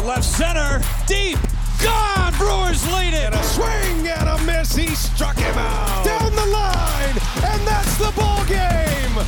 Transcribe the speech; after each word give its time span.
to 0.00 0.06
left 0.06 0.24
center, 0.24 0.80
deep, 1.06 1.38
gone. 1.82 2.32
Brewers 2.34 2.86
lead 2.92 3.14
it. 3.14 3.24
And 3.24 3.34
a 3.34 3.42
swing 3.42 4.06
and 4.06 4.28
a 4.28 4.38
miss. 4.44 4.74
He 4.74 4.94
struck 4.94 5.36
him 5.36 5.54
out 5.56 6.04
down 6.04 6.34
the 6.34 6.46
line, 6.46 7.16
and 7.52 7.66
that's 7.66 7.98
the 7.98 8.12
ball 8.16 8.44
game. 8.44 9.26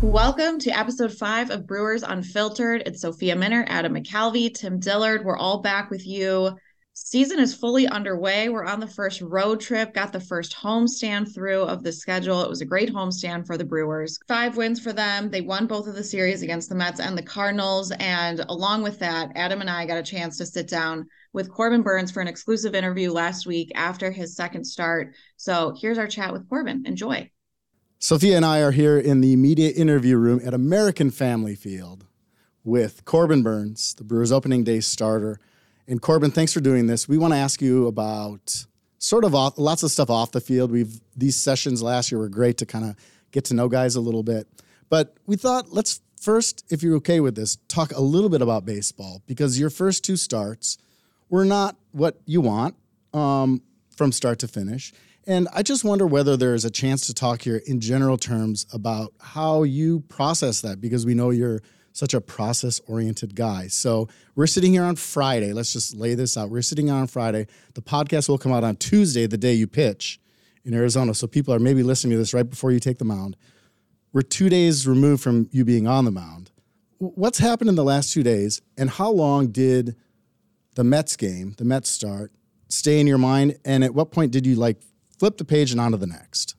Welcome 0.00 0.58
to 0.60 0.70
episode 0.70 1.12
five 1.12 1.50
of 1.50 1.66
Brewers 1.66 2.02
Unfiltered. 2.02 2.84
It's 2.86 3.02
Sophia 3.02 3.36
Minnaert, 3.36 3.66
Adam 3.68 3.94
McCalvy, 3.94 4.54
Tim 4.54 4.78
Dillard. 4.80 5.26
We're 5.26 5.36
all 5.36 5.60
back 5.60 5.90
with 5.90 6.06
you 6.06 6.56
season 7.04 7.38
is 7.38 7.54
fully 7.54 7.86
underway. 7.88 8.48
We're 8.48 8.64
on 8.64 8.78
the 8.78 8.86
first 8.86 9.20
road 9.22 9.60
trip, 9.60 9.94
got 9.94 10.12
the 10.12 10.20
first 10.20 10.54
homestand 10.54 11.34
through 11.34 11.62
of 11.62 11.82
the 11.82 11.92
schedule. 11.92 12.42
It 12.42 12.48
was 12.48 12.60
a 12.60 12.66
great 12.66 12.92
homestand 12.92 13.46
for 13.46 13.56
the 13.56 13.64
Brewers. 13.64 14.18
Five 14.28 14.56
wins 14.56 14.78
for 14.80 14.92
them. 14.92 15.30
They 15.30 15.40
won 15.40 15.66
both 15.66 15.86
of 15.86 15.94
the 15.94 16.04
series 16.04 16.42
against 16.42 16.68
the 16.68 16.74
Mets 16.74 17.00
and 17.00 17.16
the 17.16 17.22
Cardinals. 17.22 17.90
And 17.98 18.40
along 18.48 18.82
with 18.82 18.98
that, 18.98 19.32
Adam 19.34 19.60
and 19.60 19.70
I 19.70 19.86
got 19.86 19.98
a 19.98 20.02
chance 20.02 20.36
to 20.38 20.46
sit 20.46 20.68
down 20.68 21.06
with 21.32 21.50
Corbin 21.50 21.82
Burnes 21.82 22.10
for 22.10 22.20
an 22.20 22.28
exclusive 22.28 22.74
interview 22.74 23.10
last 23.10 23.46
week 23.46 23.72
after 23.74 24.10
his 24.10 24.36
second 24.36 24.64
start. 24.64 25.14
So 25.36 25.74
here's 25.80 25.98
our 25.98 26.06
chat 26.06 26.32
with 26.32 26.48
Corbin. 26.48 26.84
Enjoy. 26.86 27.30
Sophia 27.98 28.36
and 28.36 28.44
I 28.44 28.60
are 28.60 28.72
here 28.72 28.98
in 28.98 29.20
the 29.20 29.36
media 29.36 29.70
interview 29.70 30.16
room 30.16 30.40
at 30.44 30.54
American 30.54 31.10
Family 31.10 31.54
Field 31.54 32.06
with 32.62 33.04
Corbin 33.04 33.42
Burnes, 33.42 33.94
the 33.94 34.04
Brewers 34.04 34.32
opening 34.32 34.64
day 34.64 34.80
starter 34.80 35.40
and 35.90 36.00
Corbin, 36.00 36.30
thanks 36.30 36.52
for 36.52 36.60
doing 36.60 36.86
this. 36.86 37.08
We 37.08 37.18
want 37.18 37.34
to 37.34 37.38
ask 37.38 37.60
you 37.60 37.88
about 37.88 38.64
sort 38.98 39.24
of 39.24 39.34
off, 39.34 39.58
lots 39.58 39.82
of 39.82 39.90
stuff 39.90 40.08
off 40.08 40.30
the 40.30 40.40
field. 40.40 40.70
We've 40.70 41.00
these 41.16 41.34
sessions 41.34 41.82
last 41.82 42.12
year 42.12 42.20
were 42.20 42.28
great 42.28 42.58
to 42.58 42.66
kind 42.66 42.84
of 42.84 42.96
get 43.32 43.46
to 43.46 43.54
know 43.54 43.68
guys 43.68 43.96
a 43.96 44.00
little 44.00 44.22
bit. 44.22 44.46
But 44.88 45.16
we 45.26 45.34
thought 45.34 45.72
let's 45.72 46.00
first, 46.20 46.64
if 46.70 46.84
you're 46.84 46.94
okay 46.96 47.18
with 47.18 47.34
this, 47.34 47.58
talk 47.66 47.90
a 47.90 48.00
little 48.00 48.28
bit 48.28 48.40
about 48.40 48.64
baseball 48.64 49.22
because 49.26 49.58
your 49.58 49.68
first 49.68 50.04
two 50.04 50.16
starts 50.16 50.78
were 51.28 51.44
not 51.44 51.76
what 51.90 52.20
you 52.24 52.40
want 52.40 52.76
um, 53.12 53.60
from 53.96 54.12
start 54.12 54.38
to 54.38 54.48
finish. 54.48 54.92
And 55.26 55.48
I 55.52 55.64
just 55.64 55.82
wonder 55.82 56.06
whether 56.06 56.36
there's 56.36 56.64
a 56.64 56.70
chance 56.70 57.06
to 57.08 57.14
talk 57.14 57.42
here 57.42 57.62
in 57.66 57.80
general 57.80 58.16
terms 58.16 58.64
about 58.72 59.12
how 59.20 59.64
you 59.64 60.00
process 60.08 60.60
that 60.60 60.80
because 60.80 61.04
we 61.04 61.14
know 61.14 61.30
you're 61.30 61.62
such 61.92 62.14
a 62.14 62.20
process 62.20 62.80
oriented 62.86 63.34
guy. 63.34 63.66
So 63.66 64.08
we're 64.34 64.46
sitting 64.46 64.72
here 64.72 64.84
on 64.84 64.96
Friday. 64.96 65.52
Let's 65.52 65.72
just 65.72 65.94
lay 65.94 66.14
this 66.14 66.36
out. 66.36 66.50
We're 66.50 66.62
sitting 66.62 66.90
on 66.90 67.06
Friday. 67.06 67.46
The 67.74 67.82
podcast 67.82 68.28
will 68.28 68.38
come 68.38 68.52
out 68.52 68.64
on 68.64 68.76
Tuesday, 68.76 69.26
the 69.26 69.38
day 69.38 69.54
you 69.54 69.66
pitch 69.66 70.20
in 70.64 70.74
Arizona. 70.74 71.14
So 71.14 71.26
people 71.26 71.52
are 71.52 71.58
maybe 71.58 71.82
listening 71.82 72.12
to 72.12 72.18
this 72.18 72.34
right 72.34 72.48
before 72.48 72.70
you 72.70 72.80
take 72.80 72.98
the 72.98 73.04
mound. 73.04 73.36
We're 74.12 74.22
two 74.22 74.48
days 74.48 74.86
removed 74.86 75.22
from 75.22 75.48
you 75.52 75.64
being 75.64 75.86
on 75.86 76.04
the 76.04 76.10
mound. 76.10 76.50
What's 76.98 77.38
happened 77.38 77.70
in 77.70 77.76
the 77.76 77.84
last 77.84 78.12
two 78.12 78.22
days, 78.22 78.60
and 78.76 78.90
how 78.90 79.10
long 79.10 79.48
did 79.48 79.96
the 80.74 80.84
Mets 80.84 81.16
game, 81.16 81.54
the 81.56 81.64
Mets 81.64 81.88
start, 81.88 82.32
stay 82.68 83.00
in 83.00 83.06
your 83.06 83.18
mind? 83.18 83.56
And 83.64 83.82
at 83.82 83.94
what 83.94 84.10
point 84.10 84.32
did 84.32 84.46
you 84.46 84.54
like 84.54 84.82
flip 85.18 85.38
the 85.38 85.44
page 85.44 85.72
and 85.72 85.80
on 85.80 85.92
to 85.92 85.96
the 85.96 86.06
next? 86.06 86.49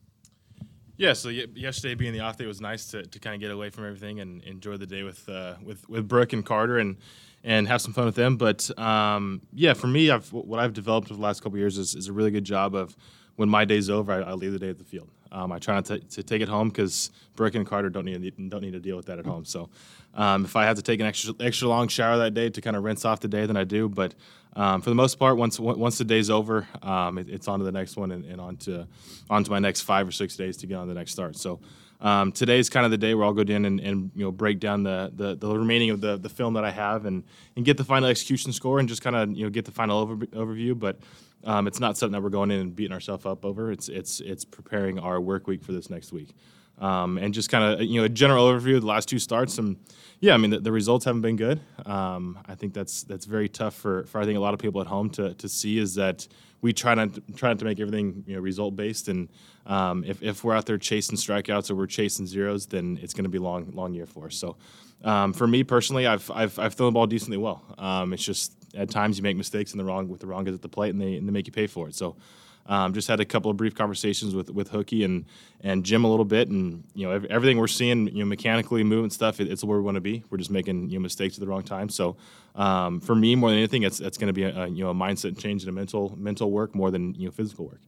Yeah, 1.02 1.14
so 1.14 1.30
yesterday 1.30 1.96
being 1.96 2.12
the 2.12 2.20
off 2.20 2.36
day 2.36 2.46
was 2.46 2.60
nice 2.60 2.86
to, 2.92 3.02
to 3.04 3.18
kind 3.18 3.34
of 3.34 3.40
get 3.40 3.50
away 3.50 3.70
from 3.70 3.84
everything 3.84 4.20
and 4.20 4.40
enjoy 4.44 4.76
the 4.76 4.86
day 4.86 5.02
with 5.02 5.28
uh, 5.28 5.56
with 5.60 5.88
with 5.88 6.06
Brooke 6.06 6.32
and 6.32 6.46
Carter 6.46 6.78
and 6.78 6.96
and 7.42 7.66
have 7.66 7.80
some 7.80 7.92
fun 7.92 8.04
with 8.04 8.14
them. 8.14 8.36
But 8.36 8.70
um, 8.78 9.40
yeah, 9.52 9.74
for 9.74 9.88
me, 9.88 10.10
I've, 10.10 10.32
what 10.32 10.60
I've 10.60 10.74
developed 10.74 11.08
over 11.08 11.16
the 11.16 11.20
last 11.20 11.42
couple 11.42 11.58
years 11.58 11.76
is, 11.76 11.96
is, 11.96 12.06
a 12.06 12.12
really 12.12 12.30
good 12.30 12.44
job 12.44 12.76
of 12.76 12.96
when 13.36 13.48
my 13.48 13.64
day's 13.64 13.90
over, 13.90 14.12
I, 14.12 14.20
I 14.20 14.32
leave 14.34 14.52
the 14.52 14.58
day 14.58 14.70
at 14.70 14.78
the 14.78 14.84
field. 14.84 15.08
Um, 15.30 15.50
I 15.50 15.58
try 15.58 15.74
not 15.74 15.86
to, 15.86 15.98
to 15.98 16.22
take 16.22 16.42
it 16.42 16.48
home 16.48 16.68
because 16.68 17.10
Brooke 17.36 17.54
and 17.54 17.66
Carter 17.66 17.88
don't 17.88 18.04
need 18.04 18.50
don't 18.50 18.60
need 18.60 18.72
to 18.74 18.80
deal 18.80 18.96
with 18.96 19.06
that 19.06 19.18
at 19.18 19.24
home. 19.24 19.46
So 19.46 19.70
um, 20.14 20.44
if 20.44 20.56
I 20.56 20.64
have 20.64 20.76
to 20.76 20.82
take 20.82 21.00
an 21.00 21.06
extra 21.06 21.32
extra 21.40 21.68
long 21.68 21.88
shower 21.88 22.18
that 22.18 22.34
day 22.34 22.50
to 22.50 22.60
kind 22.60 22.76
of 22.76 22.84
rinse 22.84 23.06
off 23.06 23.20
the 23.20 23.28
day, 23.28 23.46
then 23.46 23.56
I 23.56 23.64
do. 23.64 23.88
But 23.88 24.14
um, 24.54 24.82
for 24.82 24.90
the 24.90 24.94
most 24.94 25.18
part, 25.18 25.38
once 25.38 25.58
once 25.58 25.96
the 25.96 26.04
day's 26.04 26.28
over, 26.28 26.68
um, 26.82 27.16
it, 27.16 27.30
it's 27.30 27.48
on 27.48 27.60
to 27.60 27.64
the 27.64 27.72
next 27.72 27.96
one 27.96 28.12
and, 28.12 28.26
and 28.26 28.40
on 28.40 28.56
to 28.58 28.86
on 29.30 29.42
to 29.42 29.50
my 29.50 29.58
next 29.58 29.82
five 29.82 30.06
or 30.06 30.12
six 30.12 30.36
days 30.36 30.58
to 30.58 30.66
get 30.66 30.74
on 30.74 30.86
the 30.86 30.94
next 30.94 31.12
start. 31.12 31.36
So 31.36 31.60
um, 32.02 32.32
today's 32.32 32.68
kind 32.68 32.84
of 32.84 32.90
the 32.90 32.98
day 32.98 33.14
where 33.14 33.24
I'll 33.24 33.32
go 33.32 33.42
in 33.42 33.64
and, 33.64 33.80
and 33.80 34.10
you 34.14 34.24
know 34.24 34.32
break 34.32 34.58
down 34.58 34.82
the, 34.82 35.12
the, 35.14 35.36
the 35.36 35.56
remaining 35.56 35.90
of 35.90 36.00
the, 36.00 36.16
the 36.18 36.28
film 36.28 36.54
that 36.54 36.64
I 36.64 36.70
have 36.70 37.06
and 37.06 37.22
and 37.54 37.64
get 37.64 37.76
the 37.76 37.84
final 37.84 38.08
execution 38.08 38.52
score 38.52 38.80
and 38.80 38.88
just 38.88 39.02
kind 39.02 39.14
of 39.14 39.30
you 39.30 39.44
know 39.44 39.50
get 39.50 39.64
the 39.64 39.70
final 39.70 39.98
over, 39.98 40.16
overview. 40.16 40.78
But 40.78 40.98
um, 41.44 41.66
it's 41.66 41.80
not 41.80 41.96
something 41.96 42.12
that 42.12 42.22
we're 42.22 42.30
going 42.30 42.50
in 42.50 42.60
and 42.60 42.76
beating 42.76 42.92
ourselves 42.92 43.26
up 43.26 43.44
over. 43.44 43.72
It's 43.72 43.88
it's 43.88 44.20
it's 44.20 44.44
preparing 44.44 44.98
our 44.98 45.20
work 45.20 45.46
week 45.46 45.62
for 45.62 45.72
this 45.72 45.90
next 45.90 46.12
week. 46.12 46.34
Um, 46.78 47.18
and 47.18 47.34
just 47.34 47.50
kind 47.50 47.64
of 47.64 47.82
you 47.82 48.00
know 48.00 48.04
a 48.04 48.08
general 48.08 48.48
overview 48.48 48.76
of 48.76 48.82
the 48.82 48.88
last 48.88 49.08
two 49.08 49.18
starts. 49.18 49.58
And 49.58 49.76
yeah, 50.20 50.34
I 50.34 50.36
mean 50.36 50.50
the, 50.50 50.60
the 50.60 50.72
results 50.72 51.04
haven't 51.04 51.20
been 51.20 51.36
good. 51.36 51.60
Um, 51.84 52.38
I 52.46 52.54
think 52.54 52.74
that's 52.74 53.02
that's 53.02 53.26
very 53.26 53.48
tough 53.48 53.74
for, 53.74 54.04
for 54.06 54.20
I 54.20 54.24
think 54.24 54.36
a 54.36 54.40
lot 54.40 54.54
of 54.54 54.60
people 54.60 54.80
at 54.80 54.86
home 54.86 55.10
to, 55.10 55.34
to 55.34 55.48
see 55.48 55.78
is 55.78 55.94
that 55.96 56.26
we 56.60 56.72
try 56.72 56.94
not 56.94 57.14
to, 57.14 57.20
try 57.34 57.50
not 57.50 57.58
to 57.58 57.64
make 57.64 57.78
everything 57.80 58.24
you 58.26 58.34
know 58.34 58.40
result 58.40 58.74
based. 58.76 59.08
And 59.08 59.28
um, 59.66 60.04
if, 60.04 60.22
if 60.22 60.44
we're 60.44 60.54
out 60.54 60.66
there 60.66 60.78
chasing 60.78 61.16
strikeouts 61.16 61.70
or 61.70 61.74
we're 61.74 61.86
chasing 61.86 62.26
zeros, 62.26 62.66
then 62.66 62.98
it's 63.02 63.14
going 63.14 63.24
to 63.24 63.30
be 63.30 63.38
long 63.38 63.70
long 63.72 63.92
year 63.94 64.06
for 64.06 64.26
us. 64.26 64.36
So 64.36 64.56
um, 65.04 65.32
for 65.32 65.46
me 65.46 65.64
personally, 65.64 66.06
I've, 66.06 66.30
I've 66.30 66.58
I've 66.58 66.74
thrown 66.74 66.92
the 66.92 66.94
ball 66.94 67.06
decently 67.06 67.36
well. 67.36 67.62
Um, 67.78 68.12
it's 68.12 68.24
just 68.24 68.52
at 68.74 68.90
times 68.90 69.16
you 69.18 69.22
make 69.22 69.36
mistakes 69.36 69.72
in 69.72 69.78
the 69.78 69.84
wrong 69.84 70.08
with 70.08 70.20
the 70.20 70.26
wrong 70.26 70.44
guys 70.44 70.54
at 70.54 70.62
the 70.62 70.68
plate, 70.68 70.90
and 70.90 71.00
they 71.00 71.14
and 71.14 71.26
they 71.26 71.32
make 71.32 71.46
you 71.46 71.52
pay 71.52 71.66
for 71.66 71.88
it. 71.88 71.94
So. 71.94 72.16
Um, 72.64 72.94
just 72.94 73.08
had 73.08 73.18
a 73.18 73.24
couple 73.24 73.50
of 73.50 73.56
brief 73.56 73.74
conversations 73.74 74.36
with 74.36 74.48
with 74.48 74.70
Hookie 74.70 75.04
and 75.04 75.24
and 75.62 75.84
Jim 75.84 76.04
a 76.04 76.08
little 76.08 76.24
bit, 76.24 76.48
and 76.48 76.84
you 76.94 77.08
know 77.08 77.26
everything 77.28 77.58
we're 77.58 77.66
seeing, 77.66 78.06
you 78.06 78.20
know, 78.20 78.24
mechanically 78.24 78.84
movement 78.84 79.12
stuff, 79.12 79.40
it, 79.40 79.50
it's 79.50 79.64
where 79.64 79.78
we 79.78 79.82
want 79.82 79.96
to 79.96 80.00
be. 80.00 80.22
We're 80.30 80.38
just 80.38 80.52
making 80.52 80.88
you 80.88 80.98
know 80.98 81.02
mistakes 81.02 81.34
at 81.34 81.40
the 81.40 81.48
wrong 81.48 81.64
time. 81.64 81.88
So 81.88 82.16
um, 82.54 83.00
for 83.00 83.16
me, 83.16 83.34
more 83.34 83.50
than 83.50 83.58
anything, 83.58 83.82
it's 83.82 83.98
it's 83.98 84.16
going 84.16 84.28
to 84.28 84.32
be 84.32 84.44
a, 84.44 84.62
a, 84.62 84.68
you 84.68 84.84
know 84.84 84.90
a 84.90 84.94
mindset 84.94 85.36
change 85.38 85.62
and 85.62 85.70
a 85.70 85.72
mental 85.72 86.14
mental 86.16 86.52
work 86.52 86.72
more 86.72 86.92
than 86.92 87.14
you 87.14 87.26
know 87.26 87.32
physical 87.32 87.66
work. 87.66 87.80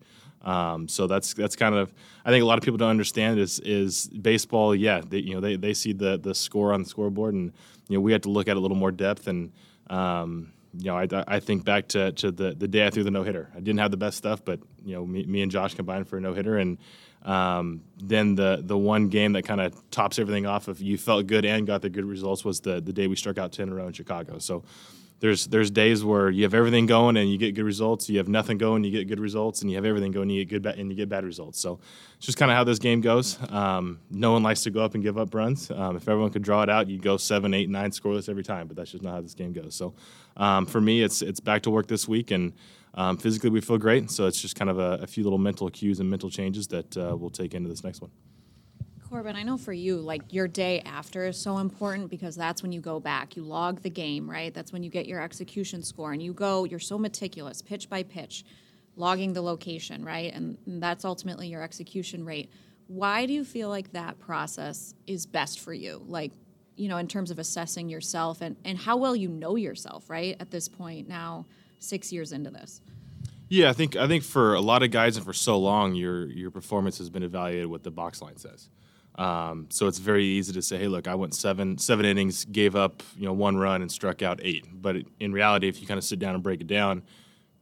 Um, 0.43 0.89
so 0.89 1.07
that's 1.07 1.35
that's 1.35 1.57
kind 1.57 1.75
of 1.75 1.93
I 2.25 2.31
think 2.31 2.43
a 2.43 2.47
lot 2.47 2.59
of 2.59 2.65
people 2.65 2.79
don't 2.79 2.91
understand 2.91 3.39
is 3.39 3.61
is 3.61 4.09
baseball. 4.09 4.75
Yeah, 4.75 5.03
they, 5.07 5.19
you 5.19 5.35
know 5.35 5.41
they, 5.41 5.55
they 5.57 5.75
see 5.75 5.93
the 5.93 6.19
the 6.19 6.35
score 6.35 6.73
on 6.73 6.83
the 6.83 6.89
scoreboard, 6.89 7.35
and 7.35 7.53
you 7.89 7.97
know 7.97 8.01
we 8.01 8.13
have 8.13 8.23
to 8.23 8.31
look 8.31 8.49
at 8.49 8.57
a 8.57 8.61
little 8.61 8.77
more 8.77 8.91
depth 8.91 9.29
and. 9.29 9.53
Um, 9.91 10.54
you 10.79 10.87
know, 10.87 10.99
I, 10.99 11.09
I 11.29 11.41
think 11.41 11.65
back 11.65 11.89
to, 11.89 12.13
to 12.13 12.31
the, 12.31 12.55
the 12.55 12.69
day 12.69 12.87
I 12.87 12.91
threw 12.91 13.05
the 13.05 13.11
no 13.11 13.23
hitter. 13.23 13.51
I 13.55 13.61
didn't 13.61 13.79
have 13.79 13.91
the 13.91 13.97
best 13.97 14.17
stuff, 14.17 14.45
but 14.45 14.61
you 14.85 14.95
know, 14.95 15.07
me, 15.07 15.25
me 15.25 15.43
and 15.43 15.51
Josh 15.51 15.75
combined 15.75 16.09
for 16.09 16.17
a 16.17 16.21
no 16.21 16.35
hitter, 16.35 16.59
and 16.59 16.79
um, 17.23 17.83
then 17.97 18.35
the 18.35 18.61
the 18.63 18.77
one 18.77 19.09
game 19.09 19.33
that 19.33 19.45
kind 19.45 19.61
of 19.61 19.91
tops 19.91 20.19
everything 20.19 20.47
off 20.47 20.69
if 20.69 20.81
you 20.81 20.99
felt 20.99 21.27
good 21.27 21.45
and 21.45 21.67
got 21.67 21.81
the 21.81 21.89
good 21.89 22.05
results 22.05 22.45
was 22.45 22.61
the 22.61 22.81
the 22.81 22.93
day 22.93 23.07
we 23.07 23.17
struck 23.17 23.39
out 23.39 23.53
ten 23.53 23.69
in 23.69 23.73
a 23.73 23.77
row 23.77 23.87
in 23.87 23.93
Chicago. 23.93 24.39
So 24.39 24.65
there's 25.25 25.47
there's 25.47 25.71
days 25.71 26.05
where 26.05 26.29
you 26.29 26.43
have 26.43 26.53
everything 26.53 26.85
going 26.85 27.17
and 27.17 27.31
you 27.31 27.39
get 27.39 27.55
good 27.55 27.65
results. 27.65 28.11
You 28.11 28.19
have 28.19 28.29
nothing 28.29 28.59
going, 28.59 28.85
you 28.85 28.91
get 28.91 29.09
good 29.09 29.21
results, 29.21 29.63
and 29.63 29.71
you 29.71 29.77
have 29.79 29.87
everything 29.87 30.13
going, 30.13 30.29
you 30.29 30.45
get 30.45 30.63
good 30.63 30.79
and 30.79 30.91
you 30.91 30.95
get 30.95 31.09
bad 31.09 31.25
results. 31.25 31.59
So 31.59 31.81
it's 32.19 32.27
just 32.27 32.37
kind 32.37 32.51
of 32.51 32.59
how 32.59 32.65
this 32.65 32.79
game 32.79 33.01
goes. 33.01 33.39
Um, 33.51 34.01
no 34.11 34.33
one 34.33 34.43
likes 34.43 34.65
to 34.65 34.71
go 34.71 34.85
up 34.85 34.93
and 34.93 35.03
give 35.03 35.17
up 35.17 35.35
runs. 35.35 35.71
Um, 35.71 35.97
if 35.97 36.07
everyone 36.09 36.31
could 36.31 36.43
draw 36.43 36.63
it 36.63 36.69
out, 36.69 36.89
you 36.91 36.99
go 36.99 37.17
seven, 37.17 37.55
eight, 37.55 37.71
nine 37.71 37.91
scoreless 37.91 38.29
every 38.29 38.45
time. 38.45 38.67
But 38.67 38.77
that's 38.77 38.91
just 38.91 39.03
not 39.03 39.15
how 39.15 39.23
this 39.23 39.33
game 39.33 39.55
goes. 39.55 39.75
So 39.75 39.95
um, 40.37 40.67
for 40.67 40.83
me, 40.83 41.03
it's 41.03 41.23
it's 41.23 41.41
back 41.41 41.63
to 41.63 41.71
work 41.71 41.87
this 41.87 42.07
week, 42.07 42.31
and 42.31 42.53
um, 42.93 43.17
physically 43.17 43.49
we 43.49 43.63
feel 43.63 43.79
great. 43.79 44.11
So 44.11 44.27
it's 44.27 44.43
just 44.43 44.57
kind 44.57 44.69
of 44.69 44.79
a, 44.79 44.99
a, 45.01 45.07
few 45.07 45.25
little 45.25 45.39
mental 45.39 45.71
cues 45.71 46.01
and 46.01 46.11
mental 46.11 46.29
changes 46.29 46.67
that 46.67 46.99
uh, 46.99 47.17
we'll 47.17 47.31
take 47.31 47.55
into 47.55 47.71
this 47.71 47.83
next 47.83 48.03
one. 48.03 48.11
Corbin, 49.15 49.37
I 49.37 49.45
know 49.45 49.57
for 49.57 49.73
you, 49.73 49.99
like 49.99 50.23
your 50.33 50.49
day 50.49 50.81
after 50.81 51.25
is 51.27 51.41
so 51.41 51.59
important 51.59 52.11
because 52.11 52.35
that's 52.35 52.65
when 52.65 52.73
you 52.73 52.81
go 52.81 52.99
back. 52.99 53.37
You 53.37 53.45
log 53.45 53.81
the 53.81 53.89
game, 53.89 54.29
right? 54.29 54.53
That's 54.53 54.73
when 54.73 54.83
you 54.83 54.91
get 54.91 55.07
your 55.07 55.23
execution 55.23 55.85
score 55.85 56.13
and 56.13 56.21
you 56.21 56.33
go, 56.33 56.65
you're 56.65 56.81
so 56.81 56.99
meticulous, 56.99 57.63
pitch 57.63 57.89
by 57.89 58.03
pitch, 58.03 58.45
logging 58.97 59.33
the 59.33 59.41
location, 59.41 60.05
right? 60.05 60.35
And 60.35 60.59
that's 60.67 61.05
ultimately 61.05 61.47
your 61.47 61.63
execution 61.63 62.25
rate. 62.25 62.51
Why 62.89 63.25
do 63.27 63.33
you 63.33 63.45
feel 63.45 63.69
like 63.69 63.93
that 63.93 64.19
process 64.19 64.97
is 65.07 65.27
best 65.27 65.61
for 65.61 65.73
you? 65.73 66.03
Like, 66.09 66.33
you 66.75 66.89
know, 66.89 66.97
in 66.97 67.07
terms 67.07 67.31
of 67.31 67.39
assessing 67.39 67.89
yourself 67.89 68.41
and, 68.41 68.57
and 68.65 68.77
how 68.77 68.97
well 68.97 69.15
you 69.15 69.29
know 69.29 69.55
yourself, 69.55 70.11
right? 70.11 70.37
At 70.41 70.51
this 70.51 70.67
point 70.67 71.07
now, 71.07 71.47
six 71.79 72.13
years 72.13 72.33
into 72.33 72.51
this. 72.51 72.81
Yeah, 73.49 73.71
I 73.71 73.75
think 73.75 73.95
I 73.95 74.09
think 74.09 74.25
for 74.25 74.55
a 74.55 74.61
lot 74.61 74.83
of 74.83 74.91
guys 74.91 75.17
and 75.17 75.25
for 75.25 75.33
so 75.33 75.57
long, 75.57 75.95
your 75.95 76.27
your 76.27 76.51
performance 76.51 76.99
has 76.99 77.11
been 77.11 77.23
evaluated 77.23 77.69
what 77.69 77.85
the 77.85 77.93
box 77.93 78.21
line 78.21 78.39
says. 78.39 78.71
Um, 79.17 79.67
so 79.71 79.87
it's 79.87 79.99
very 79.99 80.25
easy 80.25 80.53
to 80.53 80.63
say, 80.63 80.79
hey, 80.79 80.89
look, 80.89 81.07
I 81.07 81.15
went 81.15 81.35
seven 81.35 81.79
seven 81.79 82.05
innings, 82.05 82.45
gave 82.45 82.75
up 82.75 83.03
you 83.17 83.25
know 83.27 83.33
one 83.33 83.57
run 83.57 83.83
and 83.83 83.91
struck 83.91 84.23
out 84.23 84.41
eight. 84.43 84.67
But 84.73 84.97
in 85.21 85.33
reality, 85.33 85.69
if 85.69 85.81
you 85.81 85.87
kind 85.87 85.99
of 85.99 86.05
sit 86.05 86.19
down 86.19 86.35
and 86.35 86.43
break 86.43 86.61
it 86.61 86.67
down, 86.67 87.03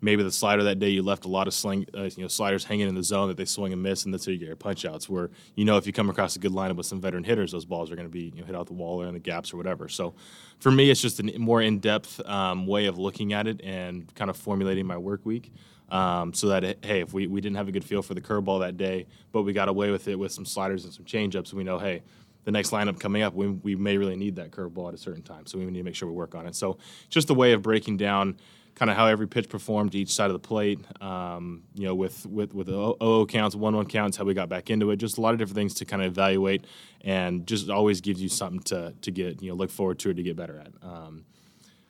maybe 0.01 0.23
the 0.23 0.33
slider 0.33 0.65
that 0.65 0.79
day 0.79 0.89
you 0.89 1.03
left 1.03 1.25
a 1.25 1.29
lot 1.29 1.47
of 1.47 1.55
sling, 1.55 1.87
uh, 1.97 2.05
you 2.05 2.23
know, 2.23 2.29
sliders 2.29 2.65
hanging 2.65 2.89
in 2.89 2.95
the 2.95 3.03
zone 3.03 3.29
that 3.29 3.37
they 3.37 3.45
swing 3.45 3.73
and 3.73 3.83
miss, 3.83 4.05
and 4.05 4.13
that's 4.13 4.27
how 4.27 4.33
you 4.33 4.39
get 4.39 4.47
your 4.47 4.57
punch 4.57 4.85
outs. 4.85 5.09
Where 5.09 5.31
you 5.55 5.65
know 5.65 5.77
if 5.77 5.87
you 5.87 5.93
come 5.93 6.09
across 6.09 6.37
a 6.37 6.39
good 6.39 6.53
lineup 6.53 6.77
with 6.77 6.87
some 6.87 7.01
veteran 7.01 7.25
hitters, 7.25 7.53
those 7.53 7.67
balls 7.67 7.91
are 7.91 7.97
going 7.97 8.09
to 8.09 8.13
be 8.13 8.33
you 8.35 8.41
know, 8.41 8.47
hit 8.47 8.57
out 8.57 8.67
the 8.67 8.75
wall 8.75 9.03
or 9.03 9.07
in 9.07 9.15
the 9.15 9.21
gaps 9.21 9.53
or 9.53 9.59
whatever. 9.59 9.89
So 9.89 10.15
for 10.59 10.71
me, 10.71 10.91
it's 10.91 11.03
just 11.03 11.21
a 11.21 11.39
more 11.39 11.61
in 11.61 11.81
depth 11.81 12.21
um, 12.27 12.67
way 12.67 12.87
of 12.87 12.99
looking 12.99 13.33
at 13.35 13.47
it 13.47 13.61
and 13.63 14.13
kind 14.15 14.31
of 14.31 14.37
formulating 14.37 14.87
my 14.87 14.97
work 14.97 15.25
week. 15.25 15.53
Um, 15.93 16.33
so 16.33 16.49
that 16.49 16.65
hey, 16.83 17.01
if 17.01 17.13
we, 17.13 17.27
we 17.27 17.43
didn't 17.43 17.57
have 17.57 17.69
a 17.69 17.73
good 17.73 17.85
feel 17.85 18.01
for 18.01 18.15
the 18.15 18.21
curveball 18.21 18.61
that 18.61 18.79
day, 18.79 19.07
but 19.31 19.43
we 19.43 19.53
got 19.53 19.69
away 19.69 19.91
with 19.91 20.09
it 20.09 20.19
with 20.19 20.33
some 20.33 20.47
sliders 20.47 20.85
and 20.85 20.93
some 20.93 21.05
changeups, 21.05 21.53
we 21.53 21.65
know 21.65 21.79
hey, 21.79 22.03
the 22.45 22.51
next 22.51 22.71
lineup 22.71 22.99
coming 22.99 23.23
up, 23.23 23.35
we, 23.35 23.49
we 23.49 23.77
may 23.77 23.99
really 23.99 24.17
need 24.17 24.37
that 24.37 24.51
curveball 24.51 24.89
at 24.89 24.95
a 24.95 24.99
certain 24.99 25.23
time. 25.23 25.47
So 25.47 25.59
we 25.59 25.67
need 25.67 25.79
to 25.79 25.85
make 25.85 25.95
sure 25.95 26.09
we 26.09 26.15
work 26.15 26.35
on 26.35 26.47
it. 26.47 26.57
So 26.57 26.79
just 27.11 27.29
a 27.31 27.35
way 27.35 27.53
of 27.53 27.63
breaking 27.63 27.99
down 27.99 28.39
kind 28.75 28.91
of 28.91 28.97
how 28.97 29.07
every 29.07 29.29
pitch 29.29 29.49
performed 29.49 29.95
each 29.95 30.13
side 30.13 30.27
of 30.27 30.33
the 30.33 30.39
plate. 30.39 30.81
Um, 31.03 31.65
you 31.75 31.85
know, 31.85 31.95
with 31.95 32.25
with 32.27 32.55
with 32.55 32.69
the 32.69 33.27
counts, 33.29 33.55
one 33.55 33.77
one 33.77 33.87
counts, 33.87 34.17
how 34.17 34.25
we 34.25 34.35
got 34.35 34.49
back 34.49 34.71
into 34.71 34.91
it. 34.91 34.97
Just 34.97 35.19
a 35.19 35.21
lot 35.21 35.35
of 35.35 35.39
different 35.39 35.57
things 35.57 35.75
to 35.75 35.85
kind 35.85 36.03
of 36.03 36.11
evaluate, 36.11 36.67
and 37.03 37.47
just 37.47 37.69
always 37.69 38.01
gives 38.01 38.23
you 38.23 38.29
something 38.29 38.61
to 38.61 38.95
to 39.03 39.11
get 39.11 39.43
you 39.43 39.51
know 39.51 39.57
look 39.57 39.71
forward 39.71 39.99
to 40.01 40.11
or 40.11 40.15
to 40.15 40.23
get 40.23 40.37
better 40.37 40.59
at. 40.59 40.73
Um, 40.83 41.25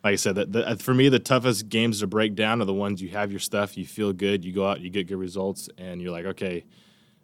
like 0.05 0.13
I 0.13 0.17
said, 0.17 0.35
the, 0.35 0.77
for 0.81 0.95
me, 0.95 1.09
the 1.09 1.21
toughest 1.21 1.69
games 1.69 2.01
to 2.01 2.07
break 2.09 2.35
down 2.35 2.61
are 2.61 2.65
the 2.65 2.75
ones 2.75 3.01
you 3.01 3.11
have 3.11 3.31
your 3.31 3.41
stuff, 3.41 3.77
you 3.77 3.87
feel 3.87 4.13
good, 4.13 4.45
you 4.45 4.53
go 4.53 4.67
out, 4.67 4.81
you 4.81 4.91
get 4.91 5.07
good 5.07 5.17
results, 5.19 5.69
and 5.79 6.03
you're 6.03 6.11
like, 6.11 6.25
okay, 6.25 6.65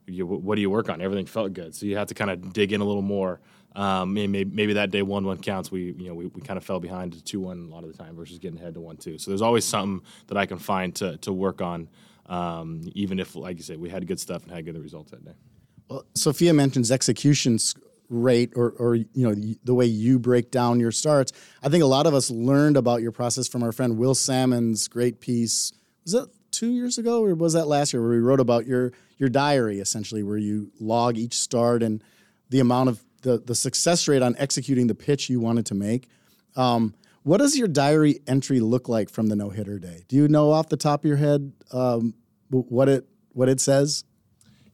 you, 0.07 0.25
what 0.27 0.55
do 0.55 0.61
you 0.61 0.71
work 0.71 0.89
on? 0.89 1.03
Everything 1.03 1.27
felt 1.27 1.53
good, 1.53 1.75
so 1.75 1.87
you 1.87 1.97
have 1.97 2.09
to 2.09 2.15
kind 2.15 2.31
of 2.31 2.53
dig 2.53 2.73
in 2.73 2.81
a 2.81 2.85
little 2.85 3.03
more. 3.03 3.41
Um, 3.75 4.15
maybe, 4.15 4.45
maybe 4.45 4.73
that 4.75 4.91
day 4.91 5.03
one 5.03 5.25
one 5.25 5.39
counts. 5.39 5.71
We 5.71 5.93
you 5.99 6.09
know 6.09 6.15
we, 6.15 6.27
we 6.27 6.41
kind 6.41 6.57
of 6.57 6.65
fell 6.65 6.81
behind 6.81 7.13
to 7.13 7.23
two 7.23 7.41
one 7.41 7.69
a 7.71 7.75
lot 7.75 7.85
of 7.85 7.93
the 7.93 7.99
time 7.99 8.17
versus 8.17 8.39
getting 8.39 8.59
ahead 8.59 8.75
to 8.75 8.81
one 8.81 8.97
two. 8.97 9.19
So 9.19 9.31
there's 9.31 9.43
always 9.43 9.65
something 9.65 10.05
that 10.29 10.39
I 10.39 10.47
can 10.47 10.59
find 10.59 10.95
to 10.97 11.19
to 11.19 11.33
work 11.33 11.61
on, 11.61 11.89
um, 12.27 12.83
even 12.95 13.21
if 13.21 13.37
like 13.37 13.59
you 13.59 13.63
said 13.63 13.79
we 13.79 13.91
had 13.91 14.07
good 14.07 14.19
stuff 14.19 14.43
and 14.43 14.53
had 14.53 14.65
good 14.65 14.77
results 14.79 15.11
that 15.11 15.25
day. 15.25 15.35
Well, 15.89 16.05
Sophia 16.15 16.53
mentions 16.55 16.91
execution 16.91 17.59
rate 18.09 18.53
or, 18.57 18.71
or 18.79 18.95
you 18.95 19.09
know 19.15 19.35
the 19.65 19.75
way 19.75 19.87
you 19.87 20.19
break 20.19 20.51
down 20.51 20.81
your 20.81 20.93
starts. 20.93 21.33
I 21.63 21.69
think 21.69 21.83
a 21.83 21.87
lot 21.87 22.07
of 22.07 22.15
us 22.15 22.31
learned 22.31 22.77
about 22.77 23.03
your 23.03 23.13
process 23.13 23.49
from 23.49 23.63
our 23.63 23.73
friend 23.73 23.99
Will 23.99 24.15
Sammon's 24.15 24.89
great 24.89 25.21
piece. 25.21 25.73
Was 26.05 26.13
that 26.13 26.29
two 26.51 26.71
years 26.71 26.99
ago 26.99 27.25
or 27.25 27.35
was 27.35 27.53
that 27.53 27.67
last 27.67 27.93
year 27.93 28.01
where 28.03 28.13
we 28.13 28.19
wrote 28.19 28.41
about 28.41 28.67
your 28.67 28.93
your 29.19 29.29
diary 29.29 29.81
essentially 29.81 30.23
where 30.23 30.39
you 30.39 30.73
log 30.81 31.19
each 31.19 31.35
start 31.35 31.83
and 31.83 32.03
the 32.51 32.61
amount 32.61 32.89
of 32.89 33.05
the 33.23 33.39
the 33.39 33.55
success 33.55 34.09
rate 34.09 34.23
on 34.23 34.35
executing 34.39 34.87
the 34.87 34.95
pitch 34.95 35.29
you 35.29 35.41
wanted 35.41 35.67
to 35.67 35.75
make. 35.75 36.09
Um, 36.57 36.95
what 37.25 37.39
does 37.39 37.59
your 37.59 37.69
diary 37.69 38.21
entry 38.27 38.61
look 38.61 38.89
like 38.89 39.11
from 39.11 39.27
the 39.27 39.37
no 39.37 39.51
hitter 39.51 39.79
day? 39.79 40.05
Do 40.09 40.17
you 40.17 40.29
know 40.29 40.51
off 40.51 40.69
the 40.71 40.77
top 40.77 41.01
of 41.01 41.09
your 41.09 41.19
head 41.19 41.53
um, 41.73 42.15
what 42.49 42.89
it 42.89 43.07
what 43.33 43.49
it 43.49 43.61
says? 43.61 44.05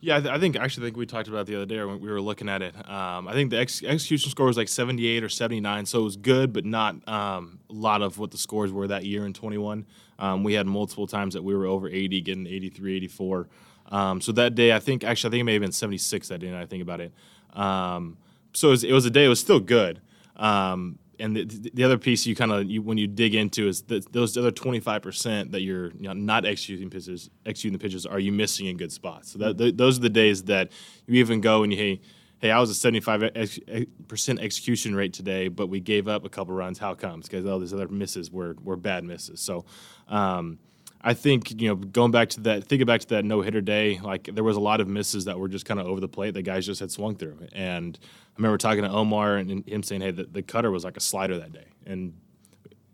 Yeah, 0.04 0.18
I, 0.18 0.20
th- 0.20 0.34
I, 0.34 0.38
think 0.38 0.56
actually 0.56 0.84
I 0.84 0.86
think 0.88 0.98
we 0.98 1.06
talked 1.06 1.28
about 1.28 1.40
it 1.40 1.46
the 1.46 1.56
other 1.56 1.64
day 1.64 1.82
when 1.82 1.98
we 1.98 2.10
were 2.10 2.20
looking 2.20 2.46
at 2.46 2.60
it. 2.60 2.76
Um, 2.76 3.26
I 3.26 3.32
think 3.32 3.48
the 3.48 3.58
ex- 3.58 3.82
execution 3.82 4.30
score 4.30 4.44
was 4.44 4.58
like 4.58 4.68
78 4.68 5.24
or 5.24 5.30
79, 5.30 5.86
so 5.86 6.00
it 6.00 6.02
was 6.02 6.18
good, 6.18 6.52
but 6.52 6.66
not 6.66 6.96
um, 7.08 7.58
a 7.70 7.72
lot 7.72 8.02
of 8.02 8.18
what 8.18 8.30
the 8.30 8.36
scores 8.36 8.70
were 8.70 8.86
that 8.86 9.06
year 9.06 9.24
in 9.24 9.32
21. 9.32 9.86
Um, 10.18 10.44
we 10.44 10.52
had 10.52 10.66
multiple 10.66 11.06
times 11.06 11.32
that 11.32 11.42
we 11.42 11.54
were 11.54 11.64
over 11.64 11.88
80, 11.88 12.20
getting 12.20 12.46
83, 12.46 12.96
84. 12.96 13.48
Um, 13.86 14.20
so 14.20 14.32
that 14.32 14.54
day, 14.54 14.74
I 14.74 14.78
think 14.78 15.04
actually 15.04 15.28
I 15.28 15.30
think 15.30 15.40
it 15.40 15.44
may 15.44 15.54
have 15.54 15.62
been 15.62 15.72
76 15.72 16.28
that 16.28 16.38
day. 16.38 16.54
I 16.54 16.66
think 16.66 16.82
about 16.82 17.00
it. 17.00 17.10
Um, 17.54 18.18
so 18.52 18.68
it 18.68 18.72
was, 18.72 18.84
it 18.84 18.92
was, 18.92 19.06
a 19.06 19.10
day. 19.10 19.24
It 19.24 19.28
was 19.28 19.40
still 19.40 19.60
good. 19.60 20.02
Um, 20.36 20.98
and 21.18 21.36
the, 21.36 21.70
the 21.72 21.84
other 21.84 21.98
piece 21.98 22.26
you 22.26 22.34
kind 22.34 22.52
of 22.52 22.66
when 22.84 22.98
you 22.98 23.06
dig 23.06 23.34
into 23.34 23.68
is 23.68 23.82
those 23.82 24.36
other 24.36 24.50
25% 24.50 25.52
that 25.52 25.60
you're 25.62 25.90
you 25.92 26.02
know, 26.02 26.12
not 26.12 26.44
executing 26.44 26.90
pitches 26.90 27.30
executing 27.46 27.78
the 27.78 27.82
pitches 27.82 28.06
are 28.06 28.18
you 28.18 28.32
missing 28.32 28.66
in 28.66 28.76
good 28.76 28.92
spots? 28.92 29.32
So 29.32 29.38
that, 29.38 29.76
those 29.76 29.98
are 29.98 30.02
the 30.02 30.10
days 30.10 30.44
that 30.44 30.72
you 31.06 31.20
even 31.20 31.40
go 31.40 31.62
and 31.62 31.72
you 31.72 31.78
hey 31.78 32.00
hey 32.38 32.50
i 32.50 32.58
was 32.58 32.70
a 32.70 32.90
75% 32.90 34.38
execution 34.40 34.94
rate 34.94 35.12
today 35.12 35.48
but 35.48 35.68
we 35.68 35.80
gave 35.80 36.08
up 36.08 36.24
a 36.24 36.28
couple 36.28 36.54
runs. 36.54 36.78
How 36.78 36.94
comes? 36.94 37.26
Because 37.28 37.46
all 37.46 37.58
these 37.58 37.72
other 37.72 37.88
misses 37.88 38.30
were, 38.30 38.56
were 38.62 38.76
bad 38.76 39.04
misses. 39.04 39.40
So 39.40 39.64
um, 40.08 40.58
I 41.06 41.12
think 41.12 41.60
you 41.60 41.68
know 41.68 41.74
going 41.76 42.10
back 42.10 42.30
to 42.30 42.40
that, 42.40 42.64
thinking 42.64 42.86
back 42.86 43.02
to 43.02 43.08
that 43.08 43.26
no 43.26 43.42
hitter 43.42 43.60
day, 43.60 44.00
like 44.02 44.24
there 44.32 44.42
was 44.42 44.56
a 44.56 44.60
lot 44.60 44.80
of 44.80 44.88
misses 44.88 45.26
that 45.26 45.38
were 45.38 45.48
just 45.48 45.66
kind 45.66 45.78
of 45.78 45.86
over 45.86 46.00
the 46.00 46.08
plate. 46.08 46.32
The 46.32 46.42
guys 46.42 46.64
just 46.64 46.80
had 46.80 46.90
swung 46.90 47.14
through, 47.14 47.46
and 47.52 47.98
I 48.02 48.32
remember 48.38 48.56
talking 48.56 48.82
to 48.84 48.90
Omar 48.90 49.36
and 49.36 49.68
him 49.68 49.82
saying, 49.82 50.00
"Hey, 50.00 50.12
the, 50.12 50.24
the 50.24 50.42
cutter 50.42 50.70
was 50.70 50.82
like 50.82 50.96
a 50.96 51.00
slider 51.00 51.38
that 51.38 51.52
day," 51.52 51.66
and 51.84 52.14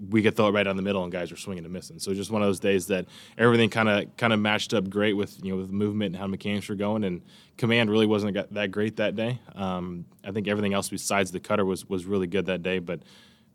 we 0.09 0.23
could 0.23 0.35
throw 0.35 0.49
it 0.49 0.53
right 0.53 0.65
down 0.65 0.77
the 0.77 0.83
middle, 0.83 1.05
and 1.05 1.13
guys 1.13 1.31
were 1.31 1.37
swinging 1.37 1.65
and 1.65 1.73
missing. 1.73 2.01
So 2.01 2.13
just 2.13 2.33
one 2.33 2.43
of 2.43 2.49
those 2.49 2.59
days 2.59 2.87
that 2.89 3.07
everything 3.39 3.71
kind 3.71 3.89
of 3.89 4.17
kind 4.17 4.33
of 4.33 4.41
matched 4.41 4.75
up 4.75 4.91
great 4.91 5.13
with 5.13 5.39
you 5.45 5.53
know 5.53 5.61
with 5.61 5.71
movement 5.71 6.15
and 6.15 6.17
how 6.17 6.27
mechanics 6.27 6.69
were 6.69 6.75
going, 6.75 7.05
and 7.05 7.23
command 7.59 7.91
really 7.91 8.07
wasn't 8.07 8.53
that 8.53 8.73
great 8.73 8.97
that 8.97 9.15
day. 9.15 9.39
Um, 9.55 10.05
I 10.25 10.33
think 10.33 10.49
everything 10.49 10.75
else 10.75 10.89
besides 10.89 11.31
the 11.31 11.39
cutter 11.39 11.65
was 11.65 11.89
was 11.89 12.07
really 12.07 12.27
good 12.27 12.47
that 12.47 12.65
day, 12.65 12.81
but 12.81 13.03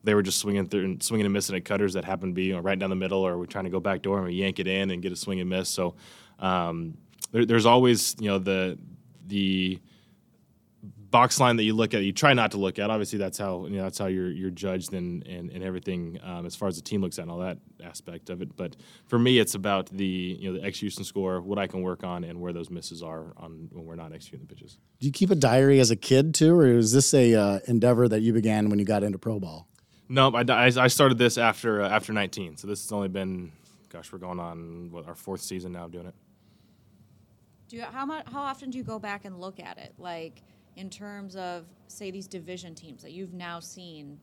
they 0.05 0.13
were 0.13 0.21
just 0.21 0.39
swinging 0.39 0.67
through 0.67 0.85
and 0.85 1.03
swinging 1.03 1.25
and 1.25 1.33
missing 1.33 1.55
at 1.55 1.65
cutters 1.65 1.93
that 1.93 2.05
happened 2.05 2.31
to 2.31 2.35
be 2.35 2.45
you 2.45 2.53
know, 2.53 2.59
right 2.59 2.77
down 2.77 2.89
the 2.89 2.95
middle, 2.95 3.25
or 3.25 3.37
we're 3.37 3.45
trying 3.45 3.65
to 3.65 3.69
go 3.69 3.79
back 3.79 4.01
door 4.01 4.17
and 4.17 4.27
we 4.27 4.33
yank 4.33 4.59
it 4.59 4.67
in 4.67 4.91
and 4.91 5.01
get 5.01 5.11
a 5.11 5.15
swing 5.15 5.39
and 5.39 5.49
miss. 5.49 5.67
So 5.67 5.95
um, 6.39 6.97
there, 7.31 7.45
there's 7.45 7.65
always 7.65 8.15
you 8.19 8.29
know 8.29 8.39
the 8.39 8.77
the 9.27 9.79
box 11.15 11.39
line 11.39 11.55
that 11.55 11.63
you 11.63 11.73
look 11.73 11.93
at, 11.93 12.03
you 12.03 12.11
try 12.11 12.33
not 12.33 12.51
to 12.51 12.57
look 12.57 12.77
at. 12.77 12.89
Obviously, 12.89 13.17
that's 13.17 13.37
how 13.37 13.65
you 13.65 13.77
know, 13.77 13.83
that's 13.83 13.97
how 13.97 14.07
you're 14.07 14.29
you're 14.29 14.49
judged 14.49 14.93
and 14.93 15.25
and, 15.25 15.49
and 15.49 15.63
everything 15.63 16.19
um, 16.23 16.45
as 16.45 16.55
far 16.55 16.67
as 16.67 16.75
the 16.75 16.81
team 16.81 17.01
looks 17.01 17.17
at 17.17 17.23
and 17.23 17.31
all 17.31 17.39
that 17.39 17.57
aspect 17.83 18.29
of 18.29 18.41
it. 18.41 18.55
But 18.55 18.75
for 19.07 19.17
me, 19.17 19.39
it's 19.39 19.55
about 19.55 19.87
the 19.87 20.05
you 20.05 20.51
know 20.51 20.59
the 20.59 20.65
execution 20.65 21.03
score, 21.03 21.41
what 21.41 21.57
I 21.57 21.67
can 21.67 21.81
work 21.81 22.03
on, 22.03 22.23
and 22.23 22.39
where 22.41 22.53
those 22.53 22.69
misses 22.69 23.01
are 23.01 23.33
on 23.37 23.69
when 23.71 23.85
we're 23.85 23.95
not 23.95 24.13
executing 24.13 24.45
the 24.45 24.53
pitches. 24.53 24.77
Do 24.99 25.07
you 25.07 25.13
keep 25.13 25.31
a 25.31 25.35
diary 25.35 25.79
as 25.79 25.89
a 25.89 25.95
kid 25.95 26.33
too, 26.33 26.59
or 26.59 26.67
is 26.67 26.91
this 26.91 27.13
a 27.13 27.33
uh, 27.33 27.59
endeavor 27.67 28.07
that 28.07 28.21
you 28.21 28.33
began 28.33 28.69
when 28.69 28.77
you 28.77 28.85
got 28.85 29.03
into 29.03 29.17
pro 29.17 29.39
ball? 29.39 29.67
No, 30.07 30.31
I, 30.33 30.71
I 30.77 30.87
started 30.87 31.17
this 31.17 31.37
after 31.37 31.81
uh, 31.81 31.89
after 31.89 32.13
19. 32.13 32.57
So 32.57 32.67
this 32.67 32.83
has 32.83 32.91
only 32.91 33.07
been, 33.07 33.51
gosh, 33.89 34.11
we're 34.11 34.19
going 34.19 34.39
on 34.39 34.89
what 34.91 35.07
our 35.07 35.15
fourth 35.15 35.41
season 35.41 35.71
now 35.71 35.87
doing 35.87 36.07
it. 36.07 36.15
Do 37.67 37.77
you, 37.77 37.83
how 37.83 38.05
much? 38.05 38.25
How 38.31 38.41
often 38.41 38.69
do 38.69 38.77
you 38.77 38.83
go 38.83 38.99
back 38.99 39.25
and 39.25 39.39
look 39.39 39.59
at 39.59 39.77
it? 39.77 39.93
Like 39.97 40.43
in 40.75 40.89
terms 40.89 41.35
of 41.35 41.65
say 41.87 42.11
these 42.11 42.27
division 42.27 42.75
teams 42.75 43.01
that 43.01 43.11
you've 43.11 43.33
now 43.33 43.59
seen. 43.59 44.19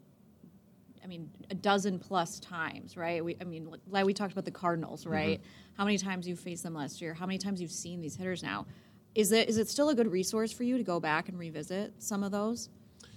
I 1.05 1.09
mean, 1.09 1.29
a 1.51 1.55
dozen 1.57 1.99
plus 1.99 2.39
times, 2.39 2.97
right? 2.97 3.25
We, 3.25 3.37
I 3.41 3.45
mean, 3.45 3.75
like 3.89 4.07
we 4.07 4.15
talked 4.15 4.31
about 4.31 4.45
the 4.45 4.53
Cardinals, 4.53 5.01
mm-hmm. 5.01 5.13
right? 5.13 5.39
Mm-hmm. 5.41 5.77
How 5.77 5.85
many 5.85 5.99
times 5.99 6.29
you 6.29 6.37
faced 6.37 6.63
them 6.63 6.75
last 6.75 7.03
year? 7.03 7.13
How 7.13 7.27
many 7.27 7.39
times 7.39 7.61
you've 7.61 7.73
seen 7.73 8.01
these 8.01 8.15
hitters 8.15 8.41
now? 8.41 8.67
Is 9.17 9.33
it 9.33 9.49
is 9.49 9.59
it 9.59 9.69
still 9.69 9.89
a 9.89 9.97
good 9.97 10.11
resource 10.13 10.53
for 10.53 10.63
you 10.63 10.79
to 10.79 10.85
go 10.85 11.01
back 11.01 11.29
and 11.29 11.37
revisit 11.37 11.95
some 11.99 12.23
of 12.23 12.31
those? 12.31 12.69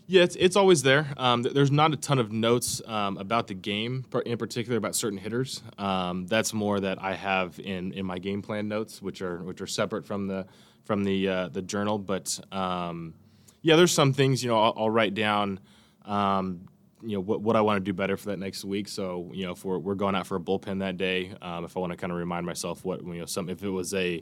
Yeah, 0.07 0.21
it's, 0.21 0.35
it's 0.35 0.55
always 0.55 0.83
there. 0.83 1.07
Um, 1.17 1.41
there's 1.41 1.71
not 1.71 1.91
a 1.91 1.97
ton 1.97 2.19
of 2.19 2.31
notes 2.31 2.79
um, 2.85 3.17
about 3.17 3.47
the 3.47 3.55
game, 3.55 4.05
in 4.25 4.37
particular 4.37 4.77
about 4.77 4.95
certain 4.95 5.17
hitters. 5.17 5.63
Um, 5.79 6.27
that's 6.27 6.53
more 6.53 6.79
that 6.79 7.01
I 7.01 7.15
have 7.15 7.59
in, 7.59 7.91
in 7.91 8.05
my 8.05 8.19
game 8.19 8.43
plan 8.43 8.67
notes, 8.67 9.01
which 9.01 9.23
are 9.23 9.43
which 9.43 9.61
are 9.61 9.67
separate 9.67 10.05
from 10.05 10.27
the 10.27 10.45
from 10.83 11.03
the 11.03 11.27
uh, 11.27 11.47
the 11.49 11.63
journal. 11.63 11.97
But 11.97 12.39
um, 12.51 13.15
yeah, 13.63 13.75
there's 13.77 13.91
some 13.91 14.13
things 14.13 14.43
you 14.43 14.49
know 14.51 14.61
I'll, 14.61 14.73
I'll 14.77 14.89
write 14.91 15.15
down. 15.15 15.59
Um, 16.03 16.67
you 17.01 17.17
know 17.17 17.21
what, 17.21 17.41
what 17.41 17.55
I 17.55 17.61
want 17.61 17.77
to 17.77 17.83
do 17.83 17.93
better 17.93 18.15
for 18.15 18.27
that 18.27 18.39
next 18.39 18.63
week. 18.63 18.87
So 18.87 19.31
you 19.33 19.45
know 19.45 19.53
if 19.53 19.65
we're, 19.65 19.79
we're 19.79 19.95
going 19.95 20.13
out 20.13 20.27
for 20.27 20.35
a 20.35 20.39
bullpen 20.39 20.79
that 20.79 20.97
day, 20.97 21.33
um, 21.41 21.65
if 21.65 21.75
I 21.75 21.79
want 21.79 21.93
to 21.93 21.97
kind 21.97 22.11
of 22.11 22.19
remind 22.19 22.45
myself 22.45 22.85
what 22.85 23.03
you 23.03 23.15
know 23.15 23.25
some 23.25 23.49
if 23.49 23.63
it 23.63 23.69
was 23.69 23.91
a 23.95 24.21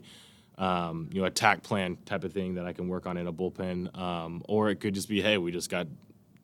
um, 0.58 1.08
you 1.12 1.20
know, 1.20 1.26
attack 1.26 1.62
plan 1.62 1.98
type 2.04 2.24
of 2.24 2.32
thing 2.32 2.54
that 2.54 2.66
I 2.66 2.72
can 2.72 2.88
work 2.88 3.06
on 3.06 3.16
in 3.16 3.26
a 3.26 3.32
bullpen. 3.32 3.96
Um, 3.98 4.42
or 4.48 4.70
it 4.70 4.76
could 4.80 4.94
just 4.94 5.08
be, 5.08 5.20
hey, 5.20 5.38
we 5.38 5.52
just 5.52 5.70
got 5.70 5.86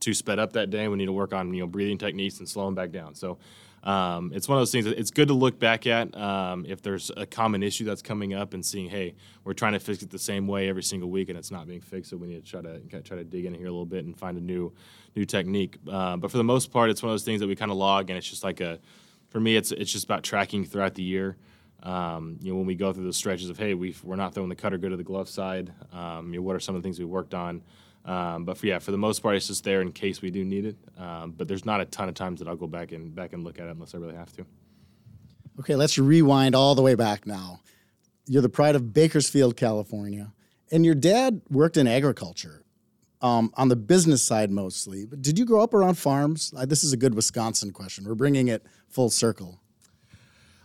too 0.00 0.14
sped 0.14 0.38
up 0.38 0.55
that 0.55 0.71
day. 0.71 0.88
We 0.88 0.97
need 0.97 1.07
to 1.07 1.12
work 1.12 1.33
on 1.33 1.52
you 1.55 1.61
know 1.61 1.67
breathing 1.67 1.99
techniques 1.99 2.38
and 2.38 2.49
slowing 2.49 2.75
back 2.75 2.90
down. 2.90 3.14
So 3.14 3.38
um, 3.83 4.33
it's 4.35 4.49
one 4.49 4.59
of 4.59 4.61
those 4.61 4.73
things 4.73 4.85
that 4.85 4.99
it's 4.99 5.11
good 5.11 5.29
to 5.29 5.35
look 5.35 5.59
back 5.59 5.87
at 5.87 6.14
um, 6.17 6.67
if 6.69 6.83
there's 6.83 7.11
a 7.17 7.25
common 7.25 7.62
issue 7.62 7.85
that's 7.85 8.02
coming 8.02 8.35
up 8.35 8.52
and 8.52 8.64
seeing, 8.64 8.90
hey, 8.90 9.14
we're 9.45 9.55
trying 9.55 9.73
to 9.73 9.79
fix 9.79 10.02
it 10.02 10.11
the 10.11 10.19
same 10.19 10.47
way 10.47 10.69
every 10.69 10.83
single 10.83 11.09
week 11.09 11.29
and 11.31 11.38
it's 11.38 11.50
not 11.50 11.67
being 11.67 11.81
fixed. 11.81 12.11
So 12.11 12.17
we 12.17 12.26
need 12.26 12.45
to 12.45 12.50
try 12.50 12.61
to 12.61 13.02
try 13.02 13.17
to 13.17 13.25
dig 13.25 13.47
in 13.47 13.55
here 13.55 13.67
a 13.67 13.71
little 13.71 13.87
bit 13.87 14.05
and 14.05 14.19
find 14.19 14.37
a 14.37 14.40
new 14.40 14.73
new 15.17 15.25
technique. 15.25 15.79
Uh, 15.90 16.17
but 16.17 16.31
for 16.31 16.37
the 16.37 16.45
most 16.45 16.71
part, 16.71 16.90
it's 16.90 17.02
one 17.02 17.11
of 17.11 17.14
those 17.14 17.25
things 17.25 17.40
that 17.40 17.47
we 17.47 17.57
kind 17.57 17.71
of 17.71 17.76
log 17.76 18.11
and 18.11 18.19
it's 18.19 18.29
just 18.29 18.45
like 18.45 18.61
a 18.61 18.79
for 19.29 19.40
me, 19.40 19.57
it's 19.57 19.73
it's 19.73 19.93
just 19.93 20.05
about 20.05 20.25
tracking 20.25 20.64
throughout 20.64 20.95
the 20.95 21.02
year. 21.02 21.37
Um, 21.83 22.39
you 22.43 22.53
know, 22.53 22.59
when 22.59 22.67
we 22.67 22.75
go 22.75 22.93
through 22.93 23.05
those 23.05 23.17
stretches 23.17 23.51
of, 23.51 23.59
hey, 23.59 23.75
we 23.75 23.95
are 24.09 24.17
not 24.17 24.35
throwing 24.35 24.49
the 24.49 24.55
cutter 24.55 24.79
good 24.79 24.91
to 24.91 24.97
the 24.97 25.05
glove 25.05 25.29
side. 25.29 25.73
Um, 25.93 26.33
you 26.33 26.41
know, 26.41 26.45
what 26.47 26.57
are 26.57 26.61
some 26.61 26.75
of 26.75 26.83
the 26.83 26.87
things 26.87 26.99
we 26.99 27.05
worked 27.05 27.35
on? 27.35 27.63
Um, 28.05 28.45
but 28.45 28.59
for, 28.59 28.67
yeah, 28.67 28.79
for 28.79 28.91
the 28.93 28.99
most 28.99 29.21
part, 29.23 29.37
it's 29.37 29.47
just 29.47 29.65
there 29.65 29.83
in 29.83 29.93
case 29.93 30.23
we 30.23 30.31
do 30.31 30.45
need 30.45 30.65
it. 30.65 30.77
Um, 30.99 31.33
but 31.37 31.49
there's 31.49 31.65
not 31.65 31.81
a 31.81 31.85
ton 31.85 32.09
of 32.09 32.15
times 32.15 32.41
that 32.41 32.49
I'll 32.49 32.57
go 32.57 32.67
back 32.67 32.93
and 32.93 33.15
back 33.15 33.33
and 33.35 33.45
look 33.45 33.59
at 33.59 33.67
it 33.67 33.71
unless 33.71 33.95
I 33.95 33.99
really 33.99 34.17
have 34.17 34.33
to. 34.37 34.47
Okay, 35.59 35.77
let's 35.77 35.99
rewind 35.99 36.55
all 36.55 36.75
the 36.75 36.83
way 36.83 36.95
back 36.95 37.27
now. 37.27 37.61
You're 38.27 38.43
the 38.43 38.49
pride 38.49 38.75
of 38.77 38.93
Bakersfield, 38.95 39.57
California, 39.57 40.33
and 40.73 40.85
your 40.85 40.95
dad 40.95 41.43
worked 41.51 41.77
in 41.77 41.87
agriculture. 41.87 42.65
um, 43.23 43.53
on 43.57 43.69
the 43.69 43.77
business 43.77 44.23
side 44.23 44.51
mostly. 44.51 45.05
But 45.07 45.23
did 45.23 45.39
you 45.39 45.45
grow 45.45 45.63
up 45.63 45.75
around 45.75 45.95
farms? 45.97 46.53
This 46.67 46.85
is 46.85 46.93
a 46.93 46.97
good 46.97 47.15
Wisconsin 47.15 47.71
question. 47.73 48.05
We're 48.05 48.15
bringing 48.15 48.49
it 48.49 48.65
full 48.89 49.11
circle. 49.11 49.60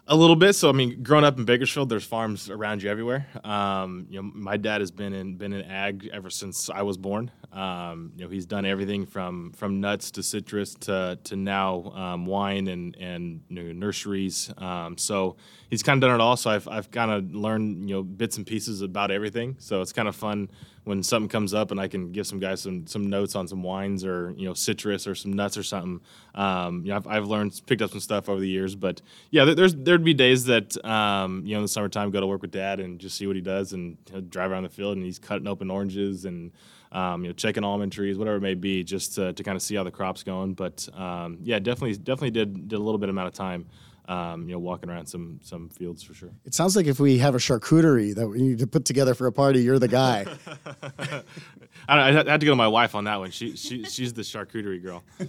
A 0.07 0.15
little 0.15 0.35
bit. 0.35 0.53
So 0.53 0.69
I 0.69 0.71
mean, 0.71 1.01
growing 1.01 1.25
up 1.25 1.39
in 1.39 1.45
Bakersfield, 1.45 1.89
there's 1.89 2.03
farms 2.05 2.47
around 2.51 2.83
you 2.83 2.91
everywhere. 2.91 3.25
Um, 3.43 4.05
you 4.07 4.21
know, 4.21 4.29
my 4.35 4.55
dad 4.55 4.81
has 4.81 4.91
been 4.91 5.13
in 5.13 5.35
been 5.35 5.51
in 5.51 5.63
ag 5.63 6.12
ever 6.13 6.29
since 6.29 6.69
I 6.69 6.83
was 6.83 6.95
born. 6.95 7.31
Um, 7.51 8.12
you 8.15 8.24
know, 8.24 8.29
he's 8.29 8.45
done 8.45 8.67
everything 8.67 9.07
from 9.07 9.51
from 9.53 9.81
nuts 9.81 10.12
to 10.12 10.21
citrus 10.21 10.75
to 10.81 11.17
to 11.24 11.35
now 11.35 11.91
um, 11.95 12.27
wine 12.27 12.67
and 12.67 12.95
and 12.97 13.41
you 13.50 13.63
know, 13.63 13.71
nurseries. 13.71 14.53
Um, 14.59 14.95
so 14.95 15.38
he's 15.71 15.81
kind 15.81 16.03
of 16.03 16.07
done 16.07 16.19
it 16.19 16.21
all. 16.21 16.38
So 16.38 16.51
I've 16.51 16.67
I've 16.67 16.91
kind 16.91 17.09
of 17.09 17.33
learned 17.33 17.89
you 17.89 17.95
know 17.95 18.03
bits 18.03 18.38
and 18.38 18.45
pieces 18.45 18.83
about 18.83 19.09
everything. 19.09 19.55
So 19.57 19.81
it's 19.81 19.91
kind 19.91 20.07
of 20.07 20.15
fun 20.15 20.50
when 20.85 21.01
something 21.01 21.27
comes 21.27 21.53
up 21.53 21.71
and 21.71 21.79
I 21.79 21.87
can 21.87 22.11
give 22.11 22.25
some 22.25 22.39
guys 22.39 22.61
some 22.61 22.87
some 22.87 23.09
notes 23.09 23.35
on 23.35 23.47
some 23.47 23.63
wines 23.63 24.05
or 24.05 24.33
you 24.37 24.47
know 24.47 24.53
citrus 24.53 25.05
or 25.07 25.15
some 25.15 25.33
nuts 25.33 25.57
or 25.57 25.63
something. 25.63 25.99
Um, 26.35 26.83
you 26.85 26.91
know, 26.91 26.95
I've, 26.97 27.07
I've 27.07 27.25
learned 27.25 27.59
picked 27.65 27.81
up 27.81 27.91
some 27.91 27.99
stuff 27.99 28.29
over 28.29 28.39
the 28.39 28.47
years, 28.47 28.75
but 28.75 29.01
yeah, 29.31 29.45
there's 29.45 29.75
there'd 29.75 30.03
be 30.03 30.13
days 30.13 30.45
that 30.45 30.83
um, 30.85 31.41
you 31.45 31.53
know 31.53 31.57
in 31.57 31.63
the 31.63 31.67
summertime 31.67 32.11
go 32.11 32.21
to 32.21 32.27
work 32.27 32.41
with 32.41 32.51
dad 32.51 32.79
and 32.79 32.99
just 32.99 33.17
see 33.17 33.27
what 33.27 33.35
he 33.35 33.41
does 33.41 33.73
and 33.73 33.97
you 34.07 34.15
know, 34.15 34.21
drive 34.21 34.51
around 34.51 34.63
the 34.63 34.69
field 34.69 34.95
and 34.95 35.05
he's 35.05 35.19
cutting 35.19 35.47
open 35.47 35.69
oranges 35.69 36.25
and. 36.25 36.51
Um, 36.91 37.23
you 37.23 37.29
know, 37.29 37.33
checking 37.33 37.65
almond 37.65 37.91
trees, 37.91 38.17
whatever 38.17 38.37
it 38.37 38.41
may 38.41 38.53
be, 38.53 38.81
just 38.81 39.15
to, 39.15 39.33
to 39.33 39.43
kind 39.43 39.57
of 39.57 39.61
see 39.61 39.75
how 39.75 39.83
the 39.83 39.91
crop's 39.91 40.23
going. 40.23 40.53
But 40.53 40.87
um, 40.93 41.39
yeah, 41.43 41.59
definitely, 41.59 41.97
definitely 41.97 42.31
did 42.31 42.69
did 42.69 42.75
a 42.77 42.81
little 42.81 42.99
bit 42.99 43.09
amount 43.09 43.27
of 43.27 43.33
time 43.33 43.65
um, 44.07 44.47
you 44.47 44.53
know, 44.53 44.59
walking 44.59 44.89
around 44.89 45.07
some 45.07 45.39
some 45.43 45.69
fields 45.69 46.03
for 46.03 46.13
sure. 46.13 46.31
It 46.45 46.53
sounds 46.53 46.75
like 46.75 46.85
if 46.85 47.00
we 47.00 47.17
have 47.19 47.35
a 47.35 47.39
charcuterie 47.39 48.15
that 48.15 48.27
we 48.27 48.41
need 48.41 48.59
to 48.59 48.67
put 48.67 48.85
together 48.85 49.13
for 49.13 49.27
a 49.27 49.31
party, 49.31 49.62
you're 49.62 49.79
the 49.79 49.88
guy. 49.88 50.25
I, 51.88 52.09
I, 52.09 52.12
had 52.12 52.39
to 52.39 52.45
go 52.45 52.51
to 52.51 52.55
my 52.55 52.67
wife 52.67 52.95
on 52.95 53.05
that 53.05 53.19
one. 53.19 53.31
She, 53.31 53.55
she 53.55 53.83
she's 53.85 54.13
the 54.13 54.21
charcuterie 54.21 54.81
girl. 54.81 55.03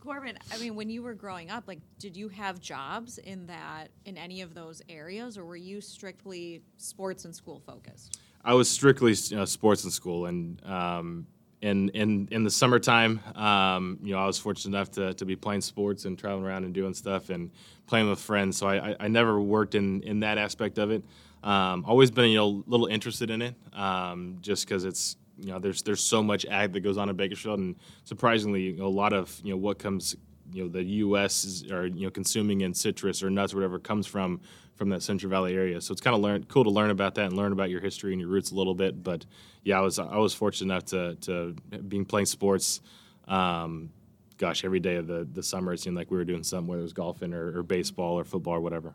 Corbin, 0.00 0.38
I 0.52 0.58
mean, 0.58 0.74
when 0.74 0.90
you 0.90 1.02
were 1.02 1.14
growing 1.14 1.50
up, 1.50 1.68
like, 1.68 1.78
did 1.98 2.16
you 2.16 2.28
have 2.30 2.58
jobs 2.58 3.18
in 3.18 3.46
that 3.46 3.90
in 4.06 4.16
any 4.16 4.40
of 4.40 4.54
those 4.54 4.82
areas, 4.88 5.38
or 5.38 5.44
were 5.44 5.56
you 5.56 5.80
strictly 5.80 6.62
sports 6.78 7.26
and 7.26 7.34
school 7.34 7.62
focused? 7.66 8.18
I 8.42 8.54
was 8.54 8.70
strictly 8.70 9.12
you 9.12 9.36
know, 9.36 9.44
sports 9.44 9.84
and 9.84 9.92
school, 9.92 10.26
and 10.26 10.60
um, 10.64 11.26
in 11.62 11.90
in 11.90 12.28
in 12.30 12.44
the 12.44 12.50
summertime, 12.50 13.20
um, 13.34 13.98
you 14.02 14.14
know, 14.14 14.20
I 14.20 14.26
was 14.26 14.38
fortunate 14.38 14.76
enough 14.76 14.90
to, 14.92 15.14
to 15.14 15.24
be 15.24 15.36
playing 15.36 15.60
sports 15.60 16.04
and 16.04 16.18
traveling 16.18 16.44
around 16.44 16.64
and 16.64 16.72
doing 16.72 16.94
stuff 16.94 17.28
and 17.28 17.50
playing 17.86 18.08
with 18.08 18.18
friends. 18.18 18.56
So 18.56 18.66
I, 18.66 18.90
I, 18.90 18.96
I 19.00 19.08
never 19.08 19.40
worked 19.40 19.74
in 19.74 20.02
in 20.02 20.20
that 20.20 20.38
aspect 20.38 20.78
of 20.78 20.90
it. 20.90 21.04
Um, 21.42 21.84
always 21.86 22.10
been 22.10 22.30
you 22.30 22.36
know 22.36 22.64
a 22.66 22.70
little 22.70 22.86
interested 22.86 23.30
in 23.30 23.42
it, 23.42 23.54
um, 23.74 24.38
just 24.40 24.66
because 24.66 24.84
it's 24.84 25.16
you 25.38 25.52
know 25.52 25.58
there's 25.58 25.82
there's 25.82 26.02
so 26.02 26.22
much 26.22 26.46
ag 26.46 26.72
that 26.72 26.80
goes 26.80 26.96
on 26.96 27.08
in 27.10 27.16
Bakersfield, 27.16 27.58
and 27.58 27.76
surprisingly, 28.04 28.62
you 28.62 28.76
know, 28.76 28.86
a 28.86 28.88
lot 28.88 29.12
of 29.12 29.38
you 29.44 29.50
know 29.50 29.58
what 29.58 29.78
comes 29.78 30.16
you 30.52 30.64
know 30.64 30.68
the 30.68 30.82
U.S. 30.82 31.44
is, 31.44 31.70
are 31.70 31.86
you 31.86 32.04
know 32.04 32.10
consuming 32.10 32.62
in 32.62 32.72
citrus 32.72 33.22
or 33.22 33.30
nuts 33.30 33.52
or 33.52 33.56
whatever 33.56 33.78
comes 33.78 34.06
from 34.06 34.40
from 34.80 34.88
that 34.88 35.02
Central 35.02 35.28
Valley 35.28 35.54
area. 35.54 35.78
So 35.78 35.92
it's 35.92 36.00
kind 36.00 36.16
of 36.16 36.22
learn, 36.22 36.44
cool 36.44 36.64
to 36.64 36.70
learn 36.70 36.88
about 36.88 37.14
that 37.16 37.26
and 37.26 37.36
learn 37.36 37.52
about 37.52 37.68
your 37.68 37.82
history 37.82 38.12
and 38.12 38.20
your 38.20 38.30
roots 38.30 38.50
a 38.50 38.54
little 38.54 38.74
bit. 38.74 39.04
But 39.04 39.26
yeah, 39.62 39.76
I 39.76 39.82
was 39.82 39.98
I 39.98 40.16
was 40.16 40.32
fortunate 40.32 40.72
enough 40.72 40.86
to 40.86 41.16
to 41.16 41.54
being 41.82 42.06
playing 42.06 42.24
sports. 42.24 42.80
Um, 43.28 43.90
gosh, 44.38 44.64
every 44.64 44.80
day 44.80 44.96
of 44.96 45.06
the, 45.06 45.28
the 45.30 45.42
summer 45.42 45.74
it 45.74 45.80
seemed 45.80 45.96
like 45.96 46.10
we 46.10 46.16
were 46.16 46.24
doing 46.24 46.42
something, 46.42 46.66
whether 46.66 46.80
it 46.80 46.84
was 46.84 46.94
golfing 46.94 47.34
or, 47.34 47.58
or 47.58 47.62
baseball 47.62 48.18
or 48.18 48.24
football 48.24 48.54
or 48.54 48.60
whatever. 48.62 48.94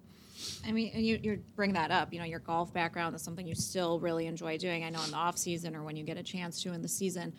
I 0.68 0.72
mean, 0.72 0.90
and 0.96 1.06
you, 1.06 1.20
you 1.22 1.44
bring 1.56 1.74
that 1.74 1.92
up. 1.92 2.12
You 2.12 2.18
know, 2.18 2.26
your 2.26 2.40
golf 2.40 2.74
background 2.74 3.16
is 3.16 3.22
something 3.22 3.46
you 3.46 3.54
still 3.54 4.00
really 4.00 4.26
enjoy 4.26 4.58
doing. 4.58 4.84
I 4.84 4.90
know 4.90 5.04
in 5.04 5.12
the 5.12 5.18
off 5.18 5.38
season 5.38 5.76
or 5.76 5.84
when 5.84 5.96
you 5.96 6.04
get 6.04 6.18
a 6.18 6.24
chance 6.24 6.64
to 6.64 6.74
in 6.74 6.82
the 6.82 6.88
season. 6.88 7.32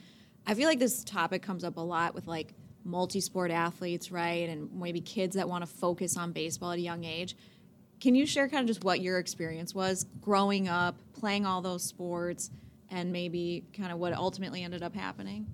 I 0.46 0.54
feel 0.54 0.68
like 0.68 0.78
this 0.78 1.02
topic 1.02 1.42
comes 1.42 1.64
up 1.64 1.78
a 1.78 1.80
lot 1.80 2.14
with 2.14 2.28
like 2.28 2.54
multi-sport 2.84 3.50
athletes, 3.50 4.12
right? 4.12 4.48
And 4.48 4.72
maybe 4.72 5.00
kids 5.00 5.34
that 5.34 5.48
want 5.48 5.62
to 5.62 5.66
focus 5.66 6.16
on 6.16 6.30
baseball 6.30 6.70
at 6.70 6.78
a 6.78 6.82
young 6.82 7.02
age. 7.02 7.34
Can 8.00 8.14
you 8.14 8.26
share 8.26 8.48
kind 8.48 8.60
of 8.60 8.66
just 8.66 8.84
what 8.84 9.00
your 9.00 9.18
experience 9.18 9.74
was 9.74 10.06
growing 10.20 10.68
up, 10.68 10.96
playing 11.14 11.46
all 11.46 11.62
those 11.62 11.82
sports, 11.82 12.50
and 12.90 13.12
maybe 13.12 13.64
kind 13.76 13.90
of 13.90 13.98
what 13.98 14.12
ultimately 14.12 14.62
ended 14.62 14.82
up 14.82 14.94
happening? 14.94 15.46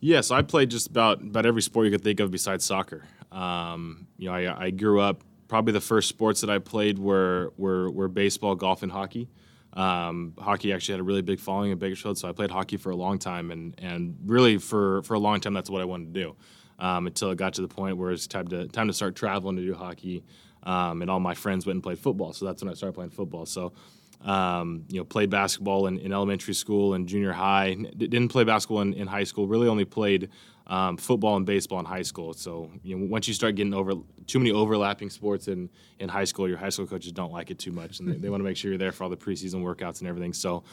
Yes, 0.00 0.30
I 0.30 0.42
played 0.42 0.70
just 0.70 0.88
about 0.88 1.20
about 1.22 1.46
every 1.46 1.62
sport 1.62 1.86
you 1.86 1.92
could 1.92 2.04
think 2.04 2.20
of 2.20 2.30
besides 2.30 2.64
soccer. 2.64 3.04
Um, 3.32 4.06
you 4.16 4.28
know, 4.28 4.34
I, 4.34 4.66
I, 4.66 4.70
grew 4.70 5.00
up. 5.00 5.22
Probably 5.48 5.72
the 5.72 5.80
first 5.80 6.08
sports 6.08 6.40
that 6.40 6.50
I 6.50 6.58
played 6.58 6.98
were 6.98 7.52
were, 7.56 7.90
were 7.90 8.08
baseball, 8.08 8.54
golf, 8.54 8.82
and 8.82 8.92
hockey. 8.92 9.28
Um, 9.74 10.34
hockey 10.38 10.72
actually 10.72 10.94
had 10.94 11.00
a 11.00 11.04
really 11.04 11.22
big 11.22 11.40
following 11.40 11.72
in 11.72 11.78
Bakersfield, 11.78 12.16
so 12.16 12.28
I 12.28 12.32
played 12.32 12.50
hockey 12.50 12.76
for 12.76 12.90
a 12.90 12.96
long 12.96 13.18
time, 13.18 13.50
and 13.50 13.74
and 13.78 14.16
really 14.24 14.58
for 14.58 15.02
for 15.02 15.14
a 15.14 15.18
long 15.18 15.40
time 15.40 15.52
that's 15.52 15.70
what 15.70 15.82
I 15.82 15.84
wanted 15.84 16.14
to 16.14 16.20
do. 16.20 16.36
Um, 16.78 17.08
until 17.08 17.32
it 17.32 17.36
got 17.36 17.54
to 17.54 17.62
the 17.62 17.68
point 17.68 17.96
where 17.96 18.12
it's 18.12 18.28
time 18.28 18.46
to 18.48 18.68
time 18.68 18.86
to 18.86 18.92
start 18.94 19.16
traveling 19.16 19.56
to 19.56 19.62
do 19.62 19.74
hockey. 19.74 20.24
Um, 20.68 21.00
and 21.00 21.10
all 21.10 21.18
my 21.18 21.34
friends 21.34 21.64
went 21.64 21.76
and 21.76 21.82
played 21.82 21.98
football. 21.98 22.34
So 22.34 22.44
that's 22.44 22.62
when 22.62 22.70
I 22.70 22.74
started 22.74 22.92
playing 22.92 23.10
football. 23.10 23.46
So, 23.46 23.72
um, 24.20 24.84
you 24.88 24.98
know, 24.98 25.04
played 25.04 25.30
basketball 25.30 25.86
in, 25.86 25.98
in, 25.98 26.12
elementary 26.12 26.52
school 26.52 26.92
and 26.92 27.08
junior 27.08 27.32
high. 27.32 27.74
Didn't 27.96 28.28
play 28.28 28.44
basketball 28.44 28.82
in, 28.82 28.92
in, 28.92 29.06
high 29.06 29.24
school. 29.24 29.48
Really 29.48 29.66
only 29.66 29.86
played 29.86 30.28
um, 30.66 30.98
football 30.98 31.36
and 31.36 31.46
baseball 31.46 31.78
in 31.80 31.86
high 31.86 32.02
school. 32.02 32.34
So, 32.34 32.70
you 32.82 32.98
know, 32.98 33.06
once 33.06 33.26
you 33.26 33.32
start 33.32 33.54
getting 33.54 33.72
over 33.72 33.94
too 34.26 34.38
many 34.38 34.50
overlapping 34.50 35.08
sports 35.08 35.48
in, 35.48 35.70
in 36.00 36.10
high 36.10 36.24
school, 36.24 36.46
your 36.46 36.58
high 36.58 36.68
school 36.68 36.86
coaches 36.86 37.12
don't 37.12 37.32
like 37.32 37.50
it 37.50 37.58
too 37.58 37.72
much, 37.72 38.00
and 38.00 38.08
they, 38.08 38.16
they 38.16 38.28
want 38.28 38.40
to 38.40 38.44
make 38.44 38.58
sure 38.58 38.70
you're 38.70 38.76
there 38.76 38.92
for 38.92 39.04
all 39.04 39.10
the 39.10 39.16
preseason 39.16 39.62
workouts 39.62 40.00
and 40.00 40.08
everything. 40.08 40.34
So, 40.34 40.64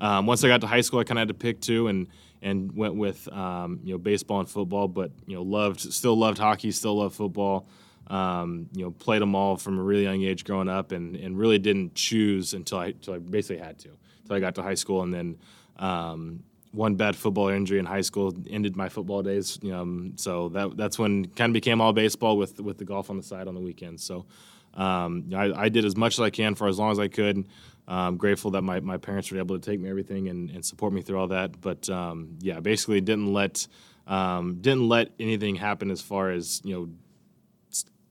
um, 0.00 0.26
once 0.26 0.42
I 0.42 0.48
got 0.48 0.62
to 0.62 0.66
high 0.66 0.80
school, 0.80 0.98
I 0.98 1.04
kind 1.04 1.18
of 1.18 1.20
had 1.20 1.28
to 1.28 1.34
pick 1.34 1.60
two, 1.60 1.86
and 1.86 2.08
and 2.42 2.72
went 2.72 2.96
with 2.96 3.28
um, 3.32 3.78
you 3.84 3.92
know 3.92 3.98
baseball 3.98 4.40
and 4.40 4.48
football. 4.48 4.88
But 4.88 5.12
you 5.26 5.36
know, 5.36 5.42
loved 5.42 5.80
still 5.80 6.16
loved 6.16 6.38
hockey, 6.38 6.72
still 6.72 6.96
loved 6.96 7.14
football. 7.14 7.68
Um, 8.08 8.68
you 8.72 8.84
know, 8.84 8.90
played 8.90 9.22
them 9.22 9.34
all 9.34 9.56
from 9.56 9.78
a 9.78 9.82
really 9.82 10.02
young 10.02 10.22
age 10.22 10.44
growing 10.44 10.68
up, 10.68 10.92
and, 10.92 11.16
and 11.16 11.38
really 11.38 11.58
didn't 11.58 11.94
choose 11.94 12.52
until 12.52 12.78
I 12.78 12.86
until 12.86 13.14
I 13.14 13.18
basically 13.18 13.64
had 13.64 13.78
to 13.80 13.90
until 14.22 14.36
I 14.36 14.40
got 14.40 14.54
to 14.56 14.62
high 14.62 14.74
school, 14.74 15.02
and 15.02 15.12
then 15.12 15.38
um, 15.78 16.42
one 16.72 16.96
bad 16.96 17.16
football 17.16 17.48
injury 17.48 17.78
in 17.78 17.86
high 17.86 18.00
school 18.00 18.34
ended 18.50 18.76
my 18.76 18.88
football 18.88 19.22
days. 19.22 19.58
Um, 19.72 20.12
so 20.16 20.48
that 20.50 20.76
that's 20.76 20.98
when 20.98 21.26
kind 21.26 21.50
of 21.50 21.54
became 21.54 21.80
all 21.80 21.92
baseball 21.92 22.36
with 22.36 22.60
with 22.60 22.78
the 22.78 22.84
golf 22.84 23.10
on 23.10 23.16
the 23.16 23.22
side 23.22 23.48
on 23.48 23.54
the 23.54 23.60
weekends. 23.60 24.04
So 24.04 24.26
um, 24.74 25.30
I, 25.34 25.52
I, 25.52 25.68
did 25.68 25.84
as 25.84 25.96
much 25.96 26.14
as 26.14 26.20
I 26.20 26.30
can 26.30 26.56
for 26.56 26.66
as 26.66 26.78
long 26.78 26.90
as 26.90 26.98
I 26.98 27.06
could. 27.08 27.46
I'm 27.86 28.16
grateful 28.16 28.50
that 28.52 28.62
my, 28.62 28.80
my 28.80 28.96
parents 28.96 29.30
were 29.30 29.38
able 29.38 29.58
to 29.58 29.70
take 29.70 29.78
me 29.78 29.88
everything 29.88 30.28
and, 30.28 30.50
and 30.50 30.64
support 30.64 30.92
me 30.92 31.02
through 31.02 31.18
all 31.18 31.28
that. 31.28 31.60
But 31.60 31.88
um, 31.90 32.38
yeah, 32.40 32.58
basically 32.60 33.00
didn't 33.00 33.32
let 33.32 33.66
um, 34.06 34.56
didn't 34.60 34.88
let 34.88 35.12
anything 35.20 35.54
happen 35.54 35.90
as 35.90 36.00
far 36.00 36.30
as 36.30 36.60
you 36.64 36.74
know 36.74 36.88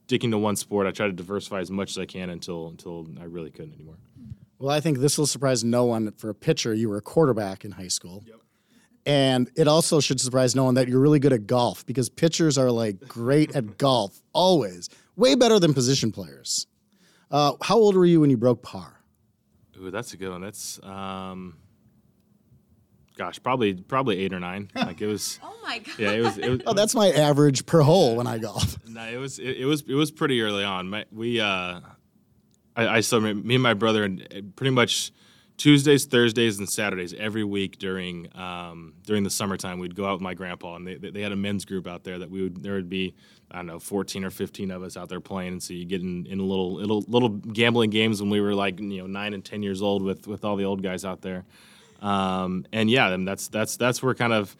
sticking 0.06 0.30
to 0.30 0.38
one 0.38 0.56
sport. 0.56 0.86
I 0.86 0.90
try 0.90 1.06
to 1.06 1.12
diversify 1.12 1.60
as 1.60 1.70
much 1.70 1.90
as 1.90 1.98
I 1.98 2.06
can 2.06 2.30
until 2.30 2.68
until 2.68 3.06
I 3.20 3.24
really 3.24 3.50
couldn't 3.50 3.74
anymore. 3.74 3.96
Well, 4.58 4.74
I 4.74 4.80
think 4.80 4.98
this 4.98 5.18
will 5.18 5.26
surprise 5.26 5.64
no 5.64 5.84
one. 5.84 6.12
For 6.12 6.30
a 6.30 6.34
pitcher, 6.34 6.72
you 6.72 6.88
were 6.88 6.96
a 6.96 7.02
quarterback 7.02 7.64
in 7.64 7.72
high 7.72 7.88
school. 7.88 8.22
Yep. 8.26 8.36
And 9.06 9.50
it 9.56 9.68
also 9.68 10.00
should 10.00 10.20
surprise 10.20 10.54
no 10.54 10.64
one 10.64 10.74
that 10.74 10.88
you're 10.88 11.00
really 11.00 11.18
good 11.18 11.32
at 11.32 11.46
golf 11.46 11.84
because 11.84 12.08
pitchers 12.08 12.56
are 12.56 12.70
like 12.70 13.00
great 13.00 13.54
at 13.54 13.76
golf 13.78 14.22
always, 14.32 14.88
way 15.16 15.34
better 15.34 15.58
than 15.58 15.74
position 15.74 16.10
players. 16.10 16.66
Uh, 17.30 17.52
how 17.62 17.76
old 17.76 17.96
were 17.96 18.06
you 18.06 18.20
when 18.20 18.30
you 18.30 18.36
broke 18.36 18.62
par? 18.62 19.00
Ooh, 19.78 19.90
that's 19.90 20.14
a 20.14 20.16
good 20.16 20.30
one. 20.30 20.40
That's 20.40 20.82
um, 20.82 21.58
gosh, 23.16 23.42
probably 23.42 23.74
probably 23.74 24.18
eight 24.18 24.32
or 24.32 24.40
nine. 24.40 24.70
Like 24.76 25.00
it 25.00 25.06
was. 25.06 25.40
oh 25.42 25.54
my 25.62 25.78
god. 25.78 25.98
Yeah, 25.98 26.10
it 26.12 26.20
was. 26.20 26.38
It 26.38 26.48
was 26.48 26.60
oh, 26.66 26.74
that's 26.74 26.94
my 26.94 27.10
average 27.10 27.66
per 27.66 27.80
hole 27.80 28.16
when 28.16 28.26
I 28.26 28.38
golf. 28.38 28.76
No, 28.86 29.02
it 29.08 29.16
was 29.16 29.38
it, 29.38 29.58
it 29.58 29.64
was 29.64 29.82
it 29.82 29.94
was 29.94 30.10
pretty 30.10 30.40
early 30.42 30.64
on. 30.64 30.90
My, 30.90 31.04
we 31.10 31.40
uh, 31.40 31.80
I, 32.76 32.88
I 32.88 33.00
still 33.00 33.20
me 33.20 33.54
and 33.54 33.62
my 33.62 33.74
brother 33.74 34.04
and 34.04 34.22
uh, 34.22 34.40
pretty 34.56 34.70
much 34.70 35.12
Tuesdays, 35.56 36.04
Thursdays, 36.06 36.58
and 36.58 36.68
Saturdays 36.68 37.14
every 37.14 37.44
week 37.44 37.78
during 37.78 38.28
um, 38.36 38.94
during 39.06 39.22
the 39.22 39.30
summertime 39.30 39.78
we'd 39.78 39.94
go 39.94 40.04
out 40.04 40.14
with 40.14 40.22
my 40.22 40.34
grandpa 40.34 40.76
and 40.76 40.86
they 40.86 40.96
they 40.96 41.22
had 41.22 41.32
a 41.32 41.36
men's 41.36 41.64
group 41.64 41.86
out 41.86 42.02
there 42.04 42.18
that 42.18 42.30
we 42.30 42.42
would 42.42 42.62
there 42.62 42.74
would 42.74 42.88
be 42.88 43.14
I 43.50 43.56
don't 43.56 43.66
know 43.66 43.78
14 43.78 44.24
or 44.24 44.30
15 44.30 44.70
of 44.72 44.82
us 44.82 44.96
out 44.96 45.08
there 45.08 45.20
playing 45.20 45.52
and 45.52 45.62
so 45.62 45.72
you 45.74 45.84
get 45.84 46.02
in, 46.02 46.26
in 46.26 46.40
little 46.40 46.74
little 46.74 47.04
little 47.06 47.28
gambling 47.28 47.90
games 47.90 48.20
when 48.20 48.30
we 48.30 48.40
were 48.40 48.54
like 48.54 48.80
you 48.80 48.98
know 48.98 49.06
nine 49.06 49.32
and 49.32 49.44
ten 49.44 49.62
years 49.62 49.80
old 49.80 50.02
with 50.02 50.26
with 50.26 50.44
all 50.44 50.56
the 50.56 50.64
old 50.64 50.82
guys 50.82 51.04
out 51.04 51.22
there. 51.22 51.44
Um, 52.04 52.66
and 52.72 52.90
yeah, 52.90 53.08
and 53.08 53.26
that's 53.26 53.48
that's 53.48 53.76
that's 53.76 54.02
where 54.02 54.14
kind 54.14 54.32
of 54.32 54.54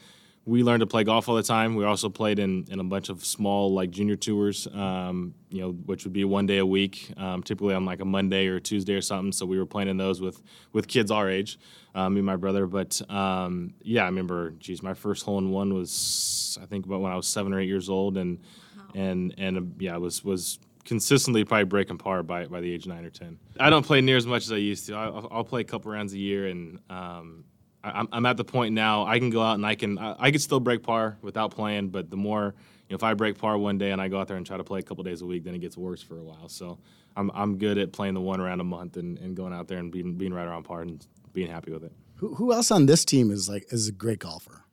we 0.46 0.62
learned 0.62 0.80
to 0.80 0.86
play 0.86 1.04
golf 1.04 1.28
all 1.28 1.36
the 1.36 1.42
time. 1.42 1.74
We 1.74 1.84
also 1.84 2.08
played 2.10 2.38
in, 2.38 2.66
in 2.70 2.78
a 2.78 2.84
bunch 2.84 3.08
of 3.08 3.24
small 3.24 3.72
like 3.72 3.90
junior 3.90 4.16
tours, 4.16 4.66
um, 4.74 5.34
you 5.48 5.60
know, 5.62 5.70
which 5.70 6.04
would 6.04 6.12
be 6.12 6.24
one 6.24 6.46
day 6.46 6.58
a 6.58 6.66
week, 6.66 7.12
um, 7.16 7.42
typically 7.42 7.74
on 7.74 7.86
like 7.86 8.00
a 8.00 8.04
Monday 8.04 8.46
or 8.48 8.56
a 8.56 8.60
Tuesday 8.60 8.94
or 8.94 9.00
something. 9.00 9.32
So 9.32 9.46
we 9.46 9.58
were 9.58 9.66
playing 9.66 9.88
in 9.88 9.96
those 9.96 10.20
with 10.20 10.42
with 10.72 10.86
kids 10.86 11.10
our 11.10 11.30
age, 11.30 11.58
um, 11.94 12.14
me 12.14 12.20
and 12.20 12.26
my 12.26 12.36
brother. 12.36 12.66
But 12.66 13.00
um, 13.10 13.74
yeah, 13.82 14.02
I 14.02 14.06
remember, 14.06 14.50
geez, 14.52 14.82
my 14.82 14.94
first 14.94 15.24
hole 15.24 15.38
in 15.38 15.50
one 15.50 15.72
was 15.74 16.58
I 16.62 16.66
think 16.66 16.84
about 16.86 17.00
when 17.00 17.12
I 17.12 17.16
was 17.16 17.26
seven 17.26 17.52
or 17.52 17.60
eight 17.60 17.68
years 17.68 17.88
old, 17.88 18.16
and 18.18 18.38
wow. 18.76 18.84
and 18.94 19.34
and 19.38 19.58
uh, 19.58 19.62
yeah, 19.78 19.96
was 19.96 20.22
was 20.24 20.58
consistently 20.84 21.44
probably 21.44 21.64
breaking 21.64 21.98
par 21.98 22.22
by, 22.22 22.46
by 22.46 22.60
the 22.60 22.72
age 22.72 22.86
of 22.86 22.92
nine 22.92 23.04
or 23.04 23.10
ten. 23.10 23.38
I 23.58 23.70
don't 23.70 23.84
play 23.84 24.00
near 24.00 24.16
as 24.16 24.26
much 24.26 24.44
as 24.44 24.52
I 24.52 24.56
used 24.56 24.86
to. 24.86 24.94
I'll, 24.94 25.28
I'll 25.30 25.44
play 25.44 25.62
a 25.62 25.64
couple 25.64 25.90
rounds 25.90 26.12
a 26.12 26.18
year, 26.18 26.46
and 26.46 26.78
um, 26.90 27.44
I, 27.82 28.06
am 28.12 28.26
at 28.26 28.36
the 28.36 28.44
point 28.44 28.74
now 28.74 29.04
I 29.06 29.18
can 29.18 29.30
go 29.30 29.42
out 29.42 29.54
and 29.54 29.66
I 29.66 29.74
can 29.74 29.98
I, 29.98 30.16
I 30.18 30.30
can 30.30 30.40
still 30.40 30.60
break 30.60 30.82
par 30.82 31.18
without 31.22 31.50
playing, 31.50 31.88
but 31.88 32.10
the 32.10 32.16
more 32.16 32.54
you 32.88 32.94
know, 32.94 32.96
if 32.96 33.02
I 33.02 33.14
break 33.14 33.38
par 33.38 33.56
one 33.58 33.78
day 33.78 33.90
and 33.90 34.00
I 34.00 34.08
go 34.08 34.18
out 34.18 34.28
there 34.28 34.36
and 34.36 34.46
try 34.46 34.56
to 34.56 34.64
play 34.64 34.80
a 34.80 34.82
couple 34.82 35.04
days 35.04 35.22
a 35.22 35.26
week, 35.26 35.44
then 35.44 35.54
it 35.54 35.60
gets 35.60 35.76
worse 35.76 36.02
for 36.02 36.18
a 36.18 36.22
while. 36.22 36.48
So 36.48 36.78
I'm 37.16 37.30
I'm 37.34 37.58
good 37.58 37.78
at 37.78 37.92
playing 37.92 38.14
the 38.14 38.20
one 38.20 38.40
round 38.40 38.60
a 38.60 38.64
month 38.64 38.96
and, 38.96 39.18
and 39.18 39.36
going 39.36 39.52
out 39.52 39.68
there 39.68 39.78
and 39.78 39.92
being 39.92 40.14
being 40.14 40.32
right 40.32 40.46
around 40.46 40.64
par 40.64 40.82
and 40.82 41.06
being 41.32 41.50
happy 41.50 41.72
with 41.72 41.84
it. 41.84 41.92
Who, 42.16 42.34
who 42.34 42.52
else 42.52 42.70
on 42.70 42.86
this 42.86 43.04
team 43.04 43.30
is 43.30 43.48
like 43.48 43.66
is 43.72 43.88
a 43.88 43.92
great 43.92 44.20
golfer? 44.20 44.64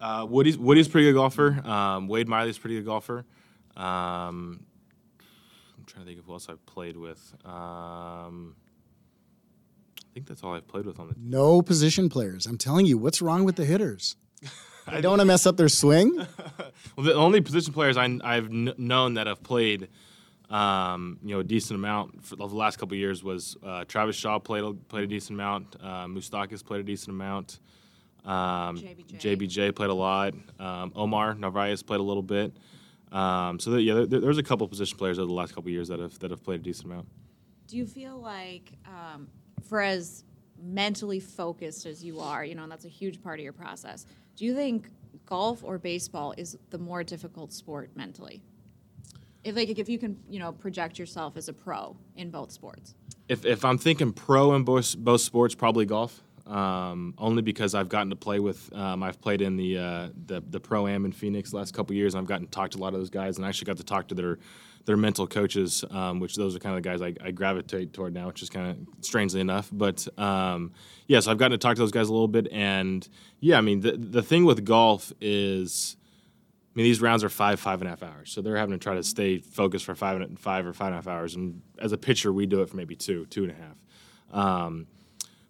Uh, 0.00 0.26
Woody's 0.28 0.58
Woody's 0.58 0.88
pretty 0.88 1.08
good 1.08 1.14
golfer. 1.14 1.60
Um, 1.64 2.08
Wade 2.08 2.28
Miley's 2.28 2.58
pretty 2.58 2.76
good 2.76 2.86
golfer. 2.86 3.24
Um, 3.76 4.64
I'm 5.84 5.92
trying 5.92 6.06
to 6.06 6.10
think 6.10 6.20
of 6.20 6.24
who 6.24 6.32
else 6.32 6.48
I've 6.48 6.64
played 6.64 6.96
with. 6.96 7.34
Um, 7.44 8.56
I 9.98 10.14
think 10.14 10.26
that's 10.26 10.42
all 10.42 10.54
I've 10.54 10.66
played 10.66 10.86
with 10.86 10.98
on 10.98 11.08
the 11.08 11.14
team. 11.14 11.28
No 11.28 11.60
position 11.60 12.08
players. 12.08 12.46
I'm 12.46 12.56
telling 12.56 12.86
you, 12.86 12.96
what's 12.96 13.20
wrong 13.20 13.44
with 13.44 13.56
the 13.56 13.66
hitters? 13.66 14.16
I 14.86 15.02
don't 15.02 15.12
want 15.12 15.20
to 15.20 15.26
mess 15.26 15.44
up 15.44 15.58
their 15.58 15.68
swing. 15.68 16.16
well, 16.96 17.04
the 17.04 17.12
only 17.12 17.42
position 17.42 17.74
players 17.74 17.98
I, 17.98 18.08
have 18.08 18.48
kn- 18.48 18.72
known 18.78 19.14
that 19.14 19.26
have 19.26 19.42
played, 19.42 19.88
um, 20.48 21.18
you 21.22 21.34
know, 21.34 21.40
a 21.40 21.44
decent 21.44 21.78
amount 21.78 22.24
for 22.24 22.36
the 22.36 22.46
last 22.46 22.78
couple 22.78 22.96
years 22.96 23.22
was 23.22 23.58
uh, 23.62 23.84
Travis 23.84 24.16
Shaw 24.16 24.38
played 24.38 24.64
played 24.88 25.04
a 25.04 25.06
decent 25.06 25.38
amount. 25.38 25.76
Uh, 25.82 26.06
Moustakas 26.06 26.64
played 26.64 26.80
a 26.80 26.84
decent 26.84 27.10
amount. 27.10 27.60
Um, 28.24 28.78
JBJ. 28.78 29.20
JBJ. 29.20 29.74
played 29.74 29.90
a 29.90 29.94
lot. 29.94 30.32
Um, 30.58 30.92
Omar 30.96 31.34
Narvaez 31.34 31.82
played 31.82 32.00
a 32.00 32.04
little 32.04 32.22
bit. 32.22 32.54
Um, 33.14 33.60
so 33.60 33.76
yeah, 33.76 34.04
there, 34.06 34.20
there's 34.20 34.38
a 34.38 34.42
couple 34.42 34.66
position 34.68 34.98
players 34.98 35.18
over 35.18 35.28
the 35.28 35.32
last 35.32 35.54
couple 35.54 35.70
years 35.70 35.88
that 35.88 36.00
have 36.00 36.18
that 36.18 36.30
have 36.30 36.42
played 36.42 36.60
a 36.60 36.62
decent 36.64 36.86
amount. 36.86 37.06
Do 37.68 37.76
you 37.76 37.86
feel 37.86 38.18
like, 38.18 38.72
um, 38.86 39.28
for 39.62 39.80
as 39.80 40.24
mentally 40.60 41.20
focused 41.20 41.86
as 41.86 42.02
you 42.02 42.20
are, 42.20 42.44
you 42.44 42.54
know, 42.54 42.64
and 42.64 42.72
that's 42.72 42.84
a 42.84 42.88
huge 42.88 43.22
part 43.22 43.38
of 43.38 43.44
your 43.44 43.52
process. 43.52 44.06
Do 44.36 44.44
you 44.44 44.54
think 44.54 44.88
golf 45.26 45.62
or 45.62 45.78
baseball 45.78 46.34
is 46.36 46.58
the 46.70 46.78
more 46.78 47.04
difficult 47.04 47.52
sport 47.52 47.90
mentally? 47.94 48.42
If 49.44 49.56
like 49.56 49.78
if 49.78 49.88
you 49.88 49.98
can, 49.98 50.18
you 50.28 50.38
know, 50.38 50.52
project 50.52 50.98
yourself 50.98 51.36
as 51.36 51.48
a 51.48 51.52
pro 51.52 51.96
in 52.16 52.30
both 52.30 52.50
sports. 52.50 52.94
If 53.28 53.44
if 53.44 53.64
I'm 53.64 53.78
thinking 53.78 54.12
pro 54.12 54.54
in 54.54 54.64
both 54.64 54.96
both 54.96 55.20
sports, 55.20 55.54
probably 55.54 55.86
golf. 55.86 56.22
Um, 56.46 57.14
only 57.16 57.40
because 57.40 57.74
I've 57.74 57.88
gotten 57.88 58.10
to 58.10 58.16
play 58.16 58.38
with. 58.38 58.70
Um, 58.74 59.02
I've 59.02 59.18
played 59.18 59.40
in 59.40 59.56
the 59.56 59.78
uh, 59.78 60.08
the, 60.26 60.42
the 60.50 60.60
pro 60.60 60.86
am 60.86 61.06
in 61.06 61.12
Phoenix 61.12 61.50
the 61.50 61.56
last 61.56 61.72
couple 61.72 61.96
years, 61.96 62.14
and 62.14 62.20
I've 62.20 62.28
gotten 62.28 62.46
to 62.46 62.50
talk 62.50 62.70
to 62.72 62.78
a 62.78 62.80
lot 62.80 62.92
of 62.92 63.00
those 63.00 63.08
guys, 63.08 63.38
and 63.38 63.46
I 63.46 63.48
actually 63.48 63.66
got 63.66 63.78
to 63.78 63.84
talk 63.84 64.08
to 64.08 64.14
their 64.14 64.38
their 64.84 64.96
mental 64.96 65.26
coaches, 65.26 65.84
um, 65.90 66.20
which 66.20 66.36
those 66.36 66.54
are 66.54 66.58
kind 66.58 66.76
of 66.76 66.82
the 66.82 66.88
guys 66.88 67.00
I, 67.00 67.14
I, 67.26 67.30
gravitate 67.30 67.94
toward 67.94 68.12
now, 68.12 68.26
which 68.26 68.42
is 68.42 68.50
kind 68.50 68.70
of 68.70 69.04
strangely 69.04 69.40
enough. 69.40 69.70
But 69.72 70.06
um, 70.18 70.72
yeah, 71.06 71.20
so 71.20 71.30
I've 71.30 71.38
gotten 71.38 71.52
to 71.52 71.58
talk 71.58 71.76
to 71.76 71.82
those 71.82 71.90
guys 71.90 72.08
a 72.08 72.12
little 72.12 72.28
bit, 72.28 72.48
and 72.52 73.08
yeah, 73.40 73.56
I 73.56 73.62
mean 73.62 73.80
the 73.80 73.92
the 73.92 74.22
thing 74.22 74.44
with 74.44 74.64
golf 74.64 75.12
is. 75.20 75.96
I 76.66 76.76
mean, 76.78 76.84
these 76.86 77.00
rounds 77.00 77.22
are 77.22 77.28
five, 77.28 77.60
five 77.60 77.80
and 77.82 77.86
a 77.86 77.90
half 77.90 78.02
hours, 78.02 78.32
so 78.32 78.42
they're 78.42 78.56
having 78.56 78.76
to 78.76 78.82
try 78.82 78.96
to 78.96 79.04
stay 79.04 79.38
focused 79.38 79.84
for 79.84 79.94
five 79.94 80.20
and 80.20 80.36
five 80.40 80.66
or 80.66 80.72
five 80.72 80.88
and 80.88 80.94
a 80.94 80.96
half 80.96 81.06
hours. 81.06 81.36
And 81.36 81.62
as 81.78 81.92
a 81.92 81.96
pitcher, 81.96 82.32
we 82.32 82.46
do 82.46 82.62
it 82.62 82.68
for 82.68 82.76
maybe 82.76 82.96
two, 82.96 83.26
two 83.26 83.44
and 83.44 83.52
a 83.52 83.54
half. 83.54 83.76
Um, 84.32 84.88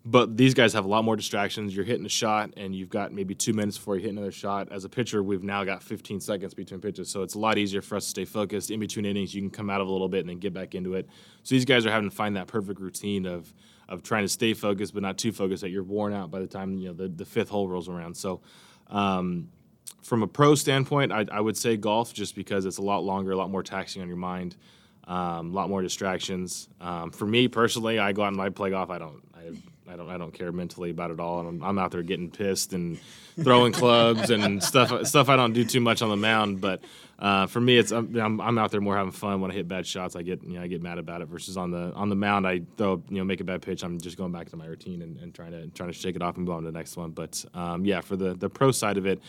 but 0.06 0.37
these 0.37 0.52
guys 0.52 0.75
have 0.75 0.84
a 0.84 0.88
lot 0.88 1.02
more 1.02 1.16
distractions. 1.16 1.75
You're 1.75 1.87
hitting 1.87 2.04
a 2.04 2.11
shot, 2.11 2.50
and 2.58 2.75
you've 2.75 2.90
got 2.90 3.12
maybe 3.12 3.34
two 3.34 3.54
minutes 3.54 3.78
before 3.78 3.96
you 3.96 4.02
hit 4.02 4.11
another 4.11 4.32
shot. 4.32 4.70
As 4.70 4.84
a 4.84 4.88
pitcher, 4.88 5.23
we've 5.23 5.42
now 5.42 5.64
got 5.64 5.82
15 5.82 6.20
seconds 6.20 6.52
between 6.52 6.80
pitches, 6.80 7.08
so 7.08 7.23
it's 7.23 7.34
a 7.34 7.38
lot 7.38 7.56
easier 7.56 7.80
for 7.80 7.96
us 7.96 8.04
to 8.04 8.11
stay 8.11 8.25
focused. 8.26 8.70
In 8.70 8.80
between 8.80 9.06
innings, 9.06 9.34
you 9.34 9.40
can 9.40 9.50
come 9.50 9.70
out 9.70 9.80
of 9.80 9.88
a 9.88 9.90
little 9.90 10.08
bit 10.08 10.20
and 10.20 10.28
then 10.28 10.38
get 10.38 10.52
back 10.52 10.75
into 10.75 10.92
it. 10.94 11.08
So 11.42 11.54
these 11.54 11.64
guys 11.64 11.87
are 11.87 11.90
having 11.90 12.11
to 12.11 12.14
find 12.14 12.37
that 12.37 12.49
perfect 12.49 12.80
routine 12.80 13.26
of 13.26 13.52
of 13.87 14.02
trying 14.02 14.25
to 14.25 14.28
stay 14.28 14.54
focused, 14.54 14.94
but 14.94 15.02
not 15.02 15.18
too 15.18 15.30
focused 15.30 15.61
that 15.62 15.68
you're 15.68 15.82
worn 15.82 16.14
out 16.14 16.30
by 16.30 16.40
the 16.40 16.46
time 16.46 16.76
you 16.78 16.88
know 16.88 16.94
the, 16.94 17.08
the 17.08 17.25
fifth 17.25 17.49
hole 17.49 17.68
rolls 17.68 17.88
around. 17.88 18.16
So. 18.16 18.40
Um, 18.88 19.49
from 20.02 20.23
a 20.23 20.26
pro 20.26 20.54
standpoint, 20.54 21.12
I, 21.12 21.25
I, 21.32 21.40
would 21.40 21.56
say 21.56 21.78
golf 21.78 22.12
just 22.12 22.34
because 22.34 22.66
it's 22.66 22.76
a 22.76 22.82
lot 22.82 23.04
longer, 23.04 23.32
a 23.32 23.37
lot 23.37 23.50
more 23.50 23.62
taxing 23.62 24.02
on 24.02 24.08
your 24.08 24.18
mind, 24.18 24.54
um, 25.08 25.50
a 25.50 25.54
lot 25.54 25.70
more 25.70 25.80
distractions. 25.80 26.68
Um, 26.78 27.11
for 27.11 27.26
me 27.26 27.49
personally, 27.49 27.99
I 27.99 28.12
go 28.12 28.23
out 28.23 28.32
and 28.32 28.40
I 28.40 28.50
play 28.50 28.69
golf. 28.69 28.90
I 28.90 28.99
don't. 28.99 29.23
I, 29.34 29.52
I 29.88 29.97
don't 29.97 30.08
I 30.08 30.16
don't 30.16 30.32
care 30.32 30.50
mentally 30.52 30.90
about 30.90 31.10
it 31.10 31.20
all. 31.20 31.40
I'm, 31.40 31.62
I'm 31.62 31.78
out 31.78 31.90
there 31.90 32.02
getting 32.02 32.30
pissed 32.30 32.73
and 32.73 32.99
throwing 33.42 33.73
clubs 33.73 34.30
and 34.30 34.62
stuff 34.70 35.06
stuff 35.06 35.28
I 35.28 35.36
don't 35.36 35.52
do 35.52 35.64
too 35.64 35.80
much 35.80 36.02
on 36.02 36.08
the 36.08 36.16
mound. 36.16 36.60
But 36.60 36.82
uh, 37.18 37.47
for 37.47 37.60
me, 37.60 37.76
it's 37.76 37.92
I'm, 37.92 38.40
I'm, 38.40 38.58
out 38.58 38.70
there 38.70 38.80
more 38.80 38.97
having 38.97 39.12
fun. 39.12 39.40
When 39.40 39.50
I 39.50 39.54
hit 39.54 39.68
bad 39.68 39.86
shots, 39.86 40.16
I 40.16 40.23
get 40.23 40.42
you 40.42 40.54
know 40.54 40.62
I 40.62 40.66
get 40.66 40.82
mad 40.82 40.99
about 40.99 41.20
it. 41.20 41.26
Versus 41.28 41.56
on 41.56 41.70
the 41.70 41.92
on 41.94 42.08
the 42.08 42.16
mound, 42.16 42.47
I 42.47 42.62
throw 42.76 43.02
you 43.08 43.18
know 43.18 43.25
make 43.25 43.40
a 43.40 43.44
bad 43.44 43.62
pitch. 43.62 43.84
I'm 43.84 44.00
just 44.00 44.16
going 44.16 44.32
back 44.32 44.49
to 44.50 44.56
my 44.56 44.66
routine 44.66 45.02
and, 45.02 45.16
and 45.18 45.34
trying 45.34 45.52
to 45.52 45.68
trying 45.68 45.90
to 45.90 45.97
shake 45.97 46.16
it 46.16 46.23
off 46.23 46.36
and 46.36 46.47
go 46.47 46.52
on 46.52 46.62
to 46.62 46.70
the 46.70 46.76
next 46.76 46.97
one. 46.97 47.10
But 47.10 47.44
um, 47.54 47.84
yeah, 47.84 48.00
for 48.00 48.16
the 48.16 48.34
the 48.34 48.49
pro 48.49 48.73
side 48.73 48.97
of 48.97 49.06
it, 49.06 49.20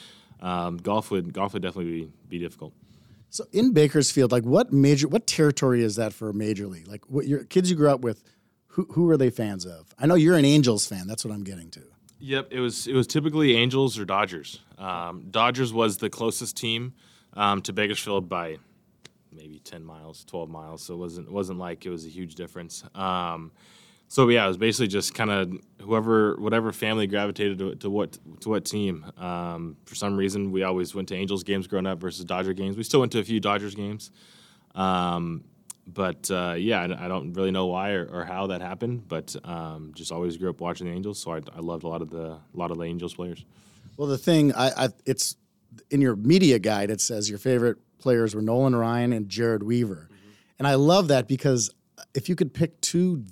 um, 0.42 0.78
golf 0.78 1.12
would 1.12 1.34
golf 1.34 1.54
would 1.54 1.62
definitely 1.62 2.02
be, 2.02 2.12
be 2.30 2.40
difficult. 2.40 2.74
So 3.30 3.46
in 3.52 3.74
Bakersfield, 3.74 4.32
like 4.32 4.46
what 4.46 4.72
major 4.72 5.10
what 5.10 5.28
territory 5.28 5.84
is 5.84 5.98
that 5.98 6.14
for 6.14 6.30
a 6.30 6.34
major 6.34 6.68
league? 6.68 6.88
Like 6.88 7.04
what 7.10 7.28
your 7.28 7.44
kids 7.44 7.70
you 7.70 7.76
grew 7.76 7.90
up 7.90 8.00
with 8.00 8.24
who 8.76 8.86
who 8.92 9.10
are 9.10 9.16
they 9.16 9.30
fans 9.30 9.66
of? 9.66 9.88
I 9.98 10.06
know 10.06 10.16
you're 10.16 10.36
an 10.36 10.44
Angels 10.44 10.86
fan. 10.86 11.08
That's 11.08 11.24
what 11.24 11.34
I'm 11.34 11.44
getting 11.44 11.70
to. 11.72 11.82
Yep, 12.20 12.50
it 12.52 12.60
was 12.60 12.88
it 12.88 12.94
was 12.94 13.08
typically 13.08 13.56
Angels 13.56 13.98
or 13.98 14.04
Dodgers. 14.04 14.60
Um, 14.78 15.28
Dodgers 15.32 15.72
was 15.72 15.98
the 15.98 16.10
closest 16.10 16.58
team 16.58 16.94
um, 17.34 17.62
to 17.62 17.72
Bakersfield 17.72 18.28
by 18.28 18.58
maybe 19.32 19.60
10 19.60 19.84
miles, 19.86 20.26
12 20.26 20.50
miles. 20.50 20.84
So 20.84 20.94
it 20.94 20.98
wasn't 20.98 21.32
wasn't 21.32 21.60
like 21.60 21.86
it 21.86 21.90
was 21.90 22.06
a 22.06 22.10
huge 22.10 22.36
difference. 22.36 22.84
Um, 22.94 23.54
so 24.10 24.28
yeah, 24.28 24.44
it 24.44 24.50
was 24.50 24.58
basically 24.58 24.88
just 24.88 25.16
kind 25.16 25.32
of 25.32 25.54
whoever, 25.82 26.36
whatever 26.36 26.74
family 26.74 27.08
gravitated 27.08 27.58
to, 27.60 27.76
to 27.76 27.90
what 27.90 28.18
to 28.42 28.50
what 28.50 28.66
team. 28.66 29.06
Um, 29.18 29.78
for 29.86 29.96
some 29.96 30.18
reason, 30.18 30.52
we 30.52 30.64
always 30.64 30.94
went 30.94 31.08
to 31.10 31.16
Angels 31.16 31.46
games 31.46 31.66
growing 31.66 31.88
up 31.88 32.00
versus 32.00 32.26
Dodger 32.26 32.52
games. 32.52 32.76
We 32.76 32.84
still 32.84 33.00
went 33.00 33.14
to 33.14 33.20
a 33.20 33.24
few 33.24 33.40
Dodgers 33.40 33.74
games. 33.74 34.12
Um, 34.76 35.46
but 35.88 36.30
uh, 36.32 36.56
yeah, 36.58 36.82
I, 36.82 37.06
I, 37.06 37.08
don't 37.08 37.34
really 37.34 37.52
know 37.52 37.68
why 37.68 37.92
or, 37.92 38.06
or 38.06 38.26
how 38.26 38.48
that 38.48 38.62
happened, 38.62 39.08
but 39.08 39.36
um, 39.44 39.92
just 39.94 40.12
always 40.12 40.38
grew 40.38 40.50
up 40.50 40.60
watching 40.60 40.88
the 40.88 40.94
Angels, 40.94 41.20
so 41.20 41.32
I, 41.32 41.42
I, 41.56 41.60
loved 41.60 41.84
a 41.84 41.88
lot 41.88 42.02
of 42.02 42.10
the 42.10 42.24
a 42.32 42.42
lot 42.54 42.72
of 42.72 42.78
the 42.78 42.84
Angels 42.86 43.14
players. 43.14 43.46
Well, 43.98 44.08
the 44.08 44.18
thing 44.18 44.54
I, 44.54 44.86
I, 44.86 44.90
it's 45.06 45.36
in 45.92 46.02
your 46.02 46.16
media 46.16 46.58
guide. 46.58 46.90
It 46.90 47.02
says 47.02 47.30
your 47.30 47.40
favorite 47.40 47.78
players 48.00 48.34
were 48.34 48.42
Nolan 48.42 48.76
Ryan 48.76 49.14
and 49.14 49.30
Jered 49.30 49.62
Weaver, 49.62 50.10
mm-hmm. 50.12 50.30
and 50.60 50.68
I 50.68 50.76
love 50.76 51.10
that 51.10 51.28
because 51.28 51.72
if 52.16 52.30
you 52.30 52.36
could 52.36 52.54
pick 52.54 52.82
two, 52.82 53.24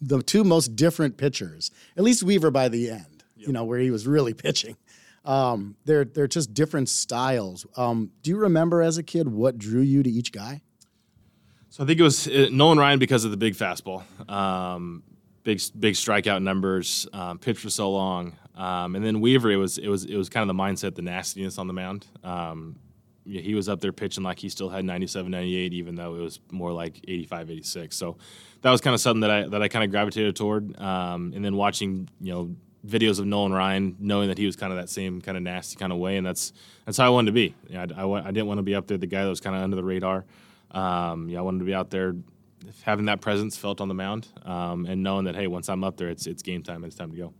the 0.00 0.22
two 0.22 0.44
most 0.44 0.76
different 0.76 1.16
pitchers, 1.16 1.70
at 1.96 2.04
least 2.04 2.22
Weaver 2.22 2.50
by 2.50 2.68
the 2.68 2.90
end, 2.90 3.24
yep. 3.36 3.46
you 3.46 3.52
know, 3.54 3.64
where 3.64 3.78
he 3.78 3.90
was 3.90 4.06
really 4.06 4.34
pitching. 4.34 4.76
Um, 5.24 5.76
they're 5.86 6.04
they're 6.04 6.26
just 6.26 6.52
different 6.52 6.90
styles. 6.90 7.64
Um, 7.74 8.10
do 8.22 8.30
you 8.30 8.36
remember 8.36 8.82
as 8.82 8.98
a 8.98 9.02
kid 9.02 9.28
what 9.28 9.56
drew 9.56 9.80
you 9.80 10.02
to 10.02 10.10
each 10.10 10.30
guy? 10.30 10.60
So 11.72 11.82
I 11.82 11.86
think 11.86 12.00
it 12.00 12.02
was 12.02 12.28
uh, 12.28 12.48
Nolan 12.52 12.76
Ryan 12.76 12.98
because 12.98 13.24
of 13.24 13.30
the 13.30 13.38
big 13.38 13.54
fastball, 13.54 14.02
um, 14.30 15.02
big 15.42 15.58
big 15.80 15.94
strikeout 15.94 16.42
numbers, 16.42 17.08
um, 17.14 17.38
pitch 17.38 17.58
for 17.60 17.70
so 17.70 17.90
long, 17.90 18.36
um, 18.54 18.94
and 18.94 19.02
then 19.02 19.22
Weaver. 19.22 19.50
It 19.50 19.56
was 19.56 19.78
it 19.78 19.88
was 19.88 20.04
it 20.04 20.16
was 20.16 20.28
kind 20.28 20.42
of 20.42 20.54
the 20.54 20.62
mindset, 20.62 20.96
the 20.96 21.00
nastiness 21.00 21.56
on 21.56 21.68
the 21.68 21.72
mound. 21.72 22.06
Um, 22.22 22.76
yeah, 23.24 23.40
he 23.40 23.54
was 23.54 23.70
up 23.70 23.80
there 23.80 23.90
pitching 23.90 24.22
like 24.22 24.38
he 24.38 24.50
still 24.50 24.68
had 24.68 24.84
97, 24.84 25.30
98, 25.30 25.72
even 25.72 25.94
though 25.94 26.14
it 26.14 26.20
was 26.20 26.40
more 26.50 26.72
like 26.72 27.00
85, 27.08 27.50
86. 27.52 27.96
So 27.96 28.18
that 28.60 28.70
was 28.70 28.82
kind 28.82 28.92
of 28.92 29.00
something 29.00 29.22
that 29.22 29.30
I 29.30 29.48
that 29.48 29.62
I 29.62 29.68
kind 29.68 29.82
of 29.82 29.90
gravitated 29.90 30.36
toward. 30.36 30.78
Um, 30.78 31.32
and 31.34 31.42
then 31.42 31.56
watching 31.56 32.06
you 32.20 32.34
know 32.34 32.54
videos 32.86 33.18
of 33.18 33.24
Nolan 33.24 33.54
Ryan, 33.54 33.96
knowing 33.98 34.28
that 34.28 34.36
he 34.36 34.44
was 34.44 34.56
kind 34.56 34.74
of 34.74 34.78
that 34.78 34.90
same 34.90 35.22
kind 35.22 35.38
of 35.38 35.42
nasty 35.42 35.76
kind 35.76 35.90
of 35.90 35.98
way, 35.98 36.18
and 36.18 36.26
that's 36.26 36.52
that's 36.84 36.98
how 36.98 37.06
I 37.06 37.08
wanted 37.08 37.28
to 37.28 37.32
be. 37.32 37.54
Yeah, 37.70 37.86
I, 37.96 38.02
I, 38.02 38.26
I 38.26 38.30
didn't 38.30 38.48
want 38.48 38.58
to 38.58 38.62
be 38.62 38.74
up 38.74 38.88
there 38.88 38.98
the 38.98 39.06
guy 39.06 39.22
that 39.22 39.30
was 39.30 39.40
kind 39.40 39.56
of 39.56 39.62
under 39.62 39.76
the 39.76 39.84
radar. 39.84 40.26
Um, 40.72 41.28
yeah, 41.28 41.38
I 41.38 41.42
wanted 41.42 41.60
to 41.60 41.64
be 41.64 41.74
out 41.74 41.90
there, 41.90 42.14
having 42.82 43.06
that 43.06 43.20
presence 43.20 43.56
felt 43.56 43.80
on 43.80 43.88
the 43.88 43.94
mound, 43.94 44.28
um, 44.44 44.86
and 44.86 45.02
knowing 45.02 45.26
that 45.26 45.34
hey, 45.34 45.46
once 45.46 45.68
I'm 45.68 45.84
up 45.84 45.96
there, 45.96 46.08
it's 46.08 46.26
it's 46.26 46.42
game 46.42 46.62
time. 46.62 46.76
and 46.76 46.86
It's 46.86 46.96
time 46.96 47.10
to 47.10 47.16
go. 47.16 47.34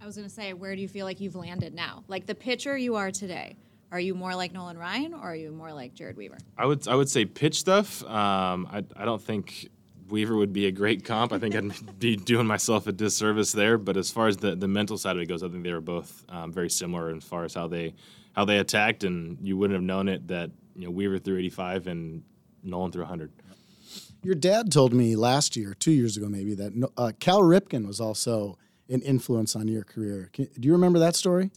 I 0.00 0.06
was 0.06 0.16
going 0.16 0.28
to 0.28 0.34
say, 0.34 0.52
where 0.52 0.76
do 0.76 0.82
you 0.82 0.88
feel 0.88 1.04
like 1.04 1.20
you've 1.20 1.34
landed 1.34 1.74
now? 1.74 2.04
Like 2.06 2.26
the 2.26 2.34
pitcher 2.34 2.76
you 2.76 2.94
are 2.94 3.10
today. 3.10 3.56
Are 3.90 3.98
you 4.00 4.14
more 4.14 4.34
like 4.34 4.52
Nolan 4.52 4.78
Ryan, 4.78 5.14
or 5.14 5.20
are 5.20 5.34
you 5.36 5.50
more 5.52 5.72
like 5.72 5.94
Jered 5.94 6.16
Weaver? 6.16 6.38
I 6.58 6.66
would 6.66 6.86
I 6.88 6.94
would 6.94 7.08
say 7.08 7.24
pitch 7.24 7.58
stuff. 7.58 8.04
Um, 8.04 8.68
I 8.70 8.84
I 8.96 9.04
don't 9.04 9.22
think 9.22 9.68
Weaver 10.08 10.36
would 10.36 10.52
be 10.52 10.66
a 10.66 10.72
great 10.72 11.04
comp. 11.04 11.32
I 11.32 11.38
think 11.38 11.54
I'd 11.54 11.98
be 11.98 12.16
doing 12.16 12.46
myself 12.46 12.86
a 12.86 12.92
disservice 12.92 13.52
there. 13.52 13.78
But 13.78 13.96
as 13.96 14.10
far 14.10 14.28
as 14.28 14.36
the, 14.36 14.54
the 14.56 14.68
mental 14.68 14.98
side 14.98 15.16
of 15.16 15.22
it 15.22 15.26
goes, 15.26 15.42
I 15.42 15.48
think 15.48 15.64
they 15.64 15.72
were 15.72 15.80
both 15.80 16.24
um, 16.28 16.52
very 16.52 16.70
similar 16.70 17.14
as 17.14 17.24
far 17.24 17.44
as 17.44 17.54
how 17.54 17.68
they 17.68 17.94
how 18.34 18.44
they 18.44 18.58
attacked, 18.58 19.04
and 19.04 19.38
you 19.40 19.56
wouldn't 19.56 19.76
have 19.76 19.84
known 19.84 20.08
it 20.08 20.28
that 20.28 20.50
you 20.76 20.84
know 20.84 20.90
Weaver 20.90 21.18
threw 21.18 21.38
85 21.38 21.86
and 21.86 22.22
Nolan 22.62 22.92
threw 22.92 23.02
100. 23.02 23.32
Your 24.22 24.34
dad 24.34 24.72
told 24.72 24.92
me 24.92 25.16
last 25.16 25.56
year, 25.56 25.74
two 25.74 25.92
years 25.92 26.16
ago 26.16 26.28
maybe, 26.28 26.54
that 26.54 26.90
uh, 26.96 27.12
Cal 27.20 27.40
Ripken 27.40 27.86
was 27.86 28.00
also 28.00 28.58
an 28.88 29.00
influence 29.02 29.56
on 29.56 29.68
your 29.68 29.84
career. 29.84 30.30
Can, 30.32 30.48
do 30.58 30.66
you 30.66 30.72
remember 30.72 30.98
that 30.98 31.16
story? 31.16 31.50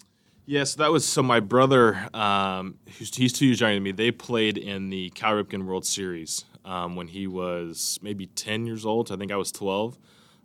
Yes, 0.45 0.45
yeah, 0.45 0.63
so 0.63 0.83
that 0.83 0.91
was 0.91 1.05
so. 1.05 1.21
My 1.21 1.39
brother, 1.39 2.07
um, 2.13 2.79
he's, 2.85 3.15
he's, 3.15 3.33
two 3.33 3.45
years 3.45 3.59
younger 3.59 3.75
than 3.75 3.83
me. 3.83 3.91
They 3.91 4.09
played 4.09 4.57
in 4.57 4.89
the 4.89 5.11
Cal 5.11 5.33
Ripken 5.33 5.65
World 5.65 5.85
Series 5.85 6.45
um, 6.65 6.95
when 6.95 7.07
he 7.07 7.27
was 7.27 7.99
maybe 8.01 8.25
10 8.25 8.65
years 8.65 8.83
old. 8.83 9.11
I 9.11 9.15
think 9.15 9.31
I 9.31 9.35
was 9.35 9.51
12, 9.51 9.99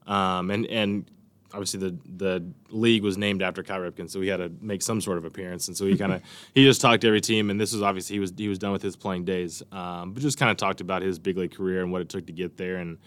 um, 0.06 0.50
and 0.50 0.66
and 0.66 1.10
obviously 1.54 1.80
the 1.80 1.96
the 2.16 2.44
league 2.70 3.02
was 3.02 3.16
named 3.16 3.42
after 3.42 3.62
Cal 3.62 3.78
Ripken, 3.78 4.10
so 4.10 4.20
he 4.20 4.28
had 4.28 4.38
to 4.38 4.52
make 4.60 4.82
some 4.82 5.00
sort 5.00 5.16
of 5.16 5.24
appearance, 5.24 5.68
and 5.68 5.76
so 5.76 5.86
he 5.86 5.96
kind 5.96 6.12
of 6.12 6.22
he 6.54 6.64
just 6.64 6.80
talked 6.80 7.02
to 7.02 7.06
every 7.06 7.20
team, 7.20 7.50
and 7.50 7.60
this 7.60 7.72
was 7.72 7.82
obviously 7.82 8.16
he 8.16 8.20
was 8.20 8.32
he 8.36 8.48
was 8.48 8.58
done 8.58 8.72
with 8.72 8.82
his 8.82 8.96
playing 8.96 9.24
days, 9.24 9.62
um, 9.72 10.12
but 10.12 10.22
just 10.22 10.38
kind 10.38 10.50
of 10.50 10.56
talked 10.56 10.80
about 10.80 11.02
his 11.02 11.18
big 11.18 11.38
league 11.38 11.54
career 11.54 11.82
and 11.82 11.92
what 11.92 12.02
it 12.02 12.08
took 12.08 12.26
to 12.26 12.32
get 12.32 12.56
there, 12.56 12.76
and 12.76 12.98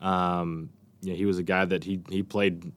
um, 0.00 0.70
yeah, 1.00 1.14
he 1.14 1.24
was 1.24 1.38
a 1.38 1.42
guy 1.42 1.64
that 1.64 1.82
he 1.82 2.00
he 2.10 2.22
played 2.22 2.70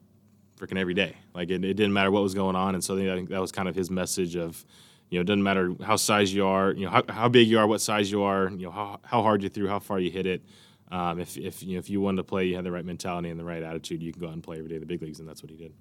freaking 0.57 0.79
every 0.79 0.93
day, 0.93 1.15
like 1.33 1.49
it, 1.49 1.63
it 1.63 1.73
didn't 1.73 1.93
matter 1.93 2.09
what 2.09 2.23
was 2.23 2.33
going 2.33 2.55
on, 2.55 2.73
and 2.73 2.83
so 2.83 2.95
I 2.95 3.15
think 3.15 3.29
that 3.29 3.41
was 3.41 3.51
kind 3.51 3.67
of 3.67 3.75
his 3.75 3.91
message 3.91 4.35
of. 4.35 4.65
You 5.09 5.19
know, 5.19 5.21
it 5.21 5.27
doesn't 5.27 5.43
matter 5.43 5.73
how 5.81 5.95
size 5.95 6.33
you 6.33 6.45
are, 6.45 6.73
you 6.73 6.83
know, 6.83 6.91
how, 6.91 7.01
how 7.07 7.29
big 7.29 7.47
you 7.47 7.59
are, 7.59 7.65
what 7.65 7.79
size 7.79 8.11
you 8.11 8.23
are, 8.23 8.49
you 8.49 8.65
know, 8.65 8.71
how, 8.71 8.99
how 9.05 9.21
hard 9.21 9.41
you 9.41 9.47
threw, 9.47 9.65
how 9.65 9.79
far 9.79 9.99
you 10.01 10.11
hit 10.11 10.25
it. 10.25 10.43
Um, 10.91 11.19
if 11.19 11.37
if 11.37 11.63
you 11.63 11.73
know 11.73 11.79
if 11.79 11.89
you 11.89 11.99
wanted 11.99 12.17
to 12.17 12.23
play, 12.23 12.45
you 12.45 12.55
had 12.55 12.63
the 12.63 12.71
right 12.71 12.85
mentality 12.85 13.29
and 13.29 13.39
the 13.39 13.43
right 13.43 13.61
attitude, 13.61 14.01
you 14.01 14.11
can 14.11 14.21
go 14.21 14.27
out 14.27 14.33
and 14.33 14.43
play 14.43 14.57
every 14.57 14.69
day 14.69 14.75
in 14.75 14.81
the 14.81 14.87
big 14.87 15.01
leagues, 15.01 15.19
and 15.19 15.27
that's 15.27 15.43
what 15.43 15.49
he 15.49 15.57
did. 15.57 15.73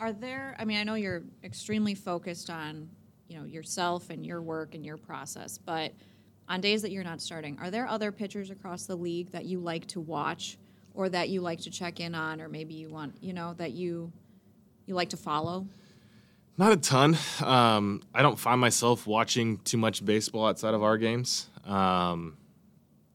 Are 0.00 0.12
there? 0.12 0.56
I 0.58 0.64
mean, 0.64 0.78
I 0.78 0.84
know 0.84 0.94
you're 0.94 1.22
extremely 1.44 1.94
focused 1.94 2.50
on 2.50 2.88
you 3.28 3.38
know 3.38 3.44
yourself 3.44 4.10
and 4.10 4.26
your 4.26 4.42
work 4.42 4.74
and 4.74 4.84
your 4.84 4.96
process, 4.96 5.58
but 5.58 5.92
on 6.48 6.60
days 6.60 6.82
that 6.82 6.90
you're 6.90 7.04
not 7.04 7.20
starting, 7.20 7.58
are 7.60 7.70
there 7.70 7.86
other 7.86 8.10
pitchers 8.10 8.50
across 8.50 8.86
the 8.86 8.96
league 8.96 9.30
that 9.32 9.44
you 9.44 9.60
like 9.60 9.86
to 9.88 10.00
watch 10.00 10.58
or 10.94 11.08
that 11.08 11.28
you 11.28 11.40
like 11.40 11.60
to 11.60 11.70
check 11.70 12.00
in 12.00 12.14
on, 12.14 12.40
or 12.40 12.48
maybe 12.48 12.74
you 12.74 12.88
want 12.88 13.14
you 13.20 13.32
know 13.32 13.54
that 13.54 13.72
you 13.72 14.12
you 14.86 14.94
like 14.94 15.10
to 15.10 15.16
follow? 15.16 15.66
Not 16.58 16.72
a 16.72 16.76
ton. 16.76 17.18
Um, 17.44 18.02
I 18.14 18.22
don't 18.22 18.38
find 18.38 18.60
myself 18.60 19.06
watching 19.06 19.58
too 19.58 19.76
much 19.76 20.04
baseball 20.04 20.46
outside 20.46 20.72
of 20.72 20.82
our 20.82 20.96
games. 20.96 21.50
Um, 21.66 22.38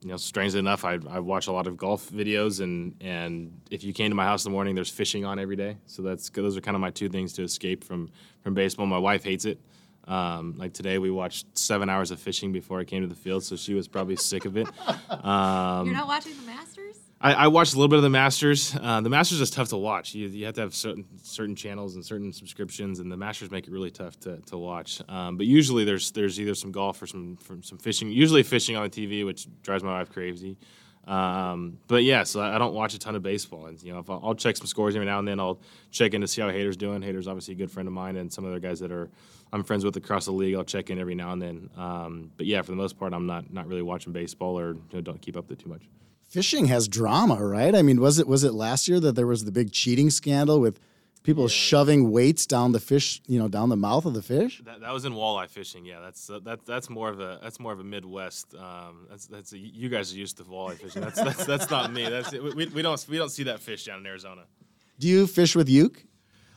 you 0.02 0.10
know, 0.10 0.18
strangely 0.18 0.60
enough, 0.60 0.84
I, 0.84 0.98
I 1.10 1.20
watch 1.20 1.48
a 1.48 1.52
lot 1.52 1.68
of 1.68 1.78
golf 1.78 2.10
videos, 2.10 2.60
and 2.60 2.96
and 3.02 3.62
if 3.70 3.84
you 3.84 3.94
came 3.94 4.10
to 4.10 4.16
my 4.16 4.26
house 4.26 4.46
in 4.46 4.52
the 4.52 4.56
morning, 4.56 4.74
there's 4.74 4.90
fishing 4.90 5.26
on 5.26 5.38
every 5.38 5.56
day. 5.56 5.78
So 5.86 6.02
that's 6.02 6.30
those 6.30 6.58
are 6.58 6.62
kind 6.62 6.76
of 6.76 6.82
my 6.82 6.90
two 6.90 7.08
things 7.08 7.34
to 7.34 7.44
escape 7.44 7.84
from 7.84 8.10
from 8.42 8.54
baseball. 8.56 8.88
My 8.88 8.98
wife 8.98 9.24
hates 9.24 9.46
it. 9.46 9.60
Um, 10.08 10.56
like 10.58 10.74
today, 10.74 10.98
we 10.98 11.12
watched 11.12 11.46
seven 11.58 11.88
hours 11.88 12.10
of 12.10 12.20
fishing 12.20 12.52
before 12.52 12.80
I 12.80 12.84
came 12.84 13.04
to 13.04 13.08
the 13.08 13.16
field, 13.16 13.44
so 13.44 13.56
she 13.56 13.76
was 13.76 13.88
probably 13.88 14.16
sick 14.16 14.46
of 14.46 14.58
it. 14.58 14.68
Um, 15.24 15.86
You're 15.86 15.96
not 15.96 16.08
watching 16.08 16.36
the 16.36 16.44
Masters. 16.48 16.81
I, 17.24 17.34
I, 17.34 17.48
watched 17.48 17.74
a 17.74 17.76
little 17.76 17.88
bit 17.88 17.98
of 17.98 18.04
the 18.04 18.10
Masters. 18.10 18.76
Uh, 18.82 19.00
the 19.00 19.10
Masters 19.10 19.42
is 19.42 19.52
tough 19.52 19.70
to 19.70 19.78
watch. 19.78 20.16
You, 20.16 20.28
you 20.28 20.46
have 20.46 20.56
to 20.56 20.62
have 20.62 20.74
certain 20.74 21.06
certain 21.22 21.56
channels 21.56 21.94
and 21.94 22.04
certain 22.04 22.34
subscriptions, 22.34 23.00
and 23.00 23.12
the 23.12 23.18
Masters 23.18 23.52
make 23.52 23.68
it 23.68 23.72
really 23.72 23.92
tough 23.92 24.20
to, 24.22 24.38
to 24.48 24.58
watch. 24.58 25.02
Um, 25.08 25.38
but 25.38 25.46
usually 25.46 25.84
there's 25.86 26.12
there's 26.12 26.40
either 26.40 26.56
some 26.56 26.72
golf 26.72 27.00
or 27.00 27.06
some 27.06 27.38
some 27.62 27.78
fishing. 27.78 28.10
Usually 28.10 28.42
fishing 28.42 28.76
on 28.76 28.84
the 28.84 28.90
TV, 28.90 29.24
which 29.24 29.48
drives 29.62 29.84
my 29.84 30.00
wife 30.00 30.10
crazy. 30.10 30.58
Um, 31.06 31.78
but 31.88 32.04
yeah, 32.04 32.24
so 32.24 32.42
I, 32.42 32.56
I, 32.56 32.58
don't 32.58 32.74
watch 32.74 32.94
a 32.94 33.00
ton 33.00 33.16
of 33.16 33.24
baseball, 33.24 33.68
and 33.68 33.82
you 33.82 33.92
know, 33.92 34.04
I'll, 34.08 34.22
I'll, 34.24 34.36
check 34.36 34.56
some 34.56 34.68
scores 34.68 34.96
every 34.96 35.08
now 35.08 35.18
and 35.18 35.28
then. 35.28 35.40
I'll 35.40 35.60
check 35.90 36.14
in 36.14 36.22
to 36.22 36.28
see 36.28 36.42
how 36.42 36.48
Hader's 36.50 36.78
doing. 36.78 37.02
Hader's 37.02 37.28
obviously 37.28 37.56
a 37.56 37.58
good 37.58 37.72
friend 37.72 37.88
of 37.88 37.94
mine, 37.94 38.18
and 38.18 38.32
some 38.32 38.46
other 38.46 38.60
guys 38.60 38.80
that 38.80 38.92
are 38.92 39.10
I'm 39.52 39.64
friends 39.64 39.84
with 39.84 39.96
across 39.96 40.26
the 40.26 40.32
league. 40.32 40.56
I'll 40.56 40.64
check 40.64 40.90
in 40.90 41.00
every 41.00 41.16
now 41.16 41.34
and 41.34 41.42
then. 41.42 41.70
Um, 41.76 42.32
but 42.38 42.46
yeah, 42.48 42.62
for 42.62 42.72
the 42.72 42.78
most 42.78 42.98
part, 42.98 43.14
I'm 43.14 43.28
not 43.28 43.52
not 43.54 43.68
really 43.68 43.84
watching 43.84 44.12
baseball 44.12 44.60
or 44.60 44.74
you 44.74 44.82
know, 44.94 45.02
don't 45.02 45.22
keep 45.22 45.38
up 45.38 45.50
with 45.50 45.60
it 45.60 45.64
too 45.64 45.70
much 45.70 45.84
fishing 46.32 46.68
has 46.68 46.88
drama, 46.88 47.46
right? 47.46 47.76
I 47.76 47.82
mean, 47.82 48.00
was 48.00 48.18
it 48.18 48.28
was 48.28 48.44
it 48.44 48.54
last 48.54 48.88
year 48.88 49.00
that 49.02 49.16
there 49.16 49.28
was 49.28 49.44
the 49.46 49.52
big 49.52 49.72
cheating 49.72 50.10
scandal 50.10 50.60
with 50.60 50.80
people 51.24 51.44
yeah. 51.44 51.50
shoving 51.50 52.10
weights 52.10 52.46
down 52.46 52.72
the 52.72 52.80
fish, 52.80 53.22
you 53.28 53.38
know, 53.38 53.48
down 53.48 53.70
the 53.70 53.76
mouth 53.76 54.06
of 54.06 54.14
the 54.14 54.22
fish? 54.22 54.62
That, 54.66 54.80
that 54.80 54.94
was 54.94 55.06
in 55.06 55.14
walleye 55.14 55.50
fishing. 55.50 55.86
Yeah, 55.86 56.00
that's 56.00 56.30
uh, 56.30 56.40
that, 56.46 56.66
that's 56.66 56.90
more 56.90 57.10
of 57.10 57.20
a 57.20 57.40
that's 57.44 57.60
more 57.60 57.74
of 57.74 57.80
a 57.80 57.84
Midwest. 57.84 58.56
Um, 58.56 59.08
that's 59.10 59.28
that's 59.28 59.52
a, 59.52 59.58
you 59.58 59.90
guys 59.90 60.14
are 60.14 60.18
used 60.18 60.38
to 60.38 60.44
walleye 60.44 60.78
fishing. 60.78 61.02
That's 61.02 61.22
that's 61.22 61.46
that's 61.46 61.70
not 61.70 61.92
me. 61.92 62.10
That's 62.10 62.32
we, 62.32 62.66
we 62.68 62.82
don't 62.82 63.06
we 63.10 63.18
don't 63.18 63.30
see 63.30 63.44
that 63.44 63.60
fish 63.60 63.86
down 63.86 64.00
in 64.00 64.06
Arizona. 64.08 64.44
Do 64.98 65.08
you 65.08 65.28
fish 65.28 65.56
with 65.56 65.68
uke? 65.68 66.06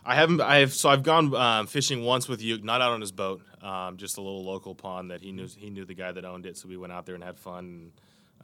I 0.06 0.14
haven't. 0.14 0.40
I've 0.40 0.72
so 0.72 0.90
I've 0.90 1.02
gone 1.02 1.34
um, 1.34 1.66
fishing 1.66 2.02
once 2.02 2.28
with 2.28 2.42
Uke, 2.42 2.62
not 2.62 2.82
out 2.82 2.92
on 2.92 3.00
his 3.00 3.10
boat, 3.10 3.40
um, 3.62 3.96
just 3.96 4.18
a 4.18 4.20
little 4.20 4.44
local 4.44 4.74
pond 4.74 5.10
that 5.10 5.22
he 5.22 5.32
knew. 5.32 5.48
He 5.56 5.70
knew 5.70 5.86
the 5.86 5.94
guy 5.94 6.12
that 6.12 6.26
owned 6.26 6.44
it, 6.44 6.58
so 6.58 6.68
we 6.68 6.76
went 6.76 6.92
out 6.92 7.06
there 7.06 7.14
and 7.14 7.24
had 7.24 7.38
fun. 7.38 7.64
And, 7.64 7.92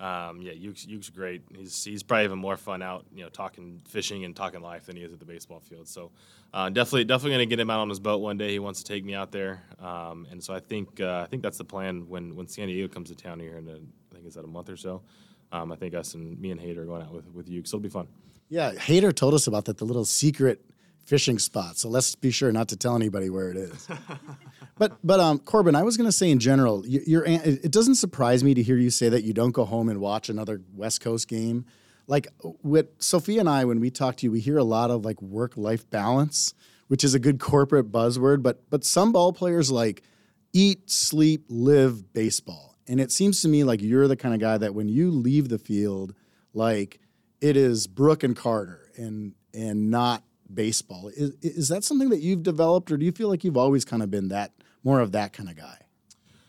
um, 0.01 0.41
yeah, 0.41 0.53
Uke's, 0.53 0.87
Uke's 0.87 1.11
great. 1.11 1.43
He's 1.55 1.85
he's 1.85 2.03
probably 2.03 2.25
even 2.25 2.39
more 2.39 2.57
fun 2.57 2.81
out, 2.81 3.05
you 3.15 3.23
know, 3.23 3.29
talking 3.29 3.83
fishing 3.87 4.25
and 4.25 4.35
talking 4.35 4.63
life 4.63 4.87
than 4.87 4.97
he 4.97 5.03
is 5.03 5.13
at 5.13 5.19
the 5.19 5.27
baseball 5.27 5.61
field. 5.61 5.87
So 5.87 6.11
uh, 6.55 6.71
definitely 6.71 7.05
definitely 7.05 7.33
gonna 7.33 7.47
get 7.47 7.61
him 7.61 7.69
out 7.69 7.81
on 7.81 7.89
his 7.91 8.01
boat 8.01 8.19
one 8.23 8.39
day. 8.39 8.51
He 8.51 8.59
wants 8.59 8.83
to 8.83 8.91
take 8.91 9.05
me 9.05 9.15
out 9.15 9.31
there, 9.31 9.63
um, 9.79 10.27
and 10.31 10.43
so 10.43 10.55
I 10.55 10.61
think 10.61 11.01
uh, 11.01 11.21
I 11.23 11.27
think 11.27 11.43
that's 11.43 11.59
the 11.59 11.65
plan 11.65 12.09
when 12.09 12.35
when 12.35 12.49
San 12.49 12.69
Diego 12.69 12.93
comes 12.93 13.11
to 13.11 13.15
town 13.15 13.41
here 13.41 13.59
in 13.59 13.69
a, 13.69 13.73
I 13.73 14.15
think 14.15 14.27
it's 14.27 14.39
at 14.39 14.45
a 14.45 14.49
month 14.49 14.71
or 14.71 14.77
so. 14.77 15.03
Um, 15.53 15.71
I 15.71 15.77
think 15.77 15.95
us 15.95 16.15
and 16.15 16.41
me 16.41 16.51
and 16.51 16.61
Hader 16.61 16.79
are 16.79 16.87
going 16.87 17.03
out 17.03 17.13
with 17.13 17.27
with 17.35 17.49
Uke, 17.51 17.67
so 17.67 17.77
it'll 17.77 17.83
be 17.83 17.91
fun. 17.91 18.09
Yeah, 18.49 18.73
Hader 18.73 19.15
told 19.15 19.35
us 19.35 19.47
about 19.47 19.67
that 19.67 19.77
the 19.77 19.85
little 19.85 20.07
secret 20.07 20.65
fishing 21.05 21.39
spot. 21.39 21.77
So 21.79 21.89
let's 21.89 22.15
be 22.15 22.31
sure 22.31 22.53
not 22.53 22.69
to 22.69 22.77
tell 22.77 22.97
anybody 22.97 23.31
where 23.31 23.51
it 23.51 23.57
is. 23.57 23.89
But 24.81 24.97
but 25.05 25.21
um, 25.21 25.41
Corbin, 25.41 25.77
I 25.77 25.83
was 25.83 25.99
going 25.99 26.09
to 26.09 26.13
say 26.13 26.31
in 26.31 26.39
general, 26.39 26.87
you're, 26.87 27.23
it 27.27 27.71
doesn't 27.71 27.97
surprise 27.97 28.43
me 28.43 28.55
to 28.55 28.63
hear 28.63 28.79
you 28.79 28.89
say 28.89 29.11
that 29.11 29.25
you 29.25 29.35
don't 29.35 29.51
go 29.51 29.67
home 29.67 29.91
and 29.91 30.01
watch 30.01 30.31
another 30.31 30.63
West 30.75 31.03
Coast 31.03 31.29
game. 31.29 31.67
Like 32.07 32.29
with 32.63 32.87
Sophia 32.97 33.41
and 33.41 33.49
I, 33.49 33.67
when 33.67 33.79
we 33.79 33.91
talk 33.91 34.17
to 34.17 34.27
you, 34.27 34.33
we 34.33 34.41
hear 34.41 34.57
a 34.57 34.65
lot 34.65 34.91
of 34.91 35.05
like 35.05 35.21
work 35.21 35.59
life 35.59 35.89
balance, 35.91 36.55
which 36.89 37.05
is 37.05 37.13
a 37.13 37.19
good 37.19 37.39
corporate 37.39 37.93
buzzword. 37.93 38.43
But 38.43 38.71
but 38.71 38.83
some 38.83 39.13
ball 39.13 39.35
players 39.35 39.71
like 39.71 40.03
eat, 40.55 40.91
sleep, 40.91 41.45
live 41.51 42.15
baseball, 42.15 42.79
and 42.89 43.03
it 43.03 43.13
seems 43.13 43.43
to 43.43 43.49
me 43.49 43.65
like 43.65 43.83
you're 43.83 44.09
the 44.09 44.17
kind 44.17 44.33
of 44.33 44.41
guy 44.41 44.57
that 44.57 44.75
when 44.75 44.89
you 44.89 45.11
leave 45.11 45.51
the 45.51 45.59
field, 45.59 46.15
like 46.55 47.01
it 47.43 47.55
is 47.55 47.87
Brooke 47.87 48.23
and 48.23 48.35
Carter, 48.35 48.91
and 48.97 49.35
and 49.53 49.91
not 49.91 50.23
baseball. 50.55 51.09
Is, 51.09 51.35
is 51.43 51.69
that 51.69 51.85
something 51.85 52.11
that 52.11 52.21
you've 52.21 52.43
developed, 52.43 52.91
or 52.91 52.97
do 52.97 53.05
you 53.05 53.13
feel 53.13 53.29
like 53.29 53.45
you've 53.45 53.57
always 53.57 53.85
kind 53.85 54.03
of 54.03 54.11
been 54.11 54.29
that 54.29 54.53
more 54.83 55.01
of 55.01 55.13
that 55.13 55.33
kind 55.33 55.49
of 55.49 55.57
guy? 55.57 55.79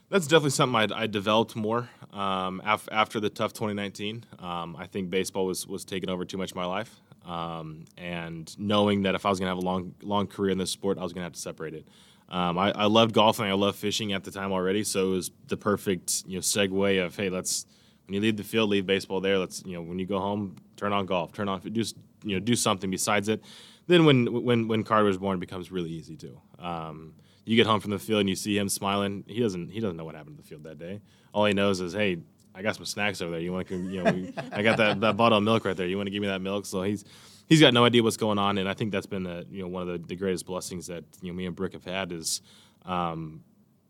That's 0.09 0.27
definitely 0.27 0.51
something 0.51 0.91
I, 0.91 1.03
I 1.03 1.07
developed 1.07 1.55
more 1.55 1.89
um, 2.11 2.61
af- 2.65 2.89
after 2.91 3.19
the 3.19 3.29
tough 3.29 3.53
2019. 3.53 4.25
Um, 4.39 4.75
I 4.77 4.85
think 4.85 5.09
baseball 5.09 5.45
was 5.45 5.65
was 5.65 5.85
taking 5.85 6.09
over 6.09 6.25
too 6.25 6.37
much 6.37 6.51
of 6.51 6.57
my 6.57 6.65
life, 6.65 6.93
um, 7.25 7.85
and 7.97 8.53
knowing 8.59 9.03
that 9.03 9.15
if 9.15 9.25
I 9.25 9.29
was 9.29 9.39
going 9.39 9.47
to 9.47 9.55
have 9.55 9.63
a 9.63 9.65
long 9.65 9.95
long 10.01 10.27
career 10.27 10.51
in 10.51 10.57
this 10.57 10.71
sport, 10.71 10.97
I 10.97 11.03
was 11.03 11.13
going 11.13 11.21
to 11.21 11.25
have 11.25 11.33
to 11.33 11.39
separate 11.39 11.73
it. 11.73 11.87
Um, 12.27 12.57
I, 12.57 12.71
I 12.71 12.85
loved 12.85 13.13
golfing. 13.13 13.45
I 13.45 13.53
loved 13.53 13.77
fishing 13.77 14.13
at 14.13 14.23
the 14.23 14.31
time 14.31 14.51
already, 14.51 14.83
so 14.83 15.07
it 15.07 15.15
was 15.15 15.31
the 15.47 15.57
perfect 15.57 16.23
you 16.27 16.35
know 16.35 16.41
segue 16.41 17.05
of 17.05 17.15
hey, 17.15 17.29
let's 17.29 17.65
when 18.05 18.15
you 18.15 18.21
leave 18.21 18.35
the 18.35 18.43
field, 18.43 18.69
leave 18.69 18.85
baseball 18.85 19.21
there. 19.21 19.37
Let's 19.37 19.63
you 19.65 19.75
know 19.75 19.81
when 19.81 19.97
you 19.97 20.05
go 20.05 20.19
home, 20.19 20.57
turn 20.81 20.93
on 20.93 21.05
golf, 21.05 21.31
turn 21.31 21.47
off, 21.47 21.61
do 21.61 21.83
you 22.23 22.35
know 22.35 22.39
do 22.39 22.55
something 22.55 22.89
besides 22.89 23.29
it. 23.29 23.43
Then 23.87 24.05
when 24.05 24.43
when 24.43 24.67
when 24.67 24.83
Carter 24.83 25.05
was 25.05 25.17
born, 25.17 25.37
it 25.37 25.39
becomes 25.39 25.71
really 25.71 25.91
easy 25.91 26.15
too. 26.15 26.39
Um, 26.59 27.13
you 27.45 27.55
get 27.55 27.67
home 27.67 27.79
from 27.79 27.91
the 27.91 27.99
field 27.99 28.21
and 28.21 28.29
you 28.29 28.35
see 28.35 28.57
him 28.57 28.67
smiling. 28.67 29.23
He 29.27 29.39
doesn't 29.39 29.69
he 29.69 29.79
doesn't 29.79 29.95
know 29.95 30.05
what 30.05 30.15
happened 30.15 30.37
to 30.37 30.41
the 30.41 30.47
field 30.47 30.63
that 30.63 30.79
day. 30.79 31.01
All 31.33 31.45
he 31.45 31.53
knows 31.53 31.81
is, 31.81 31.93
hey, 31.93 32.17
I 32.55 32.63
got 32.63 32.75
some 32.75 32.85
snacks 32.85 33.21
over 33.21 33.31
there. 33.31 33.39
You 33.39 33.53
want 33.53 33.67
to 33.67 33.77
you 33.77 34.03
know 34.03 34.11
we, 34.11 34.33
I 34.51 34.63
got 34.63 34.77
that, 34.77 34.99
that 35.01 35.17
bottle 35.17 35.37
of 35.37 35.43
milk 35.43 35.65
right 35.65 35.77
there. 35.77 35.87
You 35.87 35.97
want 35.97 36.07
to 36.07 36.11
give 36.11 36.21
me 36.21 36.27
that 36.27 36.41
milk? 36.41 36.65
So 36.65 36.81
he's 36.81 37.05
he's 37.47 37.61
got 37.61 37.75
no 37.75 37.85
idea 37.85 38.01
what's 38.01 38.17
going 38.17 38.39
on, 38.39 38.57
and 38.57 38.67
I 38.67 38.73
think 38.73 38.91
that's 38.91 39.07
been 39.07 39.23
the, 39.23 39.45
you 39.51 39.61
know 39.61 39.67
one 39.67 39.83
of 39.83 39.87
the, 39.87 39.97
the 39.99 40.15
greatest 40.15 40.47
blessings 40.47 40.87
that 40.87 41.03
you 41.21 41.31
know 41.31 41.35
me 41.35 41.45
and 41.45 41.55
Brooke 41.55 41.73
have 41.73 41.85
had 41.85 42.11
is. 42.11 42.41
Um, 42.85 43.43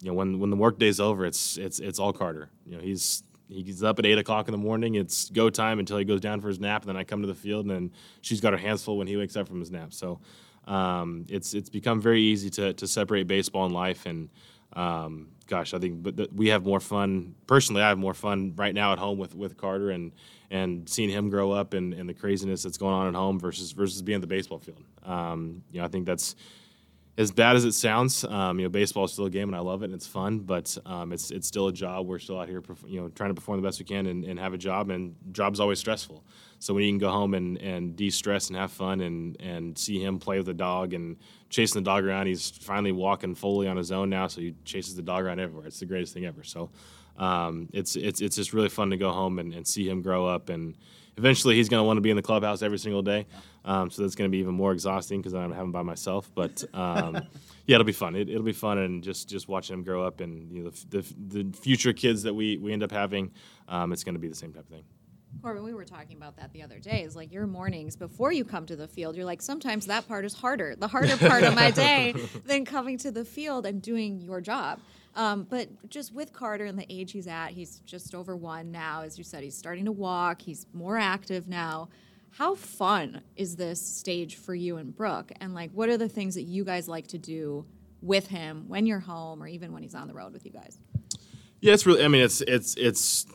you 0.03 0.07
know, 0.09 0.15
when 0.15 0.39
when 0.39 0.49
the 0.49 0.55
workday's 0.55 0.99
over, 0.99 1.27
it's 1.27 1.57
it's 1.57 1.77
it's 1.77 1.99
all 1.99 2.11
Carter. 2.11 2.49
You 2.65 2.75
know, 2.75 2.81
he's 2.81 3.21
he's 3.51 3.83
up 3.83 3.99
at 3.99 4.05
eight 4.05 4.17
o'clock 4.17 4.47
in 4.47 4.51
the 4.51 4.57
morning. 4.57 4.95
It's 4.95 5.29
go 5.29 5.49
time 5.49 5.79
until 5.79 5.97
he 5.97 6.05
goes 6.05 6.21
down 6.21 6.41
for 6.41 6.47
his 6.47 6.59
nap, 6.59 6.83
and 6.83 6.89
then 6.89 6.97
I 6.97 7.03
come 7.03 7.21
to 7.21 7.27
the 7.27 7.35
field, 7.35 7.65
and 7.65 7.75
then 7.75 7.91
she's 8.21 8.41
got 8.41 8.53
her 8.53 8.59
hands 8.59 8.83
full 8.83 8.97
when 8.97 9.07
he 9.07 9.17
wakes 9.17 9.35
up 9.35 9.47
from 9.47 9.59
his 9.59 9.71
nap. 9.71 9.93
So 9.93 10.19
um, 10.67 11.25
it's 11.29 11.53
it's 11.53 11.69
become 11.69 12.01
very 12.01 12.21
easy 12.21 12.49
to 12.51 12.73
to 12.73 12.87
separate 12.87 13.27
baseball 13.27 13.65
and 13.65 13.73
life, 13.73 14.05
and 14.05 14.29
um, 14.73 15.29
gosh, 15.47 15.73
I 15.73 15.79
think 15.79 16.01
but 16.01 16.33
we 16.33 16.49
have 16.49 16.65
more 16.65 16.79
fun. 16.79 17.35
Personally, 17.47 17.81
I 17.81 17.89
have 17.89 17.97
more 17.97 18.13
fun 18.13 18.53
right 18.55 18.73
now 18.73 18.93
at 18.93 18.99
home 18.99 19.17
with 19.17 19.35
with 19.35 19.57
Carter 19.57 19.91
and 19.91 20.11
and 20.49 20.87
seeing 20.87 21.09
him 21.09 21.29
grow 21.29 21.51
up 21.51 21.73
and, 21.73 21.93
and 21.93 22.09
the 22.09 22.13
craziness 22.13 22.63
that's 22.63 22.77
going 22.77 22.93
on 22.93 23.07
at 23.07 23.15
home 23.15 23.39
versus 23.39 23.71
versus 23.71 24.01
being 24.01 24.15
at 24.15 24.21
the 24.21 24.27
baseball 24.27 24.59
field. 24.59 24.83
Um, 25.03 25.63
you 25.71 25.79
know, 25.79 25.85
I 25.85 25.87
think 25.87 26.05
that's 26.05 26.35
as 27.17 27.31
bad 27.31 27.55
as 27.55 27.65
it 27.65 27.73
sounds, 27.73 28.23
um, 28.23 28.57
you 28.57 28.65
know, 28.65 28.69
baseball 28.69 29.03
is 29.03 29.11
still 29.11 29.25
a 29.25 29.29
game 29.29 29.49
and 29.49 29.55
I 29.55 29.59
love 29.59 29.81
it 29.81 29.85
and 29.85 29.93
it's 29.93 30.07
fun, 30.07 30.39
but 30.39 30.77
um, 30.85 31.11
it's 31.11 31.29
it's 31.29 31.47
still 31.47 31.67
a 31.67 31.73
job. 31.73 32.07
We're 32.07 32.19
still 32.19 32.39
out 32.39 32.47
here, 32.47 32.63
you 32.87 33.01
know, 33.01 33.09
trying 33.09 33.29
to 33.29 33.33
perform 33.33 33.61
the 33.61 33.67
best 33.67 33.79
we 33.79 33.85
can 33.85 34.05
and, 34.05 34.23
and, 34.23 34.39
have 34.39 34.53
a 34.53 34.57
job, 34.57 34.89
and 34.89 35.15
job's 35.31 35.59
always 35.59 35.77
stressful. 35.77 36.23
So 36.59 36.73
when 36.73 36.83
you 36.83 36.91
can 36.91 36.99
go 36.99 37.11
home 37.11 37.33
and, 37.33 37.57
and 37.57 37.95
de-stress 37.95 38.47
and 38.47 38.57
have 38.57 38.71
fun 38.71 39.01
and, 39.01 39.39
and 39.41 39.77
see 39.77 40.01
him 40.01 40.19
play 40.19 40.37
with 40.37 40.45
the 40.45 40.53
dog 40.53 40.93
and 40.93 41.17
chasing 41.49 41.83
the 41.83 41.85
dog 41.85 42.05
around, 42.05 42.27
he's 42.27 42.49
finally 42.49 42.91
walking 42.91 43.35
fully 43.35 43.67
on 43.67 43.77
his 43.77 43.91
own 43.91 44.09
now, 44.09 44.27
so 44.27 44.41
he 44.41 44.55
chases 44.63 44.95
the 44.95 45.01
dog 45.01 45.25
around 45.25 45.39
everywhere. 45.39 45.67
It's 45.67 45.79
the 45.79 45.85
greatest 45.85 46.13
thing 46.13 46.25
ever. 46.25 46.43
So 46.43 46.69
um, 47.17 47.67
it's 47.73 47.95
it's 47.97 48.21
it's 48.21 48.37
just 48.37 48.53
really 48.53 48.69
fun 48.69 48.89
to 48.91 48.97
go 48.97 49.11
home 49.11 49.37
and, 49.39 49.53
and 49.53 49.67
see 49.67 49.87
him 49.87 50.01
grow 50.01 50.27
up 50.27 50.49
and 50.49 50.77
eventually 51.17 51.55
he's 51.55 51.69
going 51.69 51.79
to 51.79 51.83
want 51.83 51.97
to 51.97 52.01
be 52.01 52.09
in 52.09 52.15
the 52.15 52.21
clubhouse 52.21 52.61
every 52.61 52.79
single 52.79 53.01
day. 53.01 53.27
Um, 53.63 53.91
so 53.91 54.01
that's 54.01 54.15
going 54.15 54.29
to 54.29 54.31
be 54.31 54.39
even 54.39 54.55
more 54.55 54.71
exhausting 54.71 55.19
because 55.19 55.33
I'm 55.33 55.51
having 55.51 55.71
by 55.71 55.83
myself. 55.83 56.31
But 56.33 56.63
um, 56.73 57.15
yeah, 57.65 57.75
it'll 57.75 57.85
be 57.85 57.91
fun. 57.91 58.15
It, 58.15 58.27
will 58.29 58.41
be 58.41 58.53
fun, 58.53 58.79
and 58.79 59.03
just 59.03 59.29
just 59.29 59.47
watching 59.47 59.75
them 59.75 59.83
grow 59.83 60.03
up 60.03 60.19
and 60.19 60.51
you 60.51 60.63
know 60.63 60.69
the, 60.69 61.03
the, 61.29 61.41
the 61.43 61.57
future 61.57 61.93
kids 61.93 62.23
that 62.23 62.33
we 62.33 62.57
we 62.57 62.73
end 62.73 62.83
up 62.83 62.91
having, 62.91 63.31
um, 63.67 63.91
it's 63.91 64.03
going 64.03 64.15
to 64.15 64.19
be 64.19 64.27
the 64.27 64.35
same 64.35 64.53
type 64.53 64.63
of 64.63 64.69
thing. 64.69 64.83
Corbin, 65.41 65.63
we 65.63 65.73
were 65.73 65.85
talking 65.85 66.17
about 66.17 66.35
that 66.37 66.51
the 66.53 66.61
other 66.61 66.79
day. 66.79 67.03
Is 67.03 67.15
like 67.15 67.31
your 67.31 67.47
mornings 67.47 67.95
before 67.95 68.31
you 68.31 68.43
come 68.43 68.65
to 68.65 68.75
the 68.75 68.87
field, 68.87 69.15
you're 69.15 69.25
like, 69.25 69.41
sometimes 69.41 69.87
that 69.87 70.07
part 70.07 70.25
is 70.25 70.33
harder, 70.33 70.75
the 70.75 70.87
harder 70.87 71.17
part 71.17 71.43
of 71.43 71.55
my 71.55 71.71
day 71.71 72.13
than 72.45 72.65
coming 72.65 72.97
to 72.99 73.11
the 73.11 73.25
field 73.25 73.65
and 73.65 73.81
doing 73.81 74.21
your 74.21 74.41
job. 74.41 74.79
Um, 75.15 75.45
but 75.49 75.67
just 75.89 76.13
with 76.13 76.31
Carter 76.31 76.65
and 76.65 76.79
the 76.79 76.85
age 76.89 77.11
he's 77.11 77.27
at, 77.27 77.49
he's 77.49 77.79
just 77.79 78.15
over 78.15 78.35
one 78.35 78.71
now. 78.71 79.01
As 79.01 79.17
you 79.17 79.23
said, 79.23 79.43
he's 79.43 79.57
starting 79.57 79.85
to 79.85 79.91
walk, 79.91 80.41
he's 80.41 80.65
more 80.73 80.97
active 80.97 81.47
now. 81.47 81.89
How 82.31 82.55
fun 82.55 83.21
is 83.35 83.55
this 83.55 83.81
stage 83.81 84.35
for 84.35 84.55
you 84.55 84.77
and 84.77 84.95
Brooke? 84.95 85.31
And 85.41 85.53
like, 85.53 85.71
what 85.71 85.89
are 85.89 85.97
the 85.97 86.09
things 86.09 86.35
that 86.35 86.43
you 86.43 86.63
guys 86.63 86.87
like 86.87 87.07
to 87.07 87.17
do 87.17 87.65
with 88.01 88.27
him 88.27 88.65
when 88.67 88.85
you're 88.85 88.99
home 88.99 89.43
or 89.43 89.47
even 89.47 89.73
when 89.73 89.83
he's 89.83 89.95
on 89.95 90.07
the 90.07 90.13
road 90.13 90.33
with 90.33 90.45
you 90.45 90.51
guys? 90.51 90.77
Yeah, 91.59 91.73
it's 91.73 91.85
really. 91.85 92.03
I 92.03 92.07
mean, 92.07 92.23
it's 92.23 92.41
it's 92.41 92.75
it's 92.75 93.27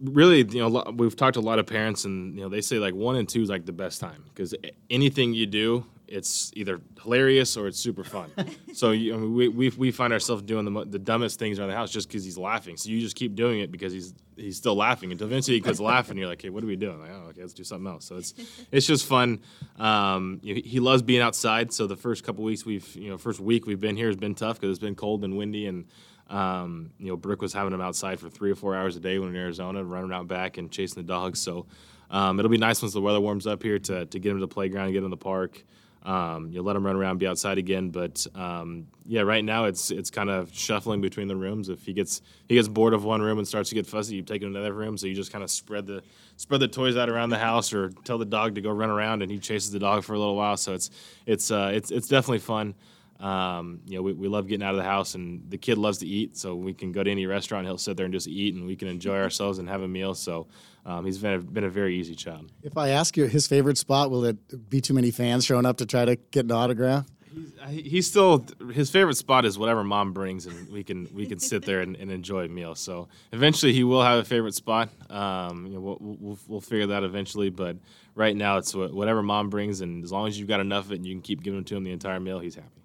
really 0.00 0.38
you 0.38 0.60
know 0.60 0.92
we've 0.96 1.16
talked 1.16 1.34
to 1.34 1.40
a 1.40 1.42
lot 1.42 1.58
of 1.58 1.66
parents 1.66 2.04
and 2.04 2.34
you 2.34 2.42
know 2.42 2.48
they 2.48 2.60
say 2.60 2.78
like 2.78 2.94
one 2.94 3.16
and 3.16 3.28
two 3.28 3.42
is 3.42 3.48
like 3.48 3.66
the 3.66 3.72
best 3.72 4.00
time 4.00 4.24
because 4.28 4.54
anything 4.90 5.32
you 5.32 5.46
do 5.46 5.86
it's 6.08 6.50
either 6.54 6.80
hilarious 7.02 7.56
or 7.56 7.66
it's 7.66 7.78
super 7.78 8.04
fun. 8.04 8.30
So 8.74 8.92
you, 8.92 9.14
I 9.14 9.18
mean, 9.18 9.34
we, 9.34 9.48
we 9.48 9.68
we 9.68 9.90
find 9.90 10.14
ourselves 10.14 10.42
doing 10.42 10.64
the, 10.64 10.84
the 10.86 10.98
dumbest 10.98 11.38
things 11.38 11.58
around 11.58 11.68
the 11.68 11.74
house 11.74 11.90
just 11.90 12.08
because 12.08 12.24
he's 12.24 12.38
laughing. 12.38 12.78
So 12.78 12.88
you 12.88 13.00
just 13.00 13.16
keep 13.16 13.34
doing 13.34 13.60
it 13.60 13.70
because 13.70 13.92
he's 13.92 14.14
he's 14.34 14.56
still 14.56 14.74
laughing. 14.74 15.12
Until 15.12 15.26
eventually 15.26 15.58
he 15.58 15.60
quits 15.60 15.78
laughing 15.92 16.16
you're 16.16 16.26
like 16.26 16.40
hey 16.40 16.48
what 16.48 16.64
are 16.64 16.66
we 16.66 16.76
doing? 16.76 16.98
Like 16.98 17.10
oh 17.10 17.28
okay 17.28 17.42
let's 17.42 17.52
do 17.52 17.64
something 17.64 17.86
else. 17.86 18.06
So 18.06 18.16
it's 18.16 18.32
it's 18.72 18.86
just 18.86 19.04
fun. 19.04 19.40
Um, 19.78 20.40
you 20.42 20.54
know, 20.54 20.60
he 20.64 20.80
loves 20.80 21.02
being 21.02 21.20
outside. 21.20 21.70
So 21.70 21.86
the 21.86 21.96
first 21.96 22.24
couple 22.24 22.44
weeks 22.44 22.64
we've 22.64 22.96
you 22.96 23.10
know 23.10 23.18
first 23.18 23.40
week 23.40 23.66
we've 23.66 23.80
been 23.80 23.96
here 23.96 24.06
has 24.06 24.16
been 24.16 24.34
tough 24.34 24.58
because 24.58 24.70
it's 24.70 24.84
been 24.84 24.94
cold 24.94 25.24
and 25.24 25.36
windy 25.36 25.66
and 25.66 25.84
um, 26.32 26.92
you 26.98 27.08
know, 27.08 27.16
Brooke 27.16 27.42
was 27.42 27.52
having 27.52 27.74
him 27.74 27.82
outside 27.82 28.18
for 28.18 28.30
three 28.30 28.50
or 28.50 28.54
four 28.54 28.74
hours 28.74 28.96
a 28.96 29.00
day 29.00 29.18
when 29.18 29.28
in 29.28 29.36
Arizona, 29.36 29.84
running 29.84 30.12
out 30.12 30.28
back 30.28 30.56
and 30.56 30.70
chasing 30.70 31.02
the 31.02 31.06
dogs. 31.06 31.40
So 31.40 31.66
um, 32.10 32.38
it'll 32.38 32.50
be 32.50 32.58
nice 32.58 32.80
once 32.80 32.94
the 32.94 33.02
weather 33.02 33.20
warms 33.20 33.46
up 33.46 33.62
here 33.62 33.78
to, 33.78 34.06
to 34.06 34.18
get 34.18 34.30
him 34.30 34.38
to 34.38 34.40
the 34.40 34.48
playground, 34.48 34.92
get 34.92 34.98
him 34.98 35.04
to 35.04 35.08
the 35.10 35.16
park. 35.16 35.62
Um, 36.04 36.50
you 36.50 36.62
let 36.62 36.74
him 36.74 36.84
run 36.84 36.96
around, 36.96 37.18
be 37.18 37.26
outside 37.26 37.58
again. 37.58 37.90
But 37.90 38.26
um, 38.34 38.88
yeah, 39.06 39.22
right 39.22 39.44
now 39.44 39.66
it's 39.66 39.90
it's 39.90 40.10
kind 40.10 40.30
of 40.30 40.52
shuffling 40.52 41.00
between 41.00 41.28
the 41.28 41.36
rooms. 41.36 41.68
If 41.68 41.84
he 41.84 41.92
gets 41.92 42.22
he 42.48 42.56
gets 42.56 42.68
bored 42.68 42.92
of 42.92 43.04
one 43.04 43.22
room 43.22 43.38
and 43.38 43.46
starts 43.46 43.68
to 43.68 43.74
get 43.74 43.86
fussy, 43.86 44.16
you 44.16 44.22
take 44.22 44.42
him 44.42 44.52
to 44.52 44.58
another 44.58 44.74
room. 44.74 44.98
So 44.98 45.06
you 45.06 45.14
just 45.14 45.32
kind 45.32 45.44
of 45.44 45.50
spread 45.50 45.86
the 45.86 46.02
spread 46.36 46.60
the 46.60 46.68
toys 46.68 46.96
out 46.96 47.08
around 47.08 47.30
the 47.30 47.38
house, 47.38 47.72
or 47.72 47.90
tell 48.04 48.18
the 48.18 48.24
dog 48.24 48.56
to 48.56 48.60
go 48.60 48.70
run 48.70 48.90
around, 48.90 49.22
and 49.22 49.30
he 49.30 49.38
chases 49.38 49.70
the 49.70 49.78
dog 49.78 50.02
for 50.04 50.14
a 50.14 50.18
little 50.18 50.36
while. 50.36 50.56
So 50.56 50.74
it's 50.74 50.90
it's 51.26 51.50
uh, 51.50 51.70
it's 51.72 51.90
it's 51.90 52.08
definitely 52.08 52.40
fun. 52.40 52.74
Um, 53.22 53.80
you 53.86 53.96
know, 53.96 54.02
we, 54.02 54.12
we 54.12 54.26
love 54.26 54.48
getting 54.48 54.66
out 54.66 54.72
of 54.72 54.78
the 54.78 54.82
house, 54.82 55.14
and 55.14 55.48
the 55.48 55.56
kid 55.56 55.78
loves 55.78 55.98
to 55.98 56.06
eat, 56.06 56.36
so 56.36 56.56
we 56.56 56.74
can 56.74 56.90
go 56.90 57.04
to 57.04 57.10
any 57.10 57.24
restaurant. 57.26 57.66
He'll 57.66 57.78
sit 57.78 57.96
there 57.96 58.04
and 58.04 58.12
just 58.12 58.26
eat, 58.26 58.54
and 58.54 58.66
we 58.66 58.74
can 58.74 58.88
enjoy 58.88 59.16
ourselves 59.20 59.58
and 59.58 59.68
have 59.68 59.82
a 59.82 59.88
meal. 59.88 60.14
So 60.14 60.48
um, 60.84 61.06
he's 61.06 61.18
been 61.18 61.34
a, 61.34 61.38
been 61.38 61.64
a 61.64 61.70
very 61.70 61.96
easy 61.98 62.16
child. 62.16 62.50
If 62.64 62.76
I 62.76 62.88
ask 62.88 63.16
you 63.16 63.26
his 63.26 63.46
favorite 63.46 63.78
spot, 63.78 64.10
will 64.10 64.24
it 64.24 64.68
be 64.68 64.80
too 64.80 64.92
many 64.92 65.12
fans 65.12 65.44
showing 65.44 65.66
up 65.66 65.76
to 65.76 65.86
try 65.86 66.04
to 66.04 66.16
get 66.16 66.46
an 66.46 66.52
autograph? 66.52 67.06
He's, 67.32 67.52
he's 67.70 68.06
still 68.10 68.44
his 68.72 68.90
favorite 68.90 69.16
spot 69.16 69.44
is 69.44 69.56
whatever 69.56 69.84
mom 69.84 70.12
brings, 70.12 70.46
and 70.46 70.68
we 70.68 70.82
can 70.82 71.08
we 71.14 71.26
can 71.26 71.38
sit 71.38 71.64
there 71.64 71.80
and, 71.80 71.94
and 71.96 72.10
enjoy 72.10 72.46
a 72.46 72.48
meal. 72.48 72.74
So 72.74 73.08
eventually, 73.30 73.72
he 73.72 73.84
will 73.84 74.02
have 74.02 74.18
a 74.18 74.24
favorite 74.24 74.54
spot. 74.54 74.90
Um, 75.08 75.66
you 75.66 75.74
know, 75.74 75.80
we'll, 75.80 75.98
we'll, 76.00 76.38
we'll 76.48 76.60
figure 76.60 76.88
that 76.88 77.04
eventually, 77.04 77.50
but 77.50 77.76
right 78.16 78.36
now 78.36 78.58
it's 78.58 78.74
whatever 78.74 79.22
mom 79.22 79.48
brings, 79.48 79.80
and 79.80 80.02
as 80.04 80.10
long 80.10 80.26
as 80.26 80.38
you've 80.38 80.48
got 80.48 80.60
enough 80.60 80.86
of 80.86 80.92
it 80.92 80.96
and 80.96 81.06
you 81.06 81.14
can 81.14 81.22
keep 81.22 81.42
giving 81.42 81.60
it 81.60 81.66
to 81.66 81.76
him 81.76 81.84
the 81.84 81.92
entire 81.92 82.20
meal, 82.20 82.40
he's 82.40 82.56
happy. 82.56 82.81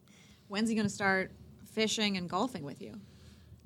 When's 0.48 0.70
he 0.70 0.76
going 0.76 0.88
to 0.88 0.94
start 0.94 1.32
fishing 1.74 2.18
and 2.18 2.30
golfing 2.30 2.64
with 2.64 2.82
you? 2.82 3.00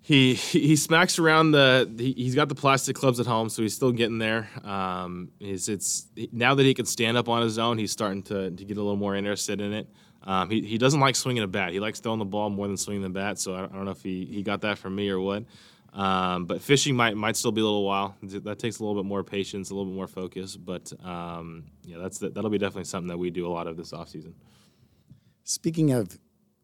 He 0.03 0.33
he 0.33 0.75
smacks 0.75 1.19
around 1.19 1.51
the. 1.51 1.89
He, 1.95 2.25
has 2.25 2.33
got 2.33 2.49
the 2.49 2.55
plastic 2.55 2.95
clubs 2.95 3.19
at 3.19 3.27
home, 3.27 3.49
so 3.49 3.61
he's 3.61 3.75
still 3.75 3.91
getting 3.91 4.17
there. 4.17 4.49
Um, 4.63 5.29
he's, 5.37 5.69
it's 5.69 6.07
now 6.31 6.55
that 6.55 6.63
he 6.63 6.73
can 6.73 6.87
stand 6.87 7.17
up 7.17 7.29
on 7.29 7.43
his 7.43 7.59
own, 7.59 7.77
he's 7.77 7.91
starting 7.91 8.23
to, 8.23 8.49
to 8.49 8.65
get 8.65 8.77
a 8.77 8.81
little 8.81 8.95
more 8.95 9.15
interested 9.15 9.61
in 9.61 9.73
it. 9.73 9.87
Um, 10.23 10.49
he, 10.49 10.61
he 10.61 10.77
doesn't 10.79 10.99
like 10.99 11.15
swinging 11.15 11.43
a 11.43 11.47
bat. 11.47 11.71
He 11.71 11.79
likes 11.79 11.99
throwing 11.99 12.19
the 12.19 12.25
ball 12.25 12.49
more 12.49 12.67
than 12.67 12.77
swinging 12.77 13.03
the 13.03 13.09
bat. 13.09 13.37
So 13.37 13.55
I 13.55 13.59
don't, 13.59 13.73
I 13.73 13.75
don't 13.75 13.85
know 13.85 13.91
if 13.91 14.01
he, 14.01 14.25
he 14.25 14.41
got 14.41 14.61
that 14.61 14.79
from 14.79 14.95
me 14.95 15.09
or 15.09 15.19
what. 15.19 15.45
Um, 15.93 16.45
but 16.45 16.61
fishing 16.61 16.95
might 16.95 17.17
might 17.17 17.35
still 17.35 17.51
be 17.51 17.61
a 17.61 17.63
little 17.63 17.83
while. 17.83 18.15
That 18.21 18.59
takes 18.59 18.79
a 18.79 18.83
little 18.83 19.01
bit 19.01 19.07
more 19.07 19.23
patience, 19.23 19.69
a 19.69 19.75
little 19.75 19.91
bit 19.91 19.95
more 19.95 20.07
focus. 20.07 20.55
But 20.55 20.91
um, 21.03 21.65
yeah, 21.83 21.97
that's 21.97 22.19
that'll 22.19 22.49
be 22.49 22.57
definitely 22.57 22.85
something 22.85 23.09
that 23.09 23.17
we 23.17 23.29
do 23.29 23.45
a 23.45 23.51
lot 23.51 23.67
of 23.67 23.77
this 23.77 23.91
off 23.93 24.09
season. 24.09 24.33
Speaking 25.43 25.91
of 25.91 26.17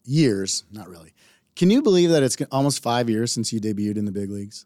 years, 0.08 0.64
not 0.72 0.88
really. 0.88 1.12
Can 1.54 1.70
you 1.70 1.82
believe 1.82 2.10
that 2.10 2.22
it's 2.22 2.36
almost 2.52 2.82
five 2.82 3.10
years 3.10 3.32
since 3.32 3.52
you 3.52 3.60
debuted 3.60 3.96
in 3.96 4.04
the 4.04 4.12
big 4.12 4.30
leagues? 4.30 4.64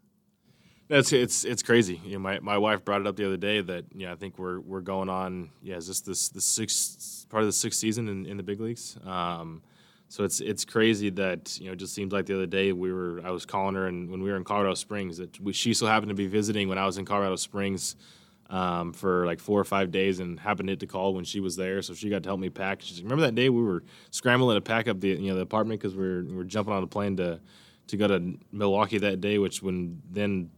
That's 0.89 1.13
it's 1.13 1.45
it's 1.45 1.63
crazy. 1.63 2.01
You 2.05 2.15
know, 2.15 2.19
my, 2.19 2.41
my 2.41 2.59
wife 2.59 2.85
brought 2.85 3.01
it 3.01 3.07
up 3.07 3.17
the 3.17 3.25
other 3.25 3.39
day 3.39 3.63
that 3.63 3.87
yeah, 3.95 4.13
I 4.13 4.15
think 4.15 4.39
we're 4.39 4.61
we're 4.61 4.83
going 4.83 5.09
on. 5.09 5.51
Yeah, 5.63 5.77
is 5.77 5.89
this 5.89 6.03
this 6.03 6.29
the 6.29 6.41
sixth 6.41 7.27
part 7.31 7.43
of 7.43 7.49
the 7.49 7.53
sixth 7.53 7.81
season 7.81 8.09
in, 8.09 8.27
in 8.27 8.37
the 8.37 8.43
big 8.43 8.61
leagues? 8.61 8.99
Um, 9.07 9.63
so 10.09 10.25
it's 10.25 10.41
it's 10.41 10.67
crazy 10.67 11.09
that 11.09 11.59
you 11.59 11.69
know 11.69 11.73
it 11.73 11.77
just 11.77 11.95
seems 11.95 12.13
like 12.13 12.27
the 12.27 12.35
other 12.35 12.47
day 12.47 12.73
we 12.73 12.93
were 12.93 13.23
I 13.25 13.31
was 13.31 13.47
calling 13.47 13.75
her 13.75 13.87
and 13.87 14.11
when 14.11 14.23
we 14.23 14.31
were 14.31 14.37
in 14.37 14.45
Colorado 14.45 14.75
Springs 14.75 15.17
that 15.17 15.41
we, 15.41 15.55
she 15.55 15.73
so 15.73 15.87
happened 15.87 16.11
to 16.11 16.15
be 16.15 16.27
visiting 16.27 16.69
when 16.69 16.77
I 16.77 16.85
was 16.85 16.99
in 16.99 17.07
Colorado 17.07 17.37
Springs 17.37 17.97
um, 18.53 18.93
for 18.93 19.25
like 19.25 19.41
four 19.41 19.59
or 19.59 19.65
five 19.65 19.91
days 19.91 20.21
and 20.21 20.39
happened 20.39 20.69
to 20.69 20.73
hit 20.73 20.81
the 20.81 20.87
call 20.87 21.15
when 21.15 21.25
she 21.25 21.41
was 21.41 21.57
there. 21.57 21.81
So 21.81 21.95
she 21.95 22.11
got 22.11 22.23
to 22.23 22.29
help 22.29 22.39
me 22.39 22.51
pack. 22.51 22.83
She's 22.83 22.99
like, 22.99 23.05
remember 23.05 23.23
that 23.23 23.35
day 23.35 23.49
we 23.49 23.63
were 23.63 23.83
scrambling 24.11 24.57
to 24.57 24.61
pack 24.61 24.87
up 24.87 25.01
the 25.01 25.09
you 25.09 25.31
know 25.31 25.37
the 25.37 25.41
apartment 25.41 25.81
because 25.81 25.97
we 25.97 26.07
were, 26.07 26.23
we 26.23 26.35
were 26.35 26.45
jumping 26.45 26.75
on 26.75 26.83
a 26.83 26.87
plane 26.87 27.17
to 27.17 27.41
to 27.89 27.97
go 27.97 28.07
to 28.07 28.39
Milwaukee 28.53 28.99
that 28.99 29.21
day, 29.21 29.39
which 29.39 29.63
when 29.63 30.03
then 30.11 30.51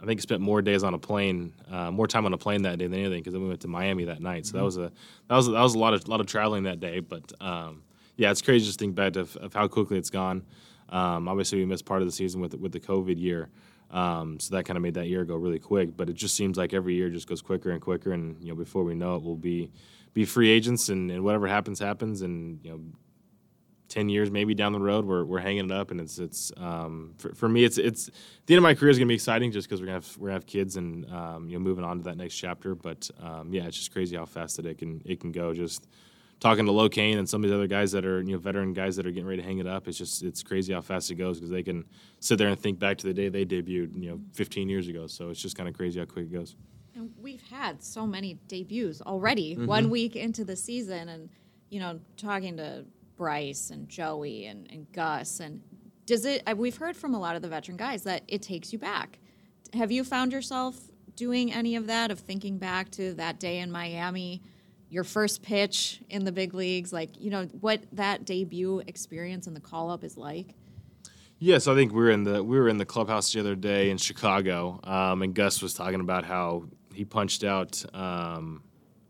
I 0.00 0.06
think 0.06 0.20
spent 0.20 0.40
more 0.40 0.62
days 0.62 0.82
on 0.84 0.94
a 0.94 0.98
plane, 0.98 1.52
uh, 1.70 1.90
more 1.90 2.06
time 2.06 2.24
on 2.24 2.32
a 2.32 2.38
plane 2.38 2.62
that 2.62 2.78
day 2.78 2.86
than 2.86 3.00
anything 3.00 3.18
because 3.18 3.32
then 3.32 3.42
we 3.42 3.48
went 3.48 3.60
to 3.62 3.68
Miami 3.68 4.04
that 4.04 4.22
night. 4.22 4.46
So 4.46 4.50
mm-hmm. 4.50 4.58
that 4.58 4.64
was 4.64 4.78
a 4.78 4.92
that 5.28 5.36
was 5.36 5.46
that 5.48 5.60
was 5.60 5.74
a 5.74 5.78
lot 5.78 5.92
of 5.92 6.06
lot 6.06 6.20
of 6.20 6.26
traveling 6.26 6.62
that 6.64 6.78
day. 6.78 7.00
But 7.00 7.32
um, 7.40 7.82
yeah, 8.16 8.30
it's 8.30 8.42
crazy 8.42 8.70
to 8.70 8.78
think 8.78 8.94
back 8.94 9.16
of, 9.16 9.36
of 9.36 9.52
how 9.54 9.66
quickly 9.66 9.98
it's 9.98 10.10
gone. 10.10 10.44
Um, 10.88 11.28
obviously, 11.28 11.58
we 11.58 11.64
missed 11.64 11.84
part 11.84 12.00
of 12.00 12.06
the 12.06 12.12
season 12.12 12.40
with 12.40 12.54
with 12.54 12.70
the 12.70 12.80
COVID 12.80 13.20
year. 13.20 13.50
Um, 13.90 14.38
so 14.38 14.54
that 14.56 14.64
kind 14.64 14.76
of 14.76 14.82
made 14.82 14.94
that 14.94 15.08
year 15.08 15.24
go 15.24 15.36
really 15.36 15.58
quick. 15.58 15.96
But 15.96 16.08
it 16.08 16.14
just 16.14 16.36
seems 16.36 16.56
like 16.56 16.72
every 16.72 16.94
year 16.94 17.10
just 17.10 17.28
goes 17.28 17.42
quicker 17.42 17.70
and 17.70 17.80
quicker, 17.80 18.12
and 18.12 18.40
you 18.42 18.50
know 18.50 18.54
before 18.54 18.84
we 18.84 18.94
know 18.94 19.16
it, 19.16 19.22
we'll 19.22 19.36
be 19.36 19.70
be 20.12 20.24
free 20.24 20.50
agents, 20.50 20.88
and, 20.88 21.10
and 21.10 21.24
whatever 21.24 21.46
happens 21.46 21.78
happens, 21.78 22.22
and 22.22 22.60
you 22.64 22.70
know. 22.70 22.80
10 23.88 24.08
years 24.08 24.30
maybe 24.30 24.54
down 24.54 24.72
the 24.72 24.78
road 24.78 25.04
we're, 25.04 25.24
we're 25.24 25.40
hanging 25.40 25.64
it 25.64 25.72
up 25.72 25.90
and 25.90 26.00
it's 26.00 26.20
it's 26.20 26.52
um, 26.58 27.12
for, 27.18 27.34
for 27.34 27.48
me 27.48 27.64
it's 27.64 27.76
it's 27.76 28.08
the 28.46 28.54
end 28.54 28.58
of 28.58 28.62
my 28.62 28.72
career 28.72 28.88
is 28.88 28.98
gonna 28.98 29.08
be 29.08 29.14
exciting 29.14 29.50
just 29.50 29.68
because 29.68 29.80
we're 29.80 29.86
gonna 29.86 29.96
have 29.96 30.16
we're 30.16 30.28
gonna 30.28 30.34
have 30.34 30.46
kids 30.46 30.76
and 30.76 31.10
um, 31.12 31.48
you 31.48 31.54
know 31.54 31.58
moving 31.58 31.84
on 31.84 31.98
to 31.98 32.04
that 32.04 32.16
next 32.16 32.36
chapter 32.36 32.76
but 32.76 33.10
um, 33.20 33.52
yeah 33.52 33.64
it's 33.66 33.76
just 33.76 33.92
crazy 33.92 34.16
how 34.16 34.24
fast 34.24 34.58
that 34.58 34.64
it 34.64 34.78
can 34.78 35.02
it 35.04 35.18
can 35.18 35.32
go 35.32 35.52
just 35.52 35.88
talking 36.40 36.64
to 36.64 36.72
Locaine 36.72 37.18
and 37.18 37.28
some 37.28 37.44
of 37.44 37.50
these 37.50 37.54
other 37.54 37.66
guys 37.66 37.92
that 37.92 38.04
are 38.04 38.22
you 38.22 38.32
know 38.32 38.38
veteran 38.38 38.72
guys 38.72 38.96
that 38.96 39.06
are 39.06 39.10
getting 39.10 39.28
ready 39.28 39.42
to 39.42 39.46
hang 39.46 39.58
it 39.58 39.66
up. 39.66 39.86
It's 39.86 39.98
just 39.98 40.22
it's 40.22 40.42
crazy 40.42 40.72
how 40.72 40.80
fast 40.80 41.10
it 41.10 41.16
goes 41.16 41.38
because 41.38 41.50
they 41.50 41.62
can 41.62 41.84
sit 42.18 42.38
there 42.38 42.48
and 42.48 42.58
think 42.58 42.78
back 42.78 42.98
to 42.98 43.06
the 43.06 43.14
day 43.14 43.28
they 43.28 43.44
debuted 43.44 44.02
you 44.02 44.10
know 44.10 44.20
15 44.32 44.68
years 44.68 44.88
ago. 44.88 45.06
So 45.06 45.30
it's 45.30 45.40
just 45.40 45.56
kind 45.56 45.68
of 45.68 45.76
crazy 45.76 46.00
how 46.00 46.06
quick 46.06 46.26
it 46.26 46.32
goes. 46.32 46.56
And 46.94 47.12
we've 47.20 47.42
had 47.42 47.82
so 47.82 48.06
many 48.06 48.38
debuts 48.48 49.00
already 49.02 49.54
mm-hmm. 49.54 49.66
one 49.66 49.90
week 49.90 50.16
into 50.16 50.44
the 50.44 50.56
season, 50.56 51.08
and 51.08 51.28
you 51.68 51.78
know 51.78 52.00
talking 52.16 52.56
to 52.56 52.84
Bryce 53.16 53.70
and 53.70 53.88
Joey 53.88 54.46
and, 54.46 54.66
and 54.72 54.90
Gus 54.92 55.40
and 55.40 55.60
does 56.06 56.24
it? 56.24 56.42
We've 56.56 56.76
heard 56.76 56.96
from 56.96 57.14
a 57.14 57.20
lot 57.20 57.36
of 57.36 57.42
the 57.42 57.48
veteran 57.48 57.76
guys 57.76 58.02
that 58.02 58.24
it 58.26 58.42
takes 58.42 58.72
you 58.72 58.80
back. 58.80 59.20
Have 59.74 59.92
you 59.92 60.02
found 60.02 60.32
yourself 60.32 60.76
doing 61.14 61.52
any 61.52 61.76
of 61.76 61.86
that 61.86 62.10
of 62.10 62.18
thinking 62.18 62.58
back 62.58 62.90
to 62.92 63.14
that 63.14 63.38
day 63.38 63.58
in 63.58 63.70
Miami? 63.70 64.42
Your 64.90 65.04
first 65.04 65.42
pitch 65.42 66.00
in 66.10 66.24
the 66.24 66.32
big 66.32 66.52
leagues, 66.52 66.92
like 66.92 67.10
you 67.20 67.30
know 67.30 67.44
what 67.60 67.80
that 67.92 68.24
debut 68.24 68.82
experience 68.86 69.46
and 69.46 69.56
the 69.56 69.60
call 69.60 69.90
up 69.90 70.04
is 70.04 70.16
like. 70.16 70.54
Yes, 71.38 71.68
I 71.68 71.74
think 71.74 71.92
we 71.92 72.00
were 72.00 72.10
in 72.10 72.24
the 72.24 72.42
we 72.42 72.58
were 72.58 72.68
in 72.68 72.76
the 72.76 72.84
clubhouse 72.84 73.32
the 73.32 73.40
other 73.40 73.54
day 73.54 73.90
in 73.90 73.96
Chicago, 73.96 74.80
um, 74.84 75.22
and 75.22 75.34
Gus 75.34 75.62
was 75.62 75.74
talking 75.74 76.00
about 76.00 76.24
how 76.24 76.64
he 76.92 77.04
punched 77.04 77.44
out. 77.44 77.82
Um, 77.94 78.62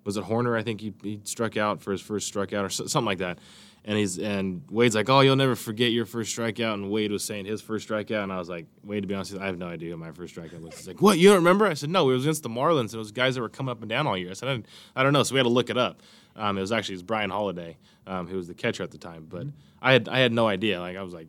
was 0.05 0.17
it 0.17 0.25
Hoerner? 0.25 0.57
I 0.57 0.63
think 0.63 0.81
he, 0.81 0.95
he 1.03 1.21
struck 1.25 1.57
out 1.57 1.83
for 1.83 1.93
his 1.93 2.01
first 2.01 2.33
strikeout 2.33 2.65
or 2.65 2.69
something 2.69 3.05
like 3.05 3.19
that 3.19 3.39
and 3.85 3.97
he's 3.97 4.19
and 4.19 4.63
Wade's 4.71 4.95
like, 4.95 5.09
"Oh, 5.09 5.21
you'll 5.21 5.37
never 5.37 5.57
forget 5.57 5.91
your 5.91 6.05
first 6.05 6.37
strikeout." 6.37 6.75
And 6.75 6.91
Wade 6.91 7.11
was 7.11 7.25
saying 7.25 7.47
his 7.47 7.63
first 7.63 7.89
strikeout, 7.89 8.23
and 8.23 8.33
I 8.33 8.39
was 8.39 8.49
like, 8.49 8.67
"Wade, 8.85 9.03
to 9.03 9.07
be 9.07 9.15
honest, 9.15 9.35
I 9.37 9.47
have 9.47 9.59
no 9.59 9.69
idea 9.69 9.91
what 9.93 10.01
my 10.01 10.13
first 10.13 10.35
strikeout 10.35 10.61
was." 10.61 10.77
He's 10.77 10.87
like, 10.89 11.01
"What? 11.01 11.19
You 11.19 11.29
don't 11.29 11.39
remember?" 11.39 11.67
I 11.67 11.75
said, 11.75 11.91
"No, 11.91 12.09
it 12.11 12.13
was 12.13 12.25
against 12.25 12.43
the 12.43 12.51
Marlins. 12.51 12.81
And 12.81 12.95
it 12.95 12.99
was 12.99 13.13
guys 13.13 13.37
that 13.37 13.41
were 13.41 13.49
coming 13.49 13.71
up 13.71 13.81
and 13.81 13.89
down 13.89 14.07
all 14.07 14.17
year." 14.17 14.31
I 14.31 14.35
said, 14.35 14.49
"I, 14.49 15.01
I 15.01 15.03
don't 15.03 15.13
know." 15.13 15.23
So 15.23 15.35
we 15.35 15.39
had 15.39 15.45
to 15.45 15.51
look 15.51 15.71
it 15.71 15.79
up. 15.79 16.03
Um, 16.37 16.59
it 16.59 16.61
was 16.61 16.73
actually 16.73 16.95
it 16.95 16.97
was 16.99 17.03
Bryan 17.05 17.31
Holaday, 17.31 17.79
um, 18.07 18.27
who 18.27 18.37
was 18.37 18.49
the 18.49 18.55
catcher 18.55 18.83
at 18.83 18.91
the 18.91 18.99
time, 18.99 19.27
but 19.29 19.47
mm-hmm. 19.47 19.59
I 19.81 19.93
had 19.93 20.09
I 20.09 20.19
had 20.19 20.33
no 20.33 20.47
idea. 20.47 20.81
Like 20.81 20.97
I 20.97 21.03
was 21.03 21.15
like. 21.15 21.29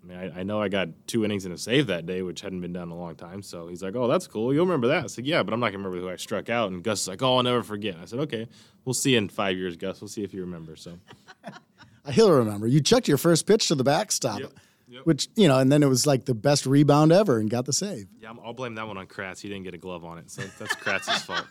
I 0.00 0.06
mean, 0.06 0.16
I, 0.16 0.40
I, 0.40 0.42
know 0.44 0.62
I 0.62 0.68
got 0.68 0.88
two 1.08 1.24
innings 1.24 1.44
and 1.44 1.52
a 1.52 1.58
save 1.58 1.88
that 1.88 2.06
day, 2.06 2.22
which 2.22 2.40
hadn't 2.40 2.60
been 2.60 2.72
done 2.72 2.84
in 2.84 2.90
a 2.90 2.96
long 2.96 3.16
time. 3.16 3.42
So 3.42 3.66
he's 3.66 3.82
like, 3.82 3.96
"Oh, 3.96 4.06
that's 4.06 4.28
cool. 4.28 4.54
You'll 4.54 4.64
remember 4.64 4.86
that." 4.86 5.04
I 5.04 5.06
said, 5.08 5.26
"Yeah, 5.26 5.42
but 5.42 5.52
I'm 5.52 5.58
not 5.58 5.72
gonna 5.72 5.78
remember 5.78 5.98
who 5.98 6.08
I 6.08 6.14
struck 6.14 6.48
out." 6.48 6.70
And 6.70 6.84
Gus 6.84 7.02
is 7.02 7.08
like, 7.08 7.20
"Oh, 7.20 7.36
I'll 7.36 7.42
never 7.42 7.64
forget." 7.64 7.96
I 8.00 8.04
said, 8.04 8.20
"Okay, 8.20 8.46
we'll 8.84 8.94
see 8.94 9.16
in 9.16 9.28
five 9.28 9.56
years, 9.56 9.76
Gus. 9.76 10.00
We'll 10.00 10.08
see 10.08 10.22
if 10.22 10.32
you 10.32 10.42
remember." 10.42 10.76
So 10.76 10.98
He'll 12.10 12.32
remember. 12.32 12.66
You 12.66 12.80
chucked 12.80 13.08
your 13.08 13.18
first 13.18 13.46
pitch 13.46 13.68
to 13.68 13.74
the 13.74 13.84
backstop. 13.84 14.40
Yep. 14.40 14.52
yep. 14.88 15.06
which 15.06 15.28
you 15.36 15.48
know, 15.48 15.58
and 15.58 15.70
then 15.70 15.82
it 15.82 15.88
was 15.88 16.06
like 16.06 16.24
the 16.24 16.34
best 16.34 16.66
rebound 16.66 17.12
ever 17.12 17.38
and 17.38 17.50
got 17.50 17.66
the 17.66 17.72
save. 17.72 18.06
Yeah, 18.20 18.32
I'll 18.44 18.52
blame 18.52 18.74
that 18.76 18.86
one 18.86 18.96
on 18.96 19.06
Kratz. 19.06 19.40
He 19.40 19.48
didn't 19.48 19.64
get 19.64 19.74
a 19.74 19.78
glove 19.78 20.04
on 20.04 20.18
it, 20.18 20.30
so 20.30 20.42
that's 20.58 20.74
Kratz's 20.76 21.22
fault. 21.22 21.46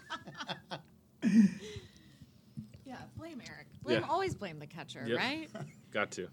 Yeah, 2.85 2.95
blame 3.17 3.41
Erik. 3.45 3.67
Blame 3.83 4.01
yeah. 4.01 4.07
always 4.07 4.33
blame 4.33 4.59
the 4.59 4.67
catcher, 4.67 5.03
yep. 5.05 5.17
right? 5.17 5.49
Got 5.91 6.11
to. 6.11 6.29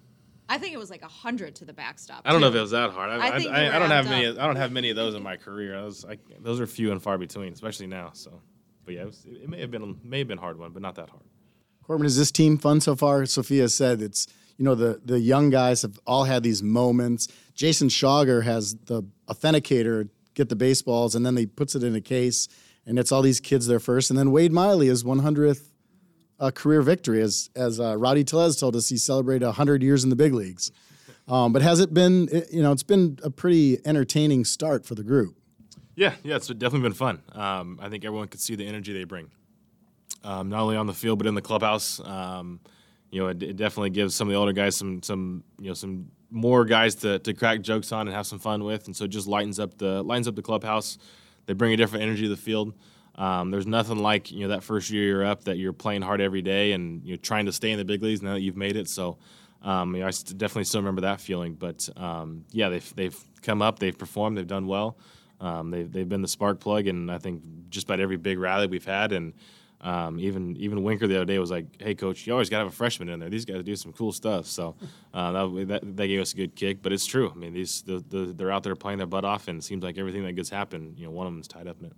I 0.48 0.58
think 0.58 0.74
it 0.74 0.78
was 0.78 0.90
like 0.90 1.02
a 1.02 1.08
hundred 1.08 1.56
to 1.56 1.64
the 1.64 1.72
backstop. 1.72 2.22
I 2.24 2.32
don't 2.32 2.40
know 2.40 2.48
if 2.48 2.54
it 2.54 2.60
was 2.60 2.72
that 2.72 2.90
hard. 2.90 3.10
I, 3.10 3.16
I, 3.16 3.30
I, 3.30 3.76
I 3.76 3.78
don't 3.78 3.90
have 3.90 4.04
many. 4.04 4.28
I 4.28 4.46
don't 4.46 4.56
have 4.56 4.72
many 4.72 4.90
of 4.90 4.96
those 4.96 5.14
in 5.14 5.22
my 5.22 5.36
career. 5.36 5.82
Was, 5.82 6.04
those 6.40 6.60
are 6.60 6.66
few 6.66 6.92
and 6.92 7.02
far 7.02 7.16
between, 7.16 7.52
especially 7.52 7.86
now. 7.86 8.10
So, 8.12 8.42
but 8.84 8.94
yeah, 8.94 9.02
it, 9.02 9.06
was, 9.06 9.26
it 9.26 9.48
may 9.48 9.60
have 9.60 9.70
been 9.70 9.98
may 10.04 10.18
have 10.18 10.28
been 10.28 10.38
hard 10.38 10.58
one, 10.58 10.72
but 10.72 10.82
not 10.82 10.96
that 10.96 11.08
hard. 11.08 11.22
Corbin, 11.86 12.06
is 12.06 12.16
this 12.16 12.30
team 12.30 12.56
fun 12.56 12.80
so 12.80 12.96
far? 12.96 13.26
Sophia 13.26 13.68
said 13.68 14.00
it's 14.00 14.26
you 14.56 14.64
know 14.64 14.74
the 14.74 15.00
the 15.04 15.20
young 15.20 15.50
guys 15.50 15.82
have 15.82 15.98
all 16.06 16.24
had 16.24 16.42
these 16.42 16.62
moments. 16.62 17.28
Jason 17.54 17.88
Schauger 17.88 18.42
has 18.42 18.74
the 18.86 19.02
authenticator 19.28 20.08
get 20.34 20.48
the 20.48 20.56
baseballs, 20.56 21.14
and 21.14 21.24
then 21.24 21.36
he 21.36 21.46
puts 21.46 21.74
it 21.74 21.82
in 21.84 21.94
a 21.94 22.00
case, 22.00 22.48
and 22.86 22.98
it's 22.98 23.12
all 23.12 23.22
these 23.22 23.38
kids 23.38 23.66
there 23.66 23.80
first. 23.80 24.10
And 24.10 24.18
then 24.18 24.32
Wade 24.32 24.50
Miley 24.50 24.88
is 24.88 25.04
100th 25.04 25.68
uh, 26.40 26.50
career 26.50 26.82
victory, 26.82 27.20
as 27.20 27.50
as 27.54 27.78
uh, 27.78 27.96
Rowdy 27.96 28.24
Tellez 28.24 28.56
told 28.56 28.76
us, 28.76 28.88
he 28.88 28.96
celebrated 28.96 29.44
100 29.44 29.82
years 29.82 30.04
in 30.04 30.10
the 30.10 30.16
big 30.16 30.34
leagues. 30.34 30.72
Um, 31.26 31.54
but 31.54 31.62
has 31.62 31.80
it 31.80 31.94
been? 31.94 32.28
You 32.52 32.60
know, 32.60 32.70
it's 32.70 32.82
been 32.82 33.18
a 33.24 33.30
pretty 33.30 33.78
entertaining 33.86 34.44
start 34.44 34.84
for 34.84 34.94
the 34.94 35.02
group. 35.02 35.38
Yeah, 35.96 36.12
yeah, 36.22 36.36
it's 36.36 36.48
definitely 36.48 36.82
been 36.82 36.92
fun. 36.92 37.22
Um, 37.32 37.78
I 37.80 37.88
think 37.88 38.04
everyone 38.04 38.28
could 38.28 38.40
see 38.40 38.56
the 38.56 38.66
energy 38.66 38.92
they 38.92 39.04
bring 39.04 39.30
um, 40.24 40.48
not 40.48 40.60
only 40.60 40.76
on 40.76 40.86
the 40.86 40.94
field 40.94 41.18
but 41.18 41.26
in 41.26 41.34
the 41.34 41.42
clubhouse. 41.42 42.00
Um, 42.00 42.60
you 43.10 43.20
know, 43.20 43.28
it, 43.28 43.42
it, 43.42 43.56
definitely 43.56 43.90
gives 43.90 44.12
some 44.12 44.26
of 44.26 44.32
the 44.32 44.38
older 44.38 44.52
guys 44.52 44.76
some 44.76 45.02
some 45.02 45.44
you 45.60 45.68
know 45.68 45.74
some 45.74 46.10
more 46.30 46.64
guys 46.64 46.96
to, 46.96 47.20
to 47.20 47.32
crack 47.32 47.60
jokes 47.60 47.92
on 47.92 48.08
and 48.08 48.16
have 48.16 48.26
some 48.26 48.40
fun 48.40 48.64
with, 48.64 48.86
and 48.86 48.96
so 48.96 49.04
it 49.04 49.08
just 49.08 49.28
lightens 49.28 49.60
up 49.60 49.78
the 49.78 50.02
lightens 50.02 50.26
up 50.26 50.34
the 50.34 50.42
clubhouse. 50.42 50.98
They 51.46 51.52
bring 51.52 51.72
a 51.72 51.76
different 51.76 52.02
energy 52.02 52.22
to 52.22 52.28
the 52.28 52.36
field. 52.36 52.74
Um, 53.14 53.52
there's 53.52 53.66
nothing 53.66 53.98
like 53.98 54.32
you 54.32 54.40
know 54.40 54.48
that 54.48 54.64
first 54.64 54.90
year 54.90 55.04
you're 55.04 55.24
up 55.24 55.44
that 55.44 55.58
you're 55.58 55.72
playing 55.72 56.02
hard 56.02 56.20
every 56.20 56.42
day 56.42 56.72
and 56.72 57.04
you're 57.04 57.16
trying 57.16 57.46
to 57.46 57.52
stay 57.52 57.70
in 57.70 57.78
the 57.78 57.84
big 57.84 58.02
leagues 58.02 58.22
now 58.22 58.32
that 58.32 58.40
you've 58.40 58.56
made 58.56 58.74
it. 58.74 58.88
So 58.88 59.18
um, 59.64 59.94
you 59.94 60.02
know, 60.02 60.08
I 60.08 60.10
definitely 60.10 60.64
still 60.64 60.80
remember 60.80 61.02
that 61.02 61.20
feeling. 61.20 61.54
But 61.54 61.88
um, 61.96 62.44
yeah, 62.50 62.68
they've 62.68 62.96
they've 62.96 63.18
come 63.42 63.62
up, 63.62 63.78
they've 63.78 63.96
performed, 63.96 64.36
they've 64.36 64.46
done 64.46 64.66
well. 64.66 64.98
Um, 65.40 65.70
they've 65.70 65.90
they've 65.90 66.08
been 66.08 66.22
the 66.22 66.28
spark 66.28 66.60
plug, 66.60 66.86
and 66.86 67.10
I 67.10 67.18
think 67.18 67.42
just 67.70 67.86
about 67.86 68.00
every 68.00 68.16
big 68.16 68.38
rally 68.38 68.66
we've 68.66 68.84
had 68.84 69.12
and 69.12 69.32
um, 69.84 70.18
even 70.18 70.56
even 70.56 70.82
Winker 70.82 71.06
the 71.06 71.16
other 71.16 71.26
day 71.26 71.38
was 71.38 71.50
like, 71.50 71.66
"Hey, 71.80 71.94
coach, 71.94 72.26
you 72.26 72.32
always 72.32 72.48
got 72.48 72.58
to 72.58 72.64
have 72.64 72.72
a 72.72 72.76
freshman 72.76 73.10
in 73.10 73.20
there. 73.20 73.28
These 73.28 73.44
guys 73.44 73.62
do 73.62 73.76
some 73.76 73.92
cool 73.92 74.12
stuff." 74.12 74.46
So 74.46 74.74
uh, 75.12 75.32
that, 75.32 75.68
that, 75.68 75.96
that 75.96 76.06
gave 76.06 76.20
us 76.22 76.32
a 76.32 76.36
good 76.36 76.56
kick. 76.56 76.82
But 76.82 76.92
it's 76.92 77.04
true. 77.04 77.30
I 77.30 77.34
mean, 77.34 77.52
these 77.52 77.82
the, 77.82 78.02
the, 78.08 78.32
they're 78.32 78.50
out 78.50 78.62
there 78.62 78.74
playing 78.74 78.98
their 78.98 79.06
butt 79.06 79.26
off, 79.26 79.46
and 79.46 79.58
it 79.58 79.62
seems 79.62 79.84
like 79.84 79.98
everything 79.98 80.24
that 80.24 80.32
gets 80.32 80.48
happened, 80.48 80.98
you 80.98 81.04
know, 81.04 81.10
one 81.10 81.26
of 81.26 81.34
them's 81.34 81.48
tied 81.48 81.68
up 81.68 81.78
in 81.80 81.86
it. 81.86 81.92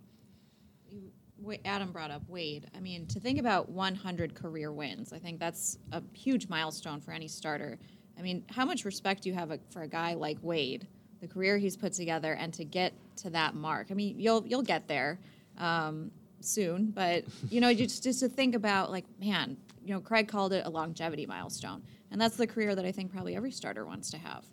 Adam 1.64 1.92
brought 1.92 2.10
up 2.10 2.22
Wade. 2.28 2.68
I 2.76 2.80
mean, 2.80 3.06
to 3.06 3.20
think 3.20 3.38
about 3.38 3.68
100 3.68 4.34
career 4.34 4.72
wins, 4.72 5.12
I 5.12 5.18
think 5.18 5.38
that's 5.38 5.78
a 5.92 6.02
huge 6.12 6.48
milestone 6.48 7.00
for 7.00 7.12
any 7.12 7.28
starter. 7.28 7.78
I 8.18 8.22
mean, 8.22 8.44
how 8.50 8.64
much 8.64 8.84
respect 8.84 9.22
do 9.22 9.28
you 9.28 9.34
have 9.36 9.56
for 9.70 9.82
a 9.82 9.88
guy 9.88 10.14
like 10.14 10.38
Wade, 10.42 10.88
the 11.20 11.28
career 11.28 11.56
he's 11.56 11.76
put 11.76 11.92
together, 11.92 12.32
and 12.32 12.52
to 12.54 12.64
get 12.64 12.94
to 13.18 13.30
that 13.30 13.54
mark? 13.54 13.88
I 13.92 13.94
mean, 13.94 14.18
you'll 14.18 14.44
you'll 14.44 14.62
get 14.62 14.88
there. 14.88 15.20
Um, 15.56 16.10
soon, 16.40 16.90
but 16.90 17.24
you 17.50 17.60
know, 17.60 17.72
just 17.74 18.02
just 18.02 18.20
to 18.20 18.28
think 18.28 18.54
about 18.54 18.90
like, 18.90 19.04
man, 19.20 19.56
you 19.84 19.94
know, 19.94 20.00
Craig 20.00 20.28
called 20.28 20.52
it 20.52 20.66
a 20.66 20.70
longevity 20.70 21.26
milestone, 21.26 21.82
and 22.10 22.20
that's 22.20 22.36
the 22.36 22.46
career 22.46 22.74
that 22.74 22.84
I 22.84 22.92
think 22.92 23.12
probably 23.12 23.36
every 23.36 23.50
starter 23.50 23.84
wants 23.84 24.10
to 24.10 24.18
have. 24.18 24.44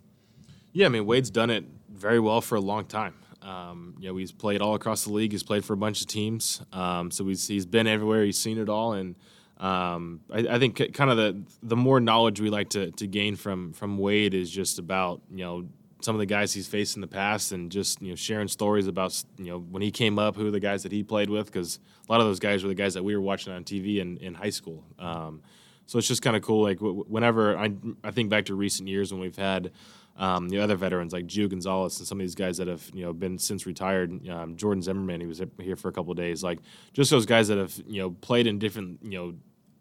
Yeah, 0.72 0.86
I 0.86 0.88
mean, 0.88 1.06
Wade's 1.06 1.30
done 1.30 1.50
it 1.50 1.64
very 1.88 2.18
well 2.18 2.40
for 2.40 2.56
a 2.56 2.60
long 2.60 2.84
time. 2.86 3.14
Um, 3.42 3.94
you 3.98 4.08
know, 4.08 4.16
he's 4.16 4.32
played 4.32 4.60
all 4.60 4.74
across 4.74 5.04
the 5.04 5.12
league. 5.12 5.32
He's 5.32 5.42
played 5.42 5.64
for 5.64 5.74
a 5.74 5.76
bunch 5.76 6.00
of 6.00 6.06
teams, 6.06 6.62
um, 6.72 7.10
so 7.10 7.26
he's 7.26 7.46
he's 7.46 7.66
been 7.66 7.86
everywhere. 7.86 8.24
He's 8.24 8.38
seen 8.38 8.58
it 8.58 8.68
all, 8.68 8.94
and 8.94 9.14
um, 9.58 10.20
I, 10.32 10.38
I, 10.40 10.58
think 10.58 10.94
kind 10.94 11.10
of 11.10 11.16
the 11.16 11.42
the 11.62 11.76
more 11.76 12.00
knowledge 12.00 12.40
we 12.40 12.50
like 12.50 12.70
to 12.70 12.90
to 12.92 13.06
gain 13.06 13.36
from 13.36 13.72
from 13.72 13.98
Wade 13.98 14.34
is 14.34 14.50
just 14.50 14.78
about 14.78 15.20
you 15.30 15.44
know 15.44 15.68
some 16.04 16.14
of 16.14 16.18
the 16.18 16.26
guys 16.26 16.52
he's 16.52 16.66
faced 16.66 16.96
in 16.96 17.00
the 17.00 17.08
past 17.08 17.52
and 17.52 17.72
just 17.72 18.00
you 18.02 18.10
know 18.10 18.14
sharing 18.14 18.46
stories 18.46 18.86
about 18.86 19.22
you 19.38 19.46
know 19.46 19.58
when 19.58 19.82
he 19.82 19.90
came 19.90 20.18
up 20.18 20.36
who 20.36 20.50
the 20.50 20.60
guys 20.60 20.82
that 20.82 20.92
he 20.92 21.02
played 21.02 21.30
with 21.30 21.46
because 21.46 21.78
a 22.06 22.12
lot 22.12 22.20
of 22.20 22.26
those 22.26 22.38
guys 22.38 22.62
were 22.62 22.68
the 22.68 22.74
guys 22.74 22.94
that 22.94 23.02
we 23.02 23.16
were 23.16 23.22
watching 23.22 23.52
on 23.52 23.64
TV 23.64 23.98
in, 23.98 24.18
in 24.18 24.34
high 24.34 24.50
school. 24.50 24.84
Um, 24.98 25.40
so 25.86 25.98
it's 25.98 26.06
just 26.08 26.22
kind 26.22 26.36
of 26.36 26.42
cool 26.42 26.62
like 26.62 26.78
w- 26.78 27.04
whenever 27.08 27.56
I, 27.56 27.72
I 28.02 28.10
think 28.10 28.28
back 28.28 28.46
to 28.46 28.54
recent 28.54 28.88
years 28.88 29.12
when 29.12 29.20
we've 29.20 29.36
had 29.36 29.72
um, 30.16 30.48
the 30.48 30.58
other 30.60 30.76
veterans 30.76 31.12
like 31.12 31.26
Gio 31.26 31.48
Gonzalez 31.48 31.98
and 31.98 32.06
some 32.06 32.18
of 32.18 32.22
these 32.22 32.34
guys 32.34 32.58
that 32.58 32.68
have 32.68 32.90
you 32.92 33.04
know 33.04 33.14
been 33.14 33.38
since 33.38 33.66
retired 33.66 34.28
um, 34.28 34.56
Jordan 34.56 34.82
Zimmermann, 34.82 35.20
he 35.20 35.26
was 35.26 35.42
here 35.58 35.76
for 35.76 35.88
a 35.88 35.92
couple 35.92 36.12
days 36.12 36.44
like 36.44 36.58
just 36.92 37.10
those 37.10 37.26
guys 37.26 37.48
that 37.48 37.58
have 37.58 37.74
you 37.86 38.02
know 38.02 38.10
played 38.10 38.46
in 38.46 38.58
different 38.58 38.98
you 39.02 39.18
know 39.18 39.34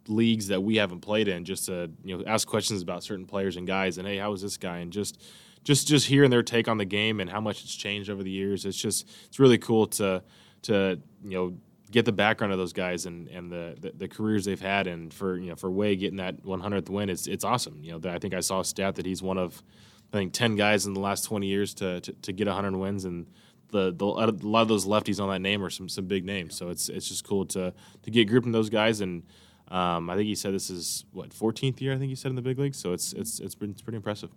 leagues 0.08 0.48
that 0.48 0.62
we 0.62 0.78
haven't 0.78 1.02
played 1.02 1.28
in 1.28 1.44
just 1.46 1.66
to 1.66 1.92
you 2.04 2.18
know 2.18 2.24
ask 2.26 2.48
questions 2.48 2.82
about 2.82 3.04
certain 3.04 3.26
players 3.26 3.58
and 3.58 3.68
guys 3.68 3.98
and 3.98 4.08
hey 4.08 4.18
how 4.18 4.32
was 4.32 4.42
this 4.42 4.58
guy? 4.58 4.78
and 4.78 4.92
just 4.92 5.22
just 5.64 5.88
just 5.88 6.08
hearing 6.08 6.30
their 6.30 6.44
take 6.44 6.68
on 6.68 6.78
the 6.78 6.86
game 6.86 7.20
and 7.20 7.30
how 7.30 7.42
much 7.42 7.64
it's 7.64 7.76
changed 7.76 8.10
over 8.10 8.24
the 8.24 8.32
years. 8.32 8.66
It's 8.66 8.78
just 8.78 9.10
it's 9.26 9.40
really 9.40 9.58
cool 9.58 9.88
to 9.88 10.24
to 10.64 11.00
you 11.24 11.32
know 11.32 11.58
get 11.92 12.06
the 12.06 12.12
background 12.12 12.52
of 12.52 12.60
those 12.60 12.74
guys 12.74 13.06
and 13.06 13.28
and 13.30 13.52
the, 13.52 13.76
the, 13.80 13.92
the 13.96 14.08
careers 14.08 14.46
they've 14.46 14.60
had 14.60 14.88
and 14.88 15.14
for 15.14 15.38
you 15.38 15.50
know 15.50 15.56
for 15.56 15.72
Wade 15.72 16.00
getting 16.00 16.18
that 16.18 16.44
100th 16.44 16.90
win 16.90 17.10
it's 17.10 17.28
it's 17.28 17.44
awesome. 17.44 17.80
You 17.84 17.98
know 17.98 18.10
I 18.10 18.20
think 18.20 18.34
I 18.34 18.40
saw 18.40 18.60
a 18.60 18.66
stat 18.66 18.96
that 18.96 19.06
he's 19.06 19.22
one 19.22 19.38
of 19.38 19.64
I 20.12 20.18
think 20.18 20.34
10 20.34 20.56
guys 20.56 20.86
in 20.86 20.94
the 20.94 21.00
last 21.00 21.24
20 21.24 21.48
years 21.48 21.74
to 21.76 22.02
to, 22.02 22.14
to 22.14 22.34
get 22.34 22.48
100 22.48 22.76
wins 22.76 23.06
and 23.06 23.28
the, 23.72 23.92
the, 23.92 24.06
a 24.06 24.30
lot 24.48 24.62
of 24.62 24.68
those 24.68 24.86
lefties 24.86 25.20
on 25.20 25.30
that 25.30 25.40
name 25.40 25.64
are 25.64 25.70
some 25.70 25.90
some 25.90 26.06
big 26.06 26.26
names. 26.26 26.56
So 26.56 26.70
it's 26.70 26.90
it's 26.90 27.08
just 27.08 27.24
cool 27.24 27.46
to 27.48 27.74
to 28.04 28.12
get 28.12 28.28
grouping 28.28 28.52
those 28.52 28.70
guys 28.70 29.02
and 29.02 29.24
um, 29.70 30.10
I 30.10 30.16
think 30.16 30.28
he 30.28 30.36
said 30.36 30.54
this 30.54 30.70
is 30.70 31.06
what 31.14 31.30
14th 31.30 31.82
year 31.82 31.94
I 31.94 31.98
think 31.98 32.10
he 32.10 32.16
said 32.16 32.30
in 32.30 32.36
the 32.36 32.42
big 32.42 32.60
leagues. 32.60 32.78
So 32.78 32.94
it's 32.94 33.14
it's 33.14 33.40
it's, 33.40 33.56
been, 33.56 33.72
it's 33.72 33.82
pretty 33.82 33.98
impressive. 33.98 34.30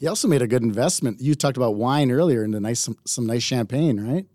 He 0.00 0.06
also 0.06 0.28
made 0.28 0.40
a 0.40 0.46
good 0.46 0.62
investment. 0.62 1.20
You 1.20 1.34
talked 1.34 1.58
about 1.58 1.74
wine 1.74 2.10
earlier 2.10 2.42
and 2.42 2.54
the 2.54 2.58
nice 2.58 2.80
some, 2.80 2.96
some 3.04 3.26
nice 3.26 3.42
champagne, 3.42 4.00
right? 4.00 4.26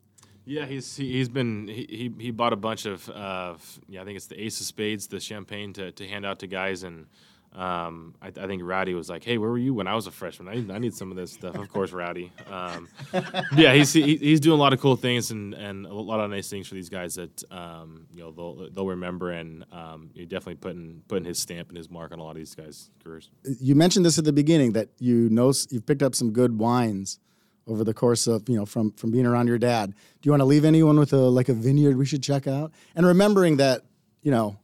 Yeah, 0.46 0.68
he's 0.68 0.96
he, 0.96 1.18
has 1.18 1.28
been 1.28 1.68
he, 1.68 2.14
he, 2.20 2.30
bought 2.30 2.54
a 2.54 2.56
bunch 2.56 2.86
of 2.86 3.10
uh, 3.10 3.56
yeah 3.90 4.04
I 4.04 4.06
think 4.06 4.16
it's 4.16 4.28
the 4.28 4.40
Ace 4.40 4.60
of 4.60 4.68
Spades 4.68 5.08
the 5.08 5.20
champagne 5.20 5.74
to, 5.74 5.92
to 5.92 6.08
hand 6.08 6.24
out 6.24 6.38
to 6.40 6.48
guys 6.48 6.84
and 6.84 7.08
um, 7.56 8.16
I, 8.22 8.28
I, 8.28 8.48
think 8.48 8.62
Rowdy 8.64 8.94
was 8.94 9.10
like, 9.10 9.24
"Hey, 9.24 9.38
where 9.38 9.50
were 9.50 9.58
you 9.58 9.74
when 9.74 9.88
I 9.88 9.96
was 9.96 10.08
a 10.08 10.12
freshman? 10.12 10.50
I 10.50 10.56
need, 10.56 10.72
I 10.72 10.78
need 10.78 10.94
some 10.94 11.10
of 11.10 11.16
this 11.16 11.32
stuff." 11.32 11.56
Of 11.56 11.70
course, 11.70 11.94
Rowdy. 11.94 12.34
Um, 12.52 12.90
yeah, 13.56 13.74
he's 13.74 13.94
he, 13.94 14.18
he's 14.18 14.42
doing 14.42 14.60
a 14.60 14.62
lot 14.62 14.74
of 14.74 14.82
cool 14.82 14.98
things 14.98 15.32
and, 15.32 15.54
and 15.54 15.86
a 15.86 15.94
lot 15.94 16.20
of 16.20 16.30
nice 16.30 16.50
things 16.50 16.68
for 16.68 16.76
these 16.76 16.90
guys 16.90 17.16
that 17.16 17.44
um, 17.52 18.08
you 18.14 18.22
know 18.22 18.32
they'll 18.32 18.70
they'll 18.72 18.88
remember 18.88 19.32
and 19.32 19.64
um, 19.72 20.10
you're 20.14 20.26
definitely 20.26 20.56
putting 20.56 21.02
putting 21.08 21.24
his 21.24 21.40
stamp 21.40 21.70
and 21.70 21.78
his 21.78 21.90
mark 21.90 22.12
on 22.12 22.20
a 22.20 22.24
lot 22.24 22.32
of 22.32 22.38
these 22.38 22.56
guys' 22.56 22.90
careers. 23.02 23.30
You 23.44 23.74
mentioned 23.76 24.06
this 24.06 24.18
at 24.18 24.26
the 24.26 24.34
beginning 24.34 24.74
that 24.74 24.90
you 25.00 25.30
know 25.30 25.54
you've 25.70 25.86
picked 25.86 26.04
up 26.04 26.14
some 26.14 26.32
good 26.32 26.60
wines 26.60 27.20
over 27.68 27.86
the 27.86 27.94
course 27.94 28.28
of 28.28 28.50
you 28.50 28.58
know 28.58 28.66
from 28.66 28.92
from 28.92 29.12
being 29.12 29.26
around 29.26 29.48
your 29.48 29.60
dad. 29.60 29.92
Do 29.92 30.28
you 30.28 30.32
want 30.32 30.42
to 30.42 30.46
leave 30.46 30.66
anyone 30.66 31.00
with 31.00 31.14
a 31.14 31.18
like 31.18 31.48
a 31.48 31.54
vineyard 31.54 31.96
we 31.96 32.06
should 32.06 32.22
check 32.22 32.48
out? 32.48 32.74
And 32.96 33.06
remembering 33.06 33.58
that 33.58 33.84
you 34.24 34.32
know 34.32 34.58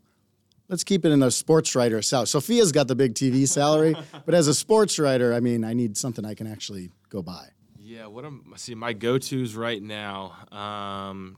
let's 0.72 0.86
keep 0.86 1.06
it 1.06 1.12
in 1.12 1.22
a 1.22 1.30
sports 1.30 1.76
writer 1.76 2.02
salary. 2.02 2.28
Sophia's 2.28 2.72
got 2.72 2.88
the 2.88 2.96
big 2.96 3.14
TV 3.14 3.48
salary, 3.48 3.96
but 4.26 4.34
as 4.34 4.48
a 4.48 4.56
sports 4.56 4.98
writer, 4.98 5.34
I 5.34 5.42
mean, 5.42 5.64
I 5.64 5.74
need 5.74 5.98
something 5.98 6.26
I 6.26 6.34
can 6.34 6.48
actually 6.48 6.90
go 7.10 7.22
buy. 7.22 7.50
Yeah, 7.78 8.08
what 8.08 8.24
I'm 8.24 8.54
see 8.56 8.74
my 8.74 8.94
go 8.94 9.18
tos 9.18 9.54
right 9.54 9.84
now? 9.84 10.34
Um, 10.50 11.36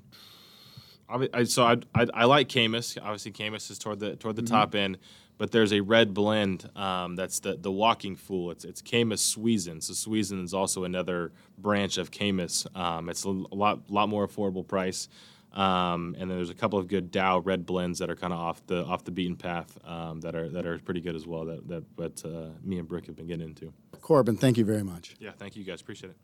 I, 1.09 1.27
I, 1.33 1.43
so 1.45 1.65
I, 1.65 1.77
I, 1.95 2.07
I 2.13 2.25
like 2.25 2.47
Caymus. 2.47 2.97
Obviously, 3.01 3.31
Caymus 3.31 3.71
is 3.71 3.79
toward 3.79 3.99
the 3.99 4.15
toward 4.15 4.35
the 4.35 4.43
mm-hmm. 4.43 4.53
top 4.53 4.75
end, 4.75 4.99
but 5.39 5.51
there's 5.51 5.73
a 5.73 5.81
red 5.81 6.13
blend 6.13 6.69
um, 6.75 7.15
that's 7.15 7.39
the 7.39 7.55
the 7.55 7.71
Walking 7.71 8.15
Fool. 8.15 8.51
It's 8.51 8.65
it's 8.65 8.83
Caymus 8.83 9.35
Suisun. 9.35 9.81
So 9.81 9.93
Suisun 9.93 10.43
is 10.43 10.53
also 10.53 10.83
another 10.83 11.31
branch 11.57 11.97
of 11.97 12.11
Caymus. 12.11 12.67
Um, 12.77 13.09
it's 13.09 13.23
a 13.23 13.29
lot 13.29 13.89
lot 13.89 14.07
more 14.07 14.27
affordable 14.27 14.65
price. 14.65 15.09
Um, 15.53 16.15
and 16.17 16.29
then 16.29 16.37
there's 16.37 16.49
a 16.49 16.55
couple 16.55 16.79
of 16.79 16.87
good 16.87 17.11
DAOU 17.11 17.45
red 17.45 17.65
blends 17.65 17.99
that 17.99 18.09
are 18.09 18.15
kind 18.15 18.33
of 18.33 18.39
off 18.39 18.65
the 18.65 18.83
off 18.85 19.03
the 19.03 19.11
beaten 19.11 19.35
path 19.35 19.77
um, 19.85 20.19
that 20.21 20.35
are 20.35 20.49
that 20.49 20.65
are 20.65 20.79
pretty 20.79 21.01
good 21.01 21.15
as 21.15 21.27
well. 21.27 21.45
That 21.45 21.67
that 21.67 21.95
but 21.95 22.23
uh, 22.25 22.49
me 22.63 22.79
and 22.79 22.87
Brooke 22.87 23.05
have 23.05 23.15
been 23.15 23.27
getting 23.27 23.47
into. 23.47 23.71
Corbin, 24.01 24.35
thank 24.35 24.57
you 24.57 24.65
very 24.65 24.83
much. 24.83 25.15
Yeah, 25.19 25.31
thank 25.37 25.55
you 25.55 25.63
guys. 25.63 25.81
Appreciate 25.81 26.09
it. 26.09 26.17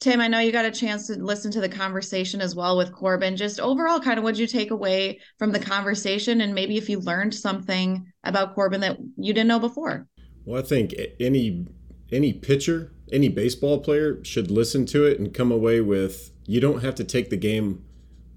Tim, 0.00 0.20
I 0.20 0.28
know 0.28 0.40
you 0.40 0.52
got 0.52 0.64
a 0.64 0.70
chance 0.70 1.06
to 1.06 1.14
listen 1.14 1.50
to 1.52 1.60
the 1.60 1.68
conversation 1.68 2.40
as 2.40 2.54
well 2.54 2.76
with 2.76 2.92
Corbin. 2.92 3.36
Just 3.36 3.60
overall, 3.60 4.00
kind 4.00 4.18
of 4.18 4.24
what 4.24 4.36
you 4.36 4.46
take 4.46 4.70
away 4.70 5.20
from 5.38 5.52
the 5.52 5.60
conversation, 5.60 6.40
and 6.40 6.54
maybe 6.54 6.76
if 6.76 6.88
you 6.88 6.98
learned 7.00 7.34
something 7.34 8.04
about 8.24 8.54
Corbin 8.54 8.80
that 8.80 8.98
you 9.16 9.32
didn't 9.32 9.48
know 9.48 9.60
before. 9.60 10.06
Well, 10.44 10.60
I 10.60 10.66
think 10.66 10.92
any 11.20 11.66
any 12.12 12.32
pitcher, 12.32 12.92
any 13.12 13.28
baseball 13.28 13.78
player 13.78 14.22
should 14.24 14.50
listen 14.50 14.84
to 14.86 15.06
it 15.06 15.20
and 15.20 15.32
come 15.32 15.52
away 15.52 15.80
with 15.80 16.32
you 16.46 16.60
don't 16.60 16.82
have 16.82 16.94
to 16.96 17.04
take 17.04 17.30
the 17.30 17.36
game 17.36 17.84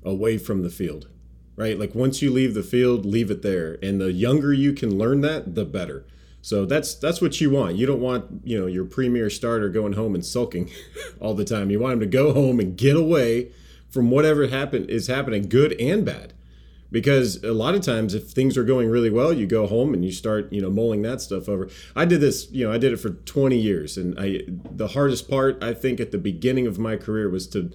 away 0.08 0.38
from 0.38 0.64
the 0.64 0.70
field, 0.70 1.08
right? 1.56 1.78
Like 1.78 1.94
once 1.94 2.22
you 2.22 2.32
leave 2.32 2.54
the 2.54 2.64
field, 2.64 3.06
leave 3.06 3.30
it 3.30 3.42
there. 3.42 3.78
And 3.84 4.00
the 4.00 4.12
younger 4.12 4.54
you 4.54 4.74
can 4.74 4.98
learn 4.98 5.22
that, 5.22 5.56
the 5.56 5.66
better. 5.66 6.06
So 6.42 6.66
that's 6.66 6.96
that's 6.96 7.22
what 7.22 7.42
you 7.42 7.50
want. 7.50 7.76
You 7.76 7.86
don't 7.86 8.00
want 8.00 8.42
you 8.46 8.58
know 8.58 8.68
your 8.68 8.86
premier 8.86 9.30
starter 9.30 9.70
going 9.70 9.94
home 9.94 10.16
and 10.16 10.26
sulking 10.26 10.72
all 11.20 11.34
the 11.34 11.44
time. 11.44 11.70
You 11.70 11.80
want 11.80 11.94
him 11.94 12.00
to 12.00 12.06
go 12.06 12.34
home 12.34 12.60
and 12.60 12.78
get 12.78 12.96
away 12.96 13.52
from 13.90 14.10
whatever 14.10 14.48
happen 14.48 14.88
is 14.88 15.08
happening, 15.08 15.50
good 15.50 15.74
and 15.74 16.06
bad. 16.06 16.34
Because 16.90 17.44
a 17.44 17.52
lot 17.52 17.76
of 17.76 17.82
times, 17.82 18.14
if 18.14 18.30
things 18.30 18.58
are 18.58 18.64
going 18.64 18.90
really 18.90 19.10
well, 19.10 19.34
you 19.34 19.46
go 19.46 19.68
home 19.68 19.94
and 19.94 20.06
you 20.06 20.12
start, 20.12 20.54
you 20.54 20.62
know, 20.62 20.70
mulling 20.70 21.02
that 21.02 21.20
stuff 21.20 21.50
over. 21.50 21.68
I 21.98 22.06
did 22.06 22.22
this, 22.22 22.50
you 22.52 22.66
know, 22.66 22.72
I 22.72 22.78
did 22.78 22.94
it 22.94 22.98
for 22.98 23.10
20 23.10 23.58
years, 23.58 23.98
and 23.98 24.18
I 24.18 24.44
the 24.48 24.88
hardest 24.88 25.30
part 25.30 25.62
I 25.62 25.74
think 25.74 26.00
at 26.00 26.12
the 26.12 26.18
beginning 26.18 26.66
of 26.66 26.80
my 26.80 26.96
career 26.96 27.30
was 27.30 27.46
to 27.50 27.72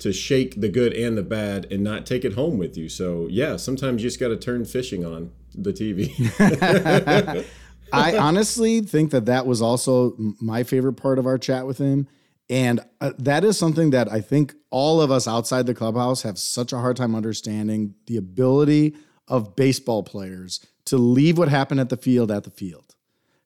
to 0.00 0.12
shake 0.12 0.60
the 0.60 0.68
good 0.68 0.92
and 0.92 1.16
the 1.16 1.22
bad 1.22 1.66
and 1.70 1.84
not 1.84 2.06
take 2.06 2.24
it 2.24 2.34
home 2.34 2.58
with 2.58 2.76
you. 2.76 2.88
So 2.88 3.26
yeah, 3.30 3.56
sometimes 3.56 4.02
you 4.02 4.08
just 4.08 4.20
got 4.20 4.28
to 4.28 4.36
turn 4.36 4.64
fishing 4.64 5.04
on 5.04 5.30
the 5.54 5.72
TV. 5.72 7.46
I 7.92 8.16
honestly 8.16 8.80
think 8.80 9.10
that 9.10 9.26
that 9.26 9.46
was 9.46 9.60
also 9.60 10.14
my 10.40 10.62
favorite 10.62 10.94
part 10.94 11.18
of 11.18 11.26
our 11.26 11.38
chat 11.38 11.66
with 11.66 11.78
him. 11.78 12.08
And 12.48 12.80
uh, 13.00 13.12
that 13.18 13.44
is 13.44 13.56
something 13.58 13.90
that 13.90 14.10
I 14.10 14.20
think 14.20 14.54
all 14.70 15.00
of 15.00 15.10
us 15.10 15.28
outside 15.28 15.66
the 15.66 15.74
clubhouse 15.74 16.22
have 16.22 16.38
such 16.38 16.72
a 16.72 16.78
hard 16.78 16.96
time 16.96 17.14
understanding 17.14 17.94
the 18.06 18.16
ability 18.16 18.96
of 19.28 19.54
baseball 19.54 20.02
players 20.02 20.64
to 20.86 20.98
leave 20.98 21.38
what 21.38 21.48
happened 21.48 21.80
at 21.80 21.88
the 21.88 21.96
field 21.96 22.32
at 22.32 22.42
the 22.42 22.50
field. 22.50 22.96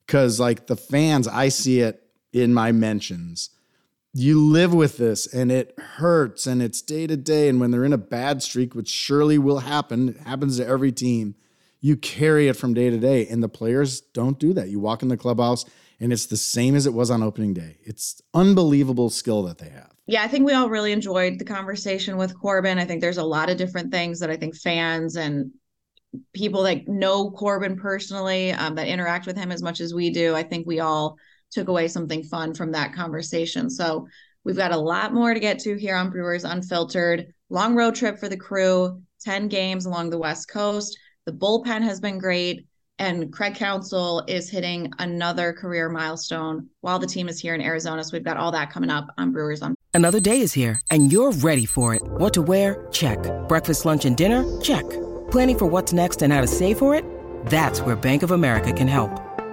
Because, 0.07 0.41
like, 0.41 0.67
the 0.67 0.77
fans, 0.77 1.29
I 1.29 1.49
see 1.49 1.81
it 1.81 2.03
in 2.33 2.55
my 2.55 2.73
mentions. 2.73 3.51
You 4.17 4.41
live 4.41 4.73
with 4.73 4.97
this 4.97 5.27
and 5.27 5.51
it 5.51 5.77
hurts 5.77 6.47
and 6.47 6.63
it's 6.63 6.81
day 6.81 7.09
to 7.09 7.17
day. 7.17 7.49
And 7.49 7.59
when 7.59 7.73
they're 7.73 7.85
in 7.85 7.93
a 7.93 7.99
bad 7.99 8.45
streak, 8.45 8.73
which 8.73 8.89
surely 8.89 9.39
will 9.39 9.59
happen, 9.59 10.11
it 10.11 10.19
happens 10.19 10.59
to 10.59 10.67
every 10.67 10.93
team, 10.93 11.35
you 11.81 11.97
carry 11.97 12.47
it 12.47 12.55
from 12.55 12.75
day 12.75 12.91
to 12.91 12.97
day. 12.97 13.27
And 13.27 13.43
the 13.43 13.49
players 13.49 14.01
don't 14.01 14.39
do 14.39 14.53
that. 14.53 14.69
You 14.69 14.79
walk 14.79 15.03
in 15.03 15.09
the 15.09 15.17
clubhouse 15.17 15.65
and 15.99 16.13
it's 16.13 16.27
the 16.27 16.37
same 16.37 16.77
as 16.77 16.87
it 16.87 16.95
was 16.95 17.11
on 17.11 17.25
opening 17.25 17.55
day. 17.55 17.79
It's 17.83 18.23
unbelievable 18.33 19.11
skill 19.11 19.43
that 19.45 19.59
they 19.59 19.69
have. 19.71 19.91
Yeah, 20.07 20.23
I 20.23 20.29
think 20.29 20.47
we 20.47 20.53
all 20.53 20.69
really 20.69 20.93
enjoyed 20.93 21.41
the 21.41 21.45
conversation 21.45 22.17
with 22.17 22.39
Corbin. 22.39 22.79
I 22.79 22.85
think 22.85 23.01
there's 23.01 23.19
a 23.19 23.25
lot 23.25 23.51
of 23.51 23.57
different 23.57 23.91
things 23.91 24.21
that 24.21 24.31
I 24.31 24.37
think 24.37 24.55
fans 24.55 25.17
and 25.17 25.51
people 26.33 26.63
that 26.63 26.87
know 26.87 27.33
Corbin 27.33 27.77
personally 27.77 28.53
um, 28.53 28.77
that 28.77 28.87
interact 28.87 29.27
with 29.27 29.37
him 29.37 29.51
as 29.51 29.63
much 29.63 29.81
as 29.81 29.93
we 29.93 30.11
do. 30.11 30.37
I 30.37 30.45
think 30.45 30.67
we 30.67 30.79
all 30.79 31.17
took 31.55 31.69
away 31.69 31.89
something 31.89 32.23
fun 32.23 32.53
from 32.53 32.73
that 32.73 32.93
conversation. 32.93 33.71
So 33.71 34.07
we've 34.45 34.57
got 34.57 34.73
a 34.73 34.77
lot 34.77 35.15
more 35.15 35.33
to 35.33 35.41
get 35.41 35.59
to 35.61 35.77
here 35.77 35.97
on 35.97 36.11
Brewers 36.11 36.45
Unfiltered. 36.45 37.33
Long 37.49 37.75
road 37.75 37.95
trip 37.95 38.19
for 38.19 38.29
the 38.29 38.37
crew, 38.37 39.01
10 39.23 39.49
games 39.49 39.87
along 39.87 40.11
the 40.11 40.19
West 40.19 40.49
Coast. 40.49 40.99
The 41.27 41.33
bullpen 41.33 41.83
has 41.83 42.01
been 42.01 42.19
great. 42.19 42.67
And 43.01 43.33
Craig 43.33 43.57
Counsell 43.57 44.23
is 44.29 44.49
hitting 44.49 44.93
another 45.01 45.53
career 45.53 45.89
milestone 45.89 46.69
while 46.81 47.01
the 47.01 47.09
team 47.09 47.29
is 47.29 47.41
here 47.41 47.55
in 47.55 47.61
Arizona. 47.61 48.05
So 48.05 48.11
we've 48.13 48.25
got 48.25 48.37
all 48.37 48.53
that 48.53 48.71
coming 48.71 48.91
up 48.91 49.09
on 49.19 49.33
Brewers 49.33 49.63
on. 49.63 49.75
Another 49.95 50.21
day 50.21 50.41
is 50.41 50.53
here 50.53 50.81
and 50.91 51.11
you're 51.11 51.33
ready 51.33 51.67
for 51.67 51.95
it. 51.95 52.03
What 52.05 52.35
to 52.35 52.43
wear? 52.43 52.87
Check. 52.93 53.19
Breakfast, 53.49 53.85
lunch, 53.85 54.05
and 54.05 54.17
dinner? 54.17 54.45
Check. 54.61 54.89
Planning 55.31 55.59
for 55.59 55.67
what's 55.67 55.93
next 55.93 56.23
and 56.23 56.33
how 56.33 56.41
to 56.41 56.47
save 56.47 56.79
for 56.79 56.95
it? 56.95 57.05
That's 57.47 57.81
where 57.81 57.97
Bank 57.97 58.23
of 58.23 58.31
America 58.31 58.73
can 58.73 58.89
help. 58.89 59.34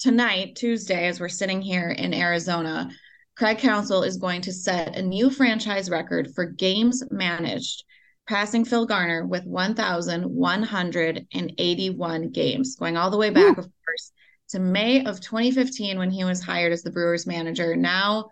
tonight, 0.00 0.56
Tuesday, 0.56 1.06
as 1.06 1.20
we're 1.20 1.28
sitting 1.28 1.60
here 1.60 1.90
in 1.90 2.14
Arizona, 2.14 2.90
Craig 3.36 3.58
Counsell 3.58 4.02
is 4.02 4.16
going 4.16 4.40
to 4.40 4.52
set 4.52 4.96
a 4.96 5.02
new 5.02 5.30
franchise 5.30 5.88
record 5.90 6.34
for 6.34 6.46
games 6.46 7.04
managed 7.10 7.84
passing 8.26 8.64
Phil 8.64 8.86
Garner 8.86 9.26
with 9.26 9.44
1,181 9.44 12.30
games, 12.30 12.76
going 12.76 12.96
all 12.96 13.10
the 13.10 13.16
way 13.16 13.30
back, 13.30 13.58
of 13.58 13.64
course, 13.64 14.12
to 14.48 14.58
May 14.58 15.04
of 15.04 15.20
2015 15.20 15.98
when 15.98 16.10
he 16.10 16.24
was 16.24 16.42
hired 16.42 16.72
as 16.72 16.82
the 16.82 16.90
Brewers 16.90 17.26
manager. 17.26 17.76
Now, 17.76 18.30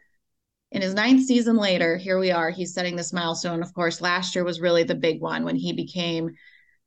in 0.70 0.82
his 0.82 0.92
ninth 0.94 1.24
season 1.24 1.56
later, 1.56 1.96
here 1.96 2.18
we 2.18 2.30
are. 2.30 2.50
He's 2.50 2.74
setting 2.74 2.96
this 2.96 3.12
milestone. 3.12 3.62
Of 3.62 3.72
course, 3.74 4.00
last 4.00 4.34
year 4.34 4.44
was 4.44 4.60
really 4.60 4.84
the 4.84 4.94
big 4.94 5.20
one 5.20 5.44
when 5.44 5.56
he 5.56 5.72
became 5.72 6.30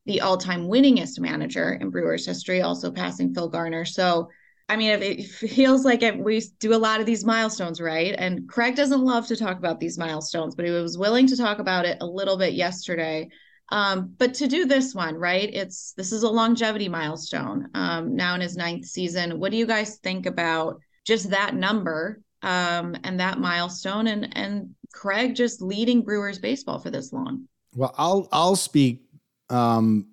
the 0.06 0.22
all 0.22 0.38
time 0.38 0.68
winningest 0.68 1.20
manager 1.20 1.74
in 1.74 1.92
Brewers 1.92 2.26
history, 2.26 2.62
also 2.62 2.92
passing 2.92 3.34
Phil 3.34 3.50
Garner. 3.50 3.86
So, 3.86 4.30
I 4.72 4.78
mean, 4.78 5.01
it 5.01 5.26
feels 5.26 5.84
like 5.84 6.01
it, 6.01 6.17
we 6.17 6.41
do 6.59 6.74
a 6.74 6.78
lot 6.78 7.01
of 7.01 7.05
these 7.05 7.26
milestones, 7.26 7.82
right? 7.82 8.15
And 8.17 8.47
Craig 8.47 8.74
doesn't 8.74 9.03
love 9.03 9.28
to 9.28 9.36
talk 9.36 9.57
about 9.57 9.82
these 9.82 9.97
milestones, 9.97 10.55
but 10.55 10.63
he 10.63 10.72
was 10.72 10.97
willing 10.97 11.28
to 11.28 11.36
talk 11.36 11.59
about 11.59 11.84
it 11.84 11.97
a 11.99 12.05
little 12.05 12.38
bit 12.38 12.53
yesterday. 12.53 13.28
Um, 13.74 14.15
but 14.17 14.34
to 14.36 14.47
do 14.47 14.63
this 14.63 14.95
one, 14.95 15.15
right? 15.15 15.49
It's 15.53 15.91
this 15.97 16.13
is 16.13 16.24
a 16.24 16.30
longevity 16.30 16.88
milestone. 16.88 17.67
Um, 17.74 18.15
now 18.15 18.34
in 18.36 18.39
his 18.39 18.55
ninth 18.55 18.86
season, 18.86 19.41
what 19.41 19.51
do 19.51 19.57
you 19.57 19.65
guys 19.65 19.97
think 19.97 20.26
about 20.26 20.80
just 21.05 21.30
that 21.32 21.53
number 21.53 22.22
um, 22.41 22.95
and 23.03 23.19
that 23.19 23.39
milestone, 23.39 24.07
and 24.07 24.30
and 24.38 24.74
Craig 24.93 25.36
just 25.36 25.61
leading 25.61 26.01
Brewers 26.01 26.39
baseball 26.39 26.80
for 26.80 26.91
this 26.91 27.11
long? 27.11 27.45
Well, 27.76 27.93
I'll 27.97 28.30
I'll 28.32 28.55
speak 28.55 29.01
um, 29.49 30.07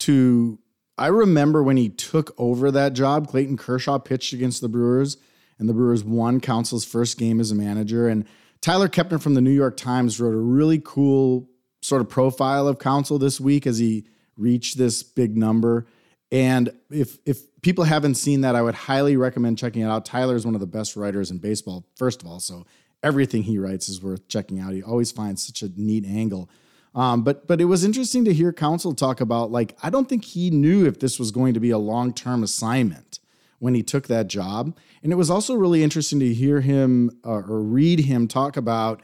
to 0.00 0.60
I 0.98 1.06
remember 1.06 1.62
when 1.62 1.76
he 1.76 1.88
took 1.88 2.34
over 2.38 2.70
that 2.70 2.92
job, 2.92 3.28
Clayton 3.28 3.56
Kershaw 3.56 3.98
pitched 3.98 4.32
against 4.32 4.60
the 4.60 4.68
Brewers, 4.68 5.16
and 5.58 5.68
the 5.68 5.74
Brewers 5.74 6.04
won 6.04 6.40
Counsell's 6.40 6.84
first 6.84 7.18
game 7.18 7.40
as 7.40 7.50
a 7.50 7.54
manager. 7.54 8.08
And 8.08 8.24
Tyler 8.60 8.88
Kepner 8.88 9.20
from 9.20 9.34
the 9.34 9.40
New 9.40 9.52
York 9.52 9.76
Times 9.76 10.20
wrote 10.20 10.34
a 10.34 10.38
really 10.38 10.80
cool 10.84 11.48
sort 11.80 12.00
of 12.00 12.08
profile 12.08 12.66
of 12.66 12.78
Counsell 12.78 13.18
this 13.18 13.40
week 13.40 13.66
as 13.66 13.78
he 13.78 14.06
reached 14.36 14.78
this 14.78 15.02
big 15.02 15.36
number. 15.36 15.86
And 16.30 16.70
if 16.90 17.18
if 17.24 17.42
people 17.62 17.84
haven't 17.84 18.16
seen 18.16 18.42
that, 18.42 18.54
I 18.54 18.62
would 18.62 18.74
highly 18.74 19.16
recommend 19.16 19.58
checking 19.58 19.82
it 19.82 19.86
out. 19.86 20.04
Tyler 20.04 20.36
is 20.36 20.44
one 20.44 20.54
of 20.54 20.60
the 20.60 20.66
best 20.66 20.96
writers 20.96 21.30
in 21.30 21.38
baseball, 21.38 21.86
first 21.96 22.22
of 22.22 22.28
all. 22.28 22.40
So 22.40 22.66
everything 23.02 23.44
he 23.44 23.58
writes 23.58 23.88
is 23.88 24.02
worth 24.02 24.28
checking 24.28 24.58
out. 24.58 24.72
He 24.72 24.82
always 24.82 25.10
finds 25.10 25.46
such 25.46 25.62
a 25.62 25.70
neat 25.76 26.04
angle. 26.04 26.50
Um, 26.98 27.22
but 27.22 27.46
but 27.46 27.60
it 27.60 27.66
was 27.66 27.84
interesting 27.84 28.24
to 28.24 28.34
hear 28.34 28.52
Counsell 28.52 28.92
talk 28.92 29.20
about 29.20 29.52
like 29.52 29.76
I 29.84 29.88
don't 29.88 30.08
think 30.08 30.24
he 30.24 30.50
knew 30.50 30.84
if 30.84 30.98
this 30.98 31.16
was 31.16 31.30
going 31.30 31.54
to 31.54 31.60
be 31.60 31.70
a 31.70 31.78
long 31.78 32.12
term 32.12 32.42
assignment 32.42 33.20
when 33.60 33.74
he 33.74 33.84
took 33.84 34.08
that 34.08 34.26
job, 34.26 34.76
and 35.00 35.12
it 35.12 35.14
was 35.14 35.30
also 35.30 35.54
really 35.54 35.84
interesting 35.84 36.18
to 36.18 36.34
hear 36.34 36.60
him 36.60 37.12
uh, 37.24 37.42
or 37.48 37.62
read 37.62 38.00
him 38.00 38.26
talk 38.26 38.56
about 38.56 39.00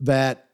that. 0.00 0.48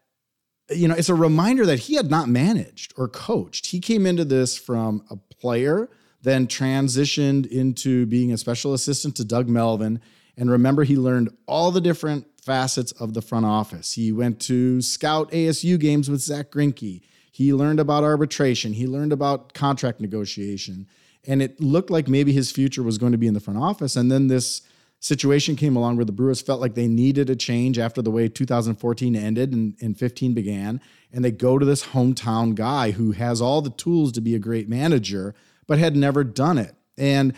You 0.69 0.87
know, 0.87 0.95
it's 0.95 1.09
a 1.09 1.15
reminder 1.15 1.65
that 1.65 1.79
he 1.79 1.95
had 1.95 2.11
not 2.11 2.29
managed 2.29 2.93
or 2.99 3.09
coached. 3.09 3.67
He 3.67 3.81
came 3.81 4.05
into 4.05 4.27
this 4.27 4.59
from 4.59 5.03
a 5.09 5.17
player, 5.17 5.89
then 6.21 6.47
transitioned 6.47 7.47
into 7.47 8.05
being 8.05 8.33
a 8.33 8.37
special 8.37 8.75
assistant 8.75 9.17
to 9.17 9.25
Doug 9.25 9.49
Melvin. 9.49 9.99
And 10.37 10.51
remember, 10.51 10.85
he 10.85 10.97
learned 10.97 11.31
all 11.47 11.71
the 11.71 11.81
different 11.81 12.27
facets 12.47 12.93
of 12.93 13.13
the 13.13 13.21
front 13.21 13.45
office. 13.45 13.95
He 13.95 14.13
went 14.13 14.39
to 14.43 14.81
scout 14.81 15.33
ASU 15.33 15.81
games 15.81 16.09
with 16.09 16.21
Zack 16.21 16.53
Greinke. 16.53 17.03
He 17.33 17.53
learned 17.53 17.81
about 17.81 18.05
arbitration. 18.05 18.73
He 18.73 18.87
learned 18.87 19.13
about 19.13 19.53
contract 19.53 20.01
negotiation. 20.01 20.87
And 21.27 21.43
it 21.43 21.61
looked 21.61 21.91
like 21.91 22.07
maybe 22.07 22.33
his 22.33 22.53
future 22.53 22.85
was 22.85 22.99
going 22.99 23.11
to 23.11 23.19
be 23.19 23.27
in 23.27 23.35
the 23.35 23.41
front 23.41 23.59
office. 23.59 23.97
And 23.97 24.13
then 24.13 24.29
this 24.29 24.63
situation 25.01 25.57
came 25.57 25.75
along 25.75 25.97
where 25.97 26.05
the 26.05 26.13
Brewers 26.13 26.41
felt 26.41 26.61
like 26.61 26.75
they 26.77 26.87
needed 26.87 27.29
a 27.29 27.35
change 27.35 27.81
after 27.81 28.01
the 28.01 28.13
way 28.13 28.29
2014 28.29 29.17
ended 29.17 29.53
and, 29.53 29.75
and 29.83 29.99
15 29.99 30.33
began. 30.33 30.81
And 31.13 31.25
they 31.25 31.33
go 31.33 31.59
to 31.59 31.67
this 31.67 31.87
hometown 31.87 32.55
guy 32.55 32.93
who 32.93 33.11
has 33.11 33.41
all 33.41 33.61
the 33.61 33.71
tools 33.71 34.13
to 34.13 34.21
be 34.21 34.37
a 34.37 34.39
great 34.39 34.69
manager, 34.69 35.35
but 35.67 35.81
had 35.81 35.97
never 35.97 36.23
done 36.23 36.59
it. 36.59 36.77
And 36.97 37.35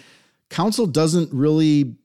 Counsell 0.51 0.87
doesn't 0.87 1.33
really 1.33 1.97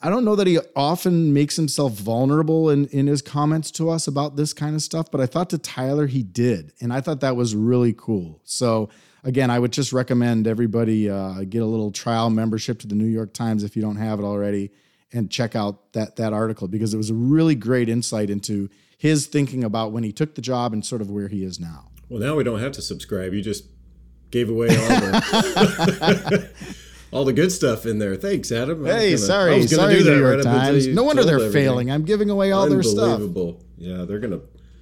I 0.00 0.10
don't 0.10 0.24
know 0.24 0.36
that 0.36 0.46
he 0.46 0.60
often 0.76 1.32
makes 1.32 1.56
himself 1.56 1.94
vulnerable 1.94 2.70
in, 2.70 2.86
in 2.86 3.08
his 3.08 3.20
comments 3.20 3.72
to 3.72 3.90
us 3.90 4.06
about 4.06 4.36
this 4.36 4.52
kind 4.52 4.76
of 4.76 4.82
stuff, 4.82 5.10
but 5.10 5.20
I 5.20 5.26
thought 5.26 5.50
to 5.50 5.58
Tyler 5.58 6.06
he 6.06 6.22
did. 6.22 6.72
And 6.80 6.92
I 6.92 7.00
thought 7.00 7.20
that 7.20 7.34
was 7.34 7.56
really 7.56 7.92
cool. 7.94 8.40
So, 8.44 8.90
again, 9.24 9.50
I 9.50 9.58
would 9.58 9.72
just 9.72 9.92
recommend 9.92 10.46
everybody 10.46 11.10
uh, 11.10 11.42
get 11.48 11.62
a 11.62 11.66
little 11.66 11.90
trial 11.90 12.30
membership 12.30 12.78
to 12.80 12.86
the 12.86 12.94
New 12.94 13.06
York 13.06 13.32
Times 13.32 13.64
if 13.64 13.74
you 13.74 13.82
don't 13.82 13.96
have 13.96 14.20
it 14.20 14.24
already 14.24 14.70
and 15.12 15.30
check 15.30 15.56
out 15.56 15.92
that, 15.94 16.14
that 16.16 16.32
article 16.32 16.68
because 16.68 16.94
it 16.94 16.96
was 16.96 17.10
a 17.10 17.14
really 17.14 17.56
great 17.56 17.88
insight 17.88 18.30
into 18.30 18.68
his 18.98 19.26
thinking 19.26 19.64
about 19.64 19.90
when 19.90 20.04
he 20.04 20.12
took 20.12 20.36
the 20.36 20.42
job 20.42 20.72
and 20.72 20.86
sort 20.86 21.00
of 21.00 21.10
where 21.10 21.28
he 21.28 21.42
is 21.42 21.58
now. 21.58 21.88
Well, 22.08 22.20
now 22.20 22.36
we 22.36 22.44
don't 22.44 22.60
have 22.60 22.72
to 22.72 22.82
subscribe. 22.82 23.34
You 23.34 23.42
just 23.42 23.64
gave 24.30 24.48
away 24.48 24.68
all 24.68 24.88
the. 24.88 26.50
all 27.10 27.24
the 27.24 27.32
good 27.32 27.52
stuff 27.52 27.86
in 27.86 27.98
there. 27.98 28.16
Thanks, 28.16 28.52
Adam. 28.52 28.84
Hey, 28.84 29.10
gonna, 29.10 29.18
sorry, 29.18 29.66
sorry, 29.66 30.02
New 30.02 30.18
York 30.18 30.36
right 30.36 30.44
Times. 30.44 30.86
No 30.88 31.04
wonder 31.04 31.24
they're 31.24 31.36
everything. 31.36 31.52
failing. 31.52 31.90
I'm 31.90 32.04
giving 32.04 32.30
away 32.30 32.52
all 32.52 32.68
their 32.68 32.82
stuff. 32.82 33.20
Unbelievable. 33.20 33.62
Yeah, 33.76 34.04
they're 34.04 34.18
gonna 34.18 34.40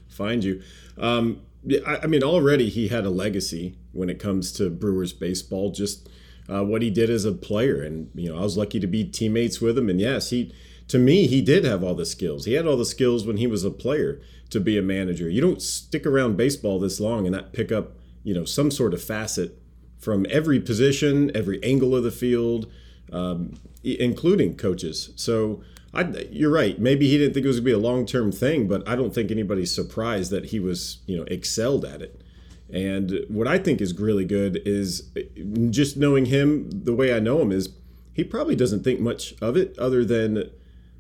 find 0.09 0.43
you. 0.43 0.63
Um, 0.99 1.43
I, 1.87 1.99
I, 2.05 2.07
mean, 2.07 2.23
already 2.23 2.69
he 2.69 2.89
had 2.89 3.05
a 3.05 3.11
legacy 3.11 3.77
when 3.93 4.09
it 4.09 4.19
comes 4.19 4.53
to 4.53 4.71
Brewers 4.71 5.13
baseball. 5.13 5.71
Just 5.71 6.09
uh, 6.49 6.65
what 6.65 6.83
he 6.83 6.91
did 6.91 7.11
as 7.11 7.25
a 7.25 7.33
player, 7.33 7.83
and 7.83 8.11
you 8.15 8.33
know, 8.33 8.39
I 8.39 8.43
was 8.43 8.57
lucky 8.57 8.81
to 8.81 8.87
be 8.87 9.05
teammates 9.05 9.61
with 9.61 9.77
him. 9.79 9.89
And 9.89 10.01
yes, 10.01 10.31
he 10.31 10.55
to 10.89 10.99
me 10.99 11.27
he 11.27 11.43
did 11.43 11.65
have 11.65 11.83
all 11.83 11.95
the 11.95 12.07
skills. 12.07 12.45
He 12.45 12.55
had 12.55 12.67
all 12.67 12.77
the 12.77 12.85
skills 12.85 13.27
when 13.27 13.37
he 13.37 13.47
was 13.47 13.65
a 13.65 13.71
player 13.71 14.21
to 14.51 14.61
be 14.61 14.79
a 14.79 14.83
manager. 14.83 15.29
You 15.29 15.41
don't 15.41 15.63
stick 15.63 16.07
around 16.07 16.37
baseball 16.37 16.79
this 16.79 17.01
long 17.01 17.27
and 17.27 17.35
not 17.35 17.53
pick 17.53 17.73
up 17.73 17.93
you 18.23 18.35
know 18.35 18.45
some 18.45 18.71
sort 18.71 18.95
of 18.95 19.03
facet 19.03 19.61
from 19.99 20.27
every 20.31 20.61
position, 20.61 21.31
every 21.35 21.63
angle 21.63 21.95
of 21.95 22.05
the 22.05 22.11
field, 22.11 22.71
um, 23.13 23.55
including 23.83 24.57
coaches. 24.57 25.11
So 25.17 25.63
I, 25.95 26.03
you're 26.31 26.51
right. 26.51 26.79
Maybe 26.79 27.09
he 27.09 27.19
didn't 27.19 27.35
think 27.35 27.45
it 27.45 27.49
was 27.49 27.57
going 27.57 27.65
to 27.65 27.71
be 27.71 27.73
a 27.73 27.79
long 27.79 28.07
term 28.07 28.31
thing, 28.31 28.69
but 28.69 28.87
I 28.89 28.97
don't 28.97 29.15
think 29.15 29.31
anybody's 29.31 29.75
surprised 29.75 30.31
that 30.31 30.47
he 30.47 30.61
was 30.61 30.99
you 31.07 31.17
know 31.17 31.25
excelled 31.25 31.85
at 31.85 32.03
it. 32.03 32.21
And 32.71 33.25
what 33.29 33.47
I 33.47 33.59
think 33.59 33.81
is 33.81 33.99
really 33.99 34.25
good 34.25 34.61
is 34.67 35.11
just 35.71 35.97
knowing 35.97 36.27
him 36.27 36.69
the 36.71 36.95
way 36.95 37.15
I 37.15 37.21
know 37.21 37.41
him 37.41 37.53
is 37.53 37.71
he 38.13 38.25
probably 38.25 38.57
doesn't 38.57 38.83
think 38.83 38.99
much 38.99 39.35
of 39.41 39.57
it 39.57 39.79
other 39.79 40.05
than 40.05 40.51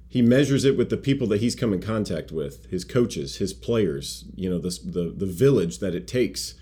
he 0.09 0.23
measures 0.23 0.65
it 0.65 0.77
with 0.77 0.91
the 0.91 0.97
people 0.97 1.27
that 1.29 1.41
he's 1.41 1.57
come 1.57 1.73
in 1.73 1.81
contact 1.81 2.31
with, 2.31 2.71
his 2.71 2.85
coaches, 2.85 3.37
his 3.37 3.53
players, 3.53 4.25
you 4.35 4.49
know, 4.49 4.59
the 4.59 4.79
the, 4.85 5.13
the 5.15 5.27
village 5.27 5.81
that 5.81 5.95
it 5.95 6.07
takes 6.07 6.55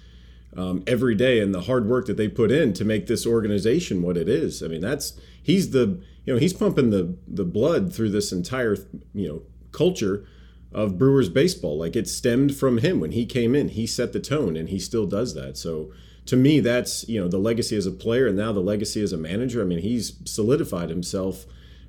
um, 0.56 0.82
every 0.86 1.14
day 1.14 1.40
and 1.40 1.54
the 1.54 1.62
hard 1.62 1.86
work 1.86 2.06
that 2.06 2.16
they 2.16 2.28
put 2.28 2.50
in 2.50 2.72
to 2.74 2.84
make 2.84 3.06
this 3.06 3.26
organization 3.26 4.02
what 4.02 4.16
it 4.16 4.28
is. 4.28 4.62
I 4.62 4.68
mean, 4.68 4.80
that's 4.80 5.18
he's 5.42 5.70
the 5.70 6.00
you 6.24 6.32
know 6.32 6.38
he's 6.38 6.52
pumping 6.52 6.90
the 6.90 7.16
the 7.26 7.44
blood 7.44 7.92
through 7.92 8.10
this 8.10 8.32
entire 8.32 8.76
you 9.12 9.28
know 9.28 9.42
culture 9.72 10.26
of 10.72 10.98
Brewers 10.98 11.28
baseball. 11.28 11.78
Like 11.78 11.96
it 11.96 12.08
stemmed 12.08 12.54
from 12.54 12.78
him 12.78 13.00
when 13.00 13.12
he 13.12 13.26
came 13.26 13.54
in. 13.54 13.68
He 13.68 13.86
set 13.86 14.12
the 14.12 14.20
tone, 14.20 14.56
and 14.56 14.68
he 14.68 14.78
still 14.78 15.06
does 15.06 15.34
that. 15.34 15.56
So 15.56 15.92
to 16.26 16.36
me, 16.36 16.60
that's 16.60 17.08
you 17.08 17.20
know 17.20 17.28
the 17.28 17.38
legacy 17.38 17.76
as 17.76 17.86
a 17.86 17.92
player, 17.92 18.26
and 18.26 18.36
now 18.36 18.52
the 18.52 18.60
legacy 18.60 19.02
as 19.02 19.12
a 19.12 19.18
manager. 19.18 19.60
I 19.60 19.64
mean, 19.64 19.80
he's 19.80 20.14
solidified 20.24 20.90
himself 20.90 21.46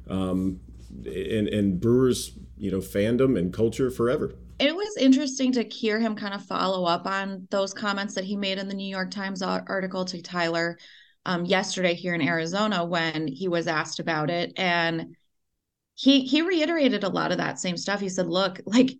um, 0.09 0.59
in, 1.05 1.47
in 1.47 1.80
Brewers 1.80 2.32
you 2.57 2.72
know 2.72 2.80
fandom 2.80 3.38
and 3.38 3.53
culture 3.53 3.91
forever 3.91 4.34
it 4.60 4.76
was 4.76 4.97
interesting 4.97 5.51
to 5.53 5.64
hear 5.64 5.99
him 5.99 6.16
kind 6.16 6.34
of 6.34 6.45
follow 6.45 6.86
up 6.86 7.06
on 7.06 7.47
those 7.51 7.74
comments 7.74 8.16
that 8.16 8.24
he 8.24 8.36
made 8.36 8.58
in 8.58 8.68
the 8.68 8.74
New 8.74 8.88
York 8.88 9.12
Times 9.12 9.41
article 9.41 10.06
to 10.06 10.22
Tyler 10.22 10.78
um, 11.26 11.45
yesterday 11.45 11.93
here 11.93 12.14
in 12.14 12.22
Arizona 12.22 12.86
when 12.86 13.28
he 13.28 13.47
was 13.47 13.68
asked 13.68 13.99
about 13.99 14.30
it, 14.30 14.53
and 14.58 15.16
he 15.95 16.26
he 16.26 16.41
reiterated 16.41 17.03
a 17.03 17.10
lot 17.10 17.32
of 17.32 17.38
that 17.38 17.60
same 17.60 17.78
stuff. 17.78 17.99
He 17.99 18.10
said, 18.10 18.28
"Look, 18.28 18.62
like." 18.66 18.91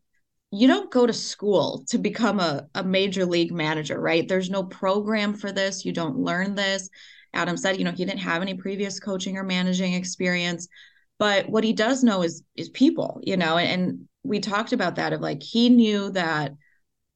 You 0.52 0.68
don't 0.68 0.92
go 0.92 1.06
to 1.06 1.12
school 1.12 1.84
to 1.90 1.98
become 1.98 2.40
a, 2.40 2.68
a 2.76 2.84
major 2.84 3.26
league 3.26 3.52
manager, 3.52 4.00
right? 4.00 4.26
There's 4.26 4.50
no 4.50 4.64
program 4.64 5.34
for 5.34 5.52
this. 5.52 5.84
You 5.84 5.92
don't 5.92 6.20
learn 6.20 6.56
this. 6.56 6.88
Adam 7.34 7.58
said, 7.58 7.78
you 7.78 7.84
know, 7.84 7.92
he 7.92 8.06
didn't 8.06 8.20
have 8.20 8.42
any 8.42 8.54
previous 8.54 8.98
coaching 8.98 9.38
or 9.38 9.44
managing 9.44 9.96
experience 9.96 10.70
but 11.18 11.50
what 11.50 11.64
he 11.64 11.74
does 11.74 12.04
know 12.04 12.22
is 12.22 12.44
is 12.56 12.70
people 12.70 13.20
you 13.24 13.38
know 13.38 13.58
and 13.58 14.08
we 14.26 14.40
talked 14.40 14.74
about 14.74 14.96
that 14.96 15.14
of 15.14 15.22
like 15.22 15.42
he 15.44 15.70
knew 15.70 16.12
that 16.12 16.54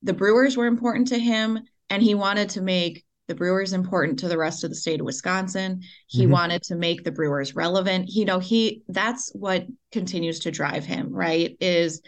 the 0.04 0.14
Brewers 0.14 0.56
were 0.56 0.68
important 0.68 1.08
to 1.10 1.20
him 1.20 1.60
and 1.90 2.02
he 2.02 2.16
wanted 2.16 2.50
to 2.50 2.62
make 2.62 3.06
the 3.28 3.36
Brewers 3.36 3.74
important 3.74 4.20
to 4.20 4.28
the 4.28 4.38
rest 4.38 4.64
of 4.64 4.70
the 4.70 4.76
state 4.76 5.00
of 5.00 5.06
Wisconsin. 5.06 5.82
He 6.08 6.24
mm-hmm. 6.24 6.32
wanted 6.32 6.64
to 6.64 6.76
make 6.76 7.04
the 7.04 7.12
Brewers 7.12 7.56
relevant. 7.56 8.10
You 8.10 8.26
know, 8.26 8.40
he 8.40 8.84
that's 8.88 9.32
what 9.34 9.68
continues 9.92 10.40
to 10.40 10.52
drive 10.52 10.86
him, 10.86 11.14
right? 11.14 11.56
Is 11.60 12.02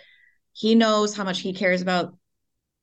he 0.53 0.75
knows 0.75 1.15
how 1.15 1.23
much 1.23 1.39
he 1.39 1.53
cares 1.53 1.81
about 1.81 2.17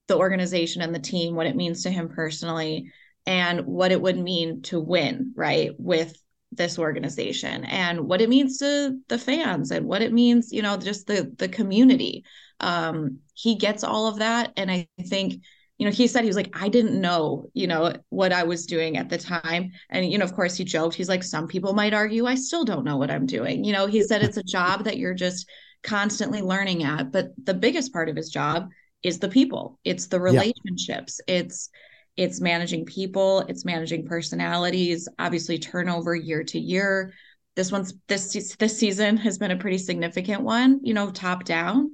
the 0.06 0.16
organization 0.16 0.82
and 0.82 0.94
the 0.94 1.00
team, 1.00 1.34
what 1.34 1.46
it 1.46 1.56
means 1.56 1.82
to 1.82 1.90
him 1.90 2.08
personally, 2.08 2.92
and 3.26 3.66
what 3.66 3.92
it 3.92 4.00
would 4.00 4.16
mean 4.16 4.62
to 4.62 4.80
win, 4.80 5.32
right? 5.36 5.72
With 5.76 6.16
this 6.52 6.78
organization 6.78 7.64
and 7.64 8.00
what 8.00 8.20
it 8.20 8.28
means 8.28 8.58
to 8.58 8.98
the 9.08 9.18
fans 9.18 9.70
and 9.70 9.86
what 9.86 10.02
it 10.02 10.12
means 10.12 10.52
you 10.52 10.62
know 10.62 10.76
just 10.76 11.06
the 11.06 11.32
the 11.38 11.48
community. 11.48 12.24
Um 12.60 13.18
he 13.34 13.54
gets 13.54 13.84
all 13.84 14.06
of 14.06 14.18
that. 14.18 14.52
And 14.56 14.70
i 14.70 14.88
think 15.02 15.42
you 15.76 15.86
know 15.86 15.92
he 15.92 16.06
said 16.06 16.22
he 16.22 16.28
was 16.28 16.36
like 16.36 16.50
i 16.54 16.68
didn't 16.68 17.00
know 17.00 17.50
you 17.54 17.68
know 17.68 17.94
what 18.08 18.32
i 18.32 18.42
was 18.42 18.66
doing 18.66 18.96
at 18.96 19.08
the 19.08 19.18
time. 19.18 19.72
And 19.90 20.10
you 20.10 20.18
know 20.18 20.24
of 20.24 20.34
course 20.34 20.56
he 20.56 20.64
joked. 20.64 20.94
He's 20.94 21.08
like 21.08 21.22
some 21.22 21.46
people 21.46 21.74
might 21.74 21.94
argue 21.94 22.26
i 22.26 22.34
still 22.34 22.64
don't 22.64 22.84
know 22.84 22.96
what 22.96 23.10
i'm 23.10 23.26
doing. 23.26 23.64
You 23.64 23.72
know 23.72 23.86
he 23.86 24.02
said 24.02 24.22
it's 24.22 24.38
a 24.38 24.42
job 24.42 24.84
that 24.84 24.98
you're 24.98 25.14
just 25.14 25.48
constantly 25.82 26.42
learning 26.42 26.82
at. 26.84 27.12
But 27.12 27.32
the 27.42 27.54
biggest 27.54 27.92
part 27.92 28.08
of 28.08 28.16
his 28.16 28.30
job 28.30 28.68
is 29.02 29.18
the 29.18 29.28
people. 29.28 29.78
It's 29.84 30.06
the 30.06 30.20
relationships. 30.20 31.20
Yeah. 31.26 31.36
it's 31.36 31.70
it's 32.18 32.40
managing 32.40 32.84
people, 32.84 33.44
it's 33.48 33.64
managing 33.64 34.04
personalities, 34.04 35.08
obviously 35.20 35.56
turnover 35.56 36.16
year 36.16 36.42
to 36.42 36.58
year. 36.58 37.14
This 37.54 37.70
one's 37.70 37.94
this 38.08 38.56
this 38.56 38.76
season 38.76 39.16
has 39.18 39.38
been 39.38 39.52
a 39.52 39.56
pretty 39.56 39.78
significant 39.78 40.42
one, 40.42 40.80
you 40.82 40.94
know, 40.94 41.10
top 41.10 41.44
down, 41.44 41.92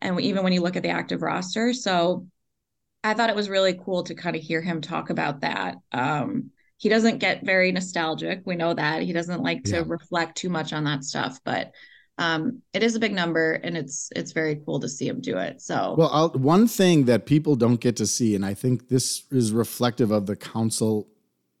and 0.00 0.18
even 0.18 0.42
when 0.42 0.54
you 0.54 0.62
look 0.62 0.76
at 0.76 0.82
the 0.82 0.88
active 0.88 1.20
roster. 1.20 1.74
So 1.74 2.26
I 3.04 3.12
thought 3.12 3.28
it 3.28 3.36
was 3.36 3.50
really 3.50 3.74
cool 3.74 4.02
to 4.04 4.14
kind 4.14 4.34
of 4.34 4.40
hear 4.40 4.62
him 4.62 4.80
talk 4.80 5.10
about 5.10 5.42
that. 5.42 5.76
Um, 5.92 6.52
he 6.78 6.88
doesn't 6.88 7.18
get 7.18 7.44
very 7.44 7.70
nostalgic. 7.70 8.42
We 8.46 8.56
know 8.56 8.72
that 8.72 9.02
he 9.02 9.12
doesn't 9.12 9.42
like 9.42 9.64
to 9.64 9.82
reflect 9.82 10.38
too 10.38 10.48
much 10.48 10.72
on 10.72 10.84
that 10.84 11.04
stuff, 11.04 11.38
but 11.44 11.72
um, 12.18 12.62
it 12.72 12.82
is 12.82 12.94
a 12.94 13.00
big 13.00 13.12
number 13.12 13.54
and 13.54 13.76
it's 13.76 14.10
it's 14.16 14.32
very 14.32 14.56
cool 14.64 14.80
to 14.80 14.88
see 14.88 15.06
him 15.06 15.20
do 15.20 15.36
it 15.36 15.60
so. 15.60 15.94
Well 15.98 16.10
I'll, 16.12 16.30
one 16.30 16.66
thing 16.66 17.04
that 17.04 17.26
people 17.26 17.56
don't 17.56 17.80
get 17.80 17.96
to 17.96 18.06
see 18.06 18.34
and 18.34 18.44
i 18.44 18.54
think 18.54 18.88
this 18.88 19.24
is 19.30 19.52
reflective 19.52 20.10
of 20.10 20.26
the 20.26 20.36
Counsell 20.36 21.08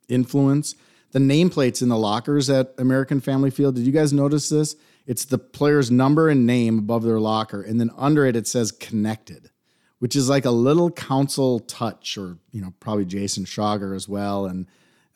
influence 0.08 0.74
the 1.12 1.18
nameplates 1.18 1.82
in 1.82 1.88
the 1.88 1.98
lockers 1.98 2.50
at 2.50 2.74
american 2.78 3.20
family 3.20 3.50
field. 3.50 3.74
Did 3.74 3.86
you 3.86 3.92
guys 3.92 4.12
notice 4.12 4.48
this? 4.48 4.76
It's 5.06 5.24
the 5.24 5.38
player's 5.38 5.90
number 5.90 6.28
and 6.28 6.46
name 6.46 6.78
above 6.78 7.02
their 7.02 7.20
locker 7.20 7.62
and 7.62 7.78
then 7.80 7.90
under 7.96 8.24
it 8.24 8.36
it 8.36 8.46
says 8.46 8.72
connected 8.72 9.50
which 9.98 10.14
is 10.14 10.28
like 10.28 10.44
a 10.44 10.50
little 10.50 10.90
Counsell 10.90 11.60
touch 11.60 12.16
or 12.16 12.38
you 12.52 12.60
know 12.62 12.72
probably 12.80 13.04
jason 13.04 13.44
schauger 13.44 13.94
as 13.94 14.08
well 14.08 14.46
and 14.46 14.66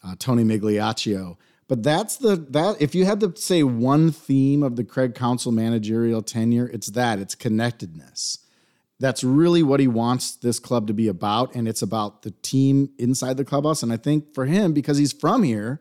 uh, 0.05 0.14
tony 0.18 0.45
migliaccio 0.45 1.36
but 1.70 1.84
that's 1.84 2.16
the 2.16 2.34
that 2.34 2.82
if 2.82 2.96
you 2.96 3.04
had 3.04 3.20
to 3.20 3.32
say 3.36 3.62
one 3.62 4.10
theme 4.10 4.64
of 4.64 4.74
the 4.74 4.82
Craig 4.82 5.14
Counsell 5.14 5.52
managerial 5.52 6.20
tenure, 6.20 6.66
it's 6.66 6.88
that 6.88 7.20
it's 7.20 7.36
connectedness. 7.36 8.38
That's 8.98 9.22
really 9.22 9.62
what 9.62 9.78
he 9.78 9.86
wants 9.86 10.32
this 10.32 10.58
club 10.58 10.88
to 10.88 10.92
be 10.92 11.06
about, 11.06 11.54
and 11.54 11.68
it's 11.68 11.80
about 11.80 12.22
the 12.22 12.32
team 12.42 12.90
inside 12.98 13.36
the 13.36 13.44
clubhouse. 13.44 13.84
And 13.84 13.92
I 13.92 13.98
think 13.98 14.34
for 14.34 14.46
him, 14.46 14.72
because 14.72 14.98
he's 14.98 15.12
from 15.12 15.44
here 15.44 15.80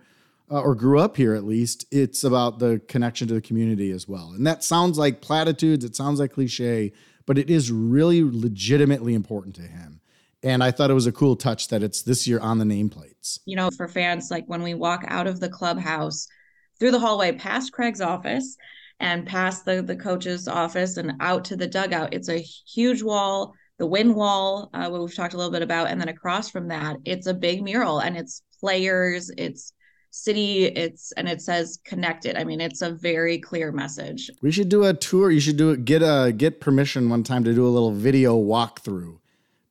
uh, 0.51 0.61
or 0.61 0.75
grew 0.75 0.99
up 0.99 1.17
here 1.17 1.33
at 1.33 1.43
least, 1.43 1.85
it's 1.89 2.23
about 2.23 2.59
the 2.59 2.79
connection 2.87 3.27
to 3.29 3.33
the 3.33 3.41
community 3.41 3.89
as 3.89 4.07
well. 4.07 4.31
And 4.35 4.45
that 4.45 4.63
sounds 4.63 4.99
like 4.99 5.21
platitudes, 5.21 5.83
it 5.83 5.95
sounds 5.95 6.19
like 6.19 6.33
cliche, 6.33 6.93
but 7.25 7.39
it 7.39 7.49
is 7.49 7.71
really 7.71 8.23
legitimately 8.23 9.15
important 9.15 9.55
to 9.55 9.63
him. 9.63 9.98
And 10.43 10.63
I 10.63 10.71
thought 10.71 10.89
it 10.89 10.95
was 10.95 11.07
a 11.07 11.11
cool 11.11 11.35
touch 11.35 11.67
that 11.67 11.83
it's 11.83 12.01
this 12.01 12.25
year 12.27 12.39
on 12.39 12.59
the 12.59 12.65
nameplates. 12.65 13.39
You 13.45 13.55
know, 13.55 13.69
for 13.71 13.87
fans, 13.87 14.29
like 14.31 14.45
when 14.47 14.63
we 14.63 14.73
walk 14.73 15.03
out 15.07 15.27
of 15.27 15.39
the 15.39 15.49
clubhouse 15.49 16.27
through 16.79 16.91
the 16.91 16.99
hallway 16.99 17.33
past 17.33 17.73
Craig's 17.73 18.01
office 18.01 18.55
and 18.99 19.27
past 19.27 19.65
the, 19.65 19.81
the 19.81 19.95
coach's 19.95 20.47
office 20.47 20.97
and 20.97 21.13
out 21.19 21.43
to 21.45 21.55
the 21.55 21.67
dugout, 21.67 22.13
it's 22.13 22.29
a 22.29 22.39
huge 22.39 23.03
wall, 23.03 23.53
the 23.77 23.87
wind 23.87 24.15
wall, 24.15 24.69
uh, 24.73 24.87
what 24.87 25.01
we've 25.01 25.15
talked 25.15 25.33
a 25.33 25.37
little 25.37 25.51
bit 25.51 25.61
about. 25.61 25.89
And 25.89 25.99
then 25.99 26.09
across 26.09 26.49
from 26.49 26.69
that, 26.69 26.97
it's 27.03 27.27
a 27.27 27.33
big 27.33 27.61
mural 27.61 27.99
and 27.99 28.15
it's 28.15 28.41
players, 28.59 29.29
it's 29.37 29.73
city 30.11 30.65
it's 30.65 31.11
and 31.17 31.29
it 31.29 31.39
says 31.39 31.79
connected 31.85 32.35
i 32.35 32.43
mean 32.43 32.59
it's 32.59 32.81
a 32.81 32.89
very 32.89 33.37
clear 33.37 33.71
message 33.71 34.31
we 34.41 34.51
should 34.51 34.67
do 34.67 34.83
a 34.83 34.91
tour 34.91 35.29
you 35.29 35.39
should 35.39 35.55
do 35.55 35.69
it 35.69 35.85
get 35.85 36.01
a 36.01 36.31
get 36.31 36.59
permission 36.59 37.09
one 37.09 37.21
time 37.23 37.43
to 37.43 37.53
do 37.53 37.63
a 37.65 37.69
little 37.69 37.91
video 37.91 38.35
walkthrough 38.35 39.19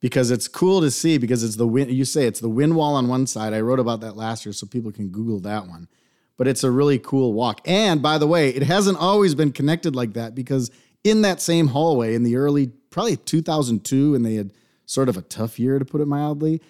because 0.00 0.30
it's 0.30 0.48
cool 0.48 0.80
to 0.80 0.90
see 0.90 1.18
because 1.18 1.42
it's 1.42 1.56
the 1.56 1.66
wind 1.66 1.90
you 1.90 2.04
say 2.04 2.26
it's 2.26 2.40
the 2.40 2.48
wind 2.48 2.76
wall 2.76 2.94
on 2.94 3.08
one 3.08 3.26
side. 3.26 3.52
I 3.52 3.60
wrote 3.60 3.80
about 3.80 4.00
that 4.00 4.16
last 4.16 4.46
year 4.46 4.52
so 4.52 4.66
people 4.66 4.92
can 4.92 5.08
google 5.08 5.40
that 5.40 5.66
one. 5.66 5.88
But 6.36 6.46
it's 6.46 6.62
a 6.62 6.70
really 6.70 6.98
cool 7.00 7.32
walk. 7.32 7.60
And 7.66 8.00
by 8.00 8.18
the 8.18 8.26
way 8.26 8.50
it 8.50 8.62
hasn't 8.62 8.98
always 8.98 9.34
been 9.34 9.52
connected 9.52 9.96
like 9.96 10.14
that 10.14 10.34
because 10.34 10.70
in 11.04 11.22
that 11.22 11.40
same 11.40 11.68
hallway 11.68 12.14
in 12.14 12.22
the 12.22 12.36
early 12.36 12.68
probably 12.90 13.16
2002 13.16 14.14
and 14.14 14.24
they 14.24 14.34
had 14.34 14.52
sort 14.86 15.08
of 15.08 15.16
a 15.16 15.22
tough 15.22 15.58
year 15.58 15.78
to 15.78 15.84
put 15.84 16.00
it 16.00 16.06
mildly 16.06 16.62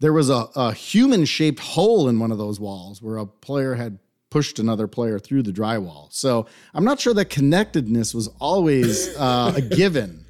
there 0.00 0.12
was 0.12 0.30
a, 0.30 0.46
a 0.54 0.72
human 0.72 1.24
shaped 1.24 1.60
hole 1.60 2.08
in 2.08 2.18
one 2.18 2.30
of 2.30 2.38
those 2.38 2.60
walls 2.60 3.00
where 3.00 3.16
a 3.16 3.26
player 3.26 3.74
had 3.74 3.98
pushed 4.30 4.58
another 4.58 4.86
player 4.86 5.18
through 5.18 5.42
the 5.42 5.52
drywall. 5.52 6.12
So 6.12 6.46
i'm 6.74 6.84
not 6.84 7.00
sure 7.00 7.14
that 7.14 7.26
connectedness 7.26 8.12
was 8.14 8.28
always 8.40 9.16
uh, 9.16 9.52
a 9.56 9.60
given. 9.60 10.24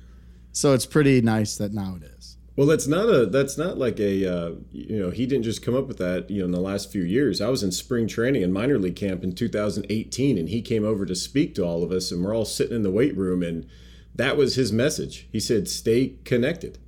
So 0.53 0.73
it's 0.73 0.87
pretty 0.87 1.21
nice 1.21 1.57
that 1.57 1.73
now 1.75 1.99
it 2.01 2.05
is 2.05 2.16
Well, 2.57 2.67
that's 2.67 2.87
not 2.87 3.11
a 3.11 3.27
that's 3.27 3.59
not 3.59 3.77
like 3.77 4.01
a 4.01 4.27
uh, 4.27 4.53
you 4.73 4.99
know 4.99 5.11
he 5.11 5.27
didn't 5.27 5.45
just 5.45 5.63
come 5.63 5.77
up 5.77 5.87
with 5.87 5.99
that 5.99 6.31
you 6.31 6.39
know 6.39 6.47
in 6.47 6.53
the 6.53 6.61
last 6.61 6.91
few 6.91 7.03
years. 7.03 7.43
I 7.43 7.51
was 7.51 7.63
in 7.63 7.71
spring 7.71 8.09
training 8.09 8.43
and 8.43 8.53
minor 8.53 8.79
league 8.79 8.97
camp 8.97 9.23
in 9.23 9.35
2018, 9.35 10.39
and 10.39 10.49
he 10.49 10.63
came 10.63 10.85
over 10.85 11.05
to 11.05 11.15
speak 11.15 11.55
to 11.57 11.65
all 11.65 11.83
of 11.83 11.93
us, 11.93 12.11
and 12.11 12.25
we're 12.25 12.35
all 12.35 12.47
sitting 12.47 12.77
in 12.77 12.83
the 12.83 12.91
weight 12.91 13.15
room, 13.15 13.43
and 13.43 13.67
that 14.15 14.39
was 14.39 14.55
his 14.55 14.73
message. 14.73 15.29
He 15.31 15.39
said, 15.39 15.69
"Stay 15.69 16.15
connected." 16.25 16.79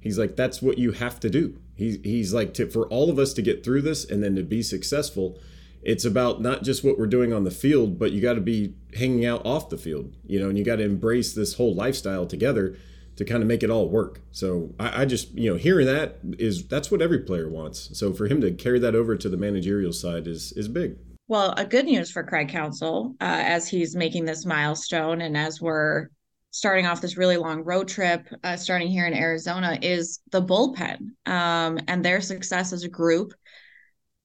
He's 0.00 0.18
like, 0.18 0.34
"That's 0.34 0.62
what 0.62 0.78
you 0.78 0.92
have 0.92 1.20
to 1.20 1.28
do." 1.28 1.58
He's 1.74 1.98
he's 2.02 2.32
like 2.32 2.54
to, 2.54 2.66
for 2.66 2.88
all 2.88 3.10
of 3.10 3.18
us 3.18 3.34
to 3.34 3.42
get 3.42 3.62
through 3.62 3.82
this 3.82 4.06
and 4.06 4.22
then 4.24 4.34
to 4.36 4.42
be 4.42 4.62
successful. 4.62 5.38
It's 5.82 6.06
about 6.06 6.40
not 6.40 6.64
just 6.64 6.82
what 6.82 6.98
we're 6.98 7.06
doing 7.06 7.34
on 7.34 7.44
the 7.44 7.50
field, 7.50 7.98
but 7.98 8.12
you 8.12 8.20
got 8.22 8.34
to 8.34 8.40
be 8.40 8.74
hanging 8.96 9.26
out 9.26 9.44
off 9.44 9.68
the 9.68 9.78
field, 9.78 10.14
you 10.26 10.40
know, 10.40 10.48
and 10.48 10.58
you 10.58 10.64
got 10.64 10.76
to 10.76 10.84
embrace 10.84 11.34
this 11.34 11.54
whole 11.54 11.74
lifestyle 11.74 12.26
together 12.26 12.76
to 13.18 13.24
kind 13.24 13.42
of 13.42 13.48
make 13.48 13.64
it 13.64 13.70
all 13.70 13.88
work. 13.88 14.20
So 14.30 14.74
I, 14.78 15.02
I, 15.02 15.04
just, 15.04 15.32
you 15.36 15.50
know, 15.50 15.56
hearing 15.56 15.86
that 15.86 16.18
is 16.38 16.66
that's 16.66 16.90
what 16.90 17.02
every 17.02 17.18
player 17.18 17.50
wants. 17.50 17.90
So 17.98 18.12
for 18.12 18.28
him 18.28 18.40
to 18.40 18.52
carry 18.52 18.78
that 18.78 18.94
over 18.94 19.16
to 19.16 19.28
the 19.28 19.36
managerial 19.36 19.92
side 19.92 20.26
is 20.26 20.52
is 20.52 20.68
big. 20.68 20.96
Well, 21.26 21.52
a 21.56 21.66
good 21.66 21.84
news 21.84 22.10
for 22.10 22.22
Craig 22.22 22.48
Counsell 22.48 23.14
uh, 23.20 23.42
as 23.44 23.68
he's 23.68 23.94
making 23.94 24.24
this 24.24 24.46
milestone 24.46 25.20
and 25.20 25.36
as 25.36 25.60
we're 25.60 26.08
starting 26.52 26.86
off 26.86 27.02
this 27.02 27.18
really 27.18 27.36
long 27.36 27.64
road 27.64 27.88
trip, 27.88 28.26
uh, 28.44 28.56
starting 28.56 28.88
here 28.88 29.06
in 29.06 29.14
Arizona, 29.14 29.78
is 29.82 30.20
the 30.30 30.40
bullpen 30.40 30.98
um, 31.26 31.78
and 31.88 32.04
their 32.04 32.20
success 32.20 32.72
as 32.72 32.84
a 32.84 32.88
group. 32.88 33.34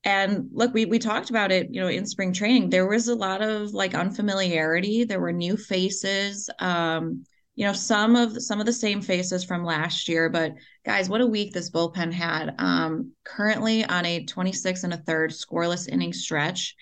And 0.06 0.50
look, 0.54 0.74
we 0.74 0.86
we 0.86 1.00
talked 1.00 1.32
about 1.32 1.52
it, 1.52 1.68
you 1.72 1.82
know, 1.82 1.88
in 1.88 2.06
spring 2.06 2.32
training. 2.32 2.70
There 2.70 2.88
was 2.88 3.08
a 3.08 3.16
lot 3.16 3.42
of 3.42 3.74
like 3.74 3.96
unfamiliarity. 3.96 5.04
There 5.04 5.20
were 5.20 5.32
new 5.32 5.58
faces. 5.58 6.50
Um, 6.60 7.26
you 7.56 7.66
know 7.66 7.74
some 7.74 8.16
of 8.16 8.42
some 8.42 8.60
of 8.60 8.66
the 8.66 8.74
same 8.74 9.02
faces 9.02 9.44
from 9.44 9.64
last 9.64 10.08
year 10.08 10.30
but 10.30 10.54
guys 10.86 11.10
what 11.10 11.22
a 11.22 11.28
week 11.28 11.54
this 11.54 11.70
bullpen 11.70 12.12
had. 12.12 12.56
Um, 12.58 13.12
currently 13.24 13.86
on 13.86 14.06
a 14.06 14.26
26 14.26 14.84
and 14.84 14.94
a 14.94 14.98
third 14.98 15.32
scoreless 15.32 15.88
inning 15.88 16.14
stretch. 16.14 16.76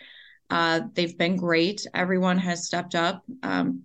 Uh, 0.49 0.81
they've 0.93 1.17
been 1.17 1.37
great. 1.37 1.85
Everyone 1.93 2.37
has 2.37 2.65
stepped 2.65 2.95
up. 2.95 3.23
Um, 3.43 3.83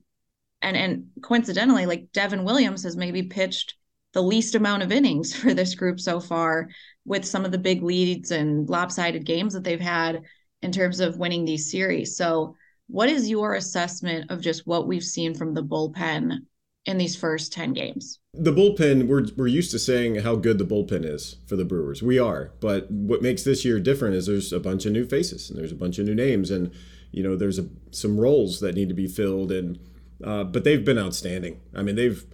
and 0.62 0.76
and 0.76 1.07
coincidentally 1.22 1.87
like 1.87 2.11
devin 2.12 2.43
williams 2.43 2.82
has 2.82 2.97
maybe 2.97 3.22
pitched 3.22 3.74
the 4.12 4.22
least 4.22 4.55
amount 4.55 4.82
of 4.82 4.91
innings 4.91 5.34
for 5.41 5.55
this 5.55 5.74
group 5.74 6.01
so 6.01 6.20
far 6.20 6.68
with 7.05 7.24
some 7.24 7.45
of 7.45 7.53
the 7.53 7.59
big 7.59 7.82
leads 7.82 8.30
and 8.30 8.68
lopsided 8.68 9.24
games 9.24 9.53
that 9.53 9.62
they've 9.62 9.80
had 9.80 10.22
in 10.62 10.72
terms 10.72 11.01
of 11.01 11.18
winning 11.18 11.45
these 11.45 11.70
series. 11.70 12.16
So 12.16 12.57
what 12.89 13.09
is 13.09 13.28
your 13.28 13.55
assessment 13.55 14.30
of 14.30 14.41
just 14.41 14.66
what 14.66 14.89
we've 14.89 15.05
seen 15.05 15.34
from 15.34 15.53
the 15.53 15.62
bullpen 15.62 16.39
in 16.87 16.99
these 16.99 17.16
first 17.16 17.53
10 17.53 17.72
games. 17.72 18.20
The 18.32 18.53
bullpen, 18.53 19.09
we're, 19.09 19.26
we're 19.37 19.49
used 19.49 19.72
to 19.72 19.78
saying 19.78 20.16
how 20.16 20.37
good 20.37 20.59
the 20.59 20.64
bullpen 20.64 21.05
is 21.05 21.37
for 21.47 21.57
the 21.57 21.64
Brewers. 21.64 22.03
We 22.03 22.18
are. 22.18 22.53
But 22.61 22.91
what 22.91 23.22
makes 23.22 23.43
this 23.43 23.64
year 23.64 23.80
different 23.80 24.14
is 24.14 24.26
there's 24.26 24.53
a 24.53 24.61
bunch 24.61 24.87
of 24.87 24.93
new 24.93 25.05
faces 25.05 25.51
and 25.51 25.59
there's 25.59 25.72
a 25.72 25.76
bunch 25.76 25.99
of 25.99 26.07
new 26.07 26.14
names 26.14 26.51
and, 26.51 26.72
you 27.11 27.22
know, 27.22 27.37
there's 27.37 27.59
a, 27.59 27.68
some 27.91 28.18
roles 28.18 28.61
that 28.61 28.74
need 28.74 28.89
to 28.89 28.95
be 28.95 29.09
filled. 29.09 29.51
And, 29.51 29.78
uh, 30.22 30.45
but 30.45 30.64
they've 30.64 30.84
been 30.84 30.99
outstanding. 30.99 31.61
I 31.74 31.82
mean, 31.82 31.97
they've, 31.97 32.24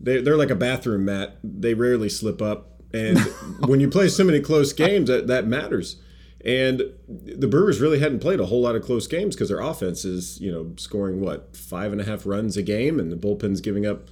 they, 0.00 0.22
they're 0.22 0.36
like 0.36 0.50
a 0.50 0.56
bathroom 0.56 1.04
mat. 1.04 1.38
They 1.44 1.74
rarely 1.74 2.08
slip 2.08 2.40
up. 2.40 2.80
And 2.94 3.18
when 3.66 3.80
you 3.80 3.88
play 3.90 4.08
so 4.08 4.24
many 4.24 4.40
close 4.40 4.72
games, 4.72 5.08
that, 5.08 5.26
that 5.26 5.46
matters. 5.46 5.96
And 6.44 6.82
the 7.06 7.46
Brewers 7.46 7.80
really 7.80 7.98
hadn't 7.98 8.20
played 8.20 8.40
a 8.40 8.46
whole 8.46 8.62
lot 8.62 8.74
of 8.74 8.82
close 8.82 9.06
games 9.06 9.34
because 9.34 9.48
their 9.48 9.60
offense 9.60 10.04
is, 10.04 10.40
you 10.40 10.50
know, 10.50 10.72
scoring 10.76 11.20
what 11.20 11.54
five 11.54 11.92
and 11.92 12.00
a 12.00 12.04
half 12.04 12.24
runs 12.24 12.56
a 12.56 12.62
game, 12.62 12.98
and 12.98 13.12
the 13.12 13.16
bullpen's 13.16 13.60
giving 13.60 13.84
up, 13.84 14.08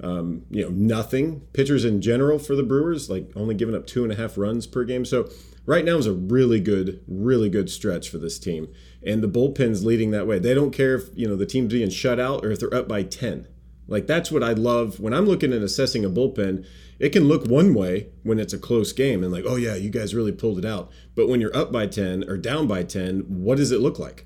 um, 0.00 0.42
you 0.50 0.62
know, 0.62 0.70
nothing. 0.70 1.40
Pitchers 1.52 1.84
in 1.84 2.00
general 2.00 2.38
for 2.38 2.54
the 2.54 2.62
Brewers 2.62 3.10
like 3.10 3.30
only 3.34 3.54
giving 3.54 3.74
up 3.74 3.86
two 3.86 4.04
and 4.04 4.12
a 4.12 4.16
half 4.16 4.38
runs 4.38 4.66
per 4.66 4.84
game. 4.84 5.04
So 5.04 5.28
right 5.66 5.84
now 5.84 5.96
is 5.96 6.06
a 6.06 6.12
really 6.12 6.60
good, 6.60 7.02
really 7.08 7.48
good 7.48 7.68
stretch 7.68 8.08
for 8.08 8.18
this 8.18 8.38
team, 8.38 8.68
and 9.04 9.20
the 9.22 9.28
bullpen's 9.28 9.84
leading 9.84 10.12
that 10.12 10.26
way. 10.26 10.38
They 10.38 10.54
don't 10.54 10.70
care 10.70 10.94
if 10.94 11.10
you 11.14 11.26
know 11.26 11.36
the 11.36 11.46
team's 11.46 11.72
being 11.72 11.90
shut 11.90 12.20
out 12.20 12.44
or 12.44 12.52
if 12.52 12.60
they're 12.60 12.74
up 12.74 12.86
by 12.86 13.02
ten. 13.02 13.48
Like 13.88 14.06
that's 14.06 14.30
what 14.30 14.42
I 14.42 14.52
love 14.52 15.00
when 15.00 15.12
I'm 15.12 15.26
looking 15.26 15.52
at 15.52 15.62
assessing 15.62 16.04
a 16.04 16.10
bullpen 16.10 16.64
it 17.02 17.10
can 17.10 17.24
look 17.24 17.44
one 17.46 17.74
way 17.74 18.10
when 18.22 18.38
it's 18.38 18.52
a 18.52 18.58
close 18.58 18.92
game 18.92 19.24
and 19.24 19.32
like, 19.32 19.42
oh 19.44 19.56
yeah, 19.56 19.74
you 19.74 19.90
guys 19.90 20.14
really 20.14 20.30
pulled 20.30 20.56
it 20.60 20.64
out. 20.64 20.88
But 21.16 21.28
when 21.28 21.40
you're 21.40 21.54
up 21.54 21.72
by 21.72 21.88
10 21.88 22.30
or 22.30 22.36
down 22.36 22.68
by 22.68 22.84
10, 22.84 23.22
what 23.22 23.56
does 23.56 23.72
it 23.72 23.80
look 23.80 23.98
like? 23.98 24.24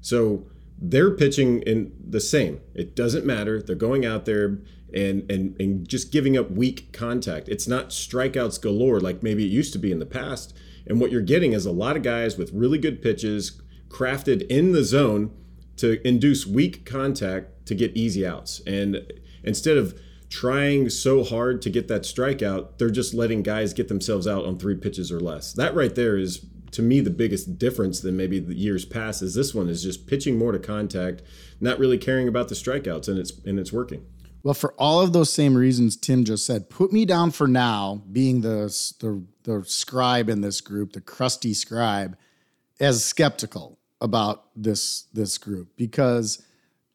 So 0.00 0.46
they're 0.78 1.10
pitching 1.10 1.60
in 1.62 1.92
the 2.02 2.20
same. 2.20 2.62
It 2.74 2.96
doesn't 2.96 3.26
matter. 3.26 3.60
They're 3.60 3.76
going 3.76 4.06
out 4.06 4.24
there 4.24 4.58
and 4.94 5.30
and 5.30 5.60
and 5.60 5.86
just 5.86 6.12
giving 6.12 6.34
up 6.34 6.50
weak 6.50 6.94
contact. 6.94 7.46
It's 7.50 7.68
not 7.68 7.90
strikeouts 7.90 8.58
galore 8.62 9.00
like 9.00 9.22
maybe 9.22 9.44
it 9.44 9.50
used 9.50 9.74
to 9.74 9.78
be 9.78 9.92
in 9.92 9.98
the 9.98 10.06
past. 10.06 10.56
And 10.86 11.00
what 11.00 11.10
you're 11.10 11.20
getting 11.20 11.52
is 11.52 11.66
a 11.66 11.72
lot 11.72 11.94
of 11.94 12.02
guys 12.02 12.38
with 12.38 12.52
really 12.52 12.78
good 12.78 13.02
pitches 13.02 13.60
crafted 13.88 14.46
in 14.48 14.72
the 14.72 14.82
zone 14.82 15.30
to 15.76 16.00
induce 16.08 16.46
weak 16.46 16.86
contact 16.86 17.50
to 17.66 17.74
get 17.74 17.96
easy 17.96 18.26
outs. 18.26 18.60
And 18.66 19.12
instead 19.42 19.76
of 19.76 19.98
trying 20.28 20.90
so 20.90 21.22
hard 21.22 21.62
to 21.62 21.70
get 21.70 21.88
that 21.88 22.02
strikeout, 22.02 22.78
they're 22.78 22.90
just 22.90 23.14
letting 23.14 23.42
guys 23.42 23.72
get 23.72 23.88
themselves 23.88 24.26
out 24.26 24.44
on 24.44 24.58
three 24.58 24.74
pitches 24.74 25.12
or 25.12 25.20
less. 25.20 25.52
That 25.52 25.74
right 25.74 25.94
there 25.94 26.16
is 26.16 26.46
to 26.72 26.82
me 26.82 27.00
the 27.00 27.10
biggest 27.10 27.56
difference 27.56 28.00
than 28.00 28.16
maybe 28.16 28.40
the 28.40 28.54
years 28.54 28.84
past 28.84 29.22
is 29.22 29.34
this 29.34 29.54
one 29.54 29.68
is 29.68 29.82
just 29.82 30.08
pitching 30.08 30.36
more 30.36 30.50
to 30.50 30.58
contact, 30.58 31.22
not 31.60 31.78
really 31.78 31.98
caring 31.98 32.26
about 32.26 32.48
the 32.48 32.54
strikeouts 32.56 33.06
and 33.06 33.18
it's 33.18 33.30
and 33.44 33.60
it's 33.60 33.72
working. 33.72 34.04
Well, 34.42 34.54
for 34.54 34.74
all 34.74 35.00
of 35.00 35.12
those 35.12 35.32
same 35.32 35.54
reasons 35.54 35.96
Tim 35.96 36.24
just 36.24 36.44
said, 36.44 36.68
put 36.68 36.92
me 36.92 37.04
down 37.04 37.30
for 37.30 37.46
now, 37.46 38.02
being 38.10 38.40
the 38.40 38.66
the 38.98 39.24
the 39.44 39.64
scribe 39.64 40.28
in 40.28 40.40
this 40.40 40.60
group, 40.60 40.94
the 40.94 41.00
crusty 41.00 41.54
scribe, 41.54 42.16
as 42.80 43.04
skeptical 43.04 43.78
about 44.00 44.46
this 44.56 45.04
this 45.12 45.38
group 45.38 45.68
because 45.76 46.43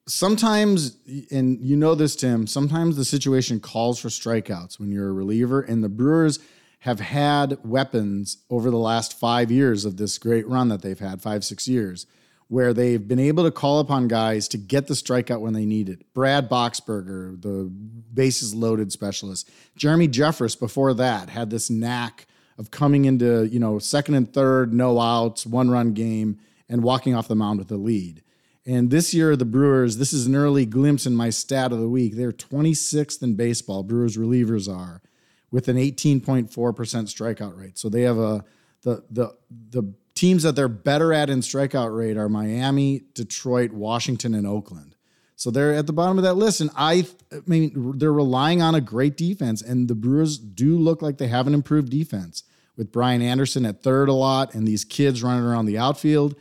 sometimes, 0.09 0.97
and 1.31 1.59
you 1.61 1.75
know 1.75 1.95
this, 1.95 2.15
Tim, 2.15 2.47
sometimes 2.47 2.95
the 2.95 3.05
situation 3.05 3.59
calls 3.59 3.99
for 3.99 4.09
strikeouts 4.09 4.79
when 4.79 4.91
you're 4.91 5.09
a 5.09 5.13
reliever, 5.13 5.61
and 5.61 5.83
the 5.83 5.89
Brewers 5.89 6.39
have 6.79 6.99
had 6.99 7.57
weapons 7.63 8.37
over 8.49 8.71
the 8.71 8.77
last 8.77 9.17
five 9.17 9.51
years 9.51 9.85
of 9.85 9.97
this 9.97 10.17
great 10.17 10.47
run 10.47 10.69
that 10.69 10.81
they've 10.81 10.99
had, 10.99 11.21
five, 11.21 11.43
six 11.43 11.67
years, 11.67 12.05
where 12.47 12.73
they've 12.73 13.07
been 13.07 13.19
able 13.19 13.43
to 13.43 13.51
call 13.51 13.79
upon 13.79 14.07
guys 14.07 14.47
to 14.47 14.57
get 14.57 14.87
the 14.87 14.93
strikeout 14.93 15.41
when 15.41 15.53
they 15.53 15.65
need 15.65 15.89
it. 15.89 16.13
Brad 16.13 16.49
Boxberger, 16.49 17.39
the 17.41 17.69
bases 18.13 18.55
loaded 18.55 18.91
specialist. 18.91 19.49
Jeremy 19.75 20.07
Jeffress, 20.07 20.57
before 20.57 20.93
that, 20.95 21.29
had 21.29 21.49
this 21.49 21.69
knack 21.69 22.25
of 22.57 22.71
coming 22.71 23.05
into, 23.05 23.47
you 23.47 23.59
know, 23.59 23.77
second 23.77 24.15
and 24.15 24.33
third, 24.33 24.73
no 24.73 24.99
outs, 24.99 25.45
one 25.45 25.69
run 25.69 25.93
game, 25.93 26.39
and 26.67 26.83
walking 26.83 27.13
off 27.13 27.27
the 27.27 27.35
mound 27.35 27.59
with 27.59 27.71
a 27.71 27.77
lead. 27.77 28.23
And 28.69 28.91
this 28.91 29.15
year, 29.15 29.35
the 29.35 29.45
Brewers, 29.45 29.97
this 29.97 30.13
is 30.13 30.27
an 30.27 30.35
early 30.35 30.63
glimpse 30.63 31.07
in 31.07 31.15
my 31.15 31.31
stat 31.31 31.71
of 31.71 31.79
the 31.79 31.89
week. 31.89 32.15
They're 32.15 32.31
26th 32.31 33.23
in 33.23 33.33
baseball, 33.33 33.81
Brewers 33.81 34.15
relievers 34.15 34.71
are, 34.71 35.01
with 35.49 35.67
an 35.69 35.77
18.4% 35.77 36.49
strikeout 36.51 37.57
rate. 37.57 37.79
So 37.79 37.89
they 37.89 38.03
have 38.03 38.19
a, 38.19 38.45
the, 38.83 39.03
the, 39.09 39.35
the 39.71 39.91
teams 40.13 40.43
that 40.43 40.55
they're 40.55 40.67
better 40.67 41.11
at 41.13 41.31
in 41.31 41.39
strikeout 41.39 41.97
rate 41.97 42.15
are 42.15 42.29
Miami, 42.29 43.01
Detroit, 43.15 43.71
Washington, 43.71 44.35
and 44.35 44.45
Oakland. 44.45 44.95
So 45.35 45.49
they're 45.49 45.73
at 45.73 45.87
the 45.87 45.93
bottom 45.93 46.19
of 46.19 46.23
that 46.23 46.35
list. 46.35 46.61
And 46.61 46.69
I, 46.75 47.07
I 47.31 47.37
mean, 47.47 47.97
they're 47.97 48.13
relying 48.13 48.61
on 48.61 48.75
a 48.75 48.81
great 48.81 49.17
defense. 49.17 49.63
And 49.63 49.87
the 49.87 49.95
Brewers 49.95 50.37
do 50.37 50.77
look 50.77 51.01
like 51.01 51.17
they 51.17 51.29
have 51.29 51.47
an 51.47 51.55
improved 51.55 51.89
defense 51.89 52.43
with 52.77 52.91
Brian 52.91 53.23
Anderson 53.23 53.65
at 53.65 53.81
third 53.81 54.09
a 54.09 54.13
lot 54.13 54.53
and 54.53 54.67
these 54.67 54.85
kids 54.85 55.23
running 55.23 55.43
around 55.43 55.65
the 55.65 55.79
outfield 55.79 56.35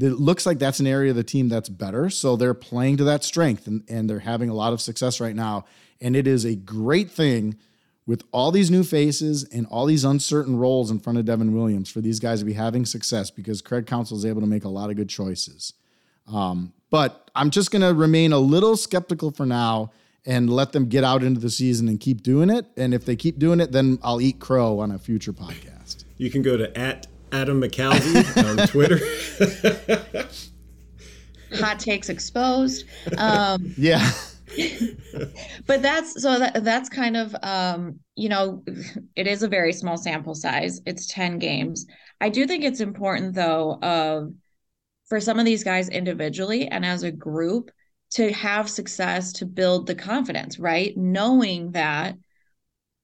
it 0.00 0.18
looks 0.20 0.46
like 0.46 0.58
that's 0.58 0.80
an 0.80 0.86
area 0.86 1.10
of 1.10 1.16
the 1.16 1.24
team 1.24 1.48
that's 1.48 1.68
better. 1.68 2.10
So 2.10 2.36
they're 2.36 2.54
playing 2.54 2.98
to 2.98 3.04
that 3.04 3.24
strength 3.24 3.66
and, 3.66 3.82
and 3.88 4.08
they're 4.08 4.20
having 4.20 4.48
a 4.50 4.54
lot 4.54 4.72
of 4.72 4.80
success 4.80 5.20
right 5.20 5.34
now. 5.34 5.64
And 6.00 6.14
it 6.14 6.26
is 6.26 6.44
a 6.44 6.54
great 6.54 7.10
thing 7.10 7.56
with 8.06 8.22
all 8.30 8.52
these 8.52 8.70
new 8.70 8.84
faces 8.84 9.44
and 9.44 9.66
all 9.66 9.86
these 9.86 10.04
uncertain 10.04 10.56
roles 10.56 10.90
in 10.90 11.00
front 11.00 11.18
of 11.18 11.24
Devin 11.24 11.54
Williams 11.54 11.90
for 11.90 12.00
these 12.00 12.20
guys 12.20 12.38
to 12.38 12.44
be 12.44 12.52
having 12.52 12.86
success 12.86 13.30
because 13.30 13.60
Craig 13.60 13.86
Counsell 13.86 14.16
is 14.16 14.24
able 14.24 14.40
to 14.40 14.46
make 14.46 14.64
a 14.64 14.68
lot 14.68 14.90
of 14.90 14.96
good 14.96 15.08
choices. 15.08 15.72
Um, 16.32 16.72
but 16.90 17.30
I'm 17.34 17.50
just 17.50 17.70
going 17.70 17.82
to 17.82 17.92
remain 17.92 18.32
a 18.32 18.38
little 18.38 18.76
skeptical 18.76 19.30
for 19.30 19.44
now 19.44 19.90
and 20.24 20.50
let 20.50 20.72
them 20.72 20.88
get 20.88 21.04
out 21.04 21.22
into 21.22 21.40
the 21.40 21.50
season 21.50 21.88
and 21.88 22.00
keep 22.00 22.22
doing 22.22 22.50
it. 22.50 22.66
And 22.76 22.94
if 22.94 23.04
they 23.04 23.16
keep 23.16 23.38
doing 23.38 23.60
it, 23.60 23.72
then 23.72 23.98
I'll 24.02 24.20
eat 24.20 24.40
crow 24.40 24.80
on 24.80 24.90
a 24.90 24.98
future 24.98 25.32
podcast. 25.32 26.04
You 26.16 26.30
can 26.30 26.42
go 26.42 26.56
to 26.56 26.76
at 26.76 27.06
Adam 27.36 27.60
McCalvy 27.60 28.58
on 28.60 28.66
Twitter. 28.68 28.98
Hot 31.60 31.78
takes 31.78 32.08
exposed. 32.08 32.84
Um, 33.18 33.74
yeah. 33.76 34.10
but 35.66 35.82
that's 35.82 36.22
so 36.22 36.38
that, 36.38 36.64
that's 36.64 36.88
kind 36.88 37.16
of 37.16 37.36
um, 37.42 37.98
you 38.14 38.28
know 38.28 38.64
it 39.14 39.26
is 39.26 39.42
a 39.42 39.48
very 39.48 39.72
small 39.72 39.96
sample 39.96 40.34
size 40.34 40.80
it's 40.86 41.06
10 41.08 41.40
games 41.40 41.84
i 42.20 42.28
do 42.28 42.46
think 42.46 42.62
it's 42.62 42.80
important 42.80 43.34
though 43.34 43.76
of 43.82 44.32
for 45.08 45.20
some 45.20 45.40
of 45.40 45.44
these 45.44 45.64
guys 45.64 45.88
individually 45.88 46.68
and 46.68 46.86
as 46.86 47.02
a 47.02 47.10
group 47.10 47.70
to 48.10 48.32
have 48.32 48.70
success 48.70 49.32
to 49.32 49.44
build 49.44 49.86
the 49.86 49.96
confidence 49.96 50.60
right 50.60 50.96
knowing 50.96 51.72
that 51.72 52.16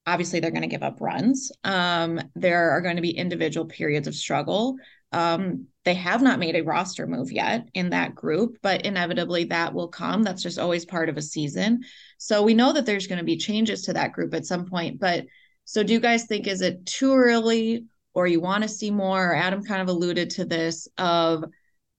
obviously 0.07 0.40
they're 0.40 0.50
going 0.50 0.62
to 0.62 0.68
give 0.68 0.82
up 0.82 1.00
runs. 1.00 1.53
Um, 1.64 2.20
there 2.34 2.70
are 2.70 2.80
going 2.80 2.96
to 2.96 3.03
be 3.03 3.16
individual 3.16 3.66
periods 3.66 4.09
of 4.09 4.14
struggle. 4.14 4.76
Um, 5.12 5.66
they 5.84 5.94
have 5.94 6.22
not 6.22 6.38
made 6.38 6.57
a 6.57 6.62
roster 6.62 7.07
move 7.07 7.30
yet 7.30 7.68
in 7.74 7.90
that 7.90 8.14
group, 8.14 8.59
but 8.62 8.86
inevitably 8.86 9.44
that 9.44 9.74
will 9.74 9.88
come. 9.88 10.22
That's 10.22 10.42
just 10.42 10.59
always 10.59 10.84
part 10.84 11.09
of 11.09 11.16
a 11.16 11.22
season. 11.22 11.82
So 12.18 12.42
we 12.42 12.55
know 12.55 12.72
that 12.72 12.86
there's 12.86 13.07
going 13.07 13.18
to 13.18 13.24
be 13.24 13.36
changes 13.36 13.82
to 13.82 13.92
that 13.92 14.12
group 14.12 14.34
at 14.34 14.46
some 14.46 14.66
point. 14.66 14.98
But 15.00 15.26
so 15.64 15.82
do 15.82 15.92
you 15.92 16.00
guys 16.00 16.24
think 16.24 16.46
is 16.46 16.62
it 16.62 16.86
too 16.86 17.14
early 17.14 17.84
or 18.14 18.26
you 18.26 18.40
want 18.40 18.62
to 18.62 18.68
see 18.68 18.90
more? 18.90 19.34
Adam 19.34 19.62
kind 19.62 19.82
of 19.82 19.88
alluded 19.88 20.30
to 20.30 20.44
this 20.44 20.88
of, 20.98 21.44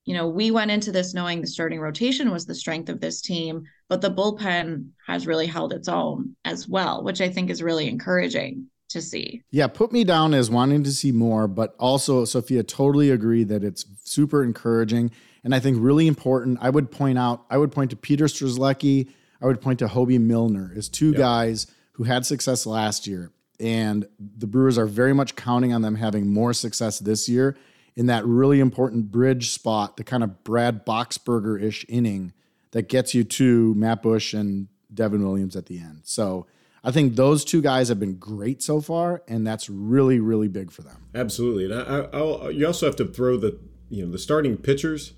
you 0.05 0.13
know, 0.13 0.27
we 0.27 0.51
went 0.51 0.71
into 0.71 0.91
this 0.91 1.13
knowing 1.13 1.41
the 1.41 1.47
starting 1.47 1.79
rotation 1.79 2.31
was 2.31 2.45
the 2.45 2.55
strength 2.55 2.89
of 2.89 2.99
this 2.99 3.21
team, 3.21 3.63
but 3.87 4.01
the 4.01 4.11
bullpen 4.11 4.89
has 5.07 5.25
really 5.25 5.47
held 5.47 5.71
its 5.73 5.87
own 5.87 6.35
as 6.43 6.67
well, 6.67 7.03
which 7.03 7.21
I 7.21 7.29
think 7.29 7.49
is 7.49 7.63
really 7.63 7.87
encouraging 7.87 8.67
to 8.89 9.01
see. 9.01 9.41
Yeah, 9.51 9.67
put 9.67 9.91
me 9.91 10.03
down 10.03 10.33
as 10.33 10.49
wanting 10.49 10.83
to 10.83 10.91
see 10.91 11.11
more, 11.11 11.47
but 11.47 11.73
also 11.79 12.25
Sophia 12.25 12.63
totally 12.63 13.11
agree 13.11 13.43
that 13.45 13.63
it's 13.63 13.85
super 14.03 14.43
encouraging 14.43 15.11
and 15.43 15.53
I 15.53 15.59
think 15.59 15.77
really 15.79 16.07
important. 16.07 16.59
I 16.61 16.69
would 16.69 16.89
point 16.89 17.17
out, 17.19 17.45
I 17.49 17.57
would 17.57 17.71
point 17.71 17.89
to 17.91 17.97
Peter 17.97 18.25
Strzelecki, 18.25 19.09
I 19.41 19.45
would 19.45 19.61
point 19.61 19.79
to 19.79 19.87
Hoby 19.87 20.19
Milner 20.19 20.73
as 20.75 20.87
two 20.87 21.09
yep. 21.09 21.17
guys 21.17 21.67
who 21.93 22.03
had 22.03 22.25
success 22.25 22.65
last 22.65 23.07
year. 23.07 23.31
And 23.59 24.07
the 24.19 24.47
Brewers 24.47 24.77
are 24.77 24.85
very 24.85 25.13
much 25.13 25.35
counting 25.35 25.73
on 25.73 25.81
them 25.81 25.95
having 25.95 26.27
more 26.27 26.53
success 26.53 26.99
this 26.99 27.29
year 27.29 27.57
in 27.95 28.07
that 28.07 28.25
really 28.25 28.59
important 28.59 29.11
bridge 29.11 29.51
spot, 29.51 29.97
the 29.97 30.03
kind 30.03 30.23
of 30.23 30.43
Brad 30.43 30.85
Boxberger 30.85 31.61
ish 31.61 31.85
inning 31.87 32.33
that 32.71 32.89
gets 32.89 33.13
you 33.13 33.23
to 33.23 33.73
Matt 33.75 34.01
Bush 34.01 34.33
and 34.33 34.67
Devin 34.93 35.23
Williams 35.23 35.55
at 35.55 35.67
the 35.67 35.79
end. 35.79 36.01
So 36.03 36.47
I 36.83 36.91
think 36.91 37.15
those 37.15 37.45
two 37.45 37.61
guys 37.61 37.87
have 37.89 37.99
been 37.99 38.15
great 38.15 38.61
so 38.61 38.81
far, 38.81 39.23
and 39.27 39.47
that's 39.47 39.69
really, 39.69 40.19
really 40.19 40.47
big 40.49 40.71
for 40.71 40.81
them. 40.81 41.05
Absolutely, 41.15 41.65
and 41.65 41.73
I, 41.73 42.09
I'll, 42.11 42.51
you 42.51 42.67
also 42.67 42.85
have 42.85 42.95
to 42.97 43.05
throw 43.05 43.37
the 43.37 43.59
you 43.89 44.05
know 44.05 44.11
the 44.11 44.17
starting 44.17 44.57
pitchers. 44.57 45.13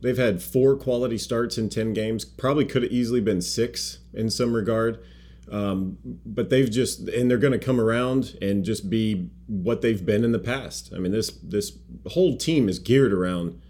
They've 0.00 0.16
had 0.16 0.42
four 0.42 0.76
quality 0.76 1.18
starts 1.18 1.58
in 1.58 1.68
ten 1.68 1.92
games. 1.92 2.24
Probably 2.24 2.64
could 2.64 2.82
have 2.82 2.92
easily 2.92 3.20
been 3.20 3.42
six 3.42 3.98
in 4.12 4.30
some 4.30 4.54
regard, 4.54 4.98
um, 5.50 5.98
but 6.26 6.50
they've 6.50 6.70
just 6.70 7.08
and 7.08 7.30
they're 7.30 7.38
going 7.38 7.58
to 7.58 7.64
come 7.64 7.80
around 7.80 8.36
and 8.42 8.64
just 8.64 8.90
be 8.90 9.30
what 9.46 9.82
they've 9.82 10.04
been 10.04 10.24
in 10.24 10.32
the 10.32 10.38
past. 10.38 10.92
I 10.94 10.98
mean 10.98 11.12
this 11.12 11.30
this 11.30 11.78
whole 12.08 12.36
team 12.36 12.68
is 12.68 12.78
geared 12.78 13.12
around 13.12 13.60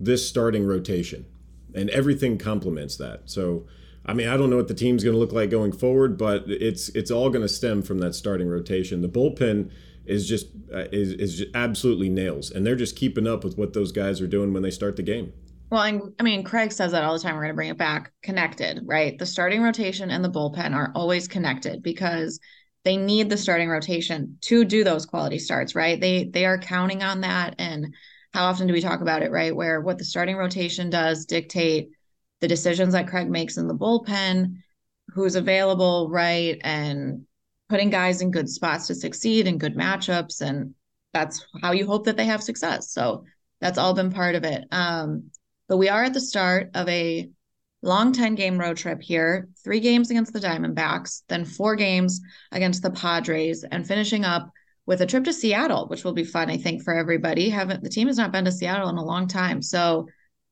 this 0.00 0.28
starting 0.28 0.66
rotation, 0.66 1.26
and 1.74 1.90
everything 1.90 2.38
complements 2.38 2.96
that. 2.96 3.22
So 3.26 3.66
I 4.08 4.14
mean, 4.14 4.28
I 4.28 4.38
don't 4.38 4.48
know 4.48 4.56
what 4.56 4.68
the 4.68 4.74
team's 4.74 5.04
going 5.04 5.14
to 5.14 5.18
look 5.20 5.32
like 5.32 5.50
going 5.50 5.72
forward, 5.72 6.16
but 6.16 6.44
it's 6.46 6.88
it's 6.90 7.10
all 7.10 7.28
going 7.28 7.42
to 7.42 7.48
stem 7.48 7.82
from 7.82 7.98
that 7.98 8.14
starting 8.14 8.48
rotation. 8.48 9.02
The 9.02 9.08
bullpen 9.08 9.70
is 10.06 10.26
just 10.26 10.46
uh, 10.72 10.86
is 10.90 11.12
is 11.12 11.36
just 11.36 11.54
absolutely 11.54 12.08
nails, 12.08 12.50
and 12.50 12.66
they're 12.66 12.74
just 12.74 12.96
keeping 12.96 13.26
up 13.26 13.44
with 13.44 13.58
what 13.58 13.74
those 13.74 13.92
guys 13.92 14.22
are 14.22 14.26
doing 14.26 14.54
when 14.54 14.62
they 14.62 14.70
start 14.70 14.96
the 14.96 15.02
game. 15.02 15.34
Well, 15.70 15.82
I 16.18 16.22
mean, 16.22 16.44
Craig 16.44 16.72
says 16.72 16.92
that 16.92 17.04
all 17.04 17.12
the 17.12 17.20
time. 17.20 17.34
We're 17.34 17.42
going 17.42 17.52
to 17.52 17.56
bring 17.56 17.68
it 17.68 17.76
back 17.76 18.12
connected, 18.22 18.80
right? 18.84 19.18
The 19.18 19.26
starting 19.26 19.62
rotation 19.62 20.10
and 20.10 20.24
the 20.24 20.30
bullpen 20.30 20.74
are 20.74 20.92
always 20.94 21.28
connected 21.28 21.82
because 21.82 22.40
they 22.84 22.96
need 22.96 23.28
the 23.28 23.36
starting 23.36 23.68
rotation 23.68 24.38
to 24.42 24.64
do 24.64 24.82
those 24.82 25.04
quality 25.04 25.38
starts, 25.38 25.74
right? 25.74 26.00
They 26.00 26.24
they 26.24 26.46
are 26.46 26.58
counting 26.58 27.02
on 27.02 27.20
that. 27.20 27.54
And 27.58 27.94
how 28.32 28.46
often 28.46 28.66
do 28.66 28.72
we 28.72 28.80
talk 28.80 29.02
about 29.02 29.22
it, 29.22 29.30
right? 29.30 29.54
Where 29.54 29.80
what 29.82 29.98
the 29.98 30.04
starting 30.04 30.36
rotation 30.36 30.88
does 30.88 31.26
dictate 31.26 31.90
the 32.40 32.48
decisions 32.48 32.94
that 32.94 33.08
Craig 33.08 33.28
makes 33.28 33.58
in 33.58 33.68
the 33.68 33.74
bullpen, 33.74 34.54
who's 35.08 35.34
available, 35.34 36.08
right? 36.08 36.58
And 36.62 37.26
putting 37.68 37.90
guys 37.90 38.22
in 38.22 38.30
good 38.30 38.48
spots 38.48 38.86
to 38.86 38.94
succeed 38.94 39.46
in 39.46 39.58
good 39.58 39.76
matchups. 39.76 40.40
And 40.40 40.74
that's 41.12 41.44
how 41.60 41.72
you 41.72 41.86
hope 41.86 42.04
that 42.06 42.16
they 42.16 42.24
have 42.24 42.42
success. 42.42 42.90
So 42.90 43.24
that's 43.60 43.76
all 43.76 43.92
been 43.92 44.12
part 44.12 44.34
of 44.34 44.44
it. 44.44 44.64
Um, 44.70 45.30
but 45.68 45.76
we 45.76 45.88
are 45.88 46.04
at 46.04 46.14
the 46.14 46.20
start 46.20 46.70
of 46.74 46.88
a 46.88 47.28
long 47.82 48.12
10 48.12 48.34
game 48.34 48.58
road 48.58 48.76
trip 48.76 49.00
here 49.00 49.48
three 49.62 49.80
games 49.80 50.10
against 50.10 50.32
the 50.32 50.40
Diamondbacks, 50.40 51.22
then 51.28 51.44
four 51.44 51.76
games 51.76 52.20
against 52.50 52.82
the 52.82 52.90
Padres, 52.90 53.64
and 53.64 53.86
finishing 53.86 54.24
up 54.24 54.50
with 54.86 55.00
a 55.02 55.06
trip 55.06 55.24
to 55.24 55.32
Seattle, 55.32 55.86
which 55.88 56.02
will 56.02 56.14
be 56.14 56.24
fun, 56.24 56.50
I 56.50 56.56
think, 56.56 56.82
for 56.82 56.94
everybody. 56.94 57.50
Haven't 57.50 57.82
the 57.82 57.90
team 57.90 58.08
has 58.08 58.16
not 58.16 58.32
been 58.32 58.46
to 58.46 58.52
Seattle 58.52 58.88
in 58.88 58.96
a 58.96 59.04
long 59.04 59.28
time. 59.28 59.62
So 59.62 60.08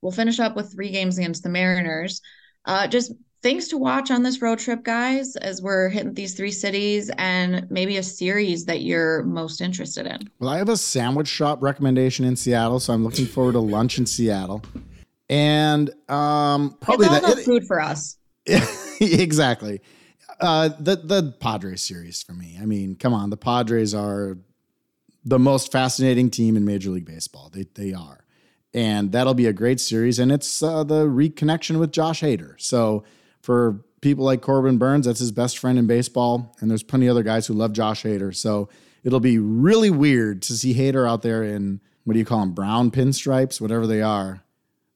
We'll 0.07 0.13
finish 0.13 0.39
up 0.39 0.57
with 0.57 0.73
three 0.73 0.91
games 0.91 1.19
against 1.19 1.43
the 1.43 1.49
Mariners. 1.49 2.21
Uh, 2.65 2.87
just 2.87 3.13
things 3.43 3.69
to 3.69 3.77
watch 3.77 4.11
on 4.11 4.23
this 4.23 4.41
road 4.43 4.59
trip, 4.59 4.85
guys, 4.85 5.37
as 5.37 5.63
we're 5.63 5.89
hitting 5.89 6.15
these 6.15 6.35
three 6.35 6.51
cities 6.51 7.11
and 7.19 7.69
maybe 7.71 7.97
a 7.97 8.03
series 8.03 8.65
that 8.67 8.83
you're 8.83 9.23
most 9.25 9.61
interested 9.61 10.07
in. 10.07 10.31
Well, 10.39 10.51
I 10.51 10.59
have 10.59 10.69
a 10.69 10.77
sandwich 10.77 11.29
shop 11.29 11.63
recommendation 11.63 12.25
in 12.25 12.37
Seattle, 12.37 12.81
so 12.81 12.93
I'm 12.93 13.05
looking 13.05 13.27
forward 13.27 13.53
to 13.53 13.59
lunch 13.61 13.99
in 13.99 14.07
Seattle. 14.07 14.63
And 15.29 15.91
um, 16.09 16.77
probably 16.81 17.07
it's 17.07 17.25
all 17.25 17.35
the, 17.35 17.41
it, 17.41 17.45
food 17.45 17.67
for 17.67 17.81
us. 17.81 18.17
exactly. 19.01 19.81
Uh, 20.41 20.71
the 20.79 20.97
the 20.97 21.35
Padres 21.41 21.83
series 21.83 22.23
for 22.23 22.33
me. 22.33 22.59
I 22.61 22.67
mean, 22.67 22.95
come 22.95 23.15
on, 23.15 23.31
the 23.31 23.37
Padres 23.37 23.95
are 23.95 24.39
the 25.25 25.39
most 25.39 25.73
fascinating 25.73 26.31
team 26.31 26.57
in 26.57 26.65
Major 26.65 26.91
League 26.91 27.07
Baseball. 27.07 27.51
They 27.53 27.67
they 27.75 27.93
are 27.93 28.27
and 28.77 29.11
that'll 29.11 29.35
be 29.35 29.47
a 29.47 29.55
great 29.55 29.81
series. 29.81 30.19
And 30.19 30.31
it's 30.31 30.63
uh, 30.63 30.85
the 30.85 31.07
reconnection 31.07 31.79
with 31.79 31.93
Josh 31.93 32.21
Hader. 32.21 32.61
So 32.61 33.05
for 33.41 33.83
people 34.03 34.27
like 34.27 34.43
Corbin 34.43 34.77
Burnes, 34.77 35.07
that's 35.07 35.19
his 35.19 35.33
best 35.33 35.57
friend 35.57 35.79
in 35.79 35.87
baseball, 35.87 36.55
and 36.61 36.71
there's 36.71 36.83
plenty 36.83 37.07
of 37.07 37.13
other 37.13 37.23
guys 37.23 37.47
who 37.47 37.55
love 37.55 37.73
Josh 37.73 38.03
Hader. 38.03 38.37
So 38.37 38.69
it'll 39.03 39.19
be 39.19 39.39
really 39.39 39.89
weird 39.89 40.43
to 40.43 40.53
see 40.53 40.75
Hader 40.75 41.09
out 41.09 41.23
there 41.23 41.43
in 41.43 41.81
what 42.05 42.13
do 42.13 42.19
you 42.19 42.27
call 42.27 42.41
them, 42.41 42.53
brown 42.53 42.91
pinstripes, 42.91 43.63
whatever 43.63 43.87
they 43.87 44.03
are. 44.03 44.43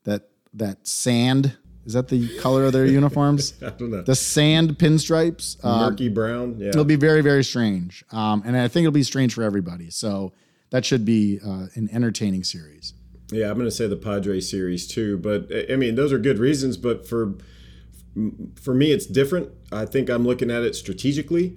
That 0.04 0.28
that 0.54 0.86
sand 0.86 1.56
is 1.86 1.94
that 1.94 2.08
the 2.08 2.38
color 2.38 2.66
of 2.66 2.72
their 2.72 2.86
uniforms? 3.00 3.54
I 3.62 3.70
don't 3.70 3.90
know. 3.90 4.02
The 4.02 4.14
sand 4.14 4.78
pinstripes, 4.78 5.56
uh, 5.64 5.90
murky 5.90 6.08
brown. 6.08 6.56
Yeah, 6.58 6.68
it'll 6.68 6.84
be 6.84 6.96
very 6.96 7.22
very 7.22 7.44
strange, 7.44 8.04
um, 8.12 8.42
and 8.44 8.56
I 8.56 8.68
think 8.68 8.84
it'll 8.84 8.92
be 8.92 9.02
strange 9.02 9.34
for 9.34 9.42
everybody. 9.42 9.90
So 9.90 10.32
that 10.70 10.84
should 10.84 11.04
be 11.04 11.40
uh, 11.44 11.66
an 11.74 11.88
entertaining 11.92 12.44
series. 12.44 12.94
Yeah, 13.32 13.48
I'm 13.48 13.54
going 13.54 13.66
to 13.66 13.70
say 13.70 13.86
the 13.86 13.96
Padres 13.96 14.50
series 14.50 14.86
too. 14.86 15.18
But 15.18 15.50
I 15.70 15.76
mean, 15.76 15.94
those 15.94 16.12
are 16.12 16.18
good 16.18 16.38
reasons. 16.38 16.76
But 16.76 17.08
for 17.08 17.34
for 18.56 18.74
me, 18.74 18.92
it's 18.92 19.06
different. 19.06 19.50
I 19.72 19.86
think 19.86 20.08
I'm 20.08 20.26
looking 20.26 20.50
at 20.50 20.62
it 20.62 20.74
strategically, 20.74 21.56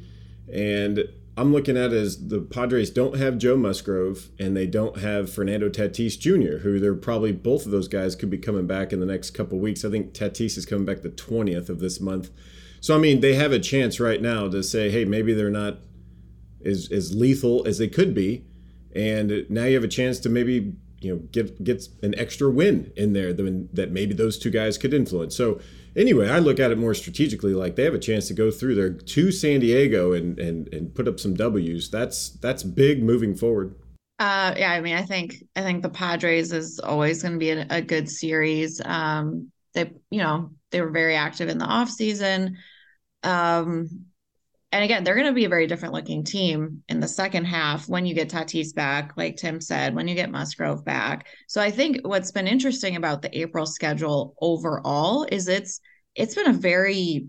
and 0.52 1.08
I'm 1.36 1.52
looking 1.52 1.78
at 1.78 1.92
is 1.92 2.28
the 2.28 2.42
Padres 2.42 2.92
don't 2.92 3.18
have 3.18 3.40
Joe 3.40 3.58
Musgrove 3.58 4.30
and 4.40 4.56
they 4.56 4.68
don't 4.68 5.00
have 5.00 5.32
Fernando 5.32 5.68
Tatis 5.68 6.20
Jr., 6.20 6.60
who 6.60 6.80
they're 6.80 6.94
probably 6.94 7.32
both 7.32 7.66
of 7.66 7.72
those 7.72 7.88
guys 7.88 8.16
could 8.16 8.30
be 8.30 8.38
coming 8.38 8.68
back 8.68 8.94
in 8.94 9.00
the 9.00 9.06
next 9.06 9.32
couple 9.32 9.58
weeks. 9.58 9.84
I 9.84 9.90
think 9.90 10.14
Tatis 10.14 10.58
is 10.58 10.66
coming 10.66 10.86
back 10.86 11.02
the 11.02 11.10
20th 11.10 11.70
of 11.70 11.80
this 11.80 12.00
month. 12.00 12.30
So 12.82 12.96
I 12.96 13.00
mean, 13.00 13.22
they 13.22 13.34
have 13.34 13.52
a 13.52 13.60
chance 13.60 14.00
right 14.00 14.22
now 14.22 14.48
to 14.48 14.62
say, 14.62 14.92
hey, 14.92 15.06
maybe 15.06 15.34
they're 15.34 15.50
not 15.50 15.80
as 16.64 16.90
as 16.92 17.16
lethal 17.16 17.66
as 17.68 17.78
they 17.78 17.88
could 17.88 18.14
be, 18.14 18.46
and 18.96 19.46
now 19.50 19.64
you 19.64 19.76
have 19.76 19.84
a 19.84 19.88
chance 19.90 20.20
to 20.20 20.30
maybe 20.30 20.76
you 21.04 21.14
know 21.14 21.22
get 21.32 21.64
gets 21.64 21.90
an 22.02 22.18
extra 22.18 22.50
win 22.50 22.92
in 22.96 23.14
there 23.14 23.34
than, 23.34 23.70
that 23.74 23.92
maybe 23.92 24.14
those 24.14 24.38
two 24.38 24.50
guys 24.50 24.78
could 24.78 24.94
influence. 24.94 25.36
So 25.36 25.60
anyway, 25.96 26.30
I 26.30 26.40
look 26.40 26.60
at 26.60 26.72
it 26.72 26.78
more 26.78 26.94
strategically. 26.94 27.54
Like 27.54 27.76
they 27.76 27.84
have 27.84 27.94
a 27.94 28.00
chance 28.00 28.28
to 28.30 28.34
go 28.34 28.52
through 28.52 28.76
there 28.76 28.92
to 28.92 29.32
San 29.32 29.60
Diego 29.60 30.14
and 30.14 30.40
and 30.40 30.74
and 30.74 30.94
put 30.94 31.08
up 31.08 31.20
some 31.20 31.34
W's. 31.34 31.90
That's 31.90 32.30
that's 32.30 32.64
big 32.64 33.04
moving 33.04 33.36
forward. 33.36 33.76
Uh, 34.20 34.54
yeah, 34.58 34.72
I 34.72 34.80
mean, 34.80 34.96
I 34.96 35.02
think 35.02 35.44
I 35.56 35.62
think 35.62 35.82
the 35.82 35.90
Padres 35.90 36.52
is 36.54 36.80
always 36.80 37.22
going 37.22 37.34
to 37.34 37.40
be 37.40 37.50
a, 37.50 37.66
a, 37.70 37.82
good 37.82 38.10
series. 38.10 38.80
Um, 38.86 39.52
they, 39.74 39.92
you 40.12 40.20
know, 40.20 40.52
they 40.72 40.82
were 40.82 40.92
very 40.92 41.16
active 41.16 41.50
in 41.50 41.58
the 41.58 41.66
off 41.66 41.90
season. 41.90 42.58
Um, 43.24 44.06
and 44.74 44.84
again, 44.84 45.04
they're 45.04 45.14
going 45.14 45.28
to 45.28 45.34
be 45.34 45.46
a 45.46 45.50
very 45.50 45.68
different 45.68 45.94
looking 45.94 46.24
team 46.24 46.82
in 46.90 47.00
the 47.00 47.08
second 47.08 47.46
half 47.46 47.88
when 47.88 48.08
you 48.08 48.16
get 48.16 48.30
Tatis 48.30 48.74
back, 48.74 49.14
like 49.16 49.38
Tim 49.38 49.62
said, 49.62 49.94
when 49.94 50.08
you 50.08 50.16
get 50.16 50.32
Musgrove 50.32 50.84
back. 50.84 51.28
So 51.48 51.62
I 51.62 51.70
think 51.70 52.00
what's 52.02 52.32
been 52.32 52.48
interesting 52.48 52.96
about 52.96 53.22
the 53.22 53.38
April 53.38 53.68
schedule 53.68 54.34
overall 54.42 55.28
is 55.32 55.48
it's 55.48 55.80
it's 56.16 56.34
been 56.34 56.50
a 56.50 56.54
very 56.54 57.28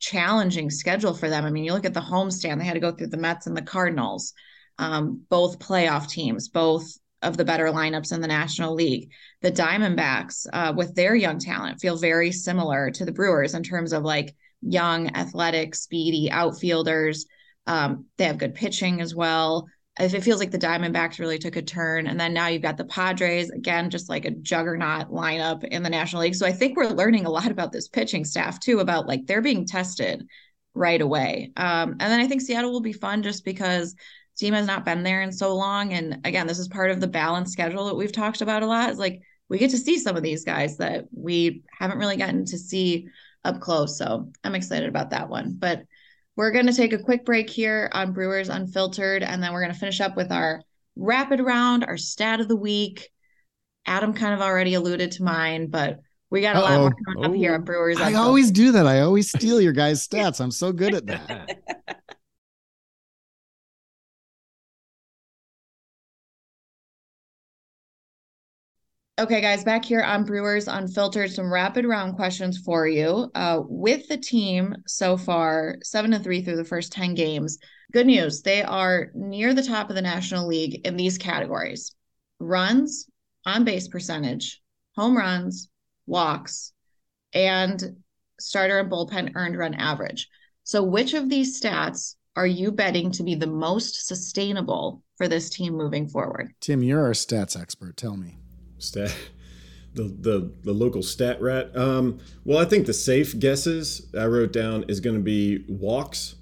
challenging 0.00 0.68
schedule 0.68 1.14
for 1.14 1.30
them. 1.30 1.46
I 1.46 1.50
mean, 1.50 1.64
you 1.64 1.72
look 1.72 1.86
at 1.86 1.94
the 1.94 2.00
homestand; 2.00 2.58
they 2.58 2.66
had 2.66 2.74
to 2.74 2.80
go 2.80 2.92
through 2.92 3.06
the 3.06 3.16
Mets 3.16 3.46
and 3.46 3.56
the 3.56 3.62
Cardinals, 3.62 4.34
um, 4.78 5.22
both 5.30 5.58
playoff 5.58 6.10
teams, 6.10 6.50
both 6.50 6.86
of 7.22 7.38
the 7.38 7.44
better 7.46 7.68
lineups 7.68 8.12
in 8.12 8.20
the 8.20 8.28
National 8.28 8.74
League. 8.74 9.10
The 9.40 9.50
Diamondbacks, 9.50 10.46
uh, 10.52 10.74
with 10.76 10.94
their 10.94 11.14
young 11.14 11.38
talent, 11.38 11.80
feel 11.80 11.96
very 11.96 12.32
similar 12.32 12.90
to 12.90 13.06
the 13.06 13.12
Brewers 13.12 13.54
in 13.54 13.62
terms 13.62 13.94
of 13.94 14.02
like 14.02 14.34
young, 14.62 15.14
athletic, 15.16 15.74
speedy 15.74 16.30
outfielders. 16.30 17.26
Um, 17.66 18.06
they 18.16 18.24
have 18.24 18.38
good 18.38 18.54
pitching 18.54 19.00
as 19.00 19.14
well. 19.14 19.66
If 19.98 20.12
it 20.12 20.22
feels 20.22 20.40
like 20.40 20.50
the 20.50 20.58
Diamondbacks 20.58 21.18
really 21.18 21.38
took 21.38 21.56
a 21.56 21.62
turn, 21.62 22.06
and 22.06 22.20
then 22.20 22.34
now 22.34 22.48
you've 22.48 22.62
got 22.62 22.76
the 22.76 22.84
Padres 22.84 23.50
again, 23.50 23.88
just 23.88 24.10
like 24.10 24.26
a 24.26 24.30
juggernaut 24.30 25.10
lineup 25.10 25.64
in 25.64 25.82
the 25.82 25.88
National 25.88 26.22
League. 26.22 26.34
So 26.34 26.46
I 26.46 26.52
think 26.52 26.76
we're 26.76 26.88
learning 26.88 27.24
a 27.24 27.30
lot 27.30 27.50
about 27.50 27.72
this 27.72 27.88
pitching 27.88 28.24
staff 28.24 28.60
too, 28.60 28.80
about 28.80 29.06
like 29.06 29.26
they're 29.26 29.40
being 29.40 29.66
tested 29.66 30.26
right 30.74 31.00
away. 31.00 31.50
Um, 31.56 31.92
and 31.92 32.00
then 32.00 32.20
I 32.20 32.26
think 32.26 32.42
Seattle 32.42 32.72
will 32.72 32.82
be 32.82 32.92
fun 32.92 33.22
just 33.22 33.44
because 33.44 33.94
team 34.36 34.52
has 34.52 34.66
not 34.66 34.84
been 34.84 35.02
there 35.02 35.22
in 35.22 35.32
so 35.32 35.54
long. 35.54 35.94
And 35.94 36.20
again, 36.24 36.46
this 36.46 36.58
is 36.58 36.68
part 36.68 36.90
of 36.90 37.00
the 37.00 37.08
balanced 37.08 37.52
schedule 37.52 37.86
that 37.86 37.96
we've 37.96 38.12
talked 38.12 38.42
about 38.42 38.62
a 38.62 38.66
lot. 38.66 38.90
Is 38.90 38.98
like 38.98 39.22
we 39.48 39.58
get 39.58 39.70
to 39.70 39.78
see 39.78 39.98
some 39.98 40.16
of 40.16 40.22
these 40.22 40.44
guys 40.44 40.76
that 40.76 41.06
we 41.12 41.62
haven't 41.78 41.98
really 41.98 42.16
gotten 42.16 42.44
to 42.44 42.58
see 42.58 43.08
up 43.46 43.60
close. 43.60 43.98
So 43.98 44.30
I'm 44.44 44.54
excited 44.54 44.88
about 44.88 45.10
that 45.10 45.28
one. 45.28 45.56
But 45.58 45.84
we're 46.36 46.52
going 46.52 46.66
to 46.66 46.72
take 46.72 46.92
a 46.92 46.98
quick 46.98 47.24
break 47.24 47.48
here 47.48 47.88
on 47.92 48.12
Brewers 48.12 48.48
Unfiltered, 48.48 49.22
and 49.22 49.42
then 49.42 49.52
we're 49.52 49.62
going 49.62 49.72
to 49.72 49.78
finish 49.78 50.00
up 50.00 50.16
with 50.16 50.30
our 50.30 50.62
rapid 50.94 51.40
round, 51.40 51.84
our 51.84 51.96
stat 51.96 52.40
of 52.40 52.48
the 52.48 52.56
week. 52.56 53.10
Adam 53.86 54.12
kind 54.12 54.34
of 54.34 54.40
already 54.40 54.74
alluded 54.74 55.12
to 55.12 55.22
mine, 55.22 55.68
but 55.68 56.00
we 56.28 56.40
got 56.40 56.56
a 56.56 56.58
Uh-oh. 56.58 56.64
lot 56.64 56.80
more 56.80 56.94
coming 57.06 57.30
up 57.30 57.34
here 57.34 57.54
at 57.54 57.60
oh. 57.60 57.64
Brewers. 57.64 58.00
I 58.00 58.14
always 58.14 58.50
do 58.50 58.72
that. 58.72 58.86
I 58.86 59.00
always 59.00 59.28
steal 59.28 59.60
your 59.60 59.72
guys' 59.72 60.06
stats. 60.06 60.40
I'm 60.40 60.50
so 60.50 60.72
good 60.72 60.94
at 60.94 61.06
that. 61.06 61.58
Okay, 69.18 69.40
guys, 69.40 69.64
back 69.64 69.82
here 69.82 70.02
on 70.02 70.24
Brewers 70.24 70.68
Unfiltered, 70.68 71.30
some 71.30 71.50
rapid 71.50 71.86
round 71.86 72.16
questions 72.16 72.58
for 72.58 72.86
you. 72.86 73.30
Uh, 73.34 73.62
with 73.66 74.06
the 74.08 74.18
team 74.18 74.76
so 74.86 75.16
far, 75.16 75.78
seven 75.82 76.10
to 76.10 76.18
three 76.18 76.42
through 76.42 76.56
the 76.56 76.64
first 76.64 76.92
10 76.92 77.14
games, 77.14 77.56
good 77.92 78.06
news. 78.06 78.42
They 78.42 78.62
are 78.62 79.10
near 79.14 79.54
the 79.54 79.62
top 79.62 79.88
of 79.88 79.96
the 79.96 80.02
National 80.02 80.46
League 80.46 80.86
in 80.86 80.98
these 80.98 81.16
categories 81.16 81.94
runs, 82.40 83.08
on 83.46 83.64
base 83.64 83.88
percentage, 83.88 84.60
home 84.96 85.16
runs, 85.16 85.70
walks, 86.06 86.72
and 87.32 87.96
starter 88.38 88.80
and 88.80 88.92
bullpen 88.92 89.32
earned 89.34 89.56
run 89.56 89.72
average. 89.72 90.28
So, 90.64 90.82
which 90.82 91.14
of 91.14 91.30
these 91.30 91.58
stats 91.58 92.16
are 92.36 92.46
you 92.46 92.70
betting 92.70 93.12
to 93.12 93.22
be 93.22 93.34
the 93.34 93.46
most 93.46 94.06
sustainable 94.06 95.02
for 95.16 95.26
this 95.26 95.48
team 95.48 95.72
moving 95.72 96.06
forward? 96.06 96.52
Tim, 96.60 96.82
you're 96.82 97.02
our 97.02 97.12
stats 97.12 97.58
expert. 97.58 97.96
Tell 97.96 98.18
me 98.18 98.36
stat 98.78 99.14
the 99.96 100.04
the 100.04 100.52
the 100.62 100.72
local 100.72 101.02
stat 101.02 101.40
rat. 101.40 101.76
Um, 101.76 102.18
well, 102.44 102.58
I 102.58 102.64
think 102.64 102.86
the 102.86 102.92
safe 102.92 103.36
guesses 103.38 104.06
I 104.16 104.26
wrote 104.26 104.52
down 104.52 104.84
is 104.88 105.00
going 105.00 105.16
to 105.16 105.22
be 105.22 105.64
walks 105.68 106.36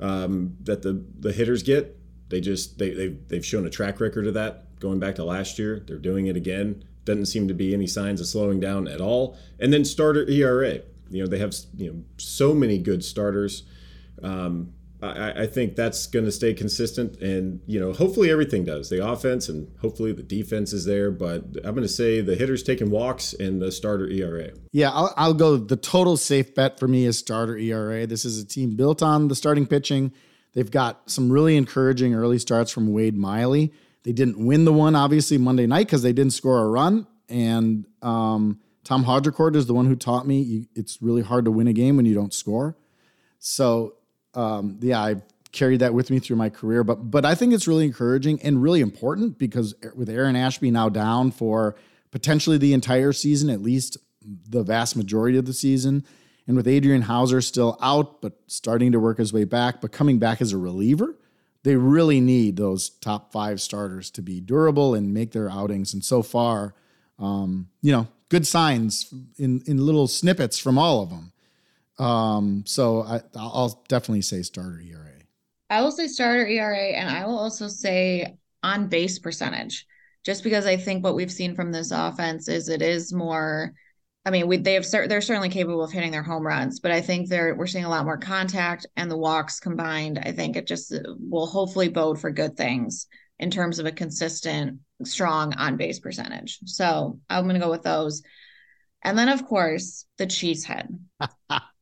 um, 0.00 0.56
that 0.62 0.82
the 0.82 1.04
the 1.18 1.32
hitters 1.32 1.62
get. 1.62 1.98
They 2.28 2.40
just 2.40 2.78
they 2.78 2.90
they 2.90 3.08
they've 3.28 3.44
shown 3.44 3.66
a 3.66 3.70
track 3.70 4.00
record 4.00 4.26
of 4.26 4.34
that 4.34 4.78
going 4.80 4.98
back 4.98 5.16
to 5.16 5.24
last 5.24 5.58
year. 5.58 5.82
They're 5.86 5.98
doing 5.98 6.28
it 6.28 6.36
again. 6.36 6.84
Doesn't 7.04 7.26
seem 7.26 7.48
to 7.48 7.54
be 7.54 7.74
any 7.74 7.86
signs 7.86 8.20
of 8.20 8.26
slowing 8.26 8.60
down 8.60 8.88
at 8.88 9.00
all. 9.00 9.36
And 9.60 9.72
then 9.72 9.84
starter 9.84 10.28
ERA. 10.28 10.80
You 11.10 11.22
know 11.22 11.26
they 11.26 11.38
have 11.38 11.54
you 11.76 11.92
know 11.92 12.02
so 12.18 12.54
many 12.54 12.78
good 12.78 13.04
starters. 13.04 13.64
Um, 14.22 14.72
I, 15.02 15.42
I 15.42 15.46
think 15.46 15.76
that's 15.76 16.06
going 16.06 16.24
to 16.24 16.32
stay 16.32 16.54
consistent, 16.54 17.20
and 17.20 17.60
you 17.66 17.78
know, 17.78 17.92
hopefully 17.92 18.30
everything 18.30 18.64
does. 18.64 18.88
The 18.88 19.06
offense 19.06 19.48
and 19.48 19.70
hopefully 19.80 20.12
the 20.12 20.22
defense 20.22 20.72
is 20.72 20.86
there, 20.86 21.10
but 21.10 21.44
I'm 21.64 21.74
going 21.74 21.82
to 21.82 21.88
say 21.88 22.20
the 22.20 22.34
hitters 22.34 22.62
taking 22.62 22.90
walks 22.90 23.34
and 23.34 23.60
the 23.60 23.70
starter 23.70 24.08
ERA. 24.08 24.50
Yeah, 24.72 24.90
I'll, 24.90 25.12
I'll 25.16 25.34
go. 25.34 25.56
The 25.58 25.76
total 25.76 26.16
safe 26.16 26.54
bet 26.54 26.80
for 26.80 26.88
me 26.88 27.04
is 27.04 27.18
starter 27.18 27.56
ERA. 27.56 28.06
This 28.06 28.24
is 28.24 28.42
a 28.42 28.46
team 28.46 28.74
built 28.74 29.02
on 29.02 29.28
the 29.28 29.34
starting 29.34 29.66
pitching. 29.66 30.12
They've 30.54 30.70
got 30.70 31.10
some 31.10 31.30
really 31.30 31.56
encouraging 31.56 32.14
early 32.14 32.38
starts 32.38 32.70
from 32.70 32.92
Wade 32.92 33.16
Miley. 33.16 33.74
They 34.04 34.12
didn't 34.12 34.38
win 34.38 34.64
the 34.64 34.72
one 34.72 34.94
obviously 34.94 35.36
Monday 35.36 35.66
night 35.66 35.86
because 35.86 36.02
they 36.02 36.12
didn't 36.14 36.32
score 36.32 36.60
a 36.60 36.68
run, 36.68 37.06
and 37.28 37.86
um, 38.00 38.60
Tom 38.82 39.04
Haudricourt 39.04 39.56
is 39.56 39.66
the 39.66 39.74
one 39.74 39.86
who 39.86 39.96
taught 39.96 40.26
me 40.26 40.40
you, 40.40 40.66
it's 40.74 41.02
really 41.02 41.22
hard 41.22 41.44
to 41.44 41.50
win 41.50 41.66
a 41.66 41.72
game 41.74 41.96
when 41.96 42.06
you 42.06 42.14
don't 42.14 42.32
score. 42.32 42.78
So 43.38 43.94
um, 44.36 44.78
yeah, 44.80 45.00
I 45.00 45.22
carried 45.52 45.80
that 45.80 45.94
with 45.94 46.10
me 46.10 46.18
through 46.18 46.36
my 46.36 46.50
career. 46.50 46.84
But 46.84 47.10
but 47.10 47.24
I 47.24 47.34
think 47.34 47.52
it's 47.52 47.66
really 47.66 47.84
encouraging 47.84 48.40
and 48.42 48.62
really 48.62 48.80
important 48.80 49.38
because 49.38 49.74
with 49.94 50.08
Aaron 50.08 50.36
Ashby 50.36 50.70
now 50.70 50.88
down 50.88 51.32
for 51.32 51.74
potentially 52.12 52.58
the 52.58 52.72
entire 52.74 53.12
season, 53.12 53.50
at 53.50 53.62
least 53.62 53.96
the 54.22 54.62
vast 54.62 54.96
majority 54.96 55.38
of 55.38 55.46
the 55.46 55.52
season, 55.52 56.04
and 56.46 56.56
with 56.56 56.68
Adrian 56.68 57.02
Houser 57.02 57.40
still 57.40 57.78
out 57.80 58.20
but 58.20 58.34
starting 58.46 58.92
to 58.92 59.00
work 59.00 59.18
his 59.18 59.32
way 59.32 59.44
back, 59.44 59.80
but 59.80 59.92
coming 59.92 60.18
back 60.18 60.40
as 60.40 60.52
a 60.52 60.58
reliever, 60.58 61.16
they 61.64 61.76
really 61.76 62.20
need 62.20 62.56
those 62.56 62.90
top 62.90 63.32
five 63.32 63.60
starters 63.60 64.10
to 64.12 64.22
be 64.22 64.40
durable 64.40 64.94
and 64.94 65.12
make 65.12 65.32
their 65.32 65.50
outings. 65.50 65.94
And 65.94 66.04
so 66.04 66.22
far, 66.22 66.74
um, 67.18 67.68
you 67.82 67.92
know, 67.92 68.06
good 68.28 68.46
signs 68.46 69.12
in 69.38 69.62
in 69.66 69.84
little 69.84 70.06
snippets 70.06 70.58
from 70.58 70.78
all 70.78 71.02
of 71.02 71.10
them. 71.10 71.32
Um, 71.98 72.64
so 72.66 73.02
I, 73.02 73.22
I'll 73.34 73.82
definitely 73.88 74.22
say 74.22 74.42
starter 74.42 74.80
ERA. 74.80 75.12
I 75.70 75.82
will 75.82 75.90
say 75.90 76.06
starter 76.06 76.46
ERA, 76.46 76.90
and 76.90 77.08
I 77.08 77.26
will 77.26 77.38
also 77.38 77.68
say 77.68 78.36
on 78.62 78.88
base 78.88 79.18
percentage, 79.18 79.86
just 80.24 80.44
because 80.44 80.66
I 80.66 80.76
think 80.76 81.02
what 81.02 81.14
we've 81.14 81.32
seen 81.32 81.54
from 81.54 81.72
this 81.72 81.90
offense 81.90 82.48
is 82.48 82.68
it 82.68 82.82
is 82.82 83.12
more. 83.12 83.72
I 84.24 84.30
mean, 84.30 84.48
we, 84.48 84.56
they 84.56 84.74
have 84.74 84.90
they're 84.90 85.20
certainly 85.20 85.48
capable 85.48 85.84
of 85.84 85.92
hitting 85.92 86.10
their 86.10 86.22
home 86.22 86.44
runs, 86.44 86.80
but 86.80 86.90
I 86.90 87.00
think 87.00 87.28
they're 87.28 87.54
we're 87.54 87.68
seeing 87.68 87.84
a 87.84 87.88
lot 87.88 88.04
more 88.04 88.18
contact 88.18 88.86
and 88.96 89.10
the 89.10 89.16
walks 89.16 89.60
combined. 89.60 90.18
I 90.18 90.32
think 90.32 90.56
it 90.56 90.66
just 90.66 90.92
will 91.20 91.46
hopefully 91.46 91.88
bode 91.88 92.20
for 92.20 92.30
good 92.30 92.56
things 92.56 93.06
in 93.38 93.50
terms 93.50 93.78
of 93.78 93.86
a 93.86 93.92
consistent, 93.92 94.80
strong 95.04 95.54
on 95.54 95.76
base 95.76 96.00
percentage. 96.00 96.58
So 96.64 97.20
I'm 97.28 97.44
going 97.44 97.54
to 97.54 97.60
go 97.60 97.70
with 97.70 97.82
those. 97.82 98.22
And 99.02 99.16
then, 99.16 99.28
of 99.28 99.46
course, 99.46 100.06
the 100.18 100.26
cheese 100.26 100.64
head. 100.64 100.88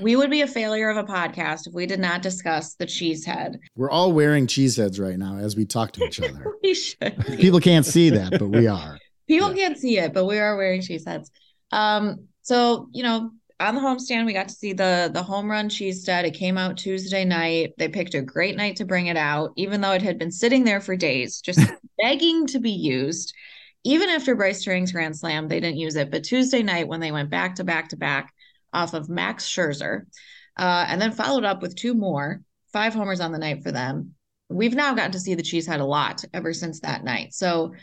We 0.00 0.16
would 0.16 0.30
be 0.30 0.42
a 0.42 0.46
failure 0.46 0.90
of 0.90 0.96
a 0.96 1.04
podcast 1.04 1.66
if 1.66 1.72
we 1.72 1.86
did 1.86 2.00
not 2.00 2.22
discuss 2.22 2.74
the 2.74 2.86
cheese 2.86 3.24
head. 3.24 3.58
We're 3.74 3.90
all 3.90 4.12
wearing 4.12 4.46
cheese 4.46 4.76
heads 4.76 5.00
right 5.00 5.18
now 5.18 5.38
as 5.38 5.56
we 5.56 5.64
talk 5.64 5.92
to 5.92 6.04
each 6.04 6.20
other. 6.20 6.54
we 6.62 6.74
should. 6.74 7.16
People 7.38 7.60
can't 7.60 7.86
see 7.86 8.10
that, 8.10 8.38
but 8.38 8.48
we 8.48 8.66
are. 8.66 8.98
People 9.26 9.54
yeah. 9.54 9.68
can't 9.68 9.78
see 9.78 9.98
it, 9.98 10.12
but 10.12 10.26
we 10.26 10.38
are 10.38 10.56
wearing 10.56 10.82
cheese 10.82 11.06
heads. 11.06 11.30
Um, 11.72 12.28
so 12.42 12.88
you 12.92 13.02
know, 13.02 13.30
on 13.60 13.74
the 13.74 13.80
homestand, 13.80 14.26
we 14.26 14.32
got 14.32 14.48
to 14.48 14.54
see 14.54 14.72
the 14.72 15.10
the 15.12 15.22
home 15.22 15.50
run 15.50 15.68
cheese 15.68 16.02
stud. 16.02 16.24
It 16.24 16.34
came 16.34 16.58
out 16.58 16.76
Tuesday 16.76 17.24
night. 17.24 17.72
They 17.78 17.88
picked 17.88 18.14
a 18.14 18.22
great 18.22 18.56
night 18.56 18.76
to 18.76 18.84
bring 18.84 19.06
it 19.06 19.16
out, 19.16 19.52
even 19.56 19.80
though 19.80 19.92
it 19.92 20.02
had 20.02 20.18
been 20.18 20.30
sitting 20.30 20.64
there 20.64 20.80
for 20.80 20.96
days, 20.96 21.40
just 21.40 21.60
begging 21.98 22.46
to 22.48 22.60
be 22.60 22.70
used. 22.70 23.34
Even 23.84 24.10
after 24.10 24.34
Brice 24.34 24.64
Turang's 24.64 24.92
grand 24.92 25.16
slam, 25.16 25.48
they 25.48 25.60
didn't 25.60 25.78
use 25.78 25.96
it. 25.96 26.10
But 26.10 26.24
Tuesday 26.24 26.62
night, 26.62 26.88
when 26.88 27.00
they 27.00 27.12
went 27.12 27.30
back 27.30 27.54
to 27.56 27.64
back 27.64 27.88
to 27.90 27.96
back, 27.96 28.34
off 28.72 28.94
of 28.94 29.08
Max 29.08 29.48
Scherzer, 29.48 30.02
uh, 30.58 30.86
and 30.88 31.00
then 31.00 31.12
followed 31.12 31.44
up 31.44 31.62
with 31.62 31.76
two 31.76 31.94
more, 31.94 32.42
five 32.72 32.94
homers 32.94 33.20
on 33.20 33.32
the 33.32 33.38
night 33.38 33.62
for 33.62 33.72
them. 33.72 34.14
We've 34.48 34.74
now 34.74 34.94
gotten 34.94 35.12
to 35.12 35.20
see 35.20 35.34
the 35.34 35.42
Cheesehead 35.42 35.80
a 35.80 35.84
lot 35.84 36.24
ever 36.32 36.52
since 36.52 36.80
that 36.80 37.04
night. 37.04 37.34
So 37.34 37.74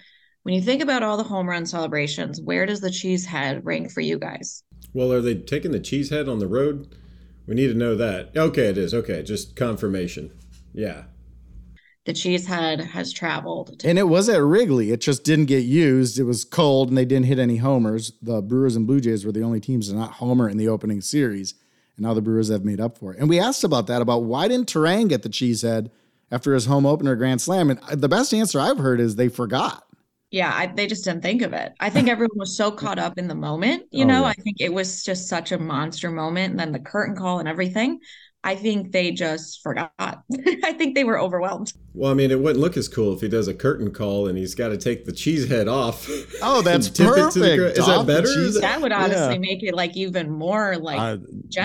when 0.43 0.55
you 0.55 0.61
think 0.61 0.81
about 0.81 1.03
all 1.03 1.17
the 1.17 1.23
home 1.23 1.47
run 1.47 1.65
celebrations, 1.65 2.41
where 2.41 2.65
does 2.65 2.81
the 2.81 2.89
Cheesehead 2.89 3.61
rank 3.63 3.91
for 3.91 4.01
you 4.01 4.17
guys? 4.17 4.63
Well, 4.93 5.11
are 5.11 5.21
they 5.21 5.36
taking 5.36 5.71
the 5.71 5.79
Cheesehead 5.79 6.31
on 6.31 6.39
the 6.39 6.47
road? 6.47 6.95
We 7.47 7.55
need 7.55 7.67
to 7.67 7.73
know 7.75 7.95
that. 7.95 8.36
Okay, 8.36 8.67
it 8.67 8.77
is. 8.77 8.93
Okay, 8.93 9.21
just 9.21 9.55
confirmation. 9.55 10.31
Yeah 10.73 11.05
the 12.06 12.14
cheesehead 12.14 12.86
has 12.86 13.12
traveled. 13.12 13.80
To- 13.80 13.89
and 13.89 13.97
it 13.97 14.03
was 14.03 14.30
at 14.30 14.41
Wrigley. 14.41 14.91
It 14.91 15.01
just 15.01 15.24
didn't 15.24 15.45
get 15.45 15.64
used. 15.64 16.20
It 16.20 16.24
was 16.24 16.45
cold 16.45 16.89
and 16.89 16.97
they 16.97 17.06
didn't 17.06 17.26
hit 17.26 17.39
any 17.39 17.58
homers. 17.58 18.14
The 18.22 18.41
Brewers 18.41 18.76
and 18.76 18.86
Blue 18.88 19.01
Jays 19.01 19.26
were 19.26 19.32
the 19.32 19.43
only 19.43 19.60
teams 19.60 19.89
to 19.89 19.95
not 19.95 20.14
homer 20.14 20.47
in 20.47 20.58
the 20.58 20.68
opening 20.68 21.01
series. 21.01 21.56
And 21.97 22.06
now 22.06 22.14
the 22.14 22.22
Brewers 22.22 22.49
have 22.49 22.64
made 22.64 22.80
up 22.80 22.97
for 22.97 23.14
it. 23.14 23.20
And 23.20 23.28
we 23.28 23.39
asked 23.39 23.64
about 23.64 23.88
that 23.88 24.01
about 24.01 24.24
why 24.24 24.47
didn't 24.47 24.72
Turang 24.72 25.10
get 25.10 25.24
the 25.24 25.30
cheesehead 25.30 25.89
after 26.32 26.53
his 26.53 26.68
home 26.68 26.86
opener 26.86 27.16
grand 27.16 27.41
slam? 27.41 27.72
And 27.72 27.80
uh, 27.82 27.95
the 27.95 28.10
best 28.10 28.34
answer 28.34 28.60
I've 28.60 28.78
heard 28.78 28.99
is 28.99 29.16
they 29.16 29.30
forgot. 29.30 29.84
Yeah, 30.32 30.51
I, 30.53 30.68
they 30.68 30.86
just 30.86 31.06
didn't 31.06 31.22
think 31.22 31.41
of 31.41 31.53
it. 31.53 31.74
I 31.80 31.89
think 31.89 32.10
everyone 32.10 32.38
was 32.38 32.58
so 32.58 32.70
caught 32.70 32.99
up 32.99 33.18
in 33.18 33.28
the 33.28 33.36
moment. 33.36 33.84
You 33.91 34.03
oh, 34.03 34.08
know, 34.08 34.22
yeah. 34.22 34.28
I 34.28 34.34
think 34.34 34.58
it 34.60 34.74
was 34.74 35.03
just 35.03 35.30
such 35.30 35.51
a 35.53 35.58
monster 35.58 36.12
moment. 36.12 36.51
And 36.51 36.60
then 36.60 36.72
the 36.72 36.80
curtain 36.80 37.16
call 37.16 37.39
and 37.39 37.47
everything. 37.47 37.99
I 38.45 38.53
think 38.55 38.91
they 38.91 39.09
just 39.09 39.63
forgot. 39.63 39.91
I 39.99 40.71
think 40.73 40.93
they 40.93 41.03
were 41.03 41.19
overwhelmed. 41.19 41.73
Well, 41.95 42.11
I 42.11 42.13
mean, 42.13 42.29
it 42.29 42.39
wouldn't 42.39 42.59
look 42.59 42.77
as 42.77 42.87
cool 42.87 43.11
if 43.11 43.21
he 43.21 43.27
does 43.27 43.47
a 43.47 43.55
curtain 43.55 43.91
call 43.91 44.27
and 44.27 44.37
he's 44.37 44.53
got 44.53 44.67
to 44.67 44.77
take 44.77 45.05
the 45.05 45.11
cheese 45.11 45.49
head 45.49 45.67
off. 45.67 46.07
Oh, 46.43 46.61
that's 46.63 46.89
perfect. 46.89 47.37
Is 47.37 47.85
that 47.87 48.05
better? 48.05 48.51
That 48.59 48.81
would 48.81 48.91
honestly 48.91 49.33
yeah. 49.33 49.39
make 49.39 49.63
it 49.63 49.73
like 49.73 49.97
even 49.97 50.29
more 50.29 50.77
like 50.77 50.99
uh, 50.99 51.17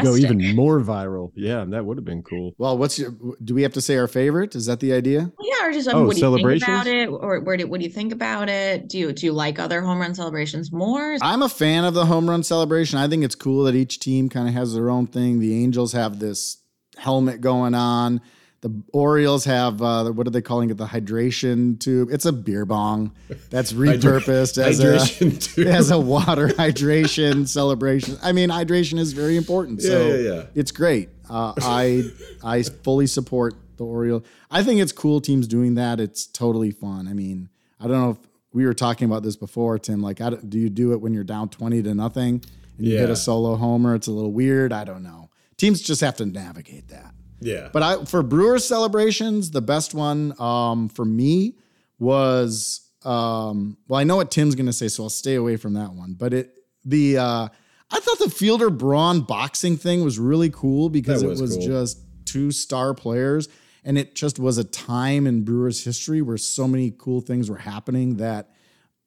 go 0.03 0.17
even 0.17 0.57
more 0.57 0.81
viral. 0.81 1.33
Yeah, 1.35 1.67
that 1.69 1.85
would 1.85 1.99
have 1.99 2.05
been 2.07 2.23
cool. 2.23 2.55
Well, 2.57 2.79
what's 2.79 2.99
your? 2.99 3.15
Do 3.45 3.55
we 3.55 3.61
have 3.61 3.75
to 3.75 3.83
say 3.83 3.99
our 3.99 4.09
favorite? 4.09 4.55
Is 4.55 4.65
that 4.65 4.81
the 4.81 4.95
idea? 4.95 5.31
Yeah, 5.39 5.67
or 5.67 5.73
just 5.73 5.87
um, 5.87 5.97
oh, 5.97 6.07
what 6.07 6.17
do 6.17 6.23
you 6.23 6.37
think 6.39 6.63
about 6.63 6.87
it, 6.87 7.09
or 7.09 7.41
where 7.41 7.59
do, 7.59 7.67
what 7.67 7.81
do 7.81 7.85
you 7.85 7.93
think 7.93 8.13
about 8.13 8.49
it? 8.49 8.89
Do 8.89 8.99
you 8.99 9.13
do 9.13 9.27
you 9.27 9.33
like 9.33 9.59
other 9.59 9.83
home 9.83 10.01
run 10.01 10.15
celebrations 10.15 10.73
more? 10.73 11.19
I'm 11.21 11.43
a 11.43 11.49
fan 11.51 11.85
of 11.85 11.93
the 11.93 12.07
home 12.07 12.31
run 12.31 12.43
celebration. 12.43 12.99
I 12.99 13.07
think 13.07 13.23
it's 13.23 13.35
cool 13.35 13.65
that 13.65 13.75
each 13.75 14.01
team 14.01 14.31
kind 14.31 14.49
of 14.49 14.55
has 14.55 14.73
their 14.73 14.89
own 14.89 15.07
thing. 15.07 15.41
The 15.41 15.63
Angels 15.63 15.93
have 15.93 16.21
this 16.21 16.61
helmet 17.01 17.41
going 17.41 17.75
on. 17.75 18.21
The 18.63 18.71
Orioles 18.93 19.47
have 19.47 19.81
uh, 19.81 20.11
what 20.11 20.27
are 20.27 20.31
they 20.31 20.43
calling 20.43 20.69
it? 20.69 20.77
The 20.77 20.85
hydration 20.87 21.81
tube. 21.81 22.11
It's 22.13 22.27
a 22.27 22.33
beer 22.33 22.67
bong 22.67 23.13
that's 23.49 23.73
repurposed 23.85 24.59
as 24.63 24.81
a 24.81 25.67
as 25.69 25.91
a 25.91 25.99
water 25.99 26.49
hydration 26.65 27.49
celebration. 27.49 28.19
I 28.23 28.33
mean, 28.33 28.51
hydration 28.51 28.99
is 28.99 29.15
very 29.15 29.37
important. 29.39 29.81
So 29.81 30.09
Yeah, 30.09 30.15
yeah, 30.15 30.35
yeah. 30.35 30.43
it's 30.55 30.73
great. 30.73 31.09
Uh, 31.29 31.55
I 31.63 32.05
I 32.45 32.63
fully 32.63 33.07
support 33.07 33.55
the 33.79 33.85
Orioles. 33.87 34.25
I 34.51 34.63
think 34.63 34.83
it's 34.83 34.93
cool 34.93 35.23
teams 35.23 35.47
doing 35.47 35.77
that. 35.77 35.99
It's 35.99 36.27
totally 36.27 36.71
fun. 36.71 37.09
I 37.09 37.15
mean, 37.15 37.49
I 37.81 37.85
don't 37.87 37.99
know 37.99 38.11
if 38.11 38.19
we 38.53 38.67
were 38.67 38.75
talking 38.75 39.07
about 39.09 39.23
this 39.23 39.37
before, 39.37 39.79
Tim. 39.79 40.03
Like, 40.03 40.21
I 40.21 40.31
don't- 40.31 40.53
you 40.53 40.69
do 40.69 40.93
it 40.93 41.01
when 41.01 41.15
you're 41.15 41.25
down 41.25 41.49
twenty 41.49 41.83
to 41.83 41.95
nothing 41.95 42.45
and 42.77 42.87
you 42.87 42.99
hit 42.99 43.09
a 43.09 43.17
solo 43.17 43.57
homer? 43.57 43.95
It's 43.95 44.07
a 44.07 44.13
little 44.13 44.33
weird. 44.33 44.71
I 44.75 44.85
don't 44.85 45.03
know. 45.03 45.30
Teams 45.61 45.83
just 45.83 46.01
have 46.01 46.17
to 46.17 46.25
navigate 46.27 46.89
that. 46.89 47.13
Yeah. 47.41 47.69
But 47.71 47.83
I 47.83 48.05
for 48.07 48.23
Brewers 48.23 48.65
celebrations, 48.65 49.51
the 49.51 49.61
best 49.61 49.93
one 49.93 50.35
um, 50.41 50.89
for 50.89 51.05
me 51.05 51.57
was 51.99 52.81
um, 53.05 53.77
well, 53.87 54.01
I 54.01 54.05
know 54.05 54.17
what 54.17 54.31
Tim's 54.31 54.55
gonna 54.55 54.73
say, 54.73 54.89
so 54.89 55.03
I'll 55.05 55.11
stay 55.11 55.35
away 55.35 55.57
from 55.57 55.75
that 55.75 55.93
one. 55.93 56.15
But 56.15 56.33
it 56.33 56.59
the 56.85 57.19
uh, 57.19 57.49
I 57.91 58.01
thought 58.01 58.19
the 58.19 58.31
Fielder 58.31 58.71
Braun 58.71 59.21
boxing 59.21 59.77
thing 59.77 60.03
was 60.03 60.19
really 60.19 60.51
cool 60.51 60.89
because 60.89 61.21
That 61.21 61.27
it 61.27 61.31
was 61.31 61.43
was 61.43 61.57
cool. 61.57 61.67
just 61.67 61.99
two 62.25 62.53
star 62.53 62.95
players, 62.95 63.49
and 63.85 63.99
it 63.99 64.15
just 64.15 64.39
was 64.39 64.57
a 64.59 64.65
time 64.65 65.27
in 65.27 65.45
Brewers 65.45 65.85
history 65.85 66.23
where 66.23 66.39
so 66.39 66.67
many 66.67 66.91
cool 66.97 67.21
things 67.21 67.51
were 67.51 67.59
happening 67.59 68.17
that 68.17 68.51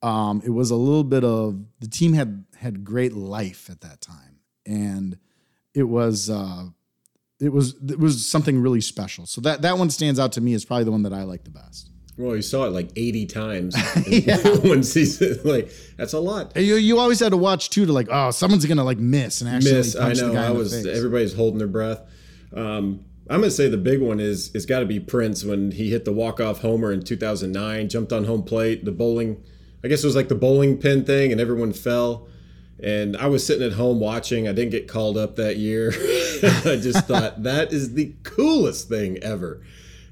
um, 0.01 0.41
it 0.45 0.49
was 0.51 0.70
a 0.70 0.76
little 0.76 1.04
bit 1.04 1.24
of 1.24 1.64
the 1.80 1.88
team 1.88 2.14
had 2.14 2.45
had 2.58 2.84
great 2.84 3.14
life 3.14 3.70
at 3.72 3.82
that 3.82 4.01
time, 4.01 4.39
and 4.66 5.18
it 5.74 5.84
was 5.84 6.30
uh, 6.30 6.65
it 7.39 7.51
was 7.51 7.76
it 7.89 7.99
was 7.99 8.26
something 8.30 8.59
really 8.61 8.82
special. 8.82 9.26
So 9.26 9.41
that 9.41 9.61
that 9.61 9.78
one 9.78 9.89
stands 9.89 10.19
out 10.19 10.32
to 10.34 10.41
me 10.41 10.53
as 10.53 10.65
probably 10.65 10.86
the 10.86 10.91
one 10.91 11.03
that 11.03 11.13
I 11.13 11.24
like 11.24 11.43
the 11.43 11.51
best. 11.51 11.89
Well, 12.15 12.36
you 12.36 12.43
saw 12.43 12.65
it 12.65 12.69
like 12.69 12.91
80 12.95 13.26
times 13.26 13.76
in 14.07 14.24
one 14.69 14.84
season. 14.84 15.39
Like, 15.43 15.71
that's 15.97 16.13
a 16.13 16.19
lot. 16.19 16.55
You 16.55 16.76
you 16.76 16.99
always 16.99 17.19
had 17.19 17.30
to 17.32 17.38
watch 17.38 17.71
too 17.71 17.88
to 17.88 17.91
like 17.93 18.07
oh 18.11 18.32
someone's 18.32 18.65
gonna 18.65 18.84
like 18.84 18.99
miss 18.99 19.41
and 19.41 19.49
actually 19.49 19.74
Miss, 19.74 19.95
I 19.95 20.13
know. 20.13 20.36
I 20.36 20.51
was, 20.51 20.86
everybody's 20.86 21.34
holding 21.34 21.57
their 21.57 21.67
breath. 21.67 22.01
Um, 22.55 23.05
I'm 23.30 23.39
going 23.39 23.49
to 23.49 23.51
say 23.51 23.69
the 23.69 23.78
big 23.78 24.01
one 24.01 24.19
is, 24.19 24.53
it's 24.53 24.65
got 24.65 24.80
to 24.80 24.86
be 24.86 24.99
Prince 24.99 25.45
when 25.45 25.71
he 25.71 25.89
hit 25.89 26.03
the 26.03 26.11
walk-off 26.11 26.59
homer 26.59 26.91
in 26.91 27.03
2009, 27.03 27.88
jumped 27.88 28.11
on 28.11 28.26
home 28.26 28.43
plate, 28.43 28.84
the 28.84 28.91
bowling, 28.91 29.41
I 29.82 29.88
guess 29.88 30.03
it 30.03 30.07
was 30.07 30.15
like 30.15 30.28
the 30.28 30.36
bowling 30.36 30.78
pin 30.78 31.05
thing, 31.05 31.32
and 31.32 31.39
everyone 31.39 31.71
fell. 31.71 32.28
And 32.82 33.15
I 33.17 33.28
was 33.28 33.45
sitting 33.45 33.65
at 33.65 33.74
home 33.74 33.99
watching. 33.99 34.47
I 34.47 34.51
didn't 34.51 34.71
get 34.71 34.88
called 34.88 35.17
up 35.17 35.36
that 35.38 35.57
year. 35.57 35.89
I 36.43 36.78
just 36.82 37.05
thought 37.07 37.43
that 37.43 37.71
is 37.71 37.93
the 37.93 38.13
coolest 38.24 38.89
thing 38.89 39.17
ever. 39.19 39.61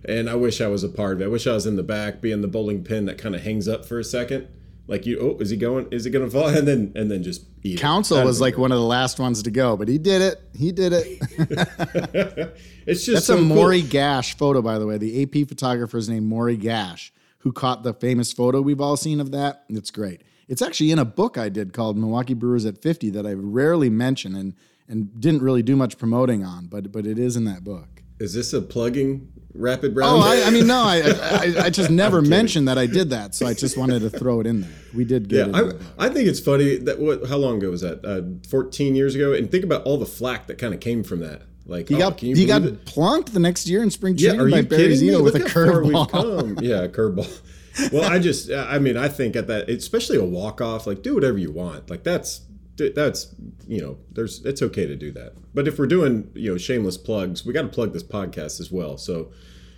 And 0.05 0.30
I 0.30 0.36
wish 0.36 0.62
I 0.62 0.68
was 0.68 0.84
a 0.84 0.89
part 0.89 1.14
of 1.14 1.22
it. 1.22 1.26
I 1.26 1.28
wish 1.28 1.45
I 1.47 1.53
was 1.53 1.66
in 1.66 1.76
the 1.76 1.84
back, 1.84 2.22
being 2.22 2.41
the 2.41 2.47
bowling 2.47 2.84
pin 2.84 3.05
that 3.05 3.18
kind 3.18 3.36
of 3.36 3.41
hangs 3.41 3.68
up 3.68 3.86
for 3.86 3.99
a 3.99 4.03
second. 4.03 4.47
Like 4.88 5.05
you, 5.05 5.20
oh, 5.20 5.38
is 5.39 5.51
he 5.51 5.57
going? 5.57 5.88
Is 5.91 6.05
it 6.05 6.09
going 6.09 6.26
to 6.26 6.32
fall? 6.32 6.47
And 6.55 6.68
then, 6.68 6.91
and 6.95 7.09
then 7.09 7.24
just 7.24 7.45
eat. 7.64 7.80
Counsell 7.80 8.18
That'd 8.18 8.28
was 8.28 8.41
like 8.41 8.57
one 8.57 8.72
of 8.72 8.78
the 8.78 8.86
last 8.86 9.20
ones 9.20 9.43
to 9.43 9.51
go, 9.51 9.78
but 9.78 9.88
he 9.88 9.97
did 9.97 10.22
it. 10.22 10.41
He 10.53 10.72
did 10.72 10.93
it. 10.93 12.57
It's 12.86 13.05
just 13.05 13.14
That's 13.14 13.26
so 13.28 13.36
a 13.36 13.38
cool. 13.38 13.45
Morry 13.45 13.82
Gash 13.82 14.36
photo, 14.38 14.62
by 14.62 14.80
the 14.80 14.88
way. 14.88 14.97
The 14.97 15.24
AP 15.24 15.47
photographer 15.47 15.97
is 15.97 16.09
named 16.09 16.26
Morry 16.26 16.57
Gash, 16.57 17.14
who 17.39 17.51
caught 17.51 17.84
the 17.84 17.93
famous 17.93 18.34
photo 18.34 18.59
we've 18.62 18.82
all 18.82 18.97
seen 18.97 19.20
of 19.22 19.32
that. 19.32 19.64
It's 19.70 19.91
great. 19.91 20.22
It's 20.52 20.62
actually 20.62 20.91
in 20.91 20.99
a 20.99 21.06
book 21.06 21.38
I 21.38 21.47
did 21.47 21.72
called 21.72 21.97
Milwaukee 21.97 22.34
Brewers 22.34 22.66
at 22.66 22.78
50 22.78 23.10
that 23.12 23.26
I 23.26 23.32
rarely 23.32 23.89
mention 23.89 24.36
and 24.36 24.54
and 24.86 25.18
didn't 25.22 25.41
really 25.41 25.64
do 25.64 25.78
much 25.78 25.97
promoting 25.97 26.43
on, 26.43 26.66
but 26.66 26.91
but 26.91 27.06
it 27.08 27.18
is 27.18 27.38
in 27.38 27.45
that 27.45 27.64
book. 27.64 28.04
Is 28.20 28.34
this 28.34 28.52
a 28.52 28.62
plugging 28.62 29.32
rapid 29.54 29.95
round? 29.95 30.18
Oh, 30.18 30.20
I, 30.20 30.45
I 30.45 30.49
mean, 30.49 30.68
no, 30.68 30.84
I, 30.84 30.97
I 30.97 31.66
I 31.66 31.70
just 31.80 31.89
never 31.89 32.22
mentioned 32.22 32.68
that 32.68 32.78
I 32.78 32.86
did 32.86 33.12
that, 33.12 33.34
so 33.34 33.47
I 33.47 33.54
just 33.54 33.78
wanted 33.78 34.02
to 34.02 34.10
throw 34.10 34.41
it 34.41 34.45
in 34.45 34.60
there. 34.60 34.74
We 34.93 35.06
did 35.06 35.30
get 35.30 35.47
yeah, 35.47 35.60
it. 35.62 35.82
I. 35.97 36.08
I 36.08 36.10
think 36.10 36.28
it's 36.28 36.41
funny 36.41 36.76
that 36.80 36.99
what? 36.99 37.30
How 37.30 37.38
long 37.38 37.56
ago 37.56 37.72
was 37.72 37.80
that? 37.80 38.04
Uh, 38.04 38.24
Fourteen 38.49 38.93
years 38.93 39.16
ago, 39.16 39.32
and 39.32 39.49
think 39.49 39.64
about 39.64 39.84
all 39.84 39.97
the 39.97 40.06
flack 40.06 40.47
that 40.47 40.58
kind 40.58 40.74
of 40.74 40.82
came 40.82 41.06
from 41.06 41.22
that. 41.22 41.43
Like 41.66 41.88
He 41.88 41.95
oh, 41.95 41.99
got 41.99 42.20
he 42.20 42.45
got 42.45 42.64
it? 42.64 42.86
plunked 42.86 43.34
the 43.34 43.39
next 43.39 43.70
year 43.70 43.84
in 43.84 43.89
spring 43.89 44.16
Yeah, 44.18 44.34
training 44.34 44.47
are 44.47 44.49
by 44.52 44.58
you 44.58 44.64
Barry? 44.64 44.95
Zito 44.95 45.24
with 45.24 45.36
a 45.36 45.39
Look 45.39 45.47
curveball. 45.47 46.62
Yeah, 46.62 46.88
curveball. 46.88 47.39
Well, 47.92 48.10
I 48.10 48.20
just, 48.20 48.52
I 48.52 48.80
mean, 48.80 48.98
I 48.98 49.08
think 49.08 49.36
at 49.36 49.48
that, 49.48 49.70
especially 49.70 50.18
a 50.18 50.24
walk 50.24 50.62
off, 50.62 50.88
like 50.88 51.02
do 51.02 51.16
whatever 51.16 51.38
you 51.38 51.52
want. 51.52 51.90
Like 51.90 52.04
that's, 52.04 52.42
that's, 52.78 53.36
you 53.68 53.82
know, 53.82 53.98
there's, 54.12 54.44
it's 54.46 54.62
okay 54.62 54.88
to 54.88 54.96
do 54.96 55.12
that. 55.12 55.34
But 55.54 55.68
if 55.68 55.78
we're 55.80 55.88
doing, 55.88 56.30
you 56.34 56.52
know, 56.52 56.58
shameless 56.58 56.98
plugs, 56.98 57.46
we 57.46 57.54
got 57.54 57.64
to 57.64 57.68
plug 57.68 57.94
this 57.94 58.04
podcast 58.04 58.60
as 58.60 58.72
well. 58.72 58.98
So, 58.98 59.32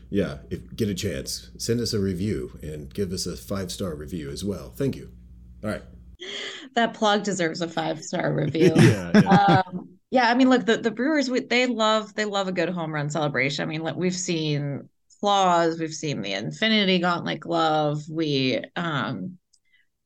yeah, 0.09 0.37
if 0.49 0.75
get 0.75 0.89
a 0.89 0.93
chance, 0.93 1.49
send 1.57 1.79
us 1.79 1.93
a 1.93 1.99
review 1.99 2.57
and 2.61 2.93
give 2.93 3.11
us 3.11 3.25
a 3.25 3.35
five 3.35 3.71
star 3.71 3.95
review 3.95 4.29
as 4.29 4.43
well. 4.43 4.71
Thank 4.75 4.95
you. 4.95 5.11
All 5.63 5.71
right. 5.71 5.83
That 6.75 6.93
plug 6.93 7.23
deserves 7.23 7.61
a 7.61 7.67
five 7.67 8.03
star 8.03 8.33
review. 8.35 8.73
Yeah, 8.75 9.11
yeah. 9.15 9.61
um, 9.67 9.89
yeah, 10.11 10.29
I 10.29 10.35
mean, 10.35 10.49
look, 10.49 10.65
the, 10.67 10.77
the 10.77 10.91
Brewers, 10.91 11.29
we, 11.29 11.39
they 11.39 11.65
love 11.65 12.13
they 12.13 12.25
love 12.25 12.47
a 12.47 12.51
good 12.51 12.69
home 12.69 12.93
run 12.93 13.09
celebration. 13.09 13.63
I 13.63 13.65
mean, 13.65 13.81
like, 13.81 13.95
we've 13.95 14.13
seen 14.13 14.87
claws, 15.23 15.79
we've 15.79 15.93
seen 15.93 16.19
the 16.19 16.33
Infinity 16.33 16.99
Gauntlet 16.99 17.39
glove. 17.39 18.03
We 18.09 18.61
um, 18.75 19.37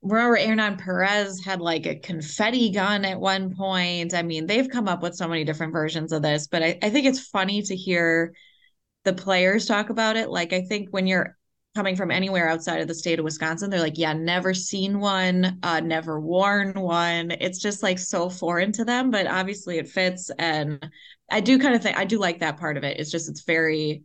remember 0.03 0.37
Hernan 0.37 0.77
Perez 0.77 1.43
had 1.43 1.59
like 1.59 1.87
a 1.87 1.95
confetti 1.95 2.69
gun 2.69 3.03
at 3.03 3.19
one 3.19 3.55
point. 3.55 4.13
I 4.13 4.21
mean, 4.21 4.45
they've 4.45 4.69
come 4.69 4.87
up 4.87 5.01
with 5.01 5.15
so 5.15 5.27
many 5.27 5.43
different 5.43 5.73
versions 5.73 6.11
of 6.11 6.21
this, 6.21 6.45
but 6.45 6.61
I, 6.61 6.77
I 6.83 6.91
think 6.91 7.07
it's 7.07 7.29
funny 7.29 7.63
to 7.63 7.75
hear 7.75 8.35
the 9.05 9.13
players 9.13 9.65
talk 9.65 9.89
about 9.89 10.17
it. 10.17 10.29
Like, 10.29 10.53
I 10.53 10.61
think 10.61 10.89
when 10.91 11.07
you're 11.07 11.35
coming 11.73 11.95
from 11.95 12.11
anywhere 12.11 12.47
outside 12.47 12.81
of 12.81 12.87
the 12.87 12.93
state 12.93 13.17
of 13.17 13.25
Wisconsin, 13.25 13.71
they're 13.71 13.79
like, 13.79 13.97
yeah, 13.97 14.13
never 14.13 14.53
seen 14.53 14.99
one, 14.99 15.57
uh, 15.63 15.79
never 15.79 16.19
worn 16.19 16.79
one. 16.79 17.31
It's 17.31 17.57
just 17.57 17.81
like 17.81 17.97
so 17.97 18.29
foreign 18.29 18.71
to 18.73 18.85
them, 18.85 19.09
but 19.09 19.25
obviously 19.25 19.79
it 19.79 19.89
fits. 19.89 20.29
And 20.37 20.87
I 21.31 21.39
do 21.39 21.57
kind 21.57 21.73
of 21.73 21.81
think 21.81 21.97
I 21.97 22.05
do 22.05 22.19
like 22.19 22.41
that 22.41 22.57
part 22.57 22.77
of 22.77 22.83
it. 22.83 22.99
It's 22.99 23.09
just 23.09 23.27
it's 23.29 23.41
very, 23.41 24.03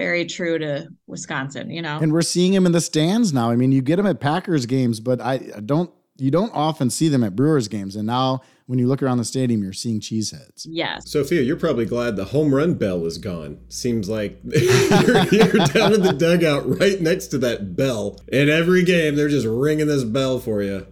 very 0.00 0.24
true 0.24 0.58
to 0.58 0.88
Wisconsin, 1.06 1.68
you 1.70 1.82
know. 1.82 1.98
And 1.98 2.10
we're 2.10 2.22
seeing 2.22 2.54
him 2.54 2.64
in 2.64 2.72
the 2.72 2.80
stands 2.80 3.34
now. 3.34 3.50
I 3.50 3.56
mean, 3.56 3.70
you 3.70 3.82
get 3.82 3.98
him 3.98 4.06
at 4.06 4.18
Packers 4.18 4.64
games, 4.64 4.98
but 4.98 5.20
I, 5.20 5.34
I 5.54 5.60
don't. 5.60 5.90
You 6.16 6.30
don't 6.30 6.52
often 6.54 6.90
see 6.90 7.08
them 7.08 7.22
at 7.24 7.34
Brewers 7.34 7.68
games. 7.68 7.96
And 7.96 8.06
now, 8.06 8.40
when 8.66 8.78
you 8.78 8.86
look 8.86 9.02
around 9.02 9.18
the 9.18 9.24
stadium, 9.24 9.62
you're 9.62 9.72
seeing 9.72 10.00
cheeseheads. 10.00 10.66
yes. 10.66 11.10
Sophia, 11.10 11.40
you're 11.40 11.56
probably 11.56 11.86
glad 11.86 12.16
the 12.16 12.26
home 12.26 12.54
run 12.54 12.74
bell 12.74 13.06
is 13.06 13.16
gone. 13.16 13.58
Seems 13.68 14.08
like 14.08 14.38
you're, 14.44 15.26
you're 15.32 15.66
down 15.66 15.94
in 15.94 16.02
the 16.02 16.14
dugout 16.16 16.78
right 16.78 17.00
next 17.00 17.28
to 17.28 17.38
that 17.38 17.74
bell. 17.74 18.20
In 18.28 18.50
every 18.50 18.84
game, 18.84 19.16
they're 19.16 19.30
just 19.30 19.46
ringing 19.46 19.86
this 19.86 20.04
bell 20.04 20.38
for 20.38 20.62
you. 20.62 20.86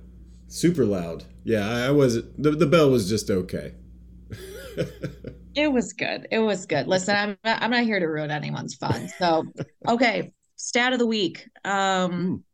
Super 0.48 0.86
loud. 0.86 1.24
Yeah, 1.44 1.68
I, 1.68 1.86
I 1.86 1.90
was. 1.90 2.22
The, 2.36 2.52
the 2.52 2.66
bell 2.66 2.90
was 2.90 3.08
just 3.08 3.30
okay. 3.30 3.74
It 5.58 5.72
was 5.72 5.92
good. 5.92 6.28
It 6.30 6.38
was 6.38 6.66
good. 6.66 6.86
Listen, 6.86 7.16
I'm 7.16 7.36
not, 7.44 7.60
I'm 7.60 7.70
not 7.72 7.82
here 7.82 7.98
to 7.98 8.06
ruin 8.06 8.30
anyone's 8.30 8.76
fun. 8.76 9.08
So, 9.18 9.44
okay, 9.88 10.32
stat 10.54 10.92
of 10.92 11.00
the 11.00 11.06
week. 11.06 11.48
Um 11.64 12.44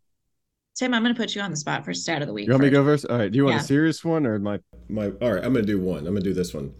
Tim, 0.74 0.92
I'm 0.92 1.04
going 1.04 1.14
to 1.14 1.20
put 1.20 1.36
you 1.36 1.40
on 1.40 1.52
the 1.52 1.56
spot 1.56 1.84
for 1.84 1.94
stat 1.94 2.20
of 2.20 2.26
the 2.26 2.34
week. 2.34 2.46
You 2.48 2.52
want 2.52 2.64
me 2.64 2.68
to 2.68 2.72
go 2.72 2.82
first? 2.82 3.06
All 3.06 3.16
right. 3.16 3.30
Do 3.30 3.36
you 3.36 3.44
want 3.44 3.54
Yeah. 3.54 3.60
a 3.60 3.64
serious 3.64 4.04
one 4.04 4.26
or 4.26 4.40
my? 4.40 4.58
My 4.88 5.10
all 5.22 5.34
right, 5.34 5.44
I'm 5.44 5.52
gonna 5.52 5.64
do 5.66 5.78
one. 5.78 5.98
I'm 5.98 6.14
gonna 6.14 6.20
do 6.20 6.34
this 6.34 6.52
one. 6.54 6.72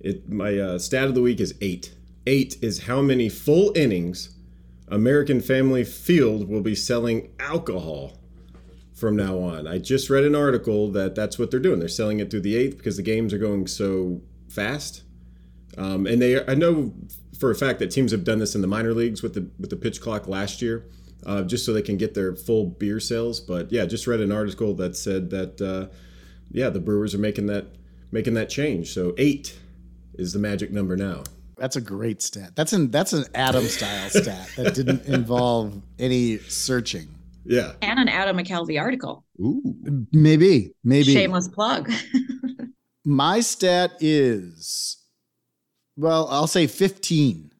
It 0.00 0.28
my 0.28 0.58
uh, 0.58 0.78
stat 0.78 1.04
of 1.04 1.14
the 1.14 1.22
week 1.22 1.40
is 1.40 1.54
eight. 1.60 1.94
Eight 2.26 2.56
is 2.60 2.82
how 2.82 3.00
many 3.00 3.28
full 3.28 3.72
innings 3.76 4.36
American 4.88 5.40
Family 5.40 5.84
Field 5.84 6.48
will 6.48 6.60
be 6.60 6.74
selling 6.74 7.30
alcohol 7.38 8.18
from 8.94 9.16
now 9.16 9.38
on. 9.38 9.66
I 9.66 9.78
just 9.78 10.10
read 10.10 10.24
an 10.24 10.34
article 10.34 10.90
that 10.92 11.14
that's 11.14 11.38
what 11.38 11.50
they're 11.50 11.60
doing. 11.60 11.78
They're 11.78 11.88
selling 11.88 12.18
it 12.20 12.30
through 12.30 12.40
the 12.42 12.56
eighth 12.56 12.76
because 12.78 12.96
the 12.96 13.02
games 13.02 13.32
are 13.32 13.38
going 13.38 13.66
so 13.66 14.20
fast. 14.48 15.04
Um, 15.78 16.06
and 16.06 16.20
they, 16.20 16.44
I 16.46 16.54
know 16.54 16.92
for 17.38 17.50
a 17.50 17.54
fact 17.54 17.78
that 17.78 17.90
teams 17.90 18.10
have 18.12 18.24
done 18.24 18.38
this 18.38 18.54
in 18.54 18.60
the 18.60 18.66
minor 18.66 18.92
leagues 18.92 19.22
with 19.22 19.34
the 19.34 19.48
with 19.58 19.70
the 19.70 19.76
pitch 19.76 20.00
clock 20.00 20.26
last 20.26 20.60
year, 20.60 20.86
uh, 21.24 21.42
just 21.42 21.64
so 21.64 21.72
they 21.72 21.82
can 21.82 21.96
get 21.96 22.14
their 22.14 22.34
full 22.34 22.66
beer 22.66 23.00
sales. 23.00 23.40
But 23.40 23.70
yeah, 23.70 23.86
just 23.86 24.06
read 24.06 24.20
an 24.20 24.32
article 24.32 24.74
that 24.74 24.96
said 24.96 25.30
that 25.30 25.60
uh, 25.60 25.94
yeah, 26.50 26.70
the 26.70 26.80
Brewers 26.80 27.14
are 27.14 27.18
making 27.18 27.46
that 27.46 27.66
making 28.10 28.34
that 28.34 28.48
change. 28.50 28.92
So 28.92 29.14
eight 29.18 29.58
is 30.14 30.32
the 30.32 30.38
magic 30.38 30.72
number 30.72 30.96
now. 30.96 31.22
That's 31.56 31.76
a 31.76 31.80
great 31.80 32.22
stat. 32.22 32.52
That's 32.54 32.72
an 32.72 32.90
that's 32.90 33.12
an 33.12 33.24
Adam 33.34 33.64
style 33.64 34.10
stat 34.10 34.50
that 34.56 34.74
didn't 34.74 35.04
involve 35.06 35.80
any 35.98 36.38
searching. 36.38 37.08
Yeah, 37.44 37.72
And 37.80 37.98
an 37.98 38.08
Adam 38.08 38.36
McCalvy 38.36 38.78
article. 38.78 39.24
Ooh. 39.40 39.62
Maybe, 40.12 40.74
maybe. 40.84 41.14
Shameless 41.14 41.48
plug. 41.48 41.90
My 43.06 43.40
stat 43.40 43.92
is, 44.00 44.97
well, 45.98 46.28
I'll 46.30 46.46
say 46.46 46.68
15, 46.68 47.52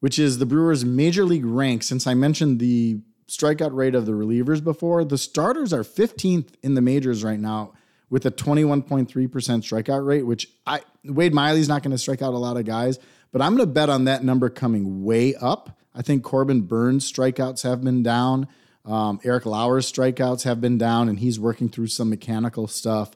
which 0.00 0.18
is 0.18 0.38
the 0.38 0.46
Brewers' 0.46 0.84
major 0.84 1.24
league 1.24 1.46
rank. 1.46 1.82
Since 1.82 2.06
I 2.06 2.12
mentioned 2.12 2.60
the 2.60 3.00
strikeout 3.28 3.74
rate 3.74 3.94
of 3.94 4.04
the 4.04 4.12
relievers 4.12 4.62
before, 4.62 5.04
the 5.04 5.16
starters 5.16 5.72
are 5.72 5.82
15th 5.82 6.50
in 6.62 6.74
the 6.74 6.82
majors 6.82 7.24
right 7.24 7.40
now 7.40 7.72
with 8.10 8.26
a 8.26 8.30
21.3% 8.30 9.08
strikeout 9.08 10.06
rate, 10.06 10.26
which 10.26 10.48
I 10.66 10.82
Wade 11.02 11.32
Miley's 11.32 11.68
not 11.68 11.82
going 11.82 11.92
to 11.92 11.98
strike 11.98 12.20
out 12.20 12.34
a 12.34 12.38
lot 12.38 12.58
of 12.58 12.66
guys, 12.66 12.98
but 13.32 13.40
I'm 13.40 13.56
going 13.56 13.66
to 13.66 13.72
bet 13.72 13.88
on 13.88 14.04
that 14.04 14.22
number 14.22 14.50
coming 14.50 15.02
way 15.02 15.34
up. 15.34 15.78
I 15.94 16.02
think 16.02 16.22
Corbin 16.22 16.60
Burnes' 16.62 17.10
strikeouts 17.10 17.62
have 17.62 17.82
been 17.82 18.02
down. 18.02 18.48
Um, 18.84 19.18
Eric 19.24 19.46
Lauer's 19.46 19.90
strikeouts 19.90 20.42
have 20.44 20.60
been 20.60 20.76
down, 20.76 21.08
and 21.08 21.20
he's 21.20 21.40
working 21.40 21.70
through 21.70 21.86
some 21.86 22.10
mechanical 22.10 22.66
stuff. 22.66 23.12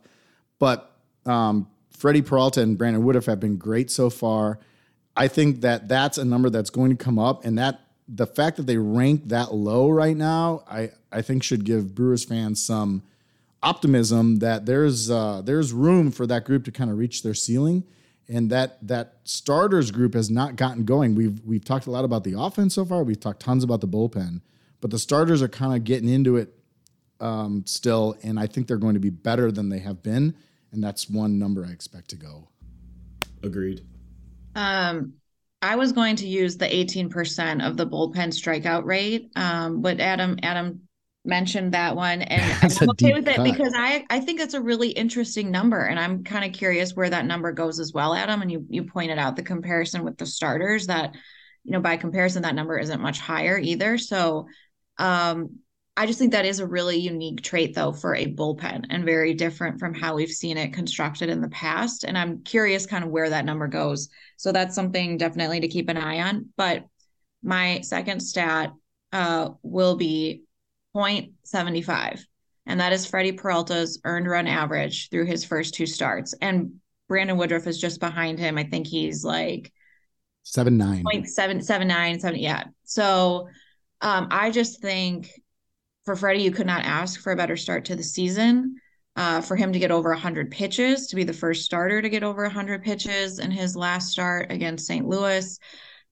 But 0.58 0.90
um, 1.26 1.68
Freddie 1.96 2.22
Peralta 2.22 2.60
and 2.60 2.76
Brandon 2.76 3.04
Woodruff 3.04 3.26
have 3.26 3.40
been 3.40 3.56
great 3.56 3.90
so 3.90 4.10
far. 4.10 4.58
I 5.16 5.28
think 5.28 5.62
that 5.62 5.88
that's 5.88 6.18
a 6.18 6.24
number 6.24 6.50
that's 6.50 6.70
going 6.70 6.90
to 6.90 6.96
come 6.96 7.18
up, 7.18 7.44
and 7.44 7.58
that 7.58 7.80
the 8.08 8.26
fact 8.26 8.56
that 8.58 8.66
they 8.66 8.76
rank 8.76 9.28
that 9.28 9.54
low 9.54 9.88
right 9.90 10.16
now, 10.16 10.62
I 10.70 10.90
I 11.10 11.22
think 11.22 11.42
should 11.42 11.64
give 11.64 11.94
Brewers 11.94 12.24
fans 12.24 12.62
some 12.62 13.02
optimism 13.62 14.36
that 14.36 14.66
there's 14.66 15.10
uh, 15.10 15.42
there's 15.42 15.72
room 15.72 16.10
for 16.10 16.26
that 16.26 16.44
group 16.44 16.64
to 16.64 16.72
kind 16.72 16.90
of 16.90 16.98
reach 16.98 17.22
their 17.22 17.34
ceiling, 17.34 17.84
and 18.28 18.50
that 18.50 18.78
that 18.86 19.16
starters 19.24 19.90
group 19.90 20.14
has 20.14 20.30
not 20.30 20.56
gotten 20.56 20.84
going. 20.84 21.14
We've 21.14 21.40
we've 21.44 21.64
talked 21.64 21.86
a 21.86 21.90
lot 21.90 22.04
about 22.04 22.24
the 22.24 22.38
offense 22.38 22.74
so 22.74 22.84
far. 22.84 23.02
We've 23.02 23.18
talked 23.18 23.40
tons 23.40 23.64
about 23.64 23.80
the 23.80 23.88
bullpen, 23.88 24.42
but 24.80 24.90
the 24.90 24.98
starters 24.98 25.42
are 25.42 25.48
kind 25.48 25.74
of 25.74 25.84
getting 25.84 26.08
into 26.08 26.36
it 26.36 26.52
um, 27.20 27.64
still, 27.66 28.16
and 28.22 28.38
I 28.38 28.46
think 28.46 28.66
they're 28.66 28.76
going 28.76 28.94
to 28.94 29.00
be 29.00 29.10
better 29.10 29.50
than 29.50 29.68
they 29.68 29.78
have 29.80 30.02
been, 30.02 30.34
and 30.76 30.84
that's 30.84 31.10
one 31.10 31.38
number 31.38 31.66
I 31.66 31.72
expect 31.72 32.10
to 32.10 32.16
go. 32.16 32.46
Agreed. 33.42 33.84
Um, 34.54 35.14
I 35.62 35.76
was 35.76 35.92
going 35.92 36.16
to 36.16 36.28
use 36.28 36.56
the 36.56 36.66
18% 36.66 37.66
of 37.66 37.76
the 37.76 37.86
bullpen 37.86 38.28
strikeout 38.28 38.84
rate. 38.84 39.32
Um, 39.34 39.80
but 39.80 40.00
Adam, 40.00 40.38
Adam 40.42 40.82
mentioned 41.24 41.72
that 41.72 41.96
one 41.96 42.22
and 42.22 42.42
I'm 42.80 42.90
okay 42.90 43.14
with 43.14 43.26
it 43.26 43.36
cut. 43.36 43.44
because 43.44 43.72
I, 43.74 44.04
I 44.08 44.20
think 44.20 44.40
it's 44.40 44.54
a 44.54 44.60
really 44.60 44.90
interesting 44.90 45.50
number 45.50 45.80
and 45.80 45.98
I'm 45.98 46.22
kind 46.22 46.44
of 46.44 46.52
curious 46.52 46.94
where 46.94 47.10
that 47.10 47.26
number 47.26 47.52
goes 47.52 47.80
as 47.80 47.92
well, 47.92 48.14
Adam. 48.14 48.42
And 48.42 48.52
you, 48.52 48.64
you 48.68 48.84
pointed 48.84 49.18
out 49.18 49.34
the 49.34 49.42
comparison 49.42 50.04
with 50.04 50.18
the 50.18 50.26
starters 50.26 50.86
that, 50.86 51.14
you 51.64 51.72
know, 51.72 51.80
by 51.80 51.96
comparison, 51.96 52.42
that 52.42 52.54
number 52.54 52.78
isn't 52.78 53.00
much 53.00 53.18
higher 53.18 53.58
either. 53.58 53.98
So, 53.98 54.46
um, 54.98 55.58
I 55.98 56.06
just 56.06 56.18
think 56.18 56.32
that 56.32 56.44
is 56.44 56.58
a 56.58 56.66
really 56.66 56.98
unique 56.98 57.42
trait, 57.42 57.74
though, 57.74 57.92
for 57.92 58.14
a 58.14 58.26
bullpen 58.26 58.84
and 58.90 59.04
very 59.04 59.32
different 59.32 59.80
from 59.80 59.94
how 59.94 60.14
we've 60.14 60.30
seen 60.30 60.58
it 60.58 60.74
constructed 60.74 61.30
in 61.30 61.40
the 61.40 61.48
past. 61.48 62.04
And 62.04 62.18
I'm 62.18 62.42
curious 62.42 62.84
kind 62.84 63.02
of 63.02 63.10
where 63.10 63.30
that 63.30 63.46
number 63.46 63.66
goes. 63.66 64.10
So 64.36 64.52
that's 64.52 64.74
something 64.74 65.16
definitely 65.16 65.60
to 65.60 65.68
keep 65.68 65.88
an 65.88 65.96
eye 65.96 66.20
on. 66.20 66.50
But 66.56 66.84
my 67.42 67.80
second 67.80 68.20
stat 68.20 68.72
uh, 69.12 69.50
will 69.62 69.96
be 69.96 70.42
0.75, 70.94 72.20
and 72.66 72.80
that 72.80 72.92
is 72.92 73.06
Freddie 73.06 73.32
Peralta's 73.32 74.00
earned 74.04 74.28
run 74.28 74.46
average 74.46 75.08
through 75.08 75.26
his 75.26 75.44
first 75.44 75.74
two 75.74 75.86
starts. 75.86 76.34
And 76.42 76.74
Brandon 77.08 77.36
Woodruff 77.36 77.66
is 77.66 77.80
just 77.80 78.00
behind 78.00 78.38
him. 78.38 78.58
I 78.58 78.64
think 78.64 78.86
he's 78.86 79.24
like 79.24 79.72
seven 80.42 80.76
nine. 80.76 81.04
0.779, 81.04 82.20
seven, 82.20 82.40
yeah. 82.40 82.64
So 82.84 83.48
um, 84.00 84.28
I 84.30 84.50
just 84.50 84.82
think 84.82 85.30
for 86.06 86.16
Freddie, 86.16 86.42
you 86.42 86.52
could 86.52 86.66
not 86.66 86.84
ask 86.84 87.20
for 87.20 87.32
a 87.32 87.36
better 87.36 87.56
start 87.56 87.84
to 87.86 87.96
the 87.96 88.02
season. 88.02 88.76
Uh, 89.16 89.40
for 89.40 89.56
him 89.56 89.72
to 89.72 89.78
get 89.78 89.90
over 89.90 90.10
100 90.10 90.50
pitches, 90.50 91.06
to 91.06 91.16
be 91.16 91.24
the 91.24 91.32
first 91.32 91.64
starter 91.64 92.02
to 92.02 92.10
get 92.10 92.22
over 92.22 92.42
100 92.42 92.84
pitches 92.84 93.38
in 93.38 93.50
his 93.50 93.74
last 93.74 94.10
start 94.10 94.52
against 94.52 94.86
St. 94.86 95.08
Louis. 95.08 95.58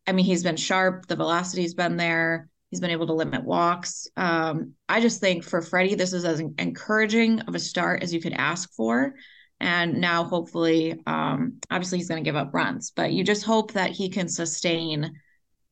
I 0.06 0.12
mean, 0.12 0.24
he's 0.24 0.42
been 0.42 0.56
sharp. 0.56 1.06
The 1.06 1.16
velocity's 1.16 1.74
been 1.74 1.98
there. 1.98 2.48
He's 2.70 2.80
been 2.80 2.90
able 2.90 3.06
to 3.08 3.12
limit 3.12 3.44
walks. 3.44 4.08
Um, 4.16 4.72
I 4.88 5.02
just 5.02 5.20
think 5.20 5.44
for 5.44 5.60
Freddie, 5.60 5.96
this 5.96 6.14
is 6.14 6.24
as 6.24 6.40
encouraging 6.40 7.40
of 7.40 7.54
a 7.54 7.58
start 7.58 8.02
as 8.02 8.12
you 8.12 8.22
could 8.22 8.32
ask 8.32 8.72
for. 8.72 9.14
And 9.60 10.00
now, 10.00 10.24
hopefully, 10.24 10.98
um, 11.06 11.58
obviously, 11.70 11.98
he's 11.98 12.08
going 12.08 12.24
to 12.24 12.28
give 12.28 12.36
up 12.36 12.54
runs, 12.54 12.90
but 12.90 13.12
you 13.12 13.22
just 13.22 13.44
hope 13.44 13.72
that 13.72 13.90
he 13.90 14.08
can 14.08 14.28
sustain, 14.28 15.12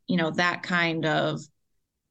you 0.06 0.16
know, 0.16 0.30
that 0.32 0.62
kind 0.62 1.06
of 1.06 1.40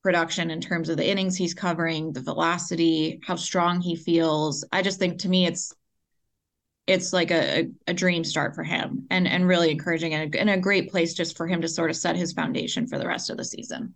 production 0.01 0.49
in 0.49 0.61
terms 0.61 0.89
of 0.89 0.97
the 0.97 1.07
innings 1.07 1.35
he's 1.35 1.53
covering, 1.53 2.13
the 2.13 2.21
velocity, 2.21 3.19
how 3.25 3.35
strong 3.35 3.81
he 3.81 3.95
feels. 3.95 4.65
I 4.71 4.81
just 4.81 4.99
think 4.99 5.19
to 5.19 5.29
me 5.29 5.45
it's 5.45 5.73
it's 6.87 7.13
like 7.13 7.31
a, 7.31 7.69
a 7.87 7.93
dream 7.93 8.23
start 8.23 8.55
for 8.55 8.63
him 8.63 9.05
and 9.11 9.27
and 9.27 9.47
really 9.47 9.71
encouraging 9.71 10.13
and 10.13 10.33
a, 10.33 10.39
and 10.39 10.49
a 10.49 10.57
great 10.57 10.89
place 10.89 11.13
just 11.13 11.37
for 11.37 11.47
him 11.47 11.61
to 11.61 11.67
sort 11.67 11.89
of 11.89 11.95
set 11.95 12.15
his 12.15 12.33
foundation 12.33 12.87
for 12.87 12.97
the 12.97 13.07
rest 13.07 13.29
of 13.29 13.37
the 13.37 13.45
season. 13.45 13.93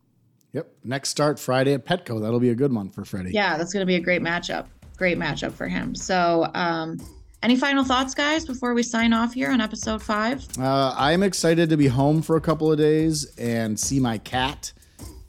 Yep. 0.53 0.72
Next 0.86 1.10
start 1.10 1.38
Friday 1.38 1.74
at 1.74 1.86
Petco. 1.86 2.22
That'll 2.22 2.39
be 2.39 2.51
a 2.51 2.56
good 2.56 2.72
one 2.72 2.89
for 2.89 3.03
Freddie. 3.03 3.32
Yeah, 3.32 3.58
that's 3.58 3.74
going 3.74 3.82
to 3.82 3.86
be 3.86 3.95
a 3.95 3.99
great 3.99 4.22
matchup. 4.22 4.68
Great 4.95 5.18
matchup 5.18 5.51
for 5.51 5.68
him. 5.68 5.93
So, 5.93 6.49
um, 6.53 6.97
any 7.43 7.58
final 7.58 7.84
thoughts, 7.84 8.16
guys, 8.16 8.45
before 8.45 8.74
we 8.74 8.82
sign 8.82 9.12
off 9.12 9.34
here 9.34 9.51
on 9.51 9.60
episode 9.60 10.01
five? 10.01 10.47
Uh, 10.58 10.95
I'm 10.97 11.24
excited 11.24 11.70
to 11.70 11.78
be 11.78 11.88
home 11.88 12.22
for 12.22 12.38
a 12.38 12.41
couple 12.41 12.72
of 12.72 12.78
days 12.78 13.26
and 13.38 13.78
see 13.78 13.99
my 13.99 14.18
cat 14.18 14.72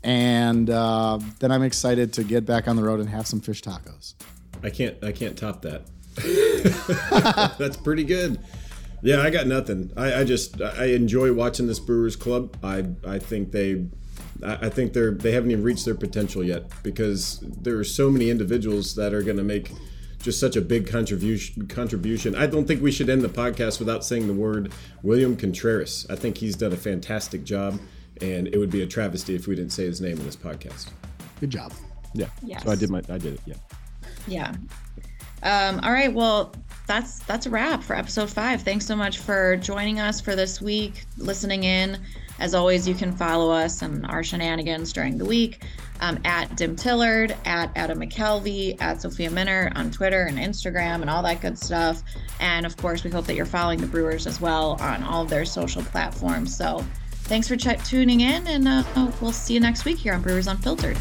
and 0.07 0.71
uh, 0.71 1.19
then 1.41 1.51
I'm 1.51 1.65
excited 1.65 2.13
to 2.15 2.25
get 2.25 2.47
back 2.47 2.69
on 2.69 2.77
the 2.77 2.85
road 2.85 3.01
and 3.01 3.09
have 3.09 3.27
some 3.27 3.41
fish 3.41 3.61
tacos. 3.61 4.15
I 4.63 4.71
can't 4.71 5.03
I 5.05 5.11
can't 5.11 5.37
top 5.37 5.63
that. 5.63 5.83
That's 7.59 7.77
pretty 7.77 8.05
good. 8.05 8.39
Yeah, 9.03 9.21
I 9.21 9.31
got 9.31 9.47
nothing. 9.47 9.93
I, 9.97 10.21
I, 10.21 10.25
just 10.25 10.63
I 10.63 10.87
enjoy 10.87 11.33
watching 11.33 11.67
this 11.67 11.79
Brewers 11.79 12.17
club. 12.17 12.57
I 12.63 12.87
I 13.07 13.19
think 13.19 13.51
they 13.51 13.87
I 14.45 14.69
think 14.69 14.93
they're 14.93 15.11
they 15.11 15.33
haven't 15.33 15.51
even 15.51 15.65
reached 15.65 15.85
their 15.85 15.97
potential 15.97 16.45
yet 16.45 16.71
because 16.85 17.41
there 17.41 17.77
are 17.77 17.85
so 17.85 18.09
many 18.09 18.31
individuals 18.31 18.95
that 18.95 19.13
are 19.13 19.23
going 19.23 19.37
to 19.37 19.45
make 19.45 19.73
just 20.23 20.39
such 20.39 20.55
a 20.55 20.61
big 20.61 20.89
contribution 20.89 21.67
contribution. 21.67 22.37
I 22.37 22.47
don't 22.47 22.67
think 22.67 22.81
we 22.81 22.93
should 22.93 23.11
end 23.11 23.23
the 23.23 23.29
podcast 23.29 23.81
without 23.81 24.05
saying 24.05 24.29
the 24.29 24.35
word 24.35 24.73
William 25.03 25.37
Contreras. 25.37 26.07
I 26.09 26.15
think 26.15 26.39
he's 26.39 26.55
done 26.55 26.73
a 26.73 26.77
fantastic 26.77 27.43
job 27.43 27.81
and 28.23 28.49
it 28.49 28.59
would 28.59 28.71
be 28.71 28.83
a 28.83 28.87
travesty 28.87 29.35
if 29.35 29.47
we 29.47 29.55
didn't 29.55 29.73
say 29.73 29.85
his 29.85 30.01
name 30.01 30.19
in 30.19 30.25
this 30.25 30.37
podcast. 30.37 30.89
Good 31.41 31.51
job. 31.51 31.73
Yeah. 32.15 32.29
Yes. 32.43 32.63
So 32.65 32.71
I 32.71 32.77
did 32.77 32.91
my 32.91 32.99
I 33.09 33.19
did 33.19 33.35
it. 33.35 33.41
Yeah. 33.47 33.55
Yeah. 34.27 34.55
Um, 35.43 35.81
all 35.81 35.93
right. 35.93 36.13
Well, 36.13 36.55
that's 36.87 37.21
that's 37.21 37.47
a 37.47 37.51
wrap 37.51 37.83
for 37.83 37.95
episode 37.97 38.31
five. 38.31 38.63
Thanks 38.63 38.87
so 38.87 38.97
much 38.97 39.19
for 39.19 39.57
joining 39.57 40.01
us 40.01 40.21
for 40.21 40.35
this 40.35 40.61
week, 40.61 41.05
listening 41.19 41.65
in. 41.65 41.99
As 42.39 42.55
always, 42.55 42.87
you 42.87 42.95
can 42.95 43.13
follow 43.13 43.51
us 43.51 43.81
and 43.83 44.05
our 44.07 44.23
shenanigans 44.23 44.93
during 44.93 45.17
the 45.17 45.25
week 45.25 45.65
um, 46.01 46.19
at 46.25 46.57
Tim 46.57 46.75
Dillard, 46.75 47.35
at 47.47 47.71
Adam 47.75 47.99
McCalvy, 47.99 48.81
at 48.81 49.01
Sophia 49.01 49.31
Minnaert 49.31 49.75
on 49.75 49.91
Twitter 49.91 50.25
and 50.25 50.39
Instagram 50.39 51.01
and 51.01 51.09
all 51.09 51.23
that 51.23 51.41
good 51.41 51.59
stuff. 51.59 52.03
And 52.39 52.67
of 52.67 52.77
course, 52.77 53.05
we 53.05 53.11
hope 53.11 53.27
that 53.27 53.37
you're 53.37 53.47
following 53.47 53.81
the 53.81 53.87
Brewers 53.87 54.27
as 54.27 54.41
well 54.41 54.77
on 54.81 55.03
all 55.03 55.23
of 55.23 55.31
their 55.31 55.47
social 55.47 55.83
platforms. 55.83 56.55
So 56.55 56.85
thanks 57.27 57.49
for 57.49 57.57
ch- 57.57 57.85
tuning 57.89 58.21
in, 58.21 58.47
and 58.47 58.67
uh, 58.67 58.83
we'll 59.21 59.33
see 59.33 59.55
you 59.55 59.61
next 59.61 59.85
week 59.85 59.99
here 59.99 60.15
on 60.15 60.23
Brewers 60.23 60.47
Unfiltered. 60.47 60.97